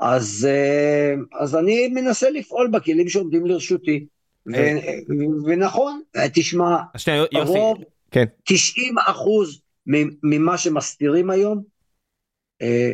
אז, 0.00 0.48
אה, 0.50 1.14
אז 1.40 1.56
אני 1.56 1.88
מנסה 1.88 2.30
לפעול 2.30 2.70
בכלים 2.72 3.08
שעומדים 3.08 3.46
לרשותי. 3.46 4.06
ו- 4.46 5.46
ונכון, 5.46 6.02
תשמע, 6.34 6.76
רוב, 7.44 7.78
כן. 8.10 8.24
90 8.44 8.94
אחוז 8.98 9.62
ממה 10.22 10.58
שמסתירים 10.58 11.30
היום, 11.30 11.62
אה, 12.62 12.92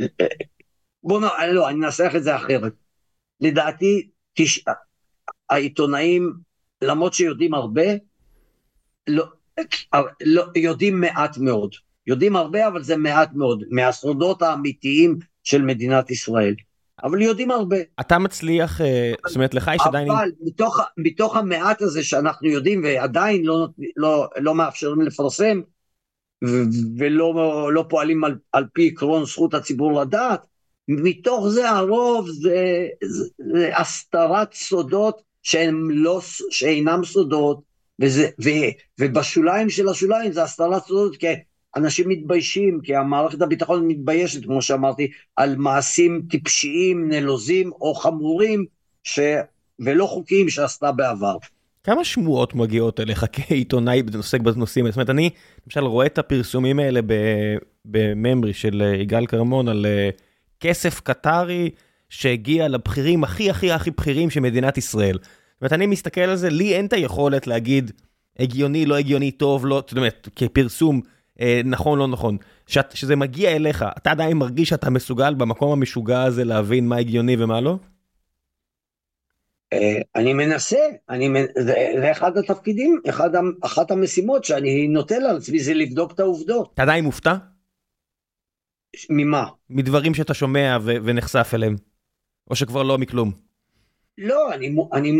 אה, 0.00 0.26
בוא 1.02 1.20
נ... 1.20 1.52
לא, 1.52 1.68
אני 1.68 1.78
אנסח 1.78 2.12
את 2.16 2.22
זה 2.22 2.36
אחרת. 2.36 2.72
לדעתי, 3.40 4.08
תש... 4.34 4.64
העיתונאים, 5.50 6.32
למרות 6.82 7.14
שיודעים 7.14 7.54
הרבה, 7.54 7.82
לא, 9.06 9.24
לא, 10.24 10.44
יודעים 10.56 11.00
מעט 11.00 11.38
מאוד. 11.38 11.74
יודעים 12.06 12.36
הרבה, 12.36 12.68
אבל 12.68 12.82
זה 12.82 12.96
מעט 12.96 13.32
מאוד, 13.34 13.64
מהסודות 13.70 14.42
האמיתיים 14.42 15.18
של 15.42 15.62
מדינת 15.62 16.10
ישראל. 16.10 16.54
אבל 17.02 17.22
יודעים 17.22 17.50
הרבה. 17.50 17.76
אתה 18.00 18.18
מצליח, 18.18 18.80
אה, 18.80 19.12
זאת 19.26 19.36
אומרת 19.36 19.54
לך 19.54 19.70
יש 19.74 19.82
עדיין... 19.86 20.10
אבל 20.10 20.30
מתוך, 20.40 20.80
מתוך 20.96 21.36
המעט 21.36 21.82
הזה 21.82 22.02
שאנחנו 22.04 22.48
יודעים 22.48 22.84
ועדיין 22.84 23.44
לא, 23.44 23.68
לא, 23.96 24.28
לא 24.36 24.54
מאפשרים 24.54 25.00
לפרסם 25.00 25.60
ולא 26.98 27.70
לא 27.72 27.84
פועלים 27.88 28.24
על, 28.24 28.38
על 28.52 28.64
פי 28.72 28.90
עקרון 28.92 29.24
זכות 29.24 29.54
הציבור 29.54 30.00
לדעת, 30.00 30.46
מתוך 30.88 31.48
זה 31.48 31.70
הרוב 31.70 32.28
זה, 32.28 32.86
זה, 33.04 33.24
זה 33.52 33.76
הסתרת 33.76 34.52
סודות 34.52 35.22
שהם 35.44 35.90
לא, 35.90 36.20
שאינם 36.50 37.04
סודות, 37.04 37.60
וזה, 38.00 38.28
ו, 38.44 38.48
ובשוליים 39.00 39.70
של 39.70 39.88
השוליים 39.88 40.32
זה 40.32 40.42
הסתרת 40.42 40.84
סודות, 40.84 41.16
כי 41.16 41.26
אנשים 41.76 42.08
מתביישים, 42.08 42.80
כי 42.82 42.96
המערכת 42.96 43.42
הביטחון 43.42 43.88
מתביישת, 43.88 44.44
כמו 44.44 44.62
שאמרתי, 44.62 45.10
על 45.36 45.56
מעשים 45.56 46.22
טיפשיים, 46.30 47.08
נלוזים 47.08 47.72
או 47.80 47.94
חמורים, 47.94 48.64
ש... 49.02 49.20
ולא 49.78 50.06
חוקיים 50.06 50.48
שעשתה 50.48 50.92
בעבר. 50.92 51.36
כמה 51.84 52.04
שמועות 52.04 52.54
מגיעות 52.54 53.00
אליך 53.00 53.24
כעיתונאי 53.32 54.02
עוסק 54.16 54.40
בנושאים? 54.40 54.86
זאת 54.86 54.96
אומרת, 54.96 55.10
אני 55.10 55.30
למשל 55.66 55.80
רואה 55.80 56.06
את 56.06 56.18
הפרסומים 56.18 56.78
האלה 56.78 57.00
בממרי 57.84 58.52
של 58.52 58.82
אה, 58.82 58.96
יגאל 58.96 59.26
כרמון 59.26 59.68
על 59.68 59.86
אה, 59.86 60.10
כסף 60.60 61.00
קטרי 61.00 61.70
שהגיע 62.14 62.68
לבכירים 62.68 63.24
הכי 63.24 63.50
הכי 63.50 63.72
הכי 63.72 63.90
בכירים 63.90 64.30
של 64.30 64.40
מדינת 64.40 64.78
ישראל. 64.78 65.18
זאת 65.22 65.60
אומרת, 65.60 65.72
אני 65.72 65.86
מסתכל 65.86 66.20
על 66.20 66.36
זה, 66.36 66.50
לי 66.50 66.74
אין 66.74 66.86
את 66.86 66.92
היכולת 66.92 67.46
להגיד 67.46 67.90
הגיוני, 68.38 68.86
לא 68.86 68.96
הגיוני, 68.96 69.30
טוב, 69.30 69.66
לא, 69.66 69.82
זאת 69.88 69.96
אומרת, 69.96 70.28
כפרסום 70.36 71.00
אה, 71.40 71.60
נכון, 71.64 71.98
לא 71.98 72.08
נכון. 72.08 72.36
שאת, 72.66 72.96
שזה 72.96 73.16
מגיע 73.16 73.50
אליך, 73.50 73.84
אתה 73.98 74.10
עדיין 74.10 74.36
מרגיש 74.36 74.68
שאתה 74.68 74.90
מסוגל 74.90 75.34
במקום 75.34 75.72
המשוגע 75.72 76.22
הזה 76.22 76.44
להבין 76.44 76.88
מה 76.88 76.96
הגיוני 76.96 77.36
ומה 77.38 77.60
לא? 77.60 77.78
אה, 79.72 80.00
אני 80.16 80.32
מנסה, 80.32 80.78
אני, 81.10 81.28
זה, 81.58 81.74
זה 82.00 82.12
אחד 82.12 82.38
התפקידים, 82.38 83.00
אחד, 83.08 83.30
אחת 83.60 83.90
המשימות 83.90 84.44
שאני 84.44 84.88
נוטל 84.88 85.14
על 85.14 85.36
עצמי 85.36 85.60
זה 85.60 85.74
לבדוק 85.74 86.12
את 86.12 86.20
העובדות. 86.20 86.70
אתה 86.74 86.82
עדיין 86.82 87.04
מופתע? 87.04 87.34
ממה? 89.10 89.46
מדברים 89.70 90.14
שאתה 90.14 90.34
שומע 90.34 90.78
ו- 90.82 90.96
ונחשף 91.04 91.50
אליהם, 91.54 91.76
או 92.50 92.56
שכבר 92.56 92.82
לא 92.82 92.98
מכלום. 92.98 93.32
לא, 94.18 94.54
אני, 94.54 94.76
אני 94.92 95.12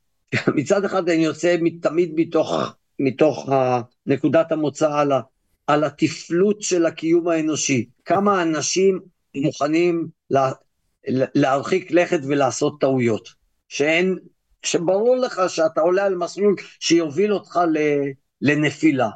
מצד 0.56 0.84
אחד 0.84 1.08
אני 1.08 1.24
יוצא 1.24 1.56
תמיד 1.82 2.12
מתוך, 2.14 2.52
מתוך 2.98 3.48
נקודת 4.06 4.52
המוצא 4.52 4.98
על, 4.98 5.12
על 5.66 5.84
התפלות 5.84 6.62
של 6.62 6.86
הקיום 6.86 7.28
האנושי. 7.28 7.88
כמה 8.04 8.42
אנשים 8.42 9.00
מוכנים 9.34 10.08
לה, 10.30 10.52
להרחיק 11.34 11.90
לכת 11.90 12.20
ולעשות 12.28 12.80
טעויות. 12.80 13.28
שאין, 13.68 14.18
שברור 14.62 15.16
לך 15.16 15.40
שאתה 15.48 15.80
עולה 15.80 16.04
על 16.04 16.14
מסלול 16.14 16.54
שיוביל 16.80 17.34
אותך 17.34 17.60
לנפילה. 18.42 19.08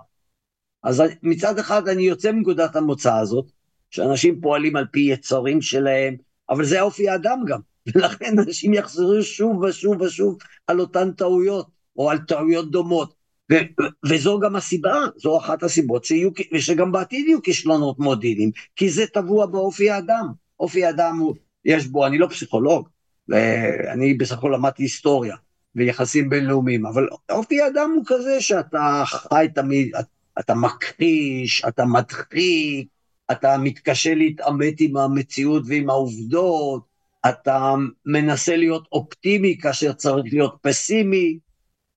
אז 0.83 1.03
מצד 1.23 1.59
אחד 1.59 1.89
אני 1.89 2.03
יוצא 2.03 2.33
מנקודת 2.33 2.77
המוצא 2.77 3.15
הזאת, 3.15 3.47
שאנשים 3.91 4.41
פועלים 4.41 4.77
על 4.77 4.87
פי 4.93 5.01
יצרים 5.01 5.63
שלהם, 5.63 6.17
אבל 6.51 6.65
זה 6.65 6.81
אופי 6.81 7.09
האדם 7.09 7.41
גם, 7.47 7.61
ולכן 7.95 8.39
אנשים 8.39 8.75
יחזרו 8.75 9.23
שוב 9.23 9.63
ושוב 9.63 10.01
ושוב 10.01 10.39
על 10.67 10.81
אותן 10.81 11.13
טעויות, 11.13 11.67
או 11.97 12.11
על 12.11 12.19
טעויות 12.19 12.71
דומות. 12.71 13.15
ו- 13.53 13.83
וזו 14.07 14.41
גם 14.41 14.57
הסיבה, 14.57 14.95
זו 15.17 15.39
אחת 15.39 15.63
הסיבות 15.63 16.05
שיהיו, 16.05 16.31
ושגם 16.55 16.93
בעתיד 16.93 17.27
יהיו 17.27 17.43
כישלונות 17.43 17.99
מודיעיניים, 17.99 18.51
כי 18.77 18.91
זה 18.91 19.07
טבוע 19.07 19.47
באופי 19.47 19.91
האדם. 19.91 20.27
אופי 20.61 20.85
האדם 20.85 21.19
הוא, 21.19 21.35
יש 21.65 21.87
בו, 21.87 22.07
אני 22.07 22.19
לא 22.19 22.27
פסיכולוג, 22.27 22.89
ואני 23.29 24.15
בסך 24.15 24.39
הכל 24.39 24.53
למדתי 24.55 24.83
היסטוריה 24.83 25.37
ויחסים 25.75 26.29
בינלאומיים, 26.29 26.87
אבל 26.87 27.09
אופי 27.31 27.61
האדם 27.61 27.91
הוא 27.97 28.05
כזה 28.07 28.41
שאתה 28.41 29.03
חי 29.07 29.47
תמיד, 29.55 29.93
אתה 30.39 30.55
מכחיש, 30.55 31.65
אתה 31.69 31.85
מדחיק, 31.85 32.89
אתה 33.31 33.59
מתקשה 33.59 34.15
להתעמת 34.15 34.75
עם 34.81 34.97
המציאות 34.97 35.63
ועם 35.67 35.91
העובדות, 35.91 36.87
אתה 37.29 37.75
מנסה 38.07 38.57
להיות 38.57 38.89
אופטימי 38.93 39.59
כאשר 39.59 39.93
צריך 39.93 40.25
להיות 40.33 40.57
פסימי, 40.63 41.39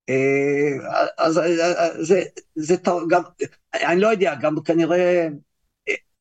אה, 0.10 1.02
אז 1.18 1.40
זה, 2.00 2.24
זה 2.56 2.76
גם, 3.10 3.22
אני 3.74 4.02
לא 4.02 4.08
יודע, 4.08 4.36
גם 4.36 4.56
כנראה 4.66 5.28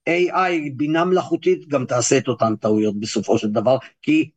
AI, 0.08 0.72
בינה 0.76 1.04
מלאכותית, 1.04 1.68
גם 1.68 1.84
תעשה 1.84 2.18
את 2.18 2.28
אותן 2.28 2.56
טעויות 2.56 3.00
בסופו 3.00 3.38
של 3.38 3.48
דבר, 3.48 3.78
כי 4.02 4.30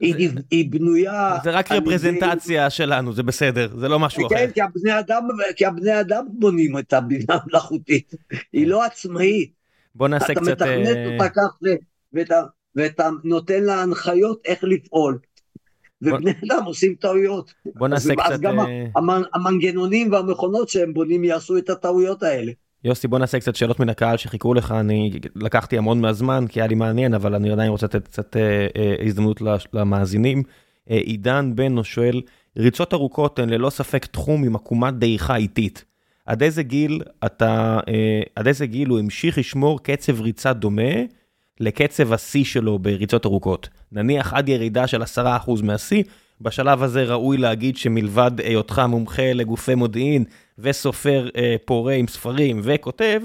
היא, 0.00 0.30
היא 0.50 0.70
בנויה... 0.70 1.38
זה 1.44 1.50
רק 1.50 1.72
רפרזנטציה 1.72 2.68
זה... 2.68 2.70
שלנו, 2.70 3.12
זה 3.12 3.22
בסדר, 3.22 3.78
זה 3.78 3.88
לא 3.88 3.98
משהו 3.98 4.28
כן, 4.28 4.36
אחר. 4.36 4.46
כן, 4.46 4.52
כי 4.52 4.60
הבני 4.62 4.98
אדם, 4.98 5.28
כי 5.56 5.66
הבני 5.66 6.00
אדם 6.00 6.26
בונים 6.30 6.78
את 6.78 6.92
הבינה 6.92 7.38
המלאכותית, 7.42 8.14
היא 8.52 8.66
לא 8.66 8.84
עצמאית. 8.84 9.59
בוא 10.00 10.08
נעשה 10.08 10.32
אתה 10.32 10.40
קצת... 10.40 10.52
אתה 10.52 10.64
מתכנת 10.64 10.96
אה, 10.96 11.12
אותה 11.12 11.28
כך, 11.28 11.58
ואתה, 12.12 12.42
ואתה 12.76 13.10
נותן 13.24 13.62
לה 13.62 13.82
הנחיות 13.82 14.40
איך 14.44 14.64
לפעול. 14.64 15.18
ובני 16.02 16.32
בוא... 16.32 16.40
אדם 16.54 16.64
עושים 16.64 16.94
טעויות. 16.94 17.54
בוא 17.74 17.88
נעשה 17.88 18.12
אז, 18.12 18.16
קצת... 18.18 18.32
אז 18.32 18.40
גם 18.40 18.60
אה, 18.60 18.86
המנגנונים 19.34 20.12
והמכונות 20.12 20.68
שהם 20.68 20.94
בונים 20.94 21.24
יעשו 21.24 21.58
את 21.58 21.70
הטעויות 21.70 22.22
האלה. 22.22 22.52
יוסי 22.84 23.08
בוא 23.08 23.18
נעשה 23.18 23.40
קצת 23.40 23.56
שאלות 23.56 23.80
מן 23.80 23.88
הקהל 23.88 24.16
שחיכו 24.16 24.54
לך 24.54 24.72
אני 24.72 25.10
לקחתי 25.36 25.78
המון 25.78 26.00
מהזמן 26.00 26.44
כי 26.48 26.60
היה 26.60 26.66
לי 26.66 26.74
מעניין 26.74 27.14
אבל 27.14 27.34
אני 27.34 27.52
עדיין 27.52 27.70
רוצה 27.70 27.86
לתת 27.86 28.08
קצת 28.08 28.36
אה, 28.36 28.66
אה, 28.76 28.94
הזדמנות 29.06 29.42
למאזינים. 29.72 30.42
אה, 30.90 30.96
עידן 30.96 31.52
בן 31.54 31.82
שואל 31.82 32.22
ריצות 32.58 32.94
ארוכות 32.94 33.38
הן 33.38 33.48
ללא 33.48 33.70
ספק 33.70 34.06
תחום 34.06 34.44
עם 34.44 34.56
עקומת 34.56 34.94
דעיכה 34.94 35.36
איטית. 35.36 35.89
עד 36.30 36.42
איזה 36.42 36.62
גיל 36.62 37.02
אתה 37.26 37.80
אה, 37.88 38.20
עד 38.36 38.46
איזה 38.46 38.66
גיל 38.66 38.88
הוא 38.88 38.98
המשיך 38.98 39.38
לשמור 39.38 39.82
קצב 39.82 40.20
ריצה 40.20 40.52
דומה 40.52 40.92
לקצב 41.60 42.12
השיא 42.12 42.44
שלו 42.44 42.78
בריצות 42.78 43.26
ארוכות 43.26 43.68
נניח 43.92 44.32
עד 44.34 44.48
ירידה 44.48 44.86
של 44.86 45.02
10% 45.02 45.06
מהשיא 45.62 46.02
בשלב 46.40 46.82
הזה 46.82 47.04
ראוי 47.04 47.36
להגיד 47.36 47.76
שמלבד 47.76 48.40
היותך 48.40 48.82
מומחה 48.88 49.32
לגופי 49.32 49.74
מודיעין 49.74 50.24
וסופר 50.58 51.28
אה, 51.36 51.56
פורה 51.64 51.94
עם 51.94 52.06
ספרים 52.08 52.60
וכותב, 52.62 53.20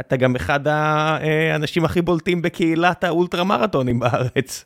אתה 0.00 0.16
גם 0.16 0.36
אחד 0.36 0.68
האנשים 0.68 1.84
הכי 1.84 2.02
בולטים 2.02 2.42
בקהילת 2.42 3.04
האולטרה 3.04 3.44
מרתונים 3.44 3.98
בארץ. 3.98 4.64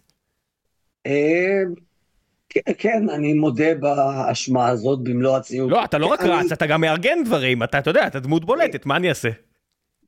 אה, 2.57 2.75
כן, 2.75 3.11
אני 3.11 3.35
מודה 3.35 3.75
באשמה 3.75 4.69
הזאת 4.69 5.03
במלוא 5.03 5.37
הציות. 5.37 5.71
לא, 5.71 5.85
אתה 5.85 5.99
לא 5.99 6.07
רק 6.07 6.23
רץ, 6.23 6.53
אתה 6.53 6.67
גם 6.67 6.81
מארגן 6.81 7.25
דברים, 7.25 7.63
אתה 7.63 7.79
יודע, 7.87 8.07
אתה 8.07 8.21
דמות 8.21 8.45
בולטת, 8.45 8.87
מה 8.87 8.97
אני 8.97 9.09
אעשה? 9.09 9.29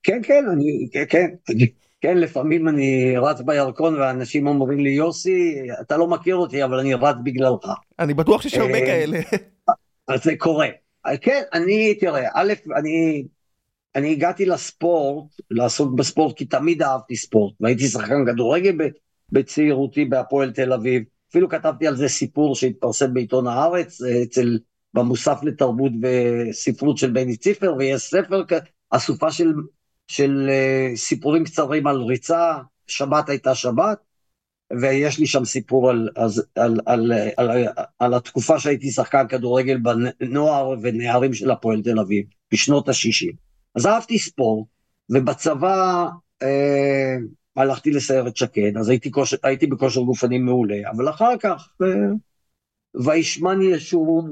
כן, 0.02 0.20
כן, 0.22 0.44
אני, 0.52 0.88
כן, 0.92 1.04
כן. 1.08 1.26
כן, 2.00 2.18
לפעמים 2.18 2.68
אני 2.68 3.16
רץ 3.16 3.40
בירקון 3.40 3.94
ואנשים 3.94 4.46
אומרים 4.46 4.80
לי, 4.80 4.90
יוסי, 4.90 5.56
אתה 5.80 5.96
לא 5.96 6.06
מכיר 6.06 6.36
אותי, 6.36 6.64
אבל 6.64 6.78
אני 6.78 6.94
רץ 6.94 7.16
בגללך. 7.24 7.70
אני 7.98 8.14
בטוח 8.14 8.42
שיש 8.42 8.54
הרבה 8.54 8.74
אה, 8.74 8.86
כאלה. 8.86 9.18
אז 10.08 10.24
זה 10.24 10.36
קורה. 10.38 10.68
כן, 11.20 11.42
אני, 11.52 11.94
תראה, 11.94 12.28
א', 12.34 12.52
אני, 12.76 13.24
אני 13.94 14.12
הגעתי 14.12 14.46
לספורט, 14.46 15.26
לעסוק 15.50 15.94
בספורט, 15.94 16.36
כי 16.36 16.44
תמיד 16.44 16.82
אהבתי 16.82 17.16
ספורט, 17.16 17.54
והייתי 17.60 17.88
שחקן 17.88 18.26
כדורגל 18.26 18.76
בצעירותי 19.32 20.04
בהפועל 20.04 20.52
תל 20.52 20.72
אביב. 20.72 21.02
אפילו 21.36 21.48
כתבתי 21.48 21.86
על 21.86 21.96
זה 21.96 22.08
סיפור 22.08 22.54
שהתפרסם 22.54 23.14
בעיתון 23.14 23.46
הארץ, 23.46 24.02
אה, 24.02 24.22
אצל, 24.22 24.58
במוסף 24.94 25.38
לתרבות 25.42 25.92
וספרות 26.02 26.98
של 26.98 27.10
בני 27.10 27.36
ציפר, 27.36 27.74
ויש 27.78 28.02
ספר, 28.02 28.42
אסופה 28.90 29.30
של, 29.30 29.52
של 30.08 30.50
uh, 30.50 30.96
סיפורים 30.96 31.44
קצרים 31.44 31.86
על 31.86 32.02
ריצה, 32.02 32.58
שבת 32.86 33.28
הייתה 33.28 33.54
שבת, 33.54 33.98
ויש 34.80 35.18
לי 35.18 35.26
שם 35.26 35.44
סיפור 35.44 35.90
על, 35.90 36.08
על, 36.14 36.30
על, 36.54 36.80
על, 36.86 37.12
על, 37.36 37.66
על 37.98 38.14
התקופה 38.14 38.58
שהייתי 38.58 38.90
שחקן 38.90 39.28
כדורגל 39.28 39.78
בנוער 40.20 40.74
ונערים 40.82 41.34
של 41.34 41.50
הפועל 41.50 41.82
תל 41.82 41.98
אביב, 41.98 42.24
בשנות 42.52 42.88
ה-60. 42.88 43.32
אז 43.74 43.86
אהבתי 43.86 44.18
ספורט, 44.18 44.66
ובצבא 45.10 46.06
אה, 46.42 47.16
הלכתי 47.56 47.90
לסיירת 47.90 48.36
שקד, 48.36 48.76
אז 48.76 48.88
הייתי, 48.88 49.10
כושר, 49.10 49.36
הייתי 49.42 49.66
בכושר 49.66 50.00
גופני 50.00 50.38
מעולה, 50.38 50.90
אבל 50.90 51.08
אחר 51.08 51.32
כך, 51.40 51.68
אה, 51.82 51.86
וישמן 53.04 53.62
ישורון 53.62 54.30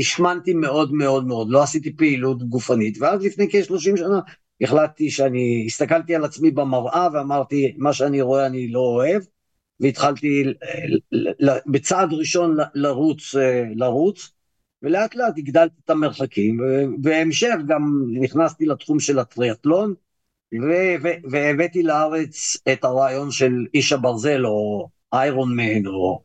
השמנתי 0.00 0.54
מאוד 0.54 0.92
מאוד 0.92 1.26
מאוד, 1.26 1.50
לא 1.50 1.62
עשיתי 1.62 1.96
פעילות 1.96 2.42
גופנית, 2.42 2.98
ואז 3.00 3.22
לפני 3.22 3.50
כ-30 3.50 3.96
שנה 3.96 4.20
החלטתי 4.60 5.10
שאני, 5.10 5.64
הסתכלתי 5.66 6.14
על 6.14 6.24
עצמי 6.24 6.50
במראה 6.50 7.08
ואמרתי, 7.12 7.74
מה 7.78 7.92
שאני 7.92 8.22
רואה 8.22 8.46
אני 8.46 8.68
לא 8.68 8.80
אוהב, 8.80 9.22
והתחלתי 9.80 10.44
בצעד 11.66 12.12
ראשון 12.12 12.56
לרוץ, 12.74 13.34
אה, 13.34 13.64
לרוץ, 13.74 14.30
ולאט 14.82 15.14
לאט 15.14 15.38
הגדלתי 15.38 15.74
את 15.84 15.90
המרחקים, 15.90 16.60
ובהמשך 16.60 17.54
גם 17.66 18.04
נכנסתי 18.20 18.66
לתחום 18.66 19.00
של 19.00 19.18
הטריאטלון, 19.18 19.94
והבאתי 21.30 21.82
לארץ 21.82 22.56
את 22.72 22.84
הרעיון 22.84 23.30
של 23.30 23.52
איש 23.74 23.92
הברזל, 23.92 24.46
או 24.46 24.88
איירון 25.12 25.56
מן, 25.56 25.86
או 25.86 26.22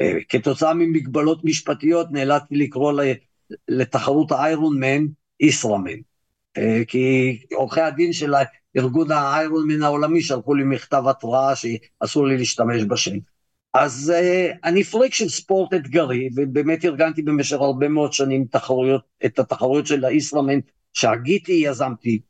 אה, 0.00 0.18
כתוצאה 0.28 0.74
ממגבלות 0.74 1.44
משפטיות 1.44 2.06
נאלצתי 2.10 2.56
לקרוא 2.56 3.02
לתחרות 3.68 4.32
האיירון 4.32 4.80
מן 4.80 5.06
ישראמן. 5.40 5.98
אה, 6.56 6.82
כי 6.88 7.38
עורכי 7.54 7.80
הדין 7.80 8.12
של 8.12 8.34
ארגון 8.76 9.10
האיירון 9.10 9.66
מן 9.66 9.82
העולמי 9.82 10.22
שלחו 10.22 10.54
לי 10.54 10.64
מכתב 10.64 11.02
התראה 11.06 11.52
שאסור 11.56 12.26
לי 12.26 12.38
להשתמש 12.38 12.82
בשם. 12.82 13.16
אז 13.74 14.12
uh, 14.16 14.58
אני 14.64 14.84
פריק 14.84 15.14
של 15.14 15.28
ספורט 15.28 15.74
אתגרי, 15.74 16.28
ובאמת 16.36 16.84
ארגנתי 16.84 17.22
במשך 17.22 17.56
הרבה 17.56 17.88
מאוד 17.88 18.12
שנים 18.12 18.44
תחרויות, 18.50 19.02
את 19.24 19.38
התחרויות 19.38 19.86
של 19.86 20.04
הישראמן, 20.04 20.58
שהגיתי, 20.92 21.52
יזמתי 21.52 22.20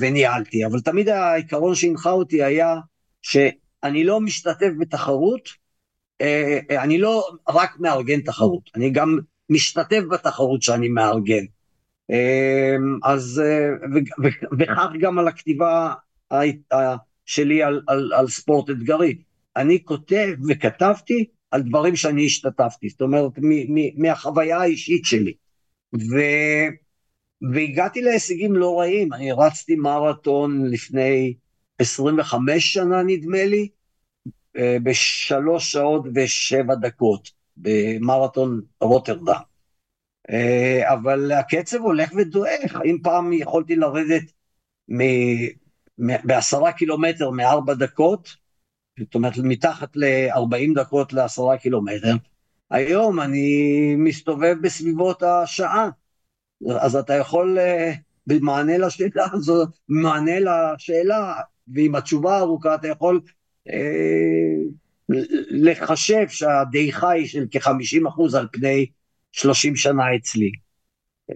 וניהלתי, 0.00 0.66
אבל 0.66 0.80
תמיד 0.80 1.08
העיקרון 1.08 1.74
שהנחה 1.74 2.10
אותי 2.10 2.42
היה 2.42 2.76
שאני 3.22 4.04
לא 4.04 4.20
משתתף 4.20 4.70
בתחרות, 4.78 5.48
uh, 6.22 6.26
אני 6.70 6.98
לא 6.98 7.30
רק 7.48 7.80
מארגן 7.80 8.20
תחרות, 8.20 8.70
אני 8.74 8.90
גם 8.90 9.18
משתתף 9.50 10.02
בתחרות 10.10 10.62
שאני 10.62 10.88
מארגן. 10.88 11.44
אז, 13.04 13.42
וכך 14.58 14.86
גם 15.00 15.18
על 15.18 15.28
הכתיבה 15.28 15.92
שלי 17.26 17.62
על, 17.62 17.82
על, 17.86 18.12
על 18.12 18.28
ספורט 18.28 18.70
אתגרי. 18.70 19.18
אני 19.56 19.84
כותב 19.84 20.28
וכתבתי 20.48 21.24
על 21.50 21.62
דברים 21.62 21.96
שאני 21.96 22.26
השתתפתי, 22.26 22.88
זאת 22.88 23.00
אומרת, 23.00 23.38
מ- 23.38 23.74
מ- 23.74 24.02
מהחוויה 24.02 24.58
האישית 24.60 25.04
שלי. 25.04 25.32
ו... 25.94 26.16
והגעתי 27.50 28.02
להישגים 28.02 28.52
לא 28.52 28.80
רעים, 28.80 29.12
אני 29.12 29.32
רצתי 29.32 29.74
מרתון 29.74 30.66
לפני 30.70 31.34
25 31.78 32.72
שנה 32.72 33.02
נדמה 33.02 33.44
לי, 33.44 33.68
אה, 34.56 34.76
בשלוש 34.82 35.72
שעות 35.72 36.04
ושבע 36.14 36.74
דקות, 36.74 37.30
במרתון 37.56 38.60
רוטרדם. 38.80 39.40
אה, 40.30 40.92
אבל 40.92 41.32
הקצב 41.32 41.78
הולך 41.78 42.12
ודועך, 42.16 42.76
אם 42.84 42.98
פעם 43.02 43.32
יכולתי 43.32 43.76
לרדת 43.76 44.32
בעשרה 45.98 46.72
קילומטר 46.72 47.30
מארבע 47.30 47.74
דקות, 47.74 48.36
זאת 48.98 49.14
אומרת 49.14 49.38
מתחת 49.38 49.96
ל-40 49.96 50.74
דקות 50.74 51.12
לעשרה 51.12 51.58
קילומטר, 51.58 52.14
היום 52.70 53.20
אני 53.20 53.94
מסתובב 53.96 54.56
בסביבות 54.62 55.22
השעה, 55.22 55.88
אז 56.70 56.96
אתה 56.96 57.14
יכול 57.14 57.58
אה, 57.58 57.92
במענה 58.26 58.78
לשאלה 58.78 59.26
הזו, 59.32 59.64
במענה 59.88 60.40
לשאלה, 60.40 61.34
ועם 61.68 61.94
התשובה 61.94 62.36
הארוכה 62.36 62.74
אתה 62.74 62.88
יכול 62.88 63.20
אה, 63.68 63.74
לחשב 65.50 66.28
שהדעיכה 66.28 67.10
היא 67.10 67.26
של 67.26 67.44
כ-50% 67.50 68.38
על 68.38 68.48
פני 68.52 68.86
30 69.32 69.76
שנה 69.76 70.04
אצלי. 70.16 70.50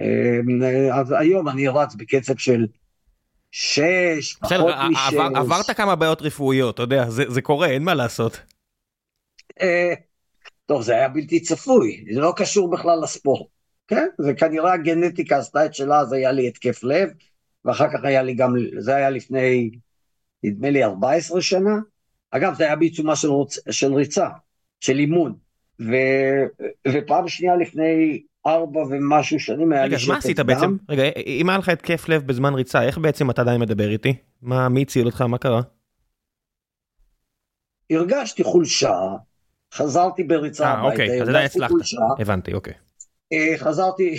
אה, 0.00 1.00
אז 1.00 1.14
היום 1.18 1.48
אני 1.48 1.68
רץ 1.68 1.94
בקצב 1.94 2.36
של 2.36 2.66
שש, 3.50 4.36
פחות 4.40 4.74
משש. 4.90 5.14
עברת 5.34 5.70
כמה 5.70 5.96
בעיות 5.96 6.22
רפואיות, 6.22 6.74
אתה 6.74 6.82
יודע, 6.82 7.10
זה, 7.10 7.24
זה 7.28 7.42
קורה, 7.42 7.68
אין 7.68 7.82
מה 7.82 7.94
לעשות. 7.94 8.40
אה, 9.60 9.94
טוב, 10.66 10.82
זה 10.82 10.92
היה 10.92 11.08
בלתי 11.08 11.40
צפוי, 11.40 12.04
זה 12.14 12.20
לא 12.20 12.32
קשור 12.36 12.70
בכלל 12.70 12.98
לספורט. 13.02 13.55
כן, 13.88 14.06
זה 14.18 14.34
כנראה 14.34 14.72
הגנטיקה 14.72 15.38
עשתה 15.38 15.66
את 15.66 15.74
שלה, 15.74 16.00
אז 16.00 16.12
היה 16.12 16.32
לי 16.32 16.48
התקף 16.48 16.84
לב, 16.84 17.10
ואחר 17.64 17.88
כך 17.88 18.04
היה 18.04 18.22
לי 18.22 18.34
גם, 18.34 18.54
זה 18.78 18.96
היה 18.96 19.10
לפני, 19.10 19.70
נדמה 20.44 20.70
לי 20.70 20.84
14 20.84 21.40
שנה. 21.40 21.76
אגב, 22.30 22.54
זה 22.54 22.64
היה 22.64 22.76
בעיצומה 22.76 23.16
של, 23.16 23.28
רוצ, 23.28 23.58
של 23.70 23.94
ריצה, 23.94 24.28
של 24.80 24.98
אימון. 24.98 25.34
ו, 25.80 25.92
ופעם 26.88 27.28
שנייה 27.28 27.56
לפני 27.56 28.22
ארבע 28.46 28.80
ומשהו 28.80 29.40
שנים 29.40 29.72
היה 29.72 29.86
לי 29.86 29.98
שטף 29.98 30.06
דם. 30.06 30.10
רגע, 30.10 30.12
מה 30.12 30.18
עשית 30.18 30.40
בעצם? 30.40 30.76
רגע, 30.88 31.02
אם 31.26 31.48
היה 31.48 31.58
לך 31.58 31.68
התקף 31.68 32.08
לב 32.08 32.26
בזמן 32.26 32.54
ריצה, 32.54 32.82
איך 32.82 32.98
בעצם 32.98 33.30
אתה 33.30 33.42
עדיין 33.42 33.60
מדבר 33.60 33.90
איתי? 33.90 34.14
מה, 34.42 34.68
מי 34.68 34.82
הציל 34.82 35.06
אותך? 35.06 35.22
מה 35.22 35.38
קרה? 35.38 35.60
הרגשתי 37.90 38.44
חולשה, 38.44 38.98
חזרתי 39.74 40.24
בריצה 40.24 40.64
אה, 40.64 40.72
הביתה, 40.72 40.92
אוקיי, 40.92 41.22
אז 41.22 41.28
עדיין 41.28 41.46
הצלחת. 41.46 41.74
הבנתי, 42.18 42.54
אוקיי. 42.54 42.85
אה, 43.32 43.54
חזרתי, 43.58 44.16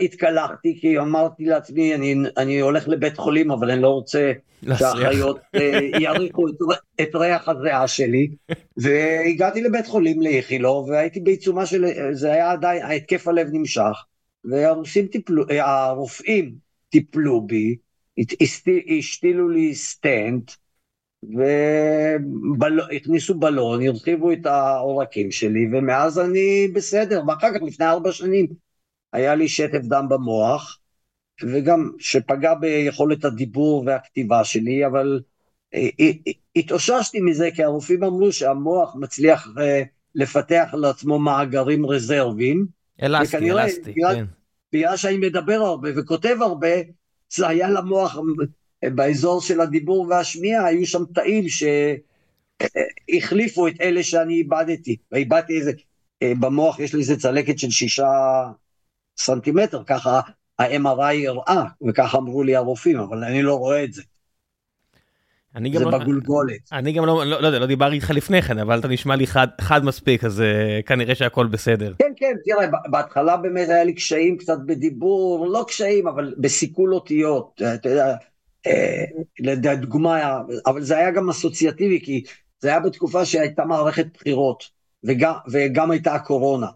התקלחתי 0.00 0.78
כי 0.80 0.98
אמרתי 0.98 1.44
לעצמי, 1.44 1.94
אני, 1.94 2.14
אני 2.36 2.60
הולך 2.60 2.88
לבית 2.88 3.16
חולים, 3.16 3.50
אבל 3.50 3.70
אני 3.70 3.82
לא 3.82 3.88
רוצה 3.88 4.32
שהאחיות 4.78 5.38
אה, 5.54 5.80
יריחו 6.00 6.48
את, 6.48 6.54
את 7.00 7.14
ריח 7.14 7.48
הזיעה 7.48 7.88
שלי. 7.88 8.28
והגעתי 8.76 9.62
לבית 9.62 9.86
חולים 9.86 10.22
לאיכילוב, 10.22 10.88
והייתי 10.88 11.20
בעיצומה 11.20 11.66
של, 11.66 11.84
זה 12.12 12.32
היה 12.32 12.50
עדיין, 12.50 12.82
ההתקף 12.82 13.28
הלב 13.28 13.48
נמשך, 13.52 14.04
והרופאים 14.44 15.06
טיפלו, 15.06 15.44
אה, 15.50 15.84
הרופאים 15.86 16.54
טיפלו 16.88 17.46
בי, 17.46 17.76
השתילו 18.98 19.48
לי 19.48 19.74
סטנט, 19.74 20.50
והכניסו 22.60 23.34
בלון, 23.34 23.86
הרחיבו 23.86 24.32
את 24.32 24.46
העורקים 24.46 25.30
שלי, 25.30 25.66
ומאז 25.72 26.18
אני 26.18 26.68
בסדר, 26.74 27.22
ואחר 27.28 27.54
כך, 27.54 27.62
לפני 27.62 27.86
ארבע 27.86 28.12
שנים, 28.12 28.46
היה 29.12 29.34
לי 29.34 29.48
שטף 29.48 29.82
דם 29.82 30.06
במוח, 30.08 30.78
וגם 31.42 31.90
שפגע 31.98 32.54
ביכולת 32.54 33.24
הדיבור 33.24 33.84
והכתיבה 33.86 34.44
שלי, 34.44 34.86
אבל 34.86 35.20
אה, 35.74 35.88
אה, 36.00 36.10
התאוששתי 36.56 37.20
מזה 37.20 37.48
כי 37.54 37.62
הרופאים 37.64 38.04
אמרו 38.04 38.32
שהמוח 38.32 38.96
מצליח 38.96 39.48
אה, 39.58 39.82
לפתח 40.14 40.74
לעצמו 40.74 41.18
מאגרים 41.18 41.86
רזרביים. 41.86 42.66
אלסטי, 43.02 43.50
אלסטי, 43.50 43.92
בגלל, 43.92 44.14
כן. 44.14 44.24
בגלל 44.72 44.96
שאני 44.96 45.16
מדבר 45.16 45.54
הרבה 45.54 45.88
וכותב 45.96 46.36
הרבה, 46.40 46.68
זה 47.32 47.48
היה 47.48 47.70
למוח, 47.70 48.18
באזור 48.94 49.40
של 49.40 49.60
הדיבור 49.60 50.06
והשמיעה, 50.10 50.66
היו 50.66 50.86
שם 50.86 51.02
תאים 51.14 51.44
שהחליפו 53.08 53.68
את 53.68 53.74
אלה 53.80 54.02
שאני 54.02 54.34
איבדתי. 54.34 54.96
ואיבדתי 55.12 55.58
איזה, 55.58 55.72
במוח 56.24 56.78
יש 56.78 56.94
לי 56.94 57.00
איזה 57.00 57.16
צלקת 57.16 57.58
של 57.58 57.70
שישה 57.70 58.10
סנטימטר, 59.18 59.82
ככה 59.86 60.20
ה-MRI 60.58 61.28
הראה, 61.28 61.64
וככה 61.88 62.18
אמרו 62.18 62.42
לי 62.42 62.56
הרופאים, 62.56 62.98
אבל 63.00 63.24
אני 63.24 63.42
לא 63.42 63.54
רואה 63.54 63.84
את 63.84 63.92
זה. 63.92 64.02
אני 65.56 65.70
גם 65.70 65.78
זה 65.78 65.84
לא, 65.84 65.98
בגולגולת. 65.98 66.60
אני 66.72 66.92
גם 66.92 67.06
לא, 67.06 67.26
לא, 67.26 67.42
לא 67.42 67.46
יודע, 67.46 67.58
לא 67.58 67.66
דיברתי 67.66 67.94
איתך 67.94 68.10
לפני 68.10 68.42
כן, 68.42 68.58
אבל 68.58 68.78
אתה 68.78 68.88
נשמע 68.88 69.16
לי 69.16 69.26
חד, 69.26 69.48
חד 69.60 69.84
מספיק, 69.84 70.24
אז 70.24 70.40
uh, 70.40 70.82
כנראה 70.86 71.14
שהכל 71.14 71.46
בסדר. 71.46 71.94
כן, 71.98 72.12
כן, 72.16 72.32
תראה, 72.44 72.66
בהתחלה 72.90 73.36
באמת 73.36 73.68
היה 73.68 73.84
לי 73.84 73.94
קשיים 73.94 74.36
קצת 74.36 74.58
בדיבור, 74.66 75.48
לא 75.48 75.64
קשיים, 75.68 76.08
אבל 76.08 76.34
בסיכול 76.38 76.94
אותיות. 76.94 77.62
אתה 77.74 77.88
יודע, 77.88 78.16
לדוגמה, 79.40 80.40
אבל 80.66 80.82
זה 80.82 80.96
היה 80.96 81.10
גם 81.10 81.30
אסוציאטיבי, 81.30 82.00
כי 82.00 82.22
זה 82.60 82.68
היה 82.68 82.80
בתקופה 82.80 83.24
שהייתה 83.24 83.64
מערכת 83.64 84.06
בחירות, 84.14 84.64
וגם, 85.04 85.34
וגם 85.52 85.90
הייתה 85.90 86.14
הקורונה. 86.14 86.66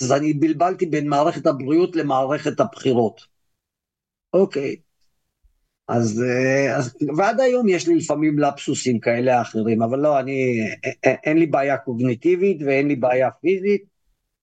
אז 0.00 0.12
אני 0.12 0.32
בלבלתי 0.32 0.86
בין 0.86 1.08
מערכת 1.08 1.46
הבריאות 1.46 1.96
למערכת 1.96 2.60
הבחירות. 2.60 3.20
אוקיי. 4.34 4.76
אז, 5.88 6.24
אז 6.76 6.96
ועד 7.16 7.40
היום 7.40 7.68
יש 7.68 7.88
לי 7.88 7.94
לפעמים 7.94 8.38
לפסוסים 8.38 9.00
כאלה 9.00 9.40
אחרים, 9.40 9.82
אבל 9.82 9.98
לא, 9.98 10.20
אני, 10.20 10.60
אין 11.04 11.38
לי 11.38 11.46
בעיה 11.46 11.76
קוגניטיבית 11.76 12.62
ואין 12.66 12.88
לי 12.88 12.96
בעיה 12.96 13.30
פיזית, 13.30 13.84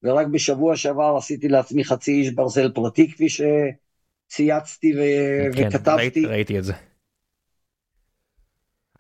ורק 0.04 0.28
בשבוע 0.28 0.76
שעבר 0.76 1.16
עשיתי 1.18 1.48
לעצמי 1.48 1.84
חצי 1.84 2.12
איש 2.12 2.32
ברזל 2.32 2.72
פרטי, 2.72 3.12
כפי 3.12 3.28
שצייצתי 3.30 4.94
ו... 4.98 5.00
כן, 5.56 5.68
וכתבתי. 5.68 6.02
ראיתי, 6.02 6.26
ראיתי 6.26 6.60
את 6.60 6.64
זה. 6.64 6.74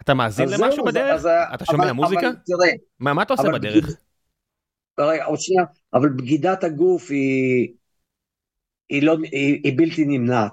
אתה 0.05 0.13
מאזין 0.13 0.49
למשהו 0.49 0.75
זהו, 0.75 0.85
בדרך? 0.85 1.13
אז, 1.13 1.27
אתה 1.53 1.65
שומע 1.65 1.83
אבל, 1.83 1.91
מוזיקה? 1.91 2.27
אבל, 2.27 2.35
תראה, 2.45 2.71
מה, 2.99 3.13
מה 3.13 3.21
אתה 3.21 3.33
עושה 3.33 3.51
בדרך? 3.53 3.85
בגיד... 3.85 3.95
רגע, 4.99 5.25
עוד 5.25 5.39
שנייה, 5.39 5.63
אבל 5.93 6.09
בגידת 6.09 6.63
הגוף 6.63 7.11
היא, 7.11 7.73
היא, 8.89 9.03
לא, 9.03 9.17
היא, 9.31 9.61
היא 9.63 9.77
בלתי 9.77 10.05
נמנעת. 10.05 10.51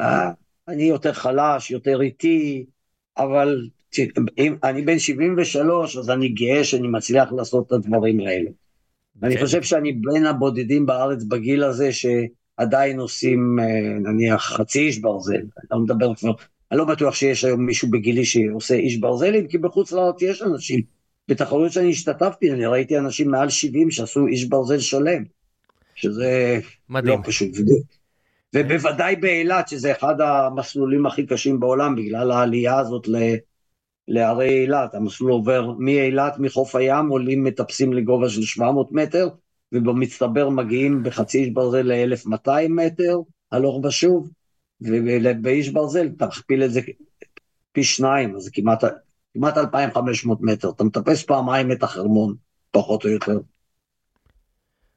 אה, 0.00 0.30
אני 0.68 0.82
יותר 0.82 1.12
חלש, 1.12 1.70
יותר 1.70 2.00
איטי, 2.00 2.66
אבל 3.18 3.68
אם 4.38 4.56
אני 4.64 4.82
בן 4.82 4.98
73, 4.98 5.96
אז 5.96 6.10
אני 6.10 6.28
גאה 6.28 6.64
שאני 6.64 6.88
מצליח 6.88 7.32
לעשות 7.32 7.66
את 7.66 7.72
הדברים 7.72 8.20
האלה. 8.20 8.50
ואני 9.20 9.34
כן. 9.36 9.44
חושב 9.44 9.62
שאני 9.62 9.92
בין 9.92 10.26
הבודדים 10.26 10.86
בארץ 10.86 11.22
בגיל 11.22 11.64
הזה 11.64 11.90
שעדיין 11.92 13.00
עושים 13.00 13.58
אה, 13.60 14.10
נניח 14.10 14.42
חצי 14.42 14.78
איש 14.78 14.98
ברזל, 14.98 15.34
אני 15.34 15.66
לא 15.70 15.78
מדבר 15.78 16.14
כבר, 16.14 16.32
אני 16.70 16.78
לא 16.78 16.84
בטוח 16.84 17.14
שיש 17.14 17.44
היום 17.44 17.66
מישהו 17.66 17.90
בגילי 17.90 18.24
שעושה 18.24 18.74
איש 18.74 18.96
ברזלים, 18.96 19.48
כי 19.48 19.58
בחוץ 19.58 19.92
לארץ 19.92 20.22
יש 20.22 20.42
אנשים. 20.42 20.80
בתחרויות 21.28 21.72
שאני 21.72 21.90
השתתפתי, 21.90 22.52
אני 22.52 22.66
ראיתי 22.66 22.98
אנשים 22.98 23.30
מעל 23.30 23.48
70 23.48 23.90
שעשו 23.90 24.26
איש 24.26 24.44
ברזל 24.44 24.78
שלם, 24.78 25.24
שזה 25.94 26.60
מדהים. 26.88 27.18
לא 27.18 27.26
פשוט. 27.26 27.48
ובוודאי 28.54 29.16
באילת, 29.16 29.68
שזה 29.68 29.92
אחד 29.92 30.20
המסלולים 30.20 31.06
הכי 31.06 31.26
קשים 31.26 31.60
בעולם, 31.60 31.96
בגלל 31.96 32.30
העלייה 32.30 32.78
הזאת 32.78 33.08
ל... 33.08 33.16
לערי 34.08 34.60
אילת. 34.60 34.94
המסלול 34.94 35.30
עובר 35.30 35.72
מאילת, 35.78 36.38
מחוף 36.38 36.76
הים, 36.76 37.08
עולים 37.08 37.44
מטפסים 37.44 37.92
לגובה 37.92 38.28
של 38.28 38.42
700 38.42 38.92
מטר, 38.92 39.28
ובמצטבר 39.72 40.48
מגיעים 40.48 41.02
בחצי 41.02 41.38
איש 41.38 41.50
ברזל 41.50 41.92
ל-1200 41.92 42.50
מטר, 42.68 43.18
הלוך 43.52 43.84
ושוב, 43.84 44.30
ובאיש 44.80 45.68
ברזל 45.68 46.08
תכפיל 46.08 46.64
את 46.64 46.72
זה 46.72 46.80
פי 47.72 47.84
שניים, 47.84 48.36
אז 48.36 48.42
זה 48.42 48.50
כמעט, 48.52 48.84
כמעט 49.34 49.58
2,500 49.58 50.42
מטר. 50.42 50.70
אתה 50.70 50.84
מטפס 50.84 51.22
פעמיים 51.22 51.72
את 51.72 51.82
החרמון, 51.82 52.34
פחות 52.70 53.04
או 53.04 53.10
יותר. 53.10 53.38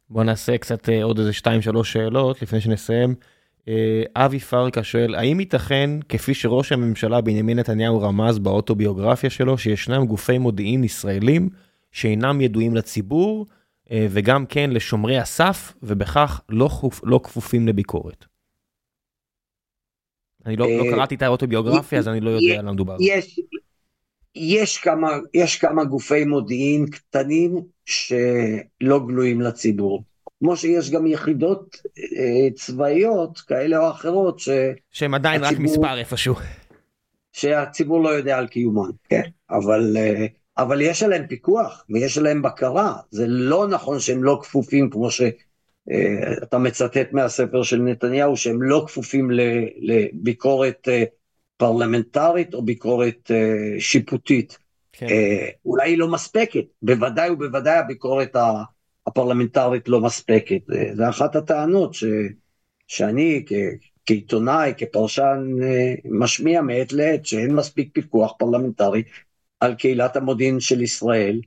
בוא 0.09 0.23
נעשה 0.23 0.57
קצת 0.57 0.89
אה, 0.89 1.03
עוד 1.03 1.19
איזה 1.19 1.31
2-3 1.79 1.83
שאלות 1.83 2.41
לפני 2.41 2.61
שנסיים. 2.61 3.15
אה, 3.67 4.03
אבי 4.15 4.39
פרקה 4.39 4.83
שואל, 4.83 5.15
האם 5.15 5.39
ייתכן, 5.39 5.89
כפי 6.09 6.33
שראש 6.33 6.71
הממשלה 6.71 7.21
בנימין 7.21 7.59
נתניהו 7.59 8.01
רמז 8.01 8.39
באוטוביוגרפיה 8.39 9.29
שלו, 9.29 9.57
שישנם 9.57 10.05
גופי 10.05 10.37
מודיעין 10.37 10.83
ישראלים 10.83 11.49
שאינם 11.91 12.41
ידועים 12.41 12.75
לציבור, 12.75 13.45
אה, 13.91 14.07
וגם 14.09 14.45
כן 14.45 14.69
לשומרי 14.69 15.17
הסף, 15.17 15.73
ובכך 15.83 16.41
לא, 16.49 16.67
חופ, 16.67 17.01
לא 17.03 17.19
כפופים 17.23 17.67
לביקורת? 17.67 18.25
אני 20.45 20.55
לא, 20.55 20.67
לא 20.77 20.85
אה, 20.85 20.91
קראתי 20.91 21.15
את 21.15 21.21
האוטוביוגרפיה, 21.21 21.99
אז 21.99 22.07
אני 22.07 22.19
לא 22.19 22.29
יודע 22.29 22.59
על 22.59 22.65
מה 22.65 22.71
מדובר. 22.71 22.97
יש, 22.99 23.39
יש, 24.35 24.77
כמה, 24.77 25.17
יש 25.33 25.57
כמה 25.57 25.83
גופי 25.83 26.25
מודיעין 26.25 26.85
קטנים 26.85 27.61
שלא 27.85 28.99
גלויים 29.07 29.41
לציבור. 29.41 30.03
כמו 30.39 30.57
שיש 30.57 30.91
גם 30.91 31.07
יחידות 31.07 31.81
אה, 31.97 32.51
צבאיות 32.55 33.39
כאלה 33.39 33.77
או 33.77 33.91
אחרות 33.91 34.39
ש... 34.39 34.49
שהם 34.91 35.13
עדיין 35.13 35.43
הציבור, 35.43 35.63
רק 35.63 35.69
מספר 35.71 35.97
איפשהו. 35.97 36.35
שהציבור 37.33 38.03
לא 38.03 38.09
יודע 38.09 38.37
על 38.37 38.47
קיומן, 38.47 38.89
כן, 39.09 39.21
אבל, 39.49 39.97
אה, 39.97 40.25
אבל 40.57 40.81
יש 40.81 41.03
עליהם 41.03 41.27
פיקוח 41.27 41.85
ויש 41.89 42.17
עליהם 42.17 42.41
בקרה, 42.41 42.95
זה 43.11 43.27
לא 43.27 43.67
נכון 43.67 43.99
שהם 43.99 44.23
לא 44.23 44.39
כפופים 44.41 44.89
כמו 44.89 45.11
אה, 45.91 46.59
מצטט 46.59 47.11
מהספר 47.11 47.63
של 47.63 47.81
נתניהו, 47.81 48.37
שהם 48.37 48.61
לא 48.61 48.83
כפופים 48.87 49.29
לביקורת 49.81 50.87
אה, 50.87 51.03
פרלמנטרית 51.57 52.53
או 52.53 52.61
ביקורת 52.61 53.31
אה, 53.31 53.79
שיפוטית. 53.79 54.57
כן. 54.91 55.07
אולי 55.65 55.89
היא 55.89 55.97
לא 55.97 56.07
מספקת, 56.07 56.65
בוודאי 56.81 57.29
ובוודאי 57.29 57.77
הביקורת. 57.77 58.35
הפרלמנטרית 59.07 59.89
לא 59.89 60.01
מספקת. 60.01 60.61
זה 60.93 61.09
אחת 61.09 61.35
הטענות 61.35 61.93
ש, 61.93 62.03
שאני 62.87 63.43
כ, 63.47 63.53
כעיתונאי, 64.05 64.73
כפרשן, 64.77 65.43
משמיע 66.05 66.61
מעת 66.61 66.93
לעת 66.93 67.25
שאין 67.25 67.55
מספיק 67.55 67.89
פיקוח 67.93 68.33
פרלמנטרי 68.39 69.03
על 69.59 69.75
קהילת 69.75 70.15
המודיעין 70.15 70.59
של 70.59 70.81
ישראל. 70.81 71.39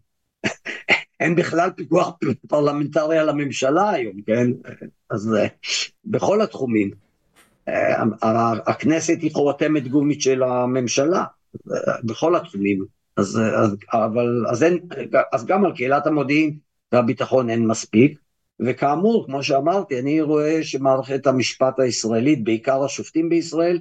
אין 1.23 1.37
בכלל 1.37 1.71
פיקוח 1.71 2.11
פרלמנטרי 2.49 3.19
על 3.19 3.29
הממשלה 3.29 3.91
היום, 3.91 4.23
כן? 4.27 4.51
אז 5.11 5.35
אה, 5.35 5.47
בכל 6.05 6.43
התחומים. 6.43 6.91
אה, 7.69 8.03
הכנסת 8.67 9.19
היא 9.21 9.33
חותמת 9.33 9.89
גומית 9.89 10.23
של 10.23 10.43
הממשלה, 10.43 11.25
בכל 12.05 12.37
התחומים. 12.37 12.85
אז, 13.17 13.41
אז, 13.57 13.77
אבל, 13.93 14.45
אז, 14.51 14.63
אין, 14.63 14.79
אז 15.33 15.47
גם 15.47 15.65
על 15.65 15.73
קהילת 15.77 16.07
המודיעין 16.07 16.57
והביטחון 16.93 17.51
אין 17.51 17.67
מספיק. 17.67 18.19
וכאמור, 18.61 19.27
כמו 19.27 19.43
שאמרתי, 19.43 20.01
אני 20.01 20.21
רואה 20.21 20.63
שמערכת 20.63 21.27
המשפט 21.27 21.81
הישראלית, 21.81 22.45
בעיקר 22.45 22.85
השופטים 22.85 23.29
בישראל, 23.29 23.81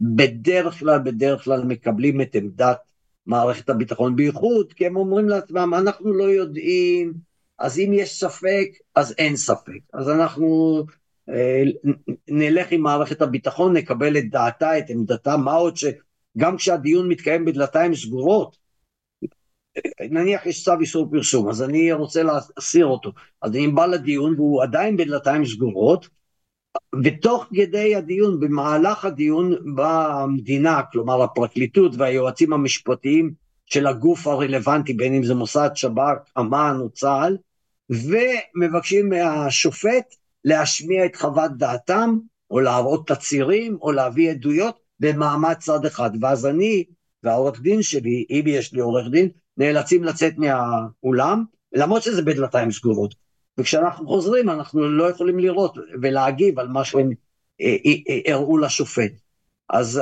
בדרך 0.00 0.78
כלל, 0.78 0.98
בדרך 0.98 1.44
כלל 1.44 1.64
מקבלים 1.64 2.20
את 2.20 2.34
עמדת 2.34 2.78
מערכת 3.26 3.68
הביטחון, 3.68 4.16
בייחוד 4.16 4.72
כי 4.72 4.86
הם 4.86 4.96
אומרים 4.96 5.28
לעצמם, 5.28 5.74
אנחנו 5.74 6.12
לא 6.12 6.24
יודעים, 6.24 7.12
אז 7.58 7.78
אם 7.78 7.90
יש 7.94 8.20
ספק, 8.20 8.68
אז 8.94 9.14
אין 9.18 9.36
ספק. 9.36 9.78
אז 9.92 10.10
אנחנו 10.10 10.82
אה, 11.28 11.62
נלך 12.28 12.72
עם 12.72 12.80
מערכת 12.80 13.22
הביטחון, 13.22 13.76
נקבל 13.76 14.18
את 14.18 14.30
דעתה, 14.30 14.78
את 14.78 14.84
עמדתה, 14.88 15.36
מה 15.36 15.52
עוד 15.52 15.76
שגם 15.76 16.56
כשהדיון 16.56 17.08
מתקיים 17.08 17.44
בדלתיים 17.44 17.94
סגורות, 17.94 18.56
נניח 20.00 20.46
יש 20.46 20.64
צו 20.64 20.80
איסור 20.80 21.10
פרסום, 21.10 21.48
אז 21.48 21.62
אני 21.62 21.92
רוצה 21.92 22.22
להסיר 22.22 22.86
אותו, 22.86 23.12
אז 23.42 23.50
אני 23.50 23.68
בא 23.68 23.86
לדיון 23.86 24.34
והוא 24.34 24.62
עדיין 24.62 24.96
בדלתיים 24.96 25.46
סגורות, 25.46 26.08
ותוך 27.04 27.46
כדי 27.54 27.96
הדיון, 27.96 28.40
במהלך 28.40 29.04
הדיון, 29.04 29.74
באה 29.74 30.22
המדינה, 30.22 30.80
כלומר 30.92 31.22
הפרקליטות 31.22 31.92
והיועצים 31.98 32.52
המשפטיים 32.52 33.32
של 33.66 33.86
הגוף 33.86 34.26
הרלוונטי, 34.26 34.92
בין 34.92 35.14
אם 35.14 35.24
זה 35.24 35.34
מוסד, 35.34 35.70
שב"כ, 35.74 36.38
אמ"ן 36.38 36.76
או 36.80 36.90
צה"ל, 36.90 37.36
ומבקשים 37.90 39.08
מהשופט 39.08 40.14
להשמיע 40.44 41.06
את 41.06 41.16
חוות 41.16 41.50
דעתם, 41.56 42.18
או 42.50 42.60
להראות 42.60 43.08
תצהירים, 43.08 43.78
או 43.82 43.92
להביא 43.92 44.30
עדויות 44.30 44.78
במעמד 45.00 45.54
צד 45.54 45.84
אחד. 45.86 46.10
ואז 46.20 46.46
אני 46.46 46.84
והעורך 47.22 47.60
דין 47.60 47.82
שלי, 47.82 48.24
אם 48.30 48.42
יש 48.46 48.72
לי 48.72 48.80
עורך 48.80 49.08
דין, 49.10 49.28
נאלצים 49.56 50.04
לצאת 50.04 50.34
מהאולם, 50.38 51.44
למרות 51.72 52.02
שזה 52.02 52.22
בדלתיים 52.22 52.70
סגורות. 52.70 53.23
וכשאנחנו 53.58 54.06
חוזרים 54.06 54.50
אנחנו 54.50 54.88
לא 54.88 55.10
יכולים 55.10 55.38
לראות 55.38 55.78
ולהגיב 56.02 56.58
על 56.58 56.68
מה 56.68 56.84
שהם 56.84 57.10
אה, 57.60 57.76
אה, 57.86 57.92
אה, 58.08 58.34
הראו 58.34 58.58
לשופט. 58.58 59.12
אז 59.70 60.00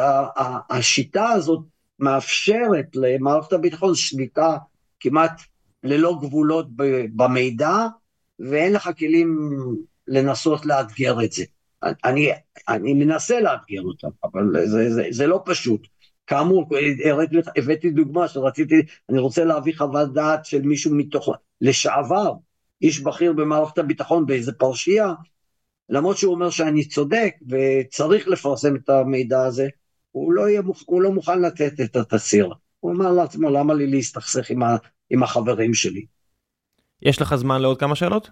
השיטה 0.70 1.29
הזאת 1.29 1.61
מאפשרת 1.99 2.87
למערכת 2.95 3.53
הביטחון 3.53 3.95
שליטה 3.95 4.57
כמעט 5.01 5.41
ללא 5.83 6.19
גבולות 6.20 6.66
במידע, 7.16 7.87
ואין 8.39 8.73
לך 8.73 8.91
כלים 8.99 9.39
לנסות 10.09 10.66
לאתגר 10.66 11.24
את 11.24 11.33
זה. 11.33 11.45
אני, 12.05 12.31
אני 12.69 12.95
מנסה 12.95 13.41
לאתגר 13.41 13.83
אותם, 13.83 14.09
אבל 14.24 14.66
זה, 14.66 14.91
זה, 14.91 15.07
זה 15.11 15.27
לא 15.27 15.43
פשוט. 15.45 15.87
כאמור, 16.27 16.69
הבאתי 17.57 17.91
דוגמה 17.91 18.29
שרציתי, 18.29 18.83
אני 19.11 19.19
רוצה 19.19 19.45
להביא 19.45 19.74
חוות 19.77 20.12
דעת 20.12 20.45
של 20.45 20.62
מישהו 20.62 20.95
מתוך, 20.95 21.29
לשעבר, 21.61 22.33
איש 22.82 23.00
בכיר 23.00 23.32
במערכת 23.32 23.78
הביטחון 23.78 24.26
באיזה 24.26 24.52
פרשייה, 24.52 25.12
למרות 25.88 26.16
שהוא 26.16 26.34
אומר 26.34 26.50
שאני 26.50 26.84
צודק 26.88 27.34
וצריך 27.48 28.28
לפרסם 28.28 28.76
את 28.76 28.88
המידע 28.88 29.42
הזה, 29.44 29.68
הוא 30.10 30.32
לא, 30.32 30.48
יהיה, 30.48 30.62
הוא 30.86 31.02
לא 31.02 31.12
מוכן 31.12 31.42
לתת 31.42 31.80
את 31.80 31.96
התצהיר. 31.96 32.52
הוא 32.80 32.92
אמר 32.92 33.12
לעצמו, 33.12 33.50
למה 33.50 33.74
לי 33.74 33.86
להסתכסך 33.86 34.50
עם, 34.50 34.62
ה, 34.62 34.76
עם 35.10 35.22
החברים 35.22 35.74
שלי? 35.74 36.04
יש 37.02 37.22
לך 37.22 37.34
זמן 37.34 37.62
לעוד 37.62 37.80
כמה 37.80 37.94
שאלות? 37.94 38.30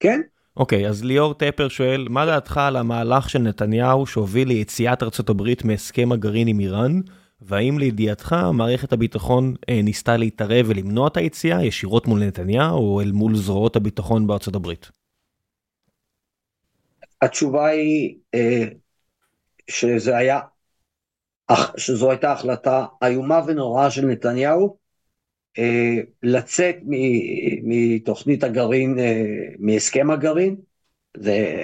כן. 0.00 0.20
אוקיי, 0.56 0.88
אז 0.88 1.04
ליאור 1.04 1.34
טפר 1.34 1.68
שואל, 1.68 2.06
מה 2.10 2.26
דעתך 2.26 2.56
על 2.56 2.76
המהלך 2.76 3.30
של 3.30 3.38
נתניהו 3.38 4.06
שהוביל 4.06 4.48
ליציאת 4.48 5.02
ארה"ב 5.02 5.42
מהסכם 5.64 6.12
הגרעין 6.12 6.48
עם 6.48 6.60
איראן, 6.60 7.00
והאם 7.44 7.78
לידיעתך 7.78 8.36
מערכת 8.52 8.92
הביטחון 8.92 9.54
אה, 9.68 9.82
ניסתה 9.82 10.16
להתערב 10.16 10.66
ולמנוע 10.68 11.08
את 11.08 11.16
היציאה 11.16 11.64
ישירות 11.64 12.06
מול 12.06 12.24
נתניהו 12.24 12.78
או 12.78 13.00
אל 13.00 13.12
מול 13.12 13.36
זרועות 13.36 13.76
הביטחון 13.76 14.26
בארצות 14.26 14.54
הברית? 14.54 14.90
התשובה 17.22 17.66
היא 17.66 18.16
אה, 18.34 18.64
שזה 19.70 20.16
היה, 20.16 20.40
שזו 21.76 22.10
הייתה 22.10 22.32
החלטה 22.32 22.86
איומה 23.04 23.40
ונוראה 23.46 23.90
של 23.90 24.06
נתניהו 24.06 24.76
אה, 25.58 25.96
לצאת 26.22 26.76
מתוכנית 27.62 28.44
הגרעין, 28.44 28.98
מהסכם 29.58 30.10
הגרעין, 30.10 30.56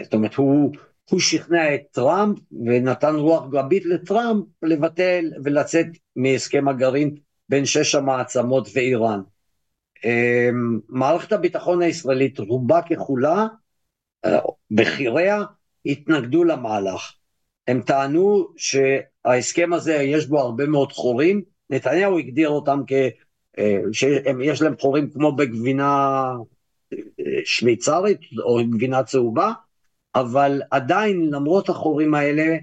זאת 0.02 0.14
אומרת 0.14 0.34
הוא 0.34 0.72
הוא 1.10 1.20
שכנע 1.20 1.74
את 1.74 1.80
טראמפ 1.90 2.38
ונתן 2.66 3.14
רוח 3.14 3.48
גבית 3.50 3.86
לטראמפ 3.86 4.44
לבטל 4.62 5.24
ולצאת 5.44 5.86
מהסכם 6.16 6.68
הגרעין 6.68 7.14
בין 7.48 7.64
שש 7.64 7.94
המעצמות 7.94 8.68
ואיראן. 8.74 9.20
אמ, 10.04 10.78
מערכת 10.88 11.32
הביטחון 11.32 11.82
הישראלית 11.82 12.38
רובה 12.38 12.80
ככולה, 12.82 13.46
אה, 14.24 14.38
בכיריה, 14.70 15.42
התנגדו 15.86 16.44
למהלך. 16.44 17.12
הם 17.68 17.82
טענו 17.82 18.48
שההסכם 18.56 19.72
הזה 19.72 19.94
יש 19.94 20.26
בו 20.26 20.40
הרבה 20.40 20.66
מאוד 20.66 20.92
חורים, 20.92 21.42
נתניהו 21.70 22.18
הגדיר 22.18 22.48
אותם 22.48 22.80
כ... 22.86 22.92
אה, 23.58 23.80
שיש 23.92 24.62
להם 24.62 24.74
חורים 24.80 25.10
כמו 25.10 25.36
בגבינה 25.36 26.32
אה, 26.92 26.98
שוויצרית 27.44 28.20
או 28.44 28.58
גבינה 28.70 29.02
צהובה, 29.02 29.52
אבל 30.20 30.62
עדיין 30.70 31.30
למרות 31.30 31.68
החורים 31.68 32.14
האלה, 32.14 32.56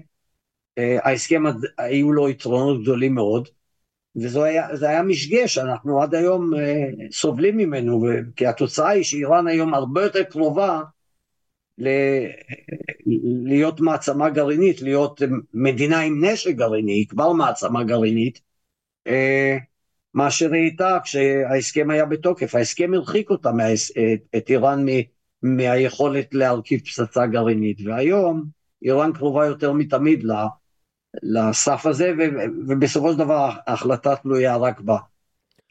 אה, 0.78 0.98
ההסכם 1.02 1.42
היו 1.78 2.12
לו 2.12 2.28
יתרונות 2.28 2.82
גדולים 2.82 3.14
מאוד, 3.14 3.48
וזה 4.16 4.44
היה, 4.44 4.68
היה 4.82 5.02
משגה 5.02 5.48
שאנחנו 5.48 6.02
עד 6.02 6.14
היום 6.14 6.54
אה, 6.54 6.84
סובלים 7.12 7.56
ממנו, 7.56 8.06
כי 8.36 8.46
התוצאה 8.46 8.88
היא 8.88 9.04
שאיראן 9.04 9.46
היום 9.46 9.74
הרבה 9.74 10.02
יותר 10.02 10.22
קרובה 10.22 10.82
ל... 11.78 11.88
להיות 13.44 13.80
מעצמה 13.80 14.30
גרעינית, 14.30 14.82
להיות 14.82 15.22
מדינה 15.54 16.00
עם 16.00 16.24
נשק 16.24 16.54
גרעיני, 16.54 16.92
היא 16.92 17.08
כבר 17.08 17.32
מעצמה 17.32 17.84
גרעינית, 17.84 18.40
אה, 19.06 19.56
מאשר 20.14 20.52
היא 20.52 20.62
הייתה 20.62 20.98
כשההסכם 21.04 21.90
היה 21.90 22.04
בתוקף. 22.04 22.54
ההסכם 22.54 22.94
הרחיק 22.94 23.30
אותה, 23.30 23.50
את 24.36 24.50
איראן 24.50 24.84
מהיכולת 25.46 26.34
להרכיב 26.34 26.80
פצצה 26.80 27.26
גרעינית, 27.26 27.78
והיום 27.84 28.44
איראן 28.82 29.12
קרובה 29.12 29.46
יותר 29.46 29.72
מתמיד 29.72 30.24
לסף 31.22 31.86
הזה, 31.86 32.12
ובסופו 32.68 33.12
של 33.12 33.18
דבר 33.18 33.50
ההחלטה 33.66 34.16
תלויה 34.16 34.56
רק 34.56 34.80
בה. 34.80 34.98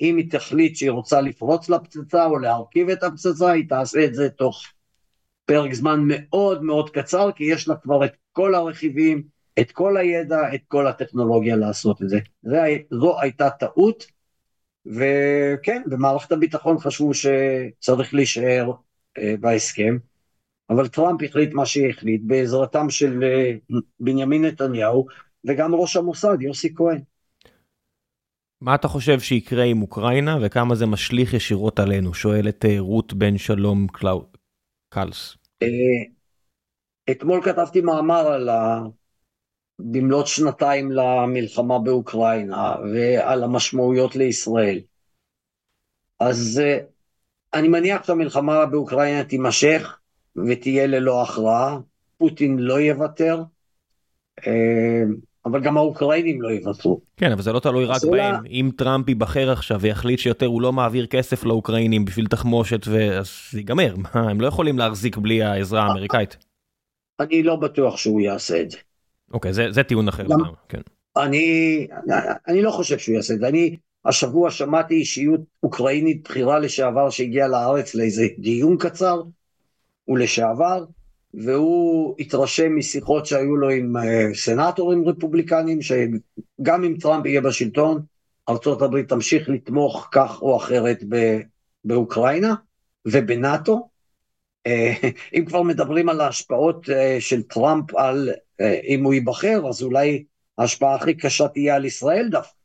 אם 0.01 0.17
היא 0.17 0.31
תחליט 0.31 0.75
שהיא 0.75 0.91
רוצה 0.91 1.21
לפרוץ 1.21 1.69
לפצצה 1.69 2.25
או 2.25 2.39
להרכיב 2.39 2.89
את 2.89 3.03
הפצצה, 3.03 3.51
היא 3.51 3.69
תעשה 3.69 4.05
את 4.05 4.15
זה 4.15 4.29
תוך 4.29 4.63
פרק 5.45 5.73
זמן 5.73 5.99
מאוד 6.07 6.63
מאוד 6.63 6.89
קצר, 6.89 7.31
כי 7.31 7.43
יש 7.43 7.67
לה 7.67 7.75
כבר 7.75 8.05
את 8.05 8.11
כל 8.31 8.55
הרכיבים, 8.55 9.23
את 9.59 9.71
כל 9.71 9.97
הידע, 9.97 10.53
את 10.55 10.61
כל 10.67 10.87
הטכנולוגיה 10.87 11.55
לעשות 11.55 12.01
את 12.01 12.09
זה. 12.09 12.19
זו 12.91 13.21
הייתה 13.21 13.49
טעות, 13.49 14.05
וכן, 14.85 15.81
במערכת 15.85 16.31
הביטחון 16.31 16.79
חשבו 16.79 17.11
שצריך 17.13 18.13
להישאר 18.13 18.71
בהסכם, 19.39 19.97
אבל 20.69 20.87
טראמפ 20.87 21.23
החליט 21.23 21.53
מה 21.53 21.65
שהחליט 21.65 22.21
בעזרתם 22.25 22.89
של 22.89 23.23
אה, 23.23 23.51
בנימין 23.99 24.45
נתניהו 24.45 25.05
וגם 25.47 25.75
ראש 25.75 25.95
המוסד 25.95 26.41
יוסי 26.41 26.75
כהן. 26.75 27.01
מה 28.61 28.75
אתה 28.75 28.87
חושב 28.87 29.19
שיקרה 29.19 29.63
עם 29.63 29.81
אוקראינה 29.81 30.37
וכמה 30.41 30.75
זה 30.75 30.85
משליך 30.85 31.33
ישירות 31.33 31.79
עלינו? 31.79 32.13
שואלת 32.13 32.65
אה, 32.65 32.75
רות 32.79 33.13
בן 33.13 33.37
שלום 33.37 33.87
קלאו... 33.87 34.25
קלס. 34.89 35.37
אתמול 37.11 37.41
כתבתי 37.43 37.81
מאמר 37.81 38.27
על 38.27 38.49
ה... 38.49 38.81
במלאת 39.79 40.27
שנתיים 40.27 40.91
למלחמה 40.91 41.79
באוקראינה 41.79 42.75
ועל 42.93 43.43
המשמעויות 43.43 44.15
לישראל. 44.15 44.79
אז 46.19 46.61
אני 47.55 47.67
מניח 47.67 48.03
שהמלחמה 48.03 48.65
באוקראינה 48.65 49.23
תימשך 49.23 49.97
ותהיה 50.49 50.87
ללא 50.87 51.21
הכרעה, 51.21 51.79
פוטין 52.17 52.59
לא 52.59 52.79
יוותר, 52.79 53.43
אה, 54.47 55.03
אבל 55.45 55.61
גם 55.61 55.77
האוקראינים 55.77 56.41
לא 56.41 56.49
יוותרו. 56.49 57.01
כן, 57.17 57.31
אבל 57.31 57.41
זה 57.41 57.53
לא 57.53 57.59
תלוי 57.59 57.85
רק 57.85 58.01
בהם. 58.11 58.45
אם 58.45 58.69
טראמפ 58.77 59.09
ייבחר 59.09 59.51
עכשיו 59.51 59.81
ויחליט 59.81 60.19
שיותר 60.19 60.45
הוא 60.45 60.61
לא 60.61 60.73
מעביר 60.73 61.05
כסף 61.05 61.43
לאוקראינים 61.43 62.05
בשביל 62.05 62.27
תחמושת, 62.27 62.87
אז 62.87 63.31
זה 63.51 63.59
ייגמר. 63.59 63.95
הם 64.13 64.41
לא 64.41 64.47
יכולים 64.47 64.77
להחזיק 64.77 65.17
בלי 65.17 65.43
העזרה 65.43 65.83
האמריקאית. 65.83 66.37
אני 67.19 67.43
לא 67.43 67.55
בטוח 67.55 67.97
שהוא 67.97 68.21
יעשה 68.21 68.61
את 68.61 68.71
זה. 68.71 68.77
אוקיי, 69.33 69.53
זה, 69.53 69.71
זה 69.71 69.83
טיעון 69.83 70.07
אחר. 70.07 70.25
כן. 70.69 70.81
אני, 71.17 71.87
אני 72.47 72.61
לא 72.61 72.71
חושב 72.71 72.97
שהוא 72.97 73.15
יעשה 73.15 73.33
את 73.33 73.39
זה. 73.39 73.47
אני 73.47 73.77
השבוע 74.05 74.51
שמעתי 74.51 74.93
אישיות 74.93 75.41
אוקראינית 75.63 76.23
בכירה 76.23 76.59
לשעבר 76.59 77.09
שהגיעה 77.09 77.47
לארץ 77.47 77.95
לאיזה 77.95 78.27
דיון 78.39 78.77
קצר, 78.77 79.21
הוא 80.05 80.17
לשעבר, 80.17 80.85
והוא 81.33 82.15
התרשם 82.19 82.75
משיחות 82.75 83.25
שהיו 83.25 83.55
לו 83.55 83.69
עם 83.69 83.97
אה, 83.97 84.33
סנטורים 84.33 85.07
רפובליקנים, 85.07 85.79
שגם 85.81 86.83
אם 86.83 86.95
טראמפ 87.01 87.25
יהיה 87.25 87.41
בשלטון, 87.41 88.01
ארה"ב 88.49 89.01
תמשיך 89.01 89.49
לתמוך 89.49 90.09
כך 90.11 90.41
או 90.41 90.57
אחרת 90.57 91.03
באוקראינה 91.85 92.55
ובנאטו. 93.05 93.89
אה, 94.67 94.93
אם 95.33 95.45
כבר 95.45 95.61
מדברים 95.61 96.09
על 96.09 96.21
ההשפעות 96.21 96.89
אה, 96.89 97.17
של 97.19 97.43
טראמפ 97.43 97.95
על 97.95 98.29
אם 98.87 99.03
הוא 99.03 99.13
ייבחר, 99.13 99.61
אז 99.69 99.83
אולי 99.83 100.23
ההשפעה 100.57 100.95
הכי 100.95 101.13
קשה 101.13 101.47
תהיה 101.47 101.75
על 101.75 101.85
ישראל 101.85 102.27
דווקא. 102.31 102.64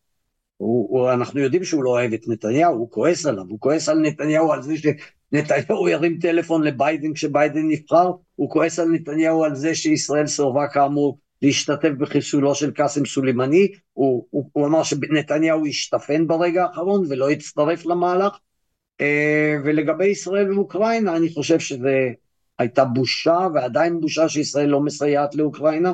הוא, 0.61 0.89
הוא, 0.91 1.11
אנחנו 1.13 1.41
יודעים 1.41 1.65
שהוא 1.65 1.85
לא 1.85 1.91
אוהב 1.91 2.13
את 2.13 2.29
נתניהו, 2.29 2.75
הוא 2.75 2.91
כועס 2.91 3.27
עליו, 3.27 3.45
הוא 3.49 3.61
כועס 3.61 3.89
על 3.89 3.99
נתניהו 3.99 4.53
על 4.53 4.63
זה 4.63 4.75
שנתניהו 4.77 5.89
ירים 5.89 6.19
טלפון 6.21 6.63
לביידן 6.63 7.15
כשביידן 7.15 7.69
נבחר, 7.69 8.11
הוא 8.37 8.51
כועס 8.51 8.79
על 8.79 8.89
נתניהו 8.89 9.45
על 9.45 9.55
זה 9.55 9.75
שישראל 9.75 10.27
סורבה 10.27 10.67
כאמור 10.69 11.19
להשתתף 11.43 11.89
בחיסולו 11.99 12.55
של 12.55 12.71
קאסם 12.71 13.07
סולימני, 13.07 13.69
הוא, 13.93 14.27
הוא, 14.31 14.51
הוא 14.53 14.67
אמר 14.67 14.83
שנתניהו 14.83 15.67
השתפן 15.67 16.27
ברגע 16.27 16.65
האחרון 16.65 17.05
ולא 17.09 17.31
הצטרף 17.31 17.87
למהלך, 17.87 18.39
אה, 19.01 19.57
ולגבי 19.65 20.07
ישראל 20.07 20.53
ואוקראינה 20.53 21.17
אני 21.17 21.33
חושב 21.33 21.59
שזה 21.59 22.09
הייתה 22.59 22.85
בושה 22.85 23.47
ועדיין 23.55 24.01
בושה 24.01 24.29
שישראל 24.29 24.69
לא 24.69 24.81
מסייעת 24.81 25.35
לאוקראינה, 25.35 25.93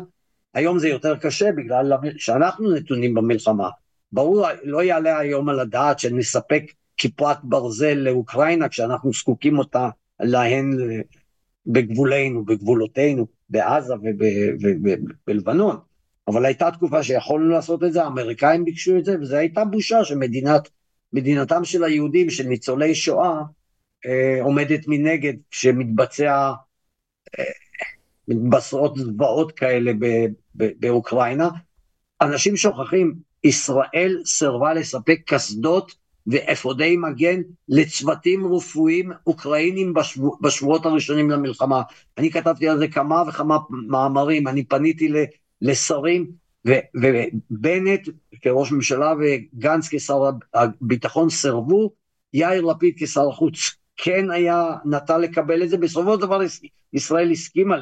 היום 0.54 0.78
זה 0.78 0.88
יותר 0.88 1.16
קשה 1.16 1.52
בגלל 1.52 1.92
שאנחנו 2.16 2.74
נתונים 2.74 3.14
במלחמה. 3.14 3.68
ברור, 4.12 4.46
לא 4.62 4.82
יעלה 4.82 5.18
היום 5.18 5.48
על 5.48 5.60
הדעת 5.60 5.98
שנספק 5.98 6.62
כיפת 6.96 7.36
ברזל 7.42 7.94
לאוקראינה 7.94 8.68
כשאנחנו 8.68 9.12
זקוקים 9.12 9.58
אותה 9.58 9.88
להן 10.20 10.76
בגבולנו, 11.66 12.44
בגבולותינו, 12.44 13.26
בעזה 13.48 13.94
ובלבנון. 15.26 15.76
אבל 16.28 16.44
הייתה 16.44 16.70
תקופה 16.70 17.02
שיכולנו 17.02 17.48
לעשות 17.48 17.84
את 17.84 17.92
זה, 17.92 18.02
האמריקאים 18.02 18.64
ביקשו 18.64 18.98
את 18.98 19.04
זה, 19.04 19.20
וזו 19.20 19.36
הייתה 19.36 19.64
בושה 19.64 19.98
שמדינתם 20.04 21.64
של 21.64 21.84
היהודים, 21.84 22.30
של 22.30 22.46
ניצולי 22.46 22.94
שואה, 22.94 23.42
אה, 24.06 24.42
עומדת 24.42 24.80
מנגד 24.86 25.32
כשמתבצע, 25.50 26.52
אה, 27.38 27.44
מתבשרות 28.28 28.96
זוועות 28.96 29.52
כאלה 29.52 29.92
באוקראינה. 30.54 31.48
אנשים 32.20 32.56
שוכחים, 32.56 33.14
ישראל 33.46 34.16
סירבה 34.24 34.74
לספק 34.74 35.20
קסדות 35.26 35.94
ואפודי 36.26 36.96
מגן 36.96 37.40
לצוותים 37.68 38.54
רפואיים 38.54 39.12
אוקראינים 39.26 39.94
בשבוע, 39.94 40.36
בשבועות 40.40 40.86
הראשונים 40.86 41.30
למלחמה. 41.30 41.82
אני 42.18 42.30
כתבתי 42.30 42.68
על 42.68 42.78
זה 42.78 42.88
כמה 42.88 43.22
וכמה 43.28 43.58
מאמרים, 43.70 44.48
אני 44.48 44.64
פניתי 44.64 45.08
לשרים, 45.62 46.26
ובנט 46.94 48.08
כראש 48.42 48.72
ממשלה 48.72 49.14
וגנץ 49.20 49.88
כשר 49.90 50.22
הביטחון 50.54 51.30
סירבו, 51.30 51.92
יאיר 52.34 52.62
לפיד 52.62 52.94
כשר 52.98 53.28
החוץ 53.28 53.76
כן 53.96 54.30
היה, 54.30 54.74
נטה 54.84 55.18
לקבל 55.18 55.62
את 55.62 55.68
זה, 55.68 55.76
בסופו 55.76 56.14
של 56.14 56.20
דבר 56.20 56.40
ישראל 56.92 57.30
הסכימה 57.30 57.76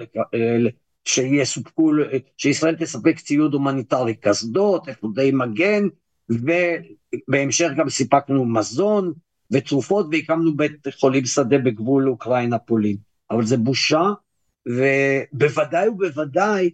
שיסופקו, 1.04 1.92
שישראל 2.38 2.74
תספק 2.74 3.20
ציוד 3.20 3.54
הומניטרי, 3.54 4.14
קסדות, 4.14 4.88
אפודי 4.88 5.30
מגן, 5.32 5.84
ובהמשך 6.28 7.68
גם 7.76 7.90
סיפקנו 7.90 8.44
מזון 8.44 9.12
ותרופות 9.50 10.06
והקמנו 10.12 10.56
בית 10.56 10.86
חולים 11.00 11.24
שדה 11.24 11.58
בגבול 11.58 12.08
אוקראינה-פולין. 12.08 12.96
אבל 13.30 13.44
זה 13.46 13.56
בושה, 13.56 14.10
ובוודאי 14.66 15.88
ובוודאי 15.88 16.70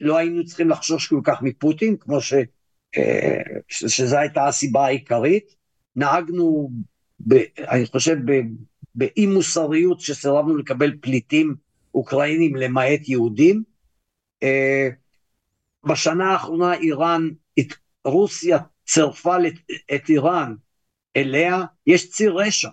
לא 0.00 0.16
היינו 0.16 0.44
צריכים 0.44 0.70
לחשוש 0.70 1.06
כל 1.06 1.20
כך 1.24 1.42
מפוטין, 1.42 1.96
כמו 1.96 2.20
ש... 2.20 2.34
אה, 2.96 3.42
שזו 3.68 4.18
הייתה 4.18 4.46
הסיבה 4.46 4.86
העיקרית. 4.86 5.54
נהגנו, 5.96 6.70
ב, 7.28 7.34
אני 7.58 7.86
חושב, 7.86 8.16
באי 8.94 9.26
מוסריות 9.26 10.00
שסירבנו 10.00 10.56
לקבל 10.56 10.92
פליטים 11.00 11.54
אוקראינים 11.94 12.56
למעט 12.56 13.08
יהודים. 13.08 13.62
אה, 14.42 14.88
בשנה 15.84 16.32
האחרונה 16.32 16.74
איראן, 16.74 17.28
רוסיה 18.04 18.58
צירפה 18.86 19.36
את 19.94 20.08
איראן 20.08 20.54
אליה, 21.16 21.64
יש 21.86 22.10
ציר 22.10 22.32
רשע. 22.36 22.68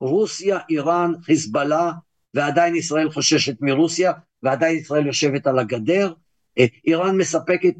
רוסיה, 0.00 0.58
איראן, 0.70 1.12
חיזבאללה, 1.22 1.92
ועדיין 2.34 2.76
ישראל 2.76 3.10
חוששת 3.10 3.60
מרוסיה, 3.60 4.12
ועדיין 4.42 4.78
ישראל 4.78 5.06
יושבת 5.06 5.46
על 5.46 5.58
הגדר. 5.58 6.12
אה, 6.58 6.66
איראן 6.86 7.16
מספקת 7.16 7.74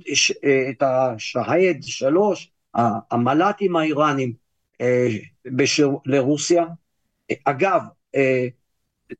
אה, 0.44 0.70
את 0.70 0.82
השהייד 0.82 1.82
שלוש, 1.82 2.50
המל"טים 3.10 3.76
האיראנים 3.76 4.32
לרוסיה. 6.06 6.64
אגב, 7.44 7.82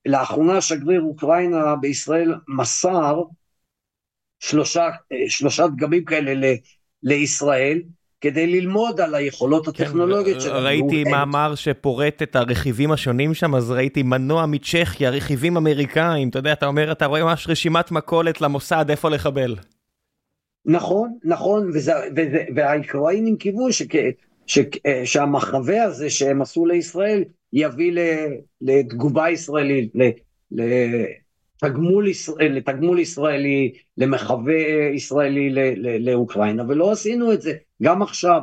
לאחרונה 0.07 0.61
שגריר 0.61 1.01
אוקראינה 1.01 1.77
בישראל 1.77 2.35
מסר 2.49 3.23
שלושה, 4.41 4.89
שלושה 5.29 5.67
דגמים 5.67 6.05
כאלה 6.05 6.55
לישראל, 7.03 7.83
כדי 8.21 8.47
ללמוד 8.47 9.01
על 9.01 9.15
היכולות 9.15 9.65
כן, 9.65 9.71
הטכנולוגיות 9.71 10.37
כן, 10.37 10.41
שלנו. 10.41 10.65
ראיתי 10.65 11.05
מאמר 11.05 11.55
שפורט 11.55 12.23
את 12.23 12.37
הרכיבים 12.37 12.93
השונים 12.93 13.35
שם, 13.35 13.55
אז 13.55 13.71
ראיתי 13.71 14.03
מנוע 14.03 14.47
מצ'כיה, 14.47 15.11
רכיבים 15.11 15.57
אמריקאים, 15.57 16.29
אתה 16.29 16.39
יודע, 16.39 16.53
אתה 16.53 16.67
אומר, 16.67 16.93
אתה 16.93 17.07
רואה 17.07 17.25
ממש 17.25 17.49
רשימת 17.49 17.91
מכולת 17.91 18.41
למוסד, 18.41 18.85
איפה 18.89 19.11
לחבל. 19.11 19.57
נכון, 20.65 21.19
נכון, 21.25 21.69
וזה, 21.75 21.93
וזה, 22.17 22.45
והאוקראינים 22.57 23.37
קיוו 23.37 23.73
שכ, 23.73 23.95
ש, 24.47 24.59
שהמחווה 25.05 25.83
הזה 25.83 26.11
שהם 26.11 26.43
עשו 26.43 26.67
לישראל 26.67 27.25
יביא 27.53 27.93
לתגובה 28.61 29.31
ישראלית, 29.31 29.93
לתגמול, 30.51 32.09
ישראל, 32.09 32.53
לתגמול 32.53 32.99
ישראלי, 32.99 33.73
למחווה 33.99 34.63
ישראלי 34.95 35.55
לאוקראינה, 36.01 36.63
ולא 36.69 36.93
עשינו 36.93 37.33
את 37.33 37.43
זה. 37.43 37.53
גם 37.83 38.03
עכשיו, 38.03 38.41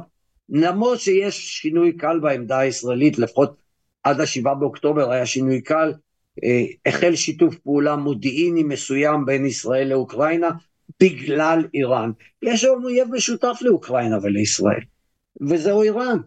למרות 0.49 0.99
שיש 0.99 1.61
שינוי 1.61 1.97
קל 1.97 2.19
בעמדה 2.19 2.59
הישראלית, 2.59 3.19
לפחות 3.19 3.55
עד 4.03 4.21
השבעה 4.21 4.55
באוקטובר 4.55 5.11
היה 5.11 5.25
שינוי 5.25 5.61
קל, 5.61 5.93
אה, 6.43 6.65
החל 6.85 7.15
שיתוף 7.15 7.55
פעולה 7.55 7.95
מודיעיני 7.95 8.63
מסוים 8.63 9.25
בין 9.25 9.45
ישראל 9.45 9.87
לאוקראינה 9.87 10.49
בגלל 11.01 11.65
איראן. 11.73 12.11
יש 12.43 12.63
לנו 12.63 12.83
אויב 12.83 13.07
משותף 13.11 13.57
לאוקראינה 13.61 14.17
ולישראל, 14.21 14.81
וזהו 15.41 15.83
איראן. 15.83 16.17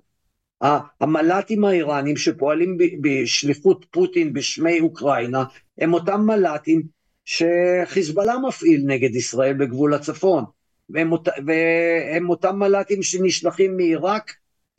המל"טים 1.01 1.65
האיראנים 1.65 2.17
שפועלים 2.17 2.79
בשליחות 3.01 3.87
פוטין 3.91 4.33
בשמי 4.33 4.81
אוקראינה, 4.81 5.45
הם 5.79 5.95
אותם 5.95 6.21
מל"טים 6.21 6.83
שחיזבאללה 7.25 8.39
מפעיל 8.39 8.83
נגד 8.87 9.15
ישראל 9.15 9.55
בגבול 9.55 9.95
הצפון. 9.95 10.45
והם, 10.91 11.13
והם 11.47 12.31
אותם 12.31 12.59
מל"טים 12.59 13.03
שנשלחים 13.03 13.77
מעיראק 13.77 14.33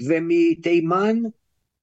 ומתימן 0.07 1.15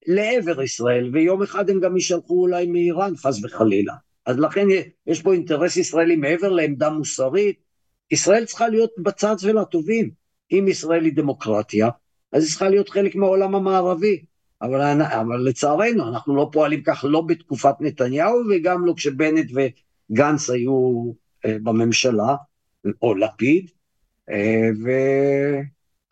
לעבר 0.07 0.63
ישראל, 0.63 1.11
ויום 1.13 1.43
אחד 1.43 1.71
הם 1.71 1.81
גם 1.81 1.97
יישלחו 1.97 2.41
אולי 2.41 2.67
מאיראן, 2.67 3.17
חס 3.17 3.45
וחלילה. 3.45 3.95
אז 4.27 4.39
לכן 4.39 4.67
יש 5.07 5.23
פה 5.23 5.33
אינטרס 5.33 5.77
ישראלי 5.77 6.17
מעבר 6.17 6.49
לעמדה 6.49 6.91
מוסרית. 6.91 7.59
ישראל 8.11 8.45
צריכה 8.45 8.69
להיות 8.69 8.91
בצד 8.99 9.39
של 9.39 9.59
הטובים. 9.59 10.11
אם 10.53 10.65
ישראל 10.69 11.05
היא 11.05 11.13
דמוקרטיה, 11.13 11.89
אז 12.33 12.43
היא 12.43 12.51
צריכה 12.51 12.69
להיות 12.69 12.89
חלק 12.89 13.15
מהעולם 13.15 13.55
המערבי. 13.55 14.25
אבל, 14.63 15.03
אבל 15.03 15.37
לצערנו, 15.37 16.09
אנחנו 16.09 16.37
לא 16.37 16.49
פועלים 16.53 16.83
כך 16.83 17.05
לא 17.09 17.21
בתקופת 17.21 17.75
נתניהו, 17.81 18.43
וגם 18.51 18.87
לא 18.87 18.95
כשבנט 18.97 19.51
וגנץ 19.55 20.51
היו 20.51 21.13
אה, 21.47 21.57
בממשלה, 21.63 22.37
או 23.03 23.15
לפיד, 23.15 23.71
אה, 24.31 24.69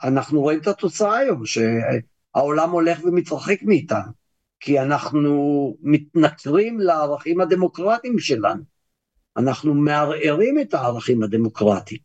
ואנחנו 0.02 0.40
רואים 0.40 0.58
את 0.58 0.66
התוצאה 0.66 1.16
היום, 1.16 1.42
שהעולם 1.46 2.70
הולך 2.70 3.04
ומתרחק 3.04 3.62
מאיתנו, 3.62 4.12
כי 4.60 4.80
אנחנו 4.80 5.76
מתנכרים 5.82 6.80
לערכים 6.80 7.40
הדמוקרטיים 7.40 8.18
שלנו. 8.18 8.62
אנחנו 9.36 9.74
מערערים 9.74 10.60
את 10.60 10.74
הערכים 10.74 11.22
הדמוקרטיים, 11.22 12.00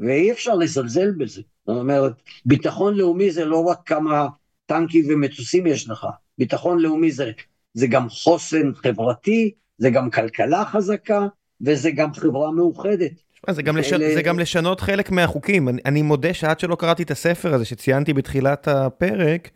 ואי 0.00 0.32
אפשר 0.32 0.54
לזלזל 0.54 1.10
בזה. 1.10 1.42
זאת 1.66 1.76
אומרת, 1.76 2.12
ביטחון 2.44 2.94
לאומי 2.94 3.30
זה 3.30 3.44
לא 3.44 3.64
רק 3.64 3.78
כמה 3.86 4.26
טנקים 4.66 5.04
ומטוסים 5.08 5.66
יש 5.66 5.88
לך, 5.88 6.06
ביטחון 6.38 6.78
לאומי 6.78 7.12
זה, 7.12 7.30
זה 7.74 7.86
גם 7.86 8.08
חוסן 8.08 8.74
חברתי, 8.74 9.50
זה 9.78 9.90
גם 9.90 10.10
כלכלה 10.10 10.64
חזקה, 10.64 11.26
וזה 11.60 11.90
גם 11.90 12.14
חברה 12.14 12.50
מאוחדת. 12.50 13.12
זה 13.50 13.62
גם, 13.62 13.76
לש... 13.76 13.92
זה 13.94 14.22
גם 14.22 14.38
לשנות 14.38 14.80
חלק 14.80 15.10
מהחוקים. 15.10 15.68
אני, 15.68 15.80
אני 15.84 16.02
מודה 16.02 16.34
שעד 16.34 16.60
שלא 16.60 16.74
קראתי 16.74 17.02
את 17.02 17.10
הספר 17.10 17.54
הזה 17.54 17.64
שציינתי 17.64 18.12
בתחילת 18.12 18.68
הפרק, 18.68 19.50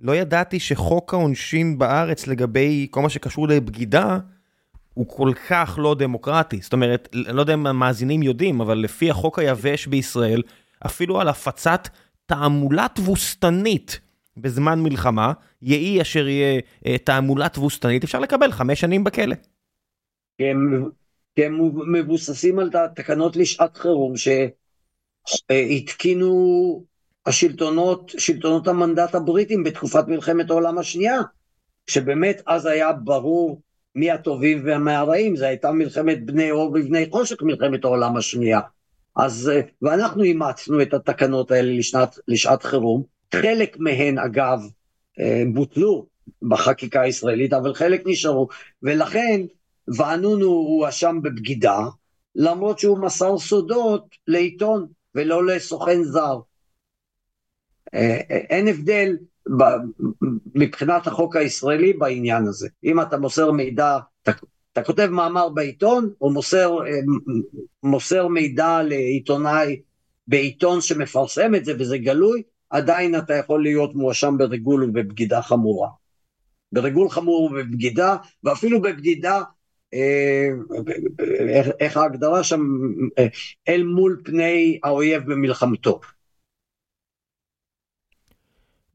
לא 0.00 0.16
ידעתי 0.16 0.60
שחוק 0.60 1.14
העונשין 1.14 1.78
בארץ 1.78 2.26
לגבי 2.26 2.86
כל 2.90 3.02
מה 3.02 3.08
שקשור 3.08 3.48
לבגידה, 3.48 4.18
הוא 4.96 5.06
כל 5.08 5.32
כך 5.48 5.78
לא 5.82 5.94
דמוקרטי. 5.94 6.60
זאת 6.62 6.72
אומרת, 6.72 7.08
אני 7.14 7.36
לא 7.36 7.40
יודע 7.40 7.54
אם 7.54 7.66
המאזינים 7.66 8.22
יודעים, 8.22 8.60
אבל 8.60 8.78
לפי 8.78 9.10
החוק 9.10 9.38
היבש 9.38 9.86
בישראל, 9.86 10.42
אפילו 10.86 11.20
על 11.20 11.28
הפצת 11.28 11.88
תעמולה 12.26 12.86
תבוסתנית 12.94 14.00
בזמן 14.36 14.82
מלחמה, 14.82 15.32
יהי 15.62 16.02
אשר 16.02 16.28
יהיה 16.28 16.60
אה, 16.86 16.98
תעמולה 16.98 17.48
תבוסתנית, 17.48 18.04
אפשר 18.04 18.18
לקבל 18.20 18.52
חמש 18.52 18.80
שנים 18.80 19.04
בכלא. 19.04 19.34
כן, 20.38 20.56
כי 21.34 21.44
הם 21.44 21.60
מבוססים 21.92 22.58
על 22.58 22.70
תקנות 22.94 23.36
לשעת 23.36 23.76
חירום 23.76 24.12
שהתקינו 25.26 26.84
השלטונות, 27.26 28.12
שלטונות 28.18 28.68
המנדט 28.68 29.14
הבריטים 29.14 29.64
בתקופת 29.64 30.08
מלחמת 30.08 30.50
העולם 30.50 30.78
השנייה, 30.78 31.20
שבאמת 31.86 32.42
אז 32.46 32.66
היה 32.66 32.92
ברור 32.92 33.62
מי 33.96 34.10
הטובים 34.10 34.62
והרעים, 34.64 35.36
זו 35.36 35.44
הייתה 35.44 35.72
מלחמת 35.72 36.26
בני 36.26 36.50
אור 36.50 36.70
ובני 36.70 37.06
חושך, 37.10 37.42
מלחמת 37.42 37.84
העולם 37.84 38.16
השנייה. 38.16 38.60
אז, 39.16 39.50
ואנחנו 39.82 40.22
אימצנו 40.22 40.82
את 40.82 40.94
התקנות 40.94 41.50
האלה 41.50 41.72
לשנת, 41.78 42.18
לשעת 42.28 42.62
חירום, 42.62 43.02
חלק 43.34 43.76
מהן 43.78 44.18
אגב 44.18 44.60
אה, 45.20 45.42
בוטלו 45.52 46.06
בחקיקה 46.42 47.00
הישראלית, 47.00 47.52
אבל 47.52 47.74
חלק 47.74 48.02
נשארו, 48.06 48.48
ולכן 48.82 49.40
וענון 49.96 50.42
הוא 50.42 50.80
הואשם 50.80 51.18
בבגידה, 51.22 51.78
למרות 52.34 52.78
שהוא 52.78 52.98
מסר 52.98 53.38
סודות 53.38 54.06
לעיתון 54.26 54.86
ולא 55.14 55.46
לסוכן 55.46 56.02
זר. 56.02 56.38
אה, 57.94 58.20
אה, 58.30 58.36
אין 58.36 58.68
הבדל 58.68 59.16
מבחינת 60.54 61.06
החוק 61.06 61.36
הישראלי 61.36 61.92
בעניין 61.92 62.46
הזה. 62.46 62.68
אם 62.84 63.00
אתה 63.00 63.18
מוסר 63.18 63.52
מידע, 63.52 63.98
אתה, 64.22 64.32
אתה 64.72 64.82
כותב 64.82 65.06
מאמר 65.06 65.48
בעיתון, 65.48 66.10
או 66.20 66.30
מוסר, 66.30 66.78
אה, 66.86 66.92
מוסר 67.82 68.28
מידע 68.28 68.82
לעיתונאי 68.82 69.80
בעיתון 70.26 70.80
שמפרסם 70.80 71.54
את 71.54 71.64
זה 71.64 71.72
וזה 71.78 71.98
גלוי, 71.98 72.42
עדיין 72.70 73.18
אתה 73.18 73.34
יכול 73.34 73.62
להיות 73.62 73.94
מואשם 73.94 74.34
בריגול 74.38 74.84
ובבגידה 74.84 75.42
חמורה. 75.42 75.88
בריגול 76.72 77.10
חמור 77.10 77.42
ובבגידה, 77.42 78.16
ואפילו 78.44 78.82
בבגידה 78.82 79.42
אה, 79.94 80.48
איך 81.80 81.96
ההגדרה 81.96 82.44
שם, 82.44 82.60
אה, 83.18 83.26
אל 83.68 83.82
מול 83.82 84.20
פני 84.24 84.80
האויב 84.84 85.32
במלחמתו. 85.32 86.00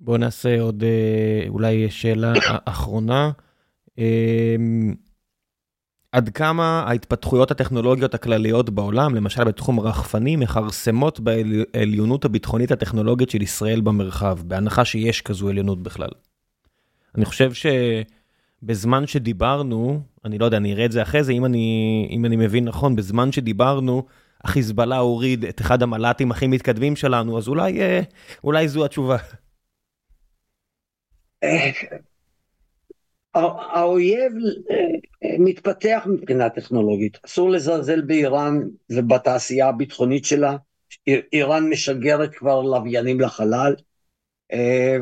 בוא 0.02 0.18
נעשה 0.18 0.62
עוד 0.62 0.84
אה, 0.84 1.50
אולי 1.50 1.90
שאלה 1.90 2.34
אחרונה. 2.66 3.32
עד 6.12 6.30
כמה 6.30 6.84
ההתפתחויות 6.88 7.52
הטכנולוגיות 7.52 8.14
הכלליות 8.14 8.70
בעולם, 8.70 9.16
למשל 9.16 9.44
בתחום 9.44 9.80
רחפני, 9.80 10.36
מכרסמות 10.36 11.20
בעליונות 11.20 12.26
הביטחונית 12.26 12.72
הטכנולוגית 12.72 13.30
של 13.30 13.42
ישראל 13.42 13.82
במרחב, 13.82 14.40
בהנחה 14.46 14.86
שיש 14.86 15.22
כזו 15.22 15.50
עליונות 15.50 15.84
בכלל. 15.84 16.10
אני 17.16 17.26
חושב 17.26 17.54
ש... 17.54 17.66
בזמן 18.64 19.08
שדיברנו, 19.08 20.02
אני 20.26 20.38
לא 20.38 20.46
יודע, 20.46 20.58
אני 20.58 20.74
אראה 20.74 20.86
את 20.86 20.92
זה 20.92 21.02
אחרי 21.02 21.24
זה, 21.24 21.32
אם 21.32 21.46
אני, 21.46 22.08
אם 22.12 22.26
אני 22.26 22.36
מבין 22.36 22.66
נכון, 22.66 22.96
בזמן 22.96 23.32
שדיברנו, 23.32 24.06
החיזבאללה 24.44 24.98
הוריד 24.98 25.46
את 25.46 25.62
אחד 25.62 25.84
המל"טים 25.84 26.32
הכי 26.32 26.48
מתקדמים 26.48 26.96
שלנו, 26.96 27.38
אז 27.38 27.48
אולי, 27.48 27.82
אה, 27.82 28.02
אולי 28.44 28.68
זו 28.68 28.86
התשובה. 28.86 29.18
האויב 33.36 34.34
מתפתח 35.40 36.04
מבחינה 36.06 36.50
טכנולוגית, 36.50 37.18
אסור 37.26 37.50
לזלזל 37.50 38.02
באיראן 38.02 38.60
ובתעשייה 38.90 39.68
הביטחונית 39.68 40.26
שלה, 40.26 40.56
איראן 41.08 41.70
משגרת 41.70 42.36
כבר 42.36 42.62
לוויינים 42.62 43.20
לחלל, 43.20 43.76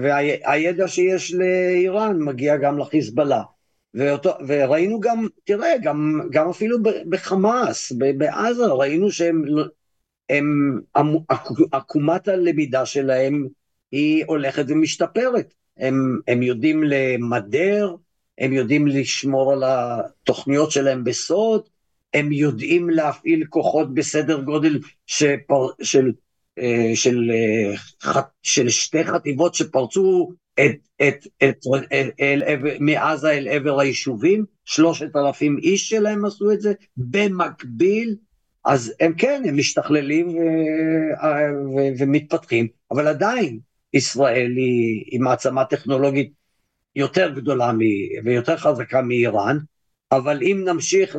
והידע 0.02 0.88
שיש 0.88 1.34
לאיראן 1.34 2.18
מגיע 2.20 2.58
גם 2.58 2.78
לחיזבאללה. 2.78 3.42
ואותו, 3.94 4.30
וראינו 4.48 5.00
גם, 5.00 5.28
תראה, 5.44 5.78
גם, 5.84 6.22
גם 6.32 6.50
אפילו 6.50 6.78
בחמאס, 7.10 7.92
בעזה, 7.92 8.66
ראינו 8.66 9.12
שהם, 9.12 9.44
הם, 10.30 10.80
עקומת 11.72 12.28
הלמידה 12.28 12.86
שלהם 12.86 13.48
היא 13.92 14.26
הולכת 14.28 14.66
ומשתפרת. 14.68 15.54
הם, 15.80 16.20
הם 16.28 16.44
יודעים 16.44 16.84
למדר, 16.84 17.96
הם 18.38 18.54
יודעים 18.54 18.88
לשמור 18.88 19.54
על 19.54 19.64
התוכניות 19.66 20.72
שלהם 20.72 21.04
בסוד, 21.04 21.62
הם 22.14 22.32
יודעים 22.32 22.90
להפעיל 22.90 23.46
כוחות 23.50 23.94
בסדר 23.94 24.42
גודל 24.42 24.80
שפר, 25.08 25.68
של, 25.82 26.12
אה, 26.60 26.92
של, 26.96 27.32
של, 28.04 28.20
של 28.44 28.70
שתי 28.70 29.04
חטיבות 29.04 29.56
שפרצו 29.56 30.32
את, 30.60 30.76
את, 31.02 31.28
את, 31.44 31.66
אל, 31.92 32.10
אל, 32.20 32.44
אל, 32.44 32.78
מעזה 32.80 33.32
אל 33.32 33.48
עבר 33.48 33.80
היישובים, 33.80 34.46
שלושת 34.66 35.16
אלפים 35.16 35.58
איש 35.58 35.90
שלהם 35.90 36.26
עשו 36.26 36.52
את 36.52 36.62
זה, 36.62 36.74
במקביל, 36.98 38.16
אז 38.66 38.94
הם 39.00 39.14
כן, 39.14 39.44
הם 39.46 39.58
משתכללים 39.58 40.28
ו, 40.28 40.42
ומתפתחים, 42.00 42.68
אבל 42.92 43.08
עדיין 43.08 43.60
ישראל 43.94 44.52
היא, 44.56 45.04
היא 45.06 45.20
מעצמה 45.20 45.66
טכנולוגית 45.66 46.32
יותר 46.96 47.30
גדולה 47.30 47.72
מ, 47.74 47.80
ויותר 48.26 48.58
חזקה 48.58 49.02
מאיראן, 49.02 49.58
אבל 50.12 50.44
אם 50.44 50.62
נמשיך, 50.66 51.16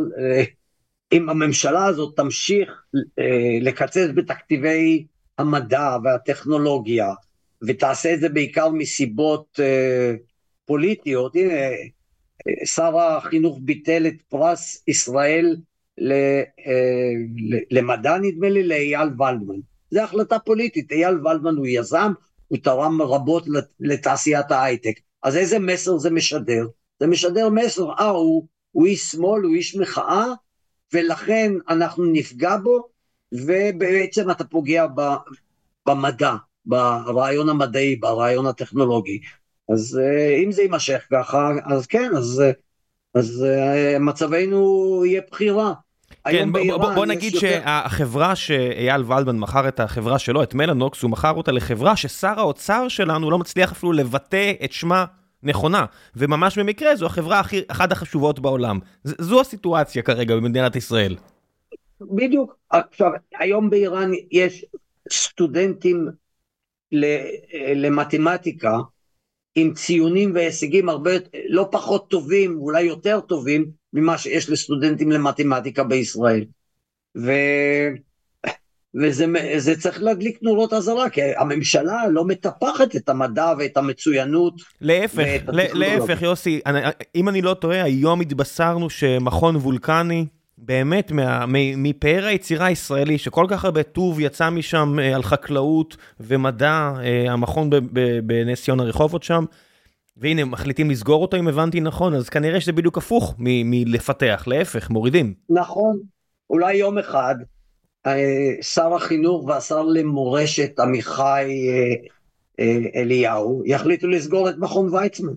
אם 1.12 1.28
הממשלה 1.28 1.86
הזאת 1.86 2.16
תמשיך 2.16 2.82
אה, 3.18 3.58
לקצץ 3.60 4.08
בתקציבי 4.14 5.06
המדע 5.38 5.96
והטכנולוגיה, 6.04 7.12
ותעשה 7.62 8.14
את 8.14 8.20
זה 8.20 8.28
בעיקר 8.28 8.68
מסיבות 8.68 9.60
uh, 9.60 10.18
פוליטיות. 10.64 11.36
הנה, 11.36 11.54
שר 12.64 12.98
החינוך 12.98 13.58
ביטל 13.62 14.06
את 14.06 14.22
פרס 14.28 14.84
ישראל 14.88 15.56
למדע, 17.70 18.16
נדמה 18.18 18.48
לי, 18.48 18.62
לאייל 18.62 19.08
ולדמן. 19.18 19.60
זו 19.90 20.00
החלטה 20.00 20.38
פוליטית, 20.38 20.92
אייל 20.92 21.26
ולדמן 21.26 21.56
הוא 21.56 21.66
יזם, 21.66 22.12
הוא 22.50 22.58
תרם 22.62 23.02
רבות 23.02 23.44
לתעשיית 23.80 24.50
ההייטק. 24.50 25.00
אז 25.22 25.36
איזה 25.36 25.58
מסר 25.58 25.98
זה 25.98 26.10
משדר? 26.10 26.66
זה 27.00 27.06
משדר 27.06 27.48
מסר, 27.48 27.90
אה, 27.92 28.08
הוא, 28.08 28.46
הוא 28.72 28.86
איש 28.86 29.00
שמאל, 29.00 29.42
הוא 29.42 29.54
איש 29.54 29.76
מחאה, 29.76 30.26
ולכן 30.92 31.52
אנחנו 31.68 32.04
נפגע 32.04 32.56
בו, 32.56 32.88
ובעצם 33.32 34.30
אתה 34.30 34.44
פוגע 34.44 34.86
במדע. 35.86 36.34
ברעיון 36.66 37.48
המדעי, 37.48 37.96
ברעיון 37.96 38.46
הטכנולוגי. 38.46 39.20
אז 39.72 40.00
אה, 40.02 40.36
אם 40.44 40.52
זה 40.52 40.62
יימשך 40.62 41.06
ככה, 41.12 41.50
אז 41.66 41.86
כן, 41.86 42.10
אז, 42.16 42.42
אז 43.14 43.44
אה, 43.48 43.98
מצבנו 43.98 45.02
יהיה 45.06 45.20
בחירה. 45.30 45.74
כן, 46.28 46.52
בוא, 46.52 46.94
בוא, 46.94 47.06
נגיד. 47.06 47.34
שהחברה 47.36 48.36
שאייל 48.36 49.12
ולדמן 49.12 49.38
מכר 49.38 49.68
את 49.68 49.80
החברה 49.80 50.18
שלו, 50.18 50.42
את 50.42 50.54
מלאנוקס, 50.54 51.02
הוא 51.02 51.10
מכר 51.10 51.30
אותה 51.30 51.52
לחברה 51.52 51.96
ששר 51.96 52.40
האוצר 52.40 52.88
שלנו 52.88 53.30
לא 53.30 53.38
מצליח 53.38 53.72
אפילו 53.72 53.92
לבטא 53.92 54.52
את 54.64 54.72
שמה 54.72 55.04
נכונה, 55.42 55.84
וממש 56.16 56.58
במקרה 56.58 56.96
זו 56.96 57.06
החברה 57.06 57.40
הכי, 57.40 57.60
אחת 57.68 57.92
החשובות 57.92 58.40
בעולם. 58.40 58.78
ז, 59.04 59.14
זו 59.18 59.40
הסיטואציה 59.40 60.02
כרגע 60.02 60.36
במדינת 60.36 60.76
ישראל. 60.76 61.16
בדיוק. 62.00 62.56
עכשיו, 62.70 63.10
היום 63.38 63.70
באיראן 63.70 64.10
יש 64.30 64.64
סטודנטים 65.12 66.08
למתמטיקה 67.74 68.78
עם 69.54 69.74
ציונים 69.74 70.34
והישגים 70.34 70.88
הרבה 70.88 71.10
לא 71.48 71.68
פחות 71.70 72.10
טובים, 72.10 72.58
אולי 72.58 72.82
יותר 72.82 73.20
טובים, 73.20 73.70
ממה 73.92 74.18
שיש 74.18 74.50
לסטודנטים 74.50 75.12
למתמטיקה 75.12 75.84
בישראל. 75.84 76.44
ו... 77.16 77.32
וזה 78.94 79.80
צריך 79.80 80.02
להדליק 80.02 80.38
נורות 80.42 80.72
אזהרה, 80.72 81.10
כי 81.10 81.20
הממשלה 81.36 82.08
לא 82.10 82.24
מטפחת 82.24 82.96
את 82.96 83.08
המדע 83.08 83.52
ואת 83.58 83.76
המצוינות. 83.76 84.54
להפך, 84.80 85.42
להפך, 85.52 86.22
יוסי, 86.22 86.60
אם 87.14 87.28
אני 87.28 87.42
לא 87.42 87.54
טועה, 87.54 87.82
היום 87.82 88.20
התבשרנו 88.20 88.90
שמכון 88.90 89.56
וולקני, 89.56 90.26
באמת 90.58 91.12
מה, 91.12 91.44
מפאר 91.76 92.24
היצירה 92.26 92.66
הישראלי, 92.66 93.18
שכל 93.18 93.46
כך 93.48 93.64
הרבה 93.64 93.82
טוב 93.82 94.20
יצא 94.20 94.50
משם 94.50 94.98
אה, 94.98 95.14
על 95.14 95.22
חקלאות 95.22 95.96
ומדע, 96.20 96.92
אה, 97.02 97.32
המכון 97.32 97.70
בנס 98.22 98.62
ציונה 98.62 98.82
רחובות 98.82 99.22
שם, 99.22 99.44
והנה, 100.20 100.44
מחליטים 100.44 100.90
לסגור 100.90 101.22
אותו 101.22 101.36
אם 101.36 101.48
הבנתי 101.48 101.80
נכון, 101.80 102.14
אז 102.14 102.28
כנראה 102.28 102.60
שזה 102.60 102.72
בדיוק 102.72 102.98
הפוך 102.98 103.34
מלפתח, 103.38 104.44
להפך, 104.46 104.90
מורידים. 104.90 105.34
נכון, 105.50 106.00
אולי 106.50 106.74
יום 106.74 106.98
אחד 106.98 107.34
אה, 108.06 108.54
שר 108.60 108.94
החינוך 108.94 109.44
והשר 109.44 109.82
למורשת 109.82 110.80
עמיחי 110.80 111.46
אליהו 112.94 113.62
יחליטו 113.66 114.08
לסגור 114.08 114.48
את 114.48 114.54
מכון 114.58 114.94
ויצמן. 114.94 115.32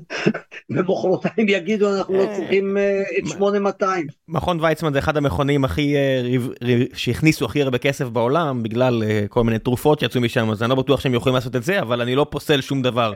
ומחרתיים 0.70 1.48
יגידו 1.48 1.96
אנחנו 1.96 2.14
לא 2.14 2.22
אה, 2.22 2.36
צריכים 2.36 2.76
אה, 2.76 3.02
את 3.18 3.28
8200. 3.28 4.06
מכון 4.28 4.58
ויצמן 4.60 4.92
זה 4.92 4.98
אחד 4.98 5.16
המכונים 5.16 5.64
הכי, 5.64 5.94
אה, 5.96 6.82
שהכניסו 6.94 7.44
הכי 7.44 7.62
הרבה 7.62 7.78
כסף 7.78 8.04
בעולם 8.04 8.62
בגלל 8.62 9.02
כל 9.28 9.44
מיני 9.44 9.58
תרופות 9.58 10.00
שיצאו 10.00 10.20
משם, 10.20 10.50
אז 10.50 10.62
אני 10.62 10.70
לא 10.70 10.76
בטוח 10.76 11.00
שהם 11.00 11.14
יכולים 11.14 11.34
לעשות 11.34 11.56
את 11.56 11.62
זה, 11.62 11.80
אבל 11.80 12.00
אני 12.00 12.14
לא 12.14 12.26
פוסל 12.30 12.60
שום 12.60 12.82
דבר. 12.82 13.12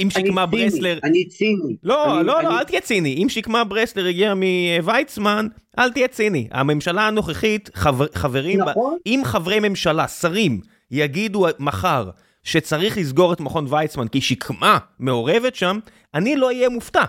אם 0.00 0.10
שקמה 0.10 0.46
ברסלר... 0.46 0.98
אני 1.04 1.24
ציני. 1.24 1.76
לא, 1.82 2.22
לא, 2.22 2.42
לא, 2.42 2.58
אל 2.58 2.64
תהיה 2.64 2.80
ציני. 2.80 3.22
אם 3.22 3.28
שקמה 3.28 3.64
ברסלר 3.64 4.06
הגיע 4.06 4.34
מוויצמן, 4.34 5.46
אל 5.78 5.92
תהיה 5.92 6.08
ציני. 6.08 6.48
הממשלה 6.50 7.08
הנוכחית, 7.08 7.70
חברים, 8.14 8.60
נכון. 8.60 8.96
אם 9.06 9.22
חברי 9.24 9.60
ממשלה, 9.60 10.08
שרים, 10.08 10.60
יגידו 10.90 11.46
מחר, 11.58 12.10
שצריך 12.44 12.98
לסגור 12.98 13.32
את 13.32 13.40
מכון 13.40 13.66
ויצמן 13.68 14.08
כי 14.08 14.20
שקמה 14.20 14.78
מעורבת 14.98 15.54
שם, 15.54 15.78
אני 16.14 16.36
לא 16.36 16.46
אהיה 16.46 16.68
מופתע. 16.68 17.04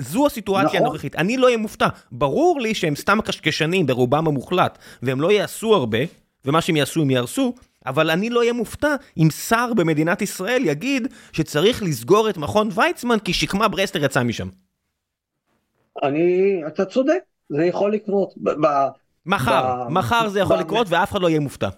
זו 0.00 0.26
הסיטואציה 0.26 0.68
נכון. 0.68 0.80
הנוכחית, 0.80 1.16
אני 1.16 1.36
לא 1.36 1.46
אהיה 1.46 1.56
מופתע. 1.56 1.88
ברור 2.12 2.60
לי 2.60 2.74
שהם 2.74 2.96
סתם 2.96 3.18
קשקשנים 3.24 3.86
ברובם 3.86 4.28
המוחלט, 4.28 4.78
והם 5.02 5.20
לא 5.20 5.32
יעשו 5.32 5.74
הרבה, 5.74 5.98
ומה 6.44 6.60
שהם 6.60 6.76
יעשו 6.76 7.02
הם 7.02 7.10
יהרסו, 7.10 7.54
אבל 7.86 8.10
אני 8.10 8.30
לא 8.30 8.40
אהיה 8.40 8.52
מופתע 8.52 8.94
אם 9.18 9.28
שר 9.30 9.72
במדינת 9.76 10.22
ישראל 10.22 10.62
יגיד 10.64 11.08
שצריך 11.32 11.82
לסגור 11.82 12.30
את 12.30 12.36
מכון 12.36 12.68
ויצמן 12.74 13.18
כי 13.18 13.32
שקמה 13.32 13.68
ברסלר 13.68 14.04
יצא 14.04 14.22
משם. 14.22 14.48
אני, 16.02 16.60
אתה 16.66 16.84
צודק, 16.84 17.18
זה 17.48 17.64
יכול 17.64 17.92
לקרות. 17.92 18.34
ב, 18.36 18.50
מחר, 19.26 19.84
ב, 19.84 19.88
מחר 19.88 20.28
זה 20.28 20.40
יכול 20.40 20.56
ב, 20.56 20.60
לקרות 20.60 20.86
ואף 20.90 21.10
אחד 21.10 21.20
לא 21.20 21.28
יהיה 21.28 21.40
מופתע. 21.40 21.68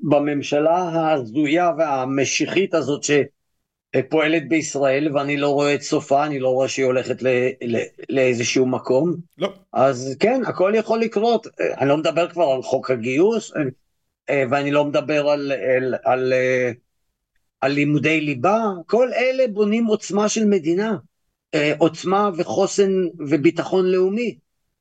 בממשלה 0.00 0.76
ההזויה 0.76 1.70
והמשיחית 1.78 2.74
הזאת 2.74 3.02
שפועלת 3.02 4.48
בישראל, 4.48 5.16
ואני 5.16 5.36
לא 5.36 5.48
רואה 5.48 5.74
את 5.74 5.82
סופה, 5.82 6.26
אני 6.26 6.38
לא 6.38 6.48
רואה 6.48 6.68
שהיא 6.68 6.86
הולכת 6.86 7.22
ל, 7.22 7.28
ל, 7.62 7.78
לאיזשהו 8.08 8.66
מקום. 8.66 9.16
לא. 9.38 9.52
אז 9.72 10.16
כן, 10.20 10.42
הכל 10.46 10.72
יכול 10.74 11.00
לקרות. 11.00 11.46
אני 11.60 11.88
לא 11.88 11.96
מדבר 11.96 12.28
כבר 12.28 12.44
על 12.44 12.62
חוק 12.62 12.90
הגיוס, 12.90 13.52
ואני 14.30 14.70
לא 14.70 14.84
מדבר 14.84 15.28
על, 15.28 15.52
על, 15.52 15.94
על, 16.04 16.32
על 17.60 17.72
לימודי 17.72 18.20
ליבה, 18.20 18.64
כל 18.86 19.12
אלה 19.12 19.44
בונים 19.48 19.86
עוצמה 19.86 20.28
של 20.28 20.44
מדינה. 20.44 20.96
עוצמה 21.78 22.30
וחוסן 22.36 22.90
וביטחון 23.18 23.86
לאומי. 23.86 24.36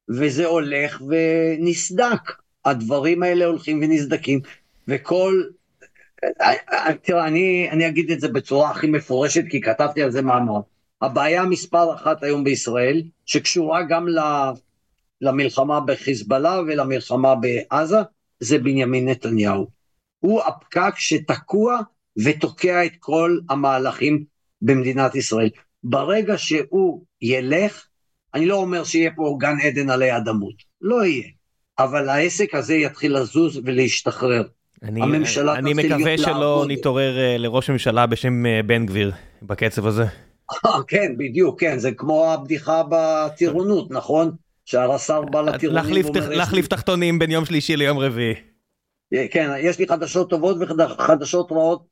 וזה 0.10 0.46
הולך 0.46 1.02
ונסדק. 1.02 2.32
הדברים 2.66 3.24
האלה 3.24 3.46
הולכים 3.46 3.82
ונסדקים. 3.84 4.40
וכל... 4.88 5.44
תראה, 7.02 7.28
אני, 7.28 7.70
אני 7.72 7.88
אגיד 7.88 8.12
את 8.12 8.20
זה 8.20 8.28
בצורה 8.28 8.72
הכי 8.72 8.88
מפורשת, 8.88 9.44
כי 9.50 9.62
כתבתי 9.62 10.04
על 10.04 10.12
זה 10.12 10.22
מאמר. 10.22 10.60
הבעיה 11.02 11.46
מספר 11.46 11.96
אחת 11.96 12.24
היום 12.24 12.44
בישראל, 12.44 13.04
שקשורה 13.26 13.84
גם 13.84 14.08
למלחמה 15.22 15.80
בחיזבאללה 15.80 16.60
ולמלחמה 16.60 17.36
בעזה, 17.36 17.98
זה 18.40 18.58
בנימין 18.58 19.10
נתניהו. 19.10 19.68
הוא 20.20 20.42
הפקק 20.42 20.94
שתקוע 20.98 21.80
ותוקע 22.24 22.86
את 22.86 22.92
כל 23.00 23.40
המהלכים 23.50 24.24
במדינת 24.62 25.16
ישראל. 25.16 25.50
ברגע 25.84 26.38
שהוא 26.38 27.04
ילך, 27.22 27.88
אני 28.34 28.46
לא 28.46 28.56
אומר 28.56 28.84
שיהיה 28.84 29.12
פה 29.16 29.38
גן 29.40 29.56
עדן 29.64 29.90
עלי 29.90 30.18
אדמות, 30.18 30.56
לא 30.82 31.06
יהיה, 31.06 31.28
אבל 31.80 32.10
העסק 32.10 32.56
הזה 32.56 32.76
יתחיל 32.76 33.18
לזוז 33.18 33.62
ולהשתחרר. 33.66 34.44
אני, 34.86 35.02
הממשלה 35.02 35.56
אני 35.56 35.74
מקווה 35.74 36.18
שלא 36.18 36.34
לעבוד. 36.34 36.72
נתעורר 36.72 37.16
uh, 37.18 37.42
לראש 37.42 37.70
ממשלה 37.70 38.06
בשם 38.06 38.44
uh, 38.46 38.66
בן 38.66 38.86
גביר 38.86 39.12
בקצב 39.42 39.88
הזה. 39.88 40.06
כן, 40.88 41.14
בדיוק, 41.18 41.60
כן, 41.60 41.80
זה 41.80 41.92
כמו 41.92 42.34
הבדיחה 42.34 42.84
בטירונות, 42.90 43.92
נכון? 43.92 44.32
שהרס"ר 44.66 45.22
בא 45.22 45.42
לטירונים 45.42 46.04
להחליף 46.32 46.68
תחתונים 46.68 47.20
בין 47.20 47.32
יום 47.32 47.46
שלישי 47.46 47.76
ליום 47.76 48.00
רביעי. 48.00 48.34
כן, 49.32 49.52
יש 49.60 49.80
לי 49.80 49.88
חדשות 49.88 50.30
טובות 50.30 50.58
וחדשות 50.60 51.52
רעות 51.52 51.86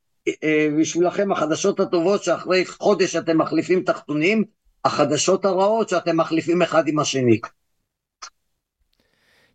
בשבילכם, 0.80 1.32
החדשות 1.32 1.80
הטובות 1.80 2.24
שאחרי 2.24 2.66
חודש 2.66 3.16
אתם 3.16 3.38
מחליפים 3.38 3.82
תחתונים, 3.82 4.44
החדשות 4.84 5.44
הרעות 5.44 5.88
שאתם 5.88 6.16
מחליפים 6.16 6.62
אחד 6.62 6.88
עם 6.88 6.98
השני. 6.98 7.38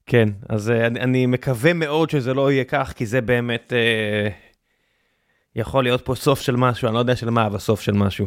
כן, 0.09 0.29
אז 0.49 0.69
אני, 0.69 0.99
אני 0.99 1.25
מקווה 1.25 1.73
מאוד 1.73 2.09
שזה 2.09 2.33
לא 2.33 2.51
יהיה 2.51 2.63
כך, 2.63 2.93
כי 2.95 3.05
זה 3.05 3.21
באמת 3.21 3.73
אה, 3.73 4.29
יכול 5.55 5.83
להיות 5.83 6.05
פה 6.05 6.15
סוף 6.15 6.41
של 6.41 6.55
משהו, 6.55 6.87
אני 6.87 6.95
לא 6.95 6.99
יודע 6.99 7.15
של 7.15 7.29
מה, 7.29 7.47
אבל 7.47 7.57
סוף 7.57 7.81
של 7.81 7.91
משהו. 7.91 8.25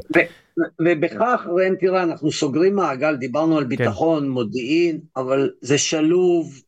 ובכך, 0.80 1.46
ראם, 1.56 1.74
תראה, 1.80 2.02
אנחנו 2.02 2.32
סוגרים 2.32 2.76
מעגל, 2.76 3.16
דיברנו 3.16 3.58
על 3.58 3.64
כן. 3.64 3.68
ביטחון, 3.68 4.22
כן. 4.22 4.28
מודיעין, 4.28 5.00
אבל 5.16 5.50
זה 5.60 5.78
שלוב 5.78 6.62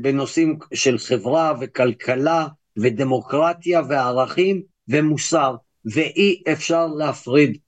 בנושאים 0.00 0.58
של 0.74 0.98
חברה 0.98 1.52
וכלכלה 1.60 2.46
ודמוקרטיה 2.76 3.82
וערכים 3.88 4.62
ומוסר, 4.88 5.54
ואי 5.94 6.42
אפשר 6.52 6.86
להפריד 6.86 7.58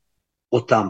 אותם. 0.52 0.86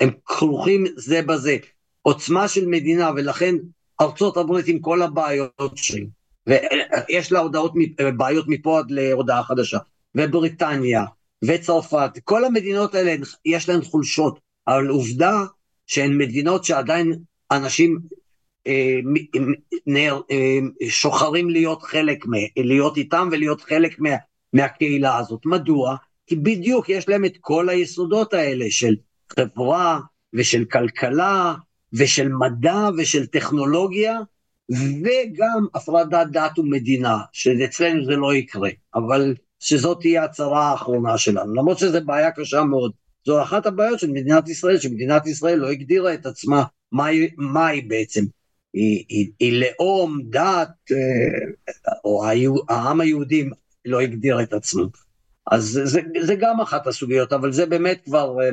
הם 0.00 0.10
כרוכים 0.24 0.84
זה 0.96 1.22
בזה. 1.22 1.56
עוצמה 2.02 2.48
של 2.48 2.66
מדינה, 2.66 3.10
ולכן 3.16 3.54
ארצות 4.00 4.36
הברית 4.36 4.68
עם 4.68 4.78
כל 4.78 5.02
הבעיות 5.02 5.72
שלי, 5.76 6.06
ויש 6.46 7.32
לה 7.32 7.40
הודעות, 7.40 7.72
בעיות 8.16 8.44
מפה 8.48 8.78
עד 8.78 8.90
להודעה 8.90 9.42
חדשה, 9.42 9.78
ובריטניה, 10.14 11.04
וצרפת, 11.44 12.10
כל 12.24 12.44
המדינות 12.44 12.94
האלה 12.94 13.14
יש 13.44 13.68
להן 13.68 13.82
חולשות, 13.82 14.40
אבל 14.68 14.88
עובדה 14.88 15.44
שהן 15.86 16.18
מדינות 16.18 16.64
שעדיין 16.64 17.18
אנשים 17.50 17.98
אה, 18.66 18.98
אה, 20.30 20.58
שוחרים 20.88 21.50
להיות 21.50 21.82
חלק, 21.82 22.24
להיות 22.56 22.96
איתם 22.96 23.28
ולהיות 23.32 23.60
חלק 23.60 23.98
מה, 23.98 24.10
מהקהילה 24.52 25.16
הזאת. 25.16 25.46
מדוע? 25.46 25.96
כי 26.26 26.36
בדיוק 26.36 26.88
יש 26.88 27.08
להם 27.08 27.24
את 27.24 27.36
כל 27.40 27.68
היסודות 27.68 28.34
האלה 28.34 28.64
של 28.70 28.94
חברה 29.36 30.00
ושל 30.32 30.64
כלכלה 30.64 31.54
ושל 31.92 32.28
מדע 32.28 32.88
ושל 32.98 33.26
טכנולוגיה, 33.26 34.18
וגם 34.70 35.66
הפרדת 35.74 36.26
דת 36.32 36.58
ומדינה, 36.58 37.18
שאצלנו 37.32 38.04
זה 38.04 38.16
לא 38.16 38.34
יקרה, 38.34 38.70
אבל 38.94 39.34
שזאת 39.60 40.00
תהיה 40.00 40.24
הצהרה 40.24 40.70
האחרונה 40.70 41.18
שלנו, 41.18 41.54
למרות 41.54 41.78
שזו 41.78 41.98
בעיה 42.04 42.30
קשה 42.30 42.62
מאוד. 42.62 42.92
זו 43.26 43.42
אחת 43.42 43.66
הבעיות 43.66 43.98
של 43.98 44.10
מדינת 44.10 44.48
ישראל, 44.48 44.78
שמדינת 44.78 45.26
ישראל 45.26 45.58
לא 45.58 45.70
הגדירה 45.70 46.14
את 46.14 46.26
עצמה 46.26 46.64
מהי 46.92 47.30
מה 47.36 47.66
היא 47.66 47.82
בעצם. 47.88 48.24
היא, 48.74 49.04
היא, 49.08 49.30
היא 49.38 49.62
לאום, 49.62 50.20
דת, 50.30 50.68
אה, 50.92 51.96
או 52.04 52.24
העם 52.68 53.00
היהודי 53.00 53.48
לא 53.84 54.00
הגדיר 54.00 54.42
את 54.42 54.52
עצמו. 54.52 54.84
אז 55.50 55.80
זה, 55.84 56.00
זה 56.20 56.34
גם 56.34 56.60
אחת 56.60 56.86
הסוגיות, 56.86 57.32
אבל 57.32 57.52
זה 57.52 57.66
באמת 57.66 58.00
כבר 58.04 58.36
אה, 58.42 58.50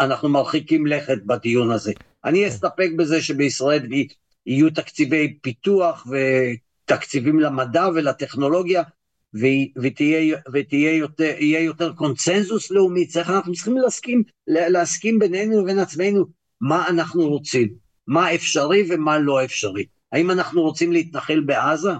אנחנו 0.00 0.28
מרחיקים 0.28 0.86
לכת 0.86 1.22
בדיון 1.26 1.70
הזה. 1.70 1.92
אני 2.24 2.40
כן. 2.40 2.46
אסתפק 2.46 2.90
בזה 2.96 3.22
שבישראל 3.22 3.82
יהיו 4.46 4.70
תקציבי 4.70 5.38
פיתוח 5.42 6.06
ותקציבים 6.86 7.40
למדע 7.40 7.88
ולטכנולוגיה, 7.94 8.82
ותהיה, 9.82 10.38
ותהיה 10.52 10.96
יותר, 10.96 11.34
יותר 11.40 11.92
קונצנזוס 11.92 12.70
לאומי, 12.70 13.06
צריך, 13.06 13.30
אנחנו 13.30 13.52
צריכים 13.52 13.76
להסכים, 13.76 14.22
להסכים 14.46 15.18
בינינו 15.18 15.62
לבין 15.62 15.78
עצמנו 15.78 16.24
מה 16.60 16.88
אנחנו 16.88 17.28
רוצים, 17.28 17.74
מה 18.06 18.34
אפשרי 18.34 18.86
ומה 18.90 19.18
לא 19.18 19.44
אפשרי. 19.44 19.86
האם 20.12 20.30
אנחנו 20.30 20.62
רוצים 20.62 20.92
להתנחל 20.92 21.40
בעזה? 21.40 21.92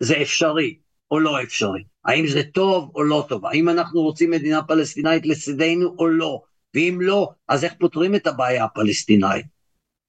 זה 0.00 0.22
אפשרי 0.22 0.78
או 1.12 1.20
לא 1.20 1.42
אפשרי. 1.42 1.82
האם 2.04 2.26
זה 2.26 2.42
טוב 2.42 2.90
או 2.94 3.02
לא 3.02 3.26
טוב, 3.28 3.46
האם 3.46 3.68
אנחנו 3.68 4.00
רוצים 4.00 4.30
מדינה 4.30 4.62
פלסטינאית 4.62 5.26
לצידנו 5.26 5.94
או 5.98 6.08
לא, 6.08 6.42
ואם 6.74 6.98
לא, 7.00 7.30
אז 7.48 7.64
איך 7.64 7.74
פותרים 7.78 8.14
את 8.14 8.26
הבעיה 8.26 8.64
הפלסטינאית? 8.64 9.46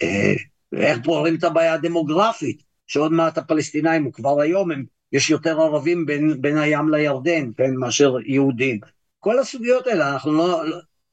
אה, 0.02 0.34
איך 0.76 1.00
פותרים 1.04 1.36
את 1.36 1.44
הבעיה 1.44 1.74
הדמוגרפית, 1.74 2.64
שעוד 2.88 3.12
מעט 3.12 3.38
הפלסטינאים, 3.38 4.08
וכבר 4.08 4.42
היום 4.42 4.72
הם, 4.72 4.86
יש 5.12 5.30
יותר 5.30 5.62
ערבים 5.62 6.06
בין, 6.06 6.42
בין 6.42 6.58
הים 6.58 6.90
לירדן, 6.90 7.52
כן, 7.58 7.76
מאשר 7.76 8.16
יהודים. 8.26 8.80
כל 9.20 9.40
הסוגיות 9.40 9.88
האלה, 9.88 10.14
אנחנו, 10.14 10.34
לא, 10.34 10.64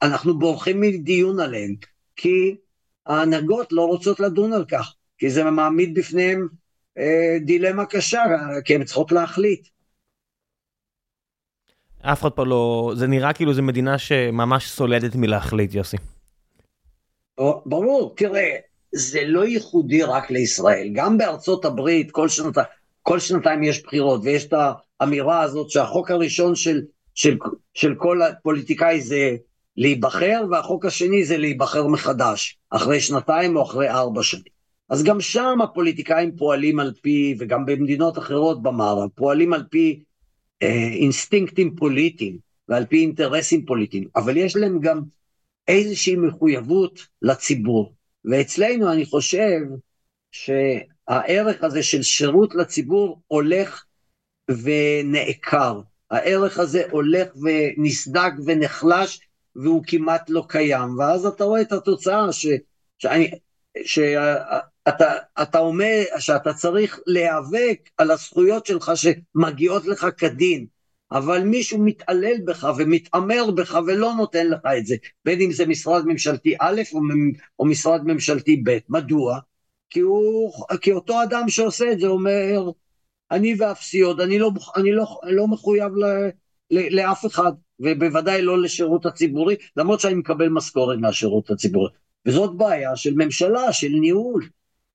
אנחנו 0.01 0.39
בורחים 0.39 0.81
מדיון 0.81 1.39
עליהן, 1.39 1.75
כי 2.15 2.55
ההנהגות 3.05 3.71
לא 3.71 3.85
רוצות 3.85 4.19
לדון 4.19 4.53
על 4.53 4.65
כך, 4.65 4.93
כי 5.17 5.29
זה 5.29 5.43
מעמיד 5.43 5.93
בפניהם 5.93 6.47
אה, 6.97 7.37
דילמה 7.41 7.85
קשה, 7.85 8.23
כי 8.65 8.75
הן 8.75 8.83
צריכות 8.83 9.11
להחליט. 9.11 9.67
אף 12.01 12.21
אחד 12.21 12.29
פה 12.29 12.45
לא, 12.45 12.91
זה 12.95 13.07
נראה 13.07 13.33
כאילו 13.33 13.53
זו 13.53 13.63
מדינה 13.63 13.97
שממש 13.97 14.69
סולדת 14.69 15.15
מלהחליט, 15.15 15.73
יוסי. 15.73 15.97
ברור, 17.65 18.13
תראה, 18.17 18.55
זה 18.91 19.19
לא 19.25 19.45
ייחודי 19.45 20.03
רק 20.03 20.31
לישראל, 20.31 20.89
גם 20.93 21.17
בארצות 21.17 21.65
הברית 21.65 22.11
כל, 22.11 22.29
שנת, 22.29 22.57
כל 23.03 23.19
שנתיים 23.19 23.63
יש 23.63 23.83
בחירות, 23.83 24.21
ויש 24.23 24.45
את 24.45 24.53
האמירה 24.99 25.41
הזאת 25.41 25.69
שהחוק 25.69 26.11
הראשון 26.11 26.55
של, 26.55 26.81
של, 27.15 27.37
של 27.73 27.95
כל 27.95 28.21
הפוליטיקאי 28.21 29.01
זה 29.01 29.35
להיבחר, 29.77 30.45
והחוק 30.51 30.85
השני 30.85 31.23
זה 31.23 31.37
להיבחר 31.37 31.87
מחדש, 31.87 32.57
אחרי 32.69 32.99
שנתיים 32.99 33.55
או 33.55 33.63
אחרי 33.63 33.89
ארבע 33.89 34.23
שנים. 34.23 34.61
אז 34.89 35.03
גם 35.03 35.21
שם 35.21 35.61
הפוליטיקאים 35.63 36.35
פועלים 36.35 36.79
על 36.79 36.93
פי, 37.01 37.35
וגם 37.39 37.65
במדינות 37.65 38.17
אחרות 38.17 38.61
במערב, 38.61 39.09
פועלים 39.15 39.53
על 39.53 39.63
פי 39.69 40.03
אינסטינקטים 40.61 41.75
פוליטיים 41.75 42.37
ועל 42.69 42.85
פי 42.85 43.01
אינטרסים 43.01 43.65
פוליטיים, 43.65 44.07
אבל 44.15 44.37
יש 44.37 44.55
להם 44.55 44.79
גם 44.79 45.01
איזושהי 45.67 46.15
מחויבות 46.15 46.99
לציבור. 47.21 47.93
ואצלנו 48.25 48.91
אני 48.91 49.05
חושב 49.05 49.59
שהערך 50.31 51.63
הזה 51.63 51.83
של 51.83 52.03
שירות 52.03 52.55
לציבור 52.55 53.21
הולך 53.27 53.85
ונעקר. 54.49 55.79
הערך 56.11 56.59
הזה 56.59 56.83
הולך 56.91 57.27
ונסדק 57.35 58.31
ונחלש 58.45 59.19
והוא 59.55 59.83
כמעט 59.87 60.29
לא 60.29 60.45
קיים. 60.47 60.99
ואז 60.99 61.25
אתה 61.25 61.43
רואה 61.43 61.61
את 61.61 61.71
התוצאה 61.71 62.31
ש... 62.31 62.47
שאני, 62.99 63.31
אתה, 64.87 65.13
אתה 65.41 65.59
אומר 65.59 66.01
שאתה 66.19 66.53
צריך 66.53 66.99
להיאבק 67.07 67.89
על 67.97 68.11
הזכויות 68.11 68.65
שלך 68.65 68.91
שמגיעות 68.95 69.85
לך 69.85 70.07
כדין, 70.17 70.65
אבל 71.11 71.43
מישהו 71.43 71.79
מתעלל 71.79 72.37
בך 72.45 72.67
ומתעמר 72.77 73.51
בך 73.51 73.79
ולא 73.87 74.13
נותן 74.13 74.47
לך 74.47 74.59
את 74.77 74.85
זה, 74.85 74.95
בין 75.25 75.41
אם 75.41 75.51
זה 75.51 75.65
משרד 75.65 76.05
ממשלתי 76.05 76.55
א' 76.59 76.81
או, 76.93 76.99
או 77.59 77.65
משרד 77.65 78.01
ממשלתי 78.03 78.61
ב'. 78.65 78.77
מדוע? 78.89 79.39
כי, 79.89 79.99
הוא, 79.99 80.51
כי 80.81 80.91
אותו 80.91 81.23
אדם 81.23 81.49
שעושה 81.49 81.91
את 81.91 81.99
זה 81.99 82.07
אומר, 82.07 82.71
אני 83.31 83.55
ואפסי 83.57 84.01
עוד, 84.01 84.21
אני 84.21 84.39
לא, 84.39 84.51
אני 84.75 84.91
לא, 84.91 85.19
לא 85.23 85.47
מחויב 85.47 85.95
ל, 85.95 86.05
ל, 86.71 86.95
לאף 86.95 87.25
אחד, 87.25 87.51
ובוודאי 87.79 88.41
לא 88.41 88.61
לשירות 88.61 89.05
הציבורי, 89.05 89.55
למרות 89.77 89.99
שאני 89.99 90.13
מקבל 90.13 90.49
משכורת 90.49 90.99
מהשירות 90.99 91.49
הציבורי. 91.49 91.89
וזאת 92.25 92.57
בעיה 92.57 92.95
של 92.95 93.13
ממשלה, 93.15 93.73
של 93.73 93.89
ניהול. 93.89 94.49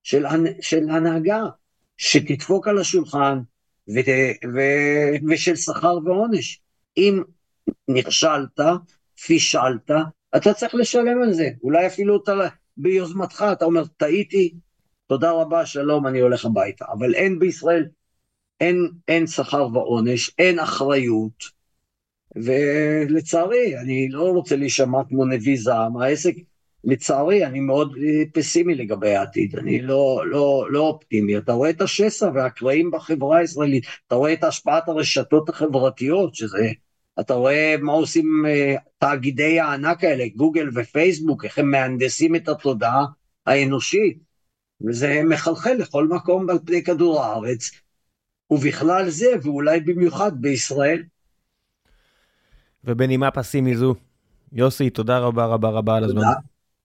של, 0.07 0.25
של 0.61 0.91
הנהגה, 0.91 1.43
שתדפוק 1.97 2.69
על 2.69 2.79
השולחן 2.79 3.39
ו, 3.89 3.99
ו, 4.55 4.61
ושל 5.29 5.57
שכר 5.57 5.99
ועונש. 6.05 6.61
אם 6.97 7.23
נכשלת, 7.89 8.61
פישלת, 9.27 9.91
אתה 10.37 10.55
צריך 10.55 10.75
לשלם 10.75 11.23
על 11.23 11.33
זה. 11.33 11.51
אולי 11.63 11.87
אפילו 11.87 12.23
אתה, 12.23 12.33
ביוזמתך, 12.77 13.45
אתה 13.53 13.65
אומר, 13.65 13.85
טעיתי, 13.97 14.55
תודה 15.07 15.31
רבה, 15.31 15.67
שלום, 15.67 16.07
אני 16.07 16.21
הולך 16.21 16.45
הביתה. 16.45 16.85
אבל 16.93 17.15
אין 17.15 17.39
בישראל, 17.39 17.87
אין, 18.61 18.91
אין 19.09 19.27
שכר 19.27 19.69
ועונש, 19.73 20.31
אין 20.39 20.59
אחריות, 20.59 21.45
ולצערי, 22.37 23.79
אני 23.79 24.09
לא 24.09 24.31
רוצה 24.31 24.57
להישמע 24.57 24.99
כמו 25.09 25.25
נביא 25.25 25.59
זעם, 25.61 25.97
העסק 25.97 26.35
לצערי, 26.87 27.47
אני 27.47 27.61
מאוד 27.61 27.97
אה, 28.03 28.23
פסימי 28.33 28.75
לגבי 28.75 29.15
העתיד, 29.15 29.57
אני 29.57 29.83
לא, 29.83 30.23
לא, 30.27 30.67
לא 30.71 30.81
אופטימי. 30.81 31.39
אתה 31.39 31.53
רואה 31.53 31.71
את 31.71 31.81
השסע 31.81 32.31
והקרעים 32.35 32.91
בחברה 32.91 33.39
הישראלית, 33.39 33.85
אתה 34.07 34.15
רואה 34.15 34.33
את 34.33 34.45
השפעת 34.45 34.89
הרשתות 34.89 35.49
החברתיות, 35.49 36.35
שזה... 36.35 36.71
אתה 37.21 37.35
רואה 37.35 37.75
מה 37.81 37.93
עושים 37.93 38.45
uh, 38.47 38.81
תאגידי 38.99 39.61
הענק 39.61 40.05
האלה, 40.05 40.25
גוגל 40.37 40.69
ופייסבוק, 40.75 41.45
איך 41.45 41.59
הם 41.59 41.71
מהנדסים 41.71 42.37
את 42.37 42.49
התודעה 42.49 43.05
האנושית, 43.47 44.19
וזה 44.87 45.21
מחלחל 45.29 45.73
לכל 45.73 46.09
מקום 46.09 46.51
על 46.51 46.59
פני 46.67 46.85
כדור 46.85 47.23
הארץ, 47.23 47.71
ובכלל 48.51 49.09
זה, 49.09 49.27
ואולי 49.43 49.81
במיוחד 49.81 50.33
בישראל. 50.41 51.03
ובנימה 52.85 53.31
פסימי 53.31 53.77
זו, 53.77 53.95
יוסי, 54.53 54.91
תודה 54.91 55.19
רבה 55.19 55.47
רבה 55.47 55.69
רבה 55.69 55.97
על 55.97 56.05
הזמן. 56.05 56.21
תודה. 56.21 56.56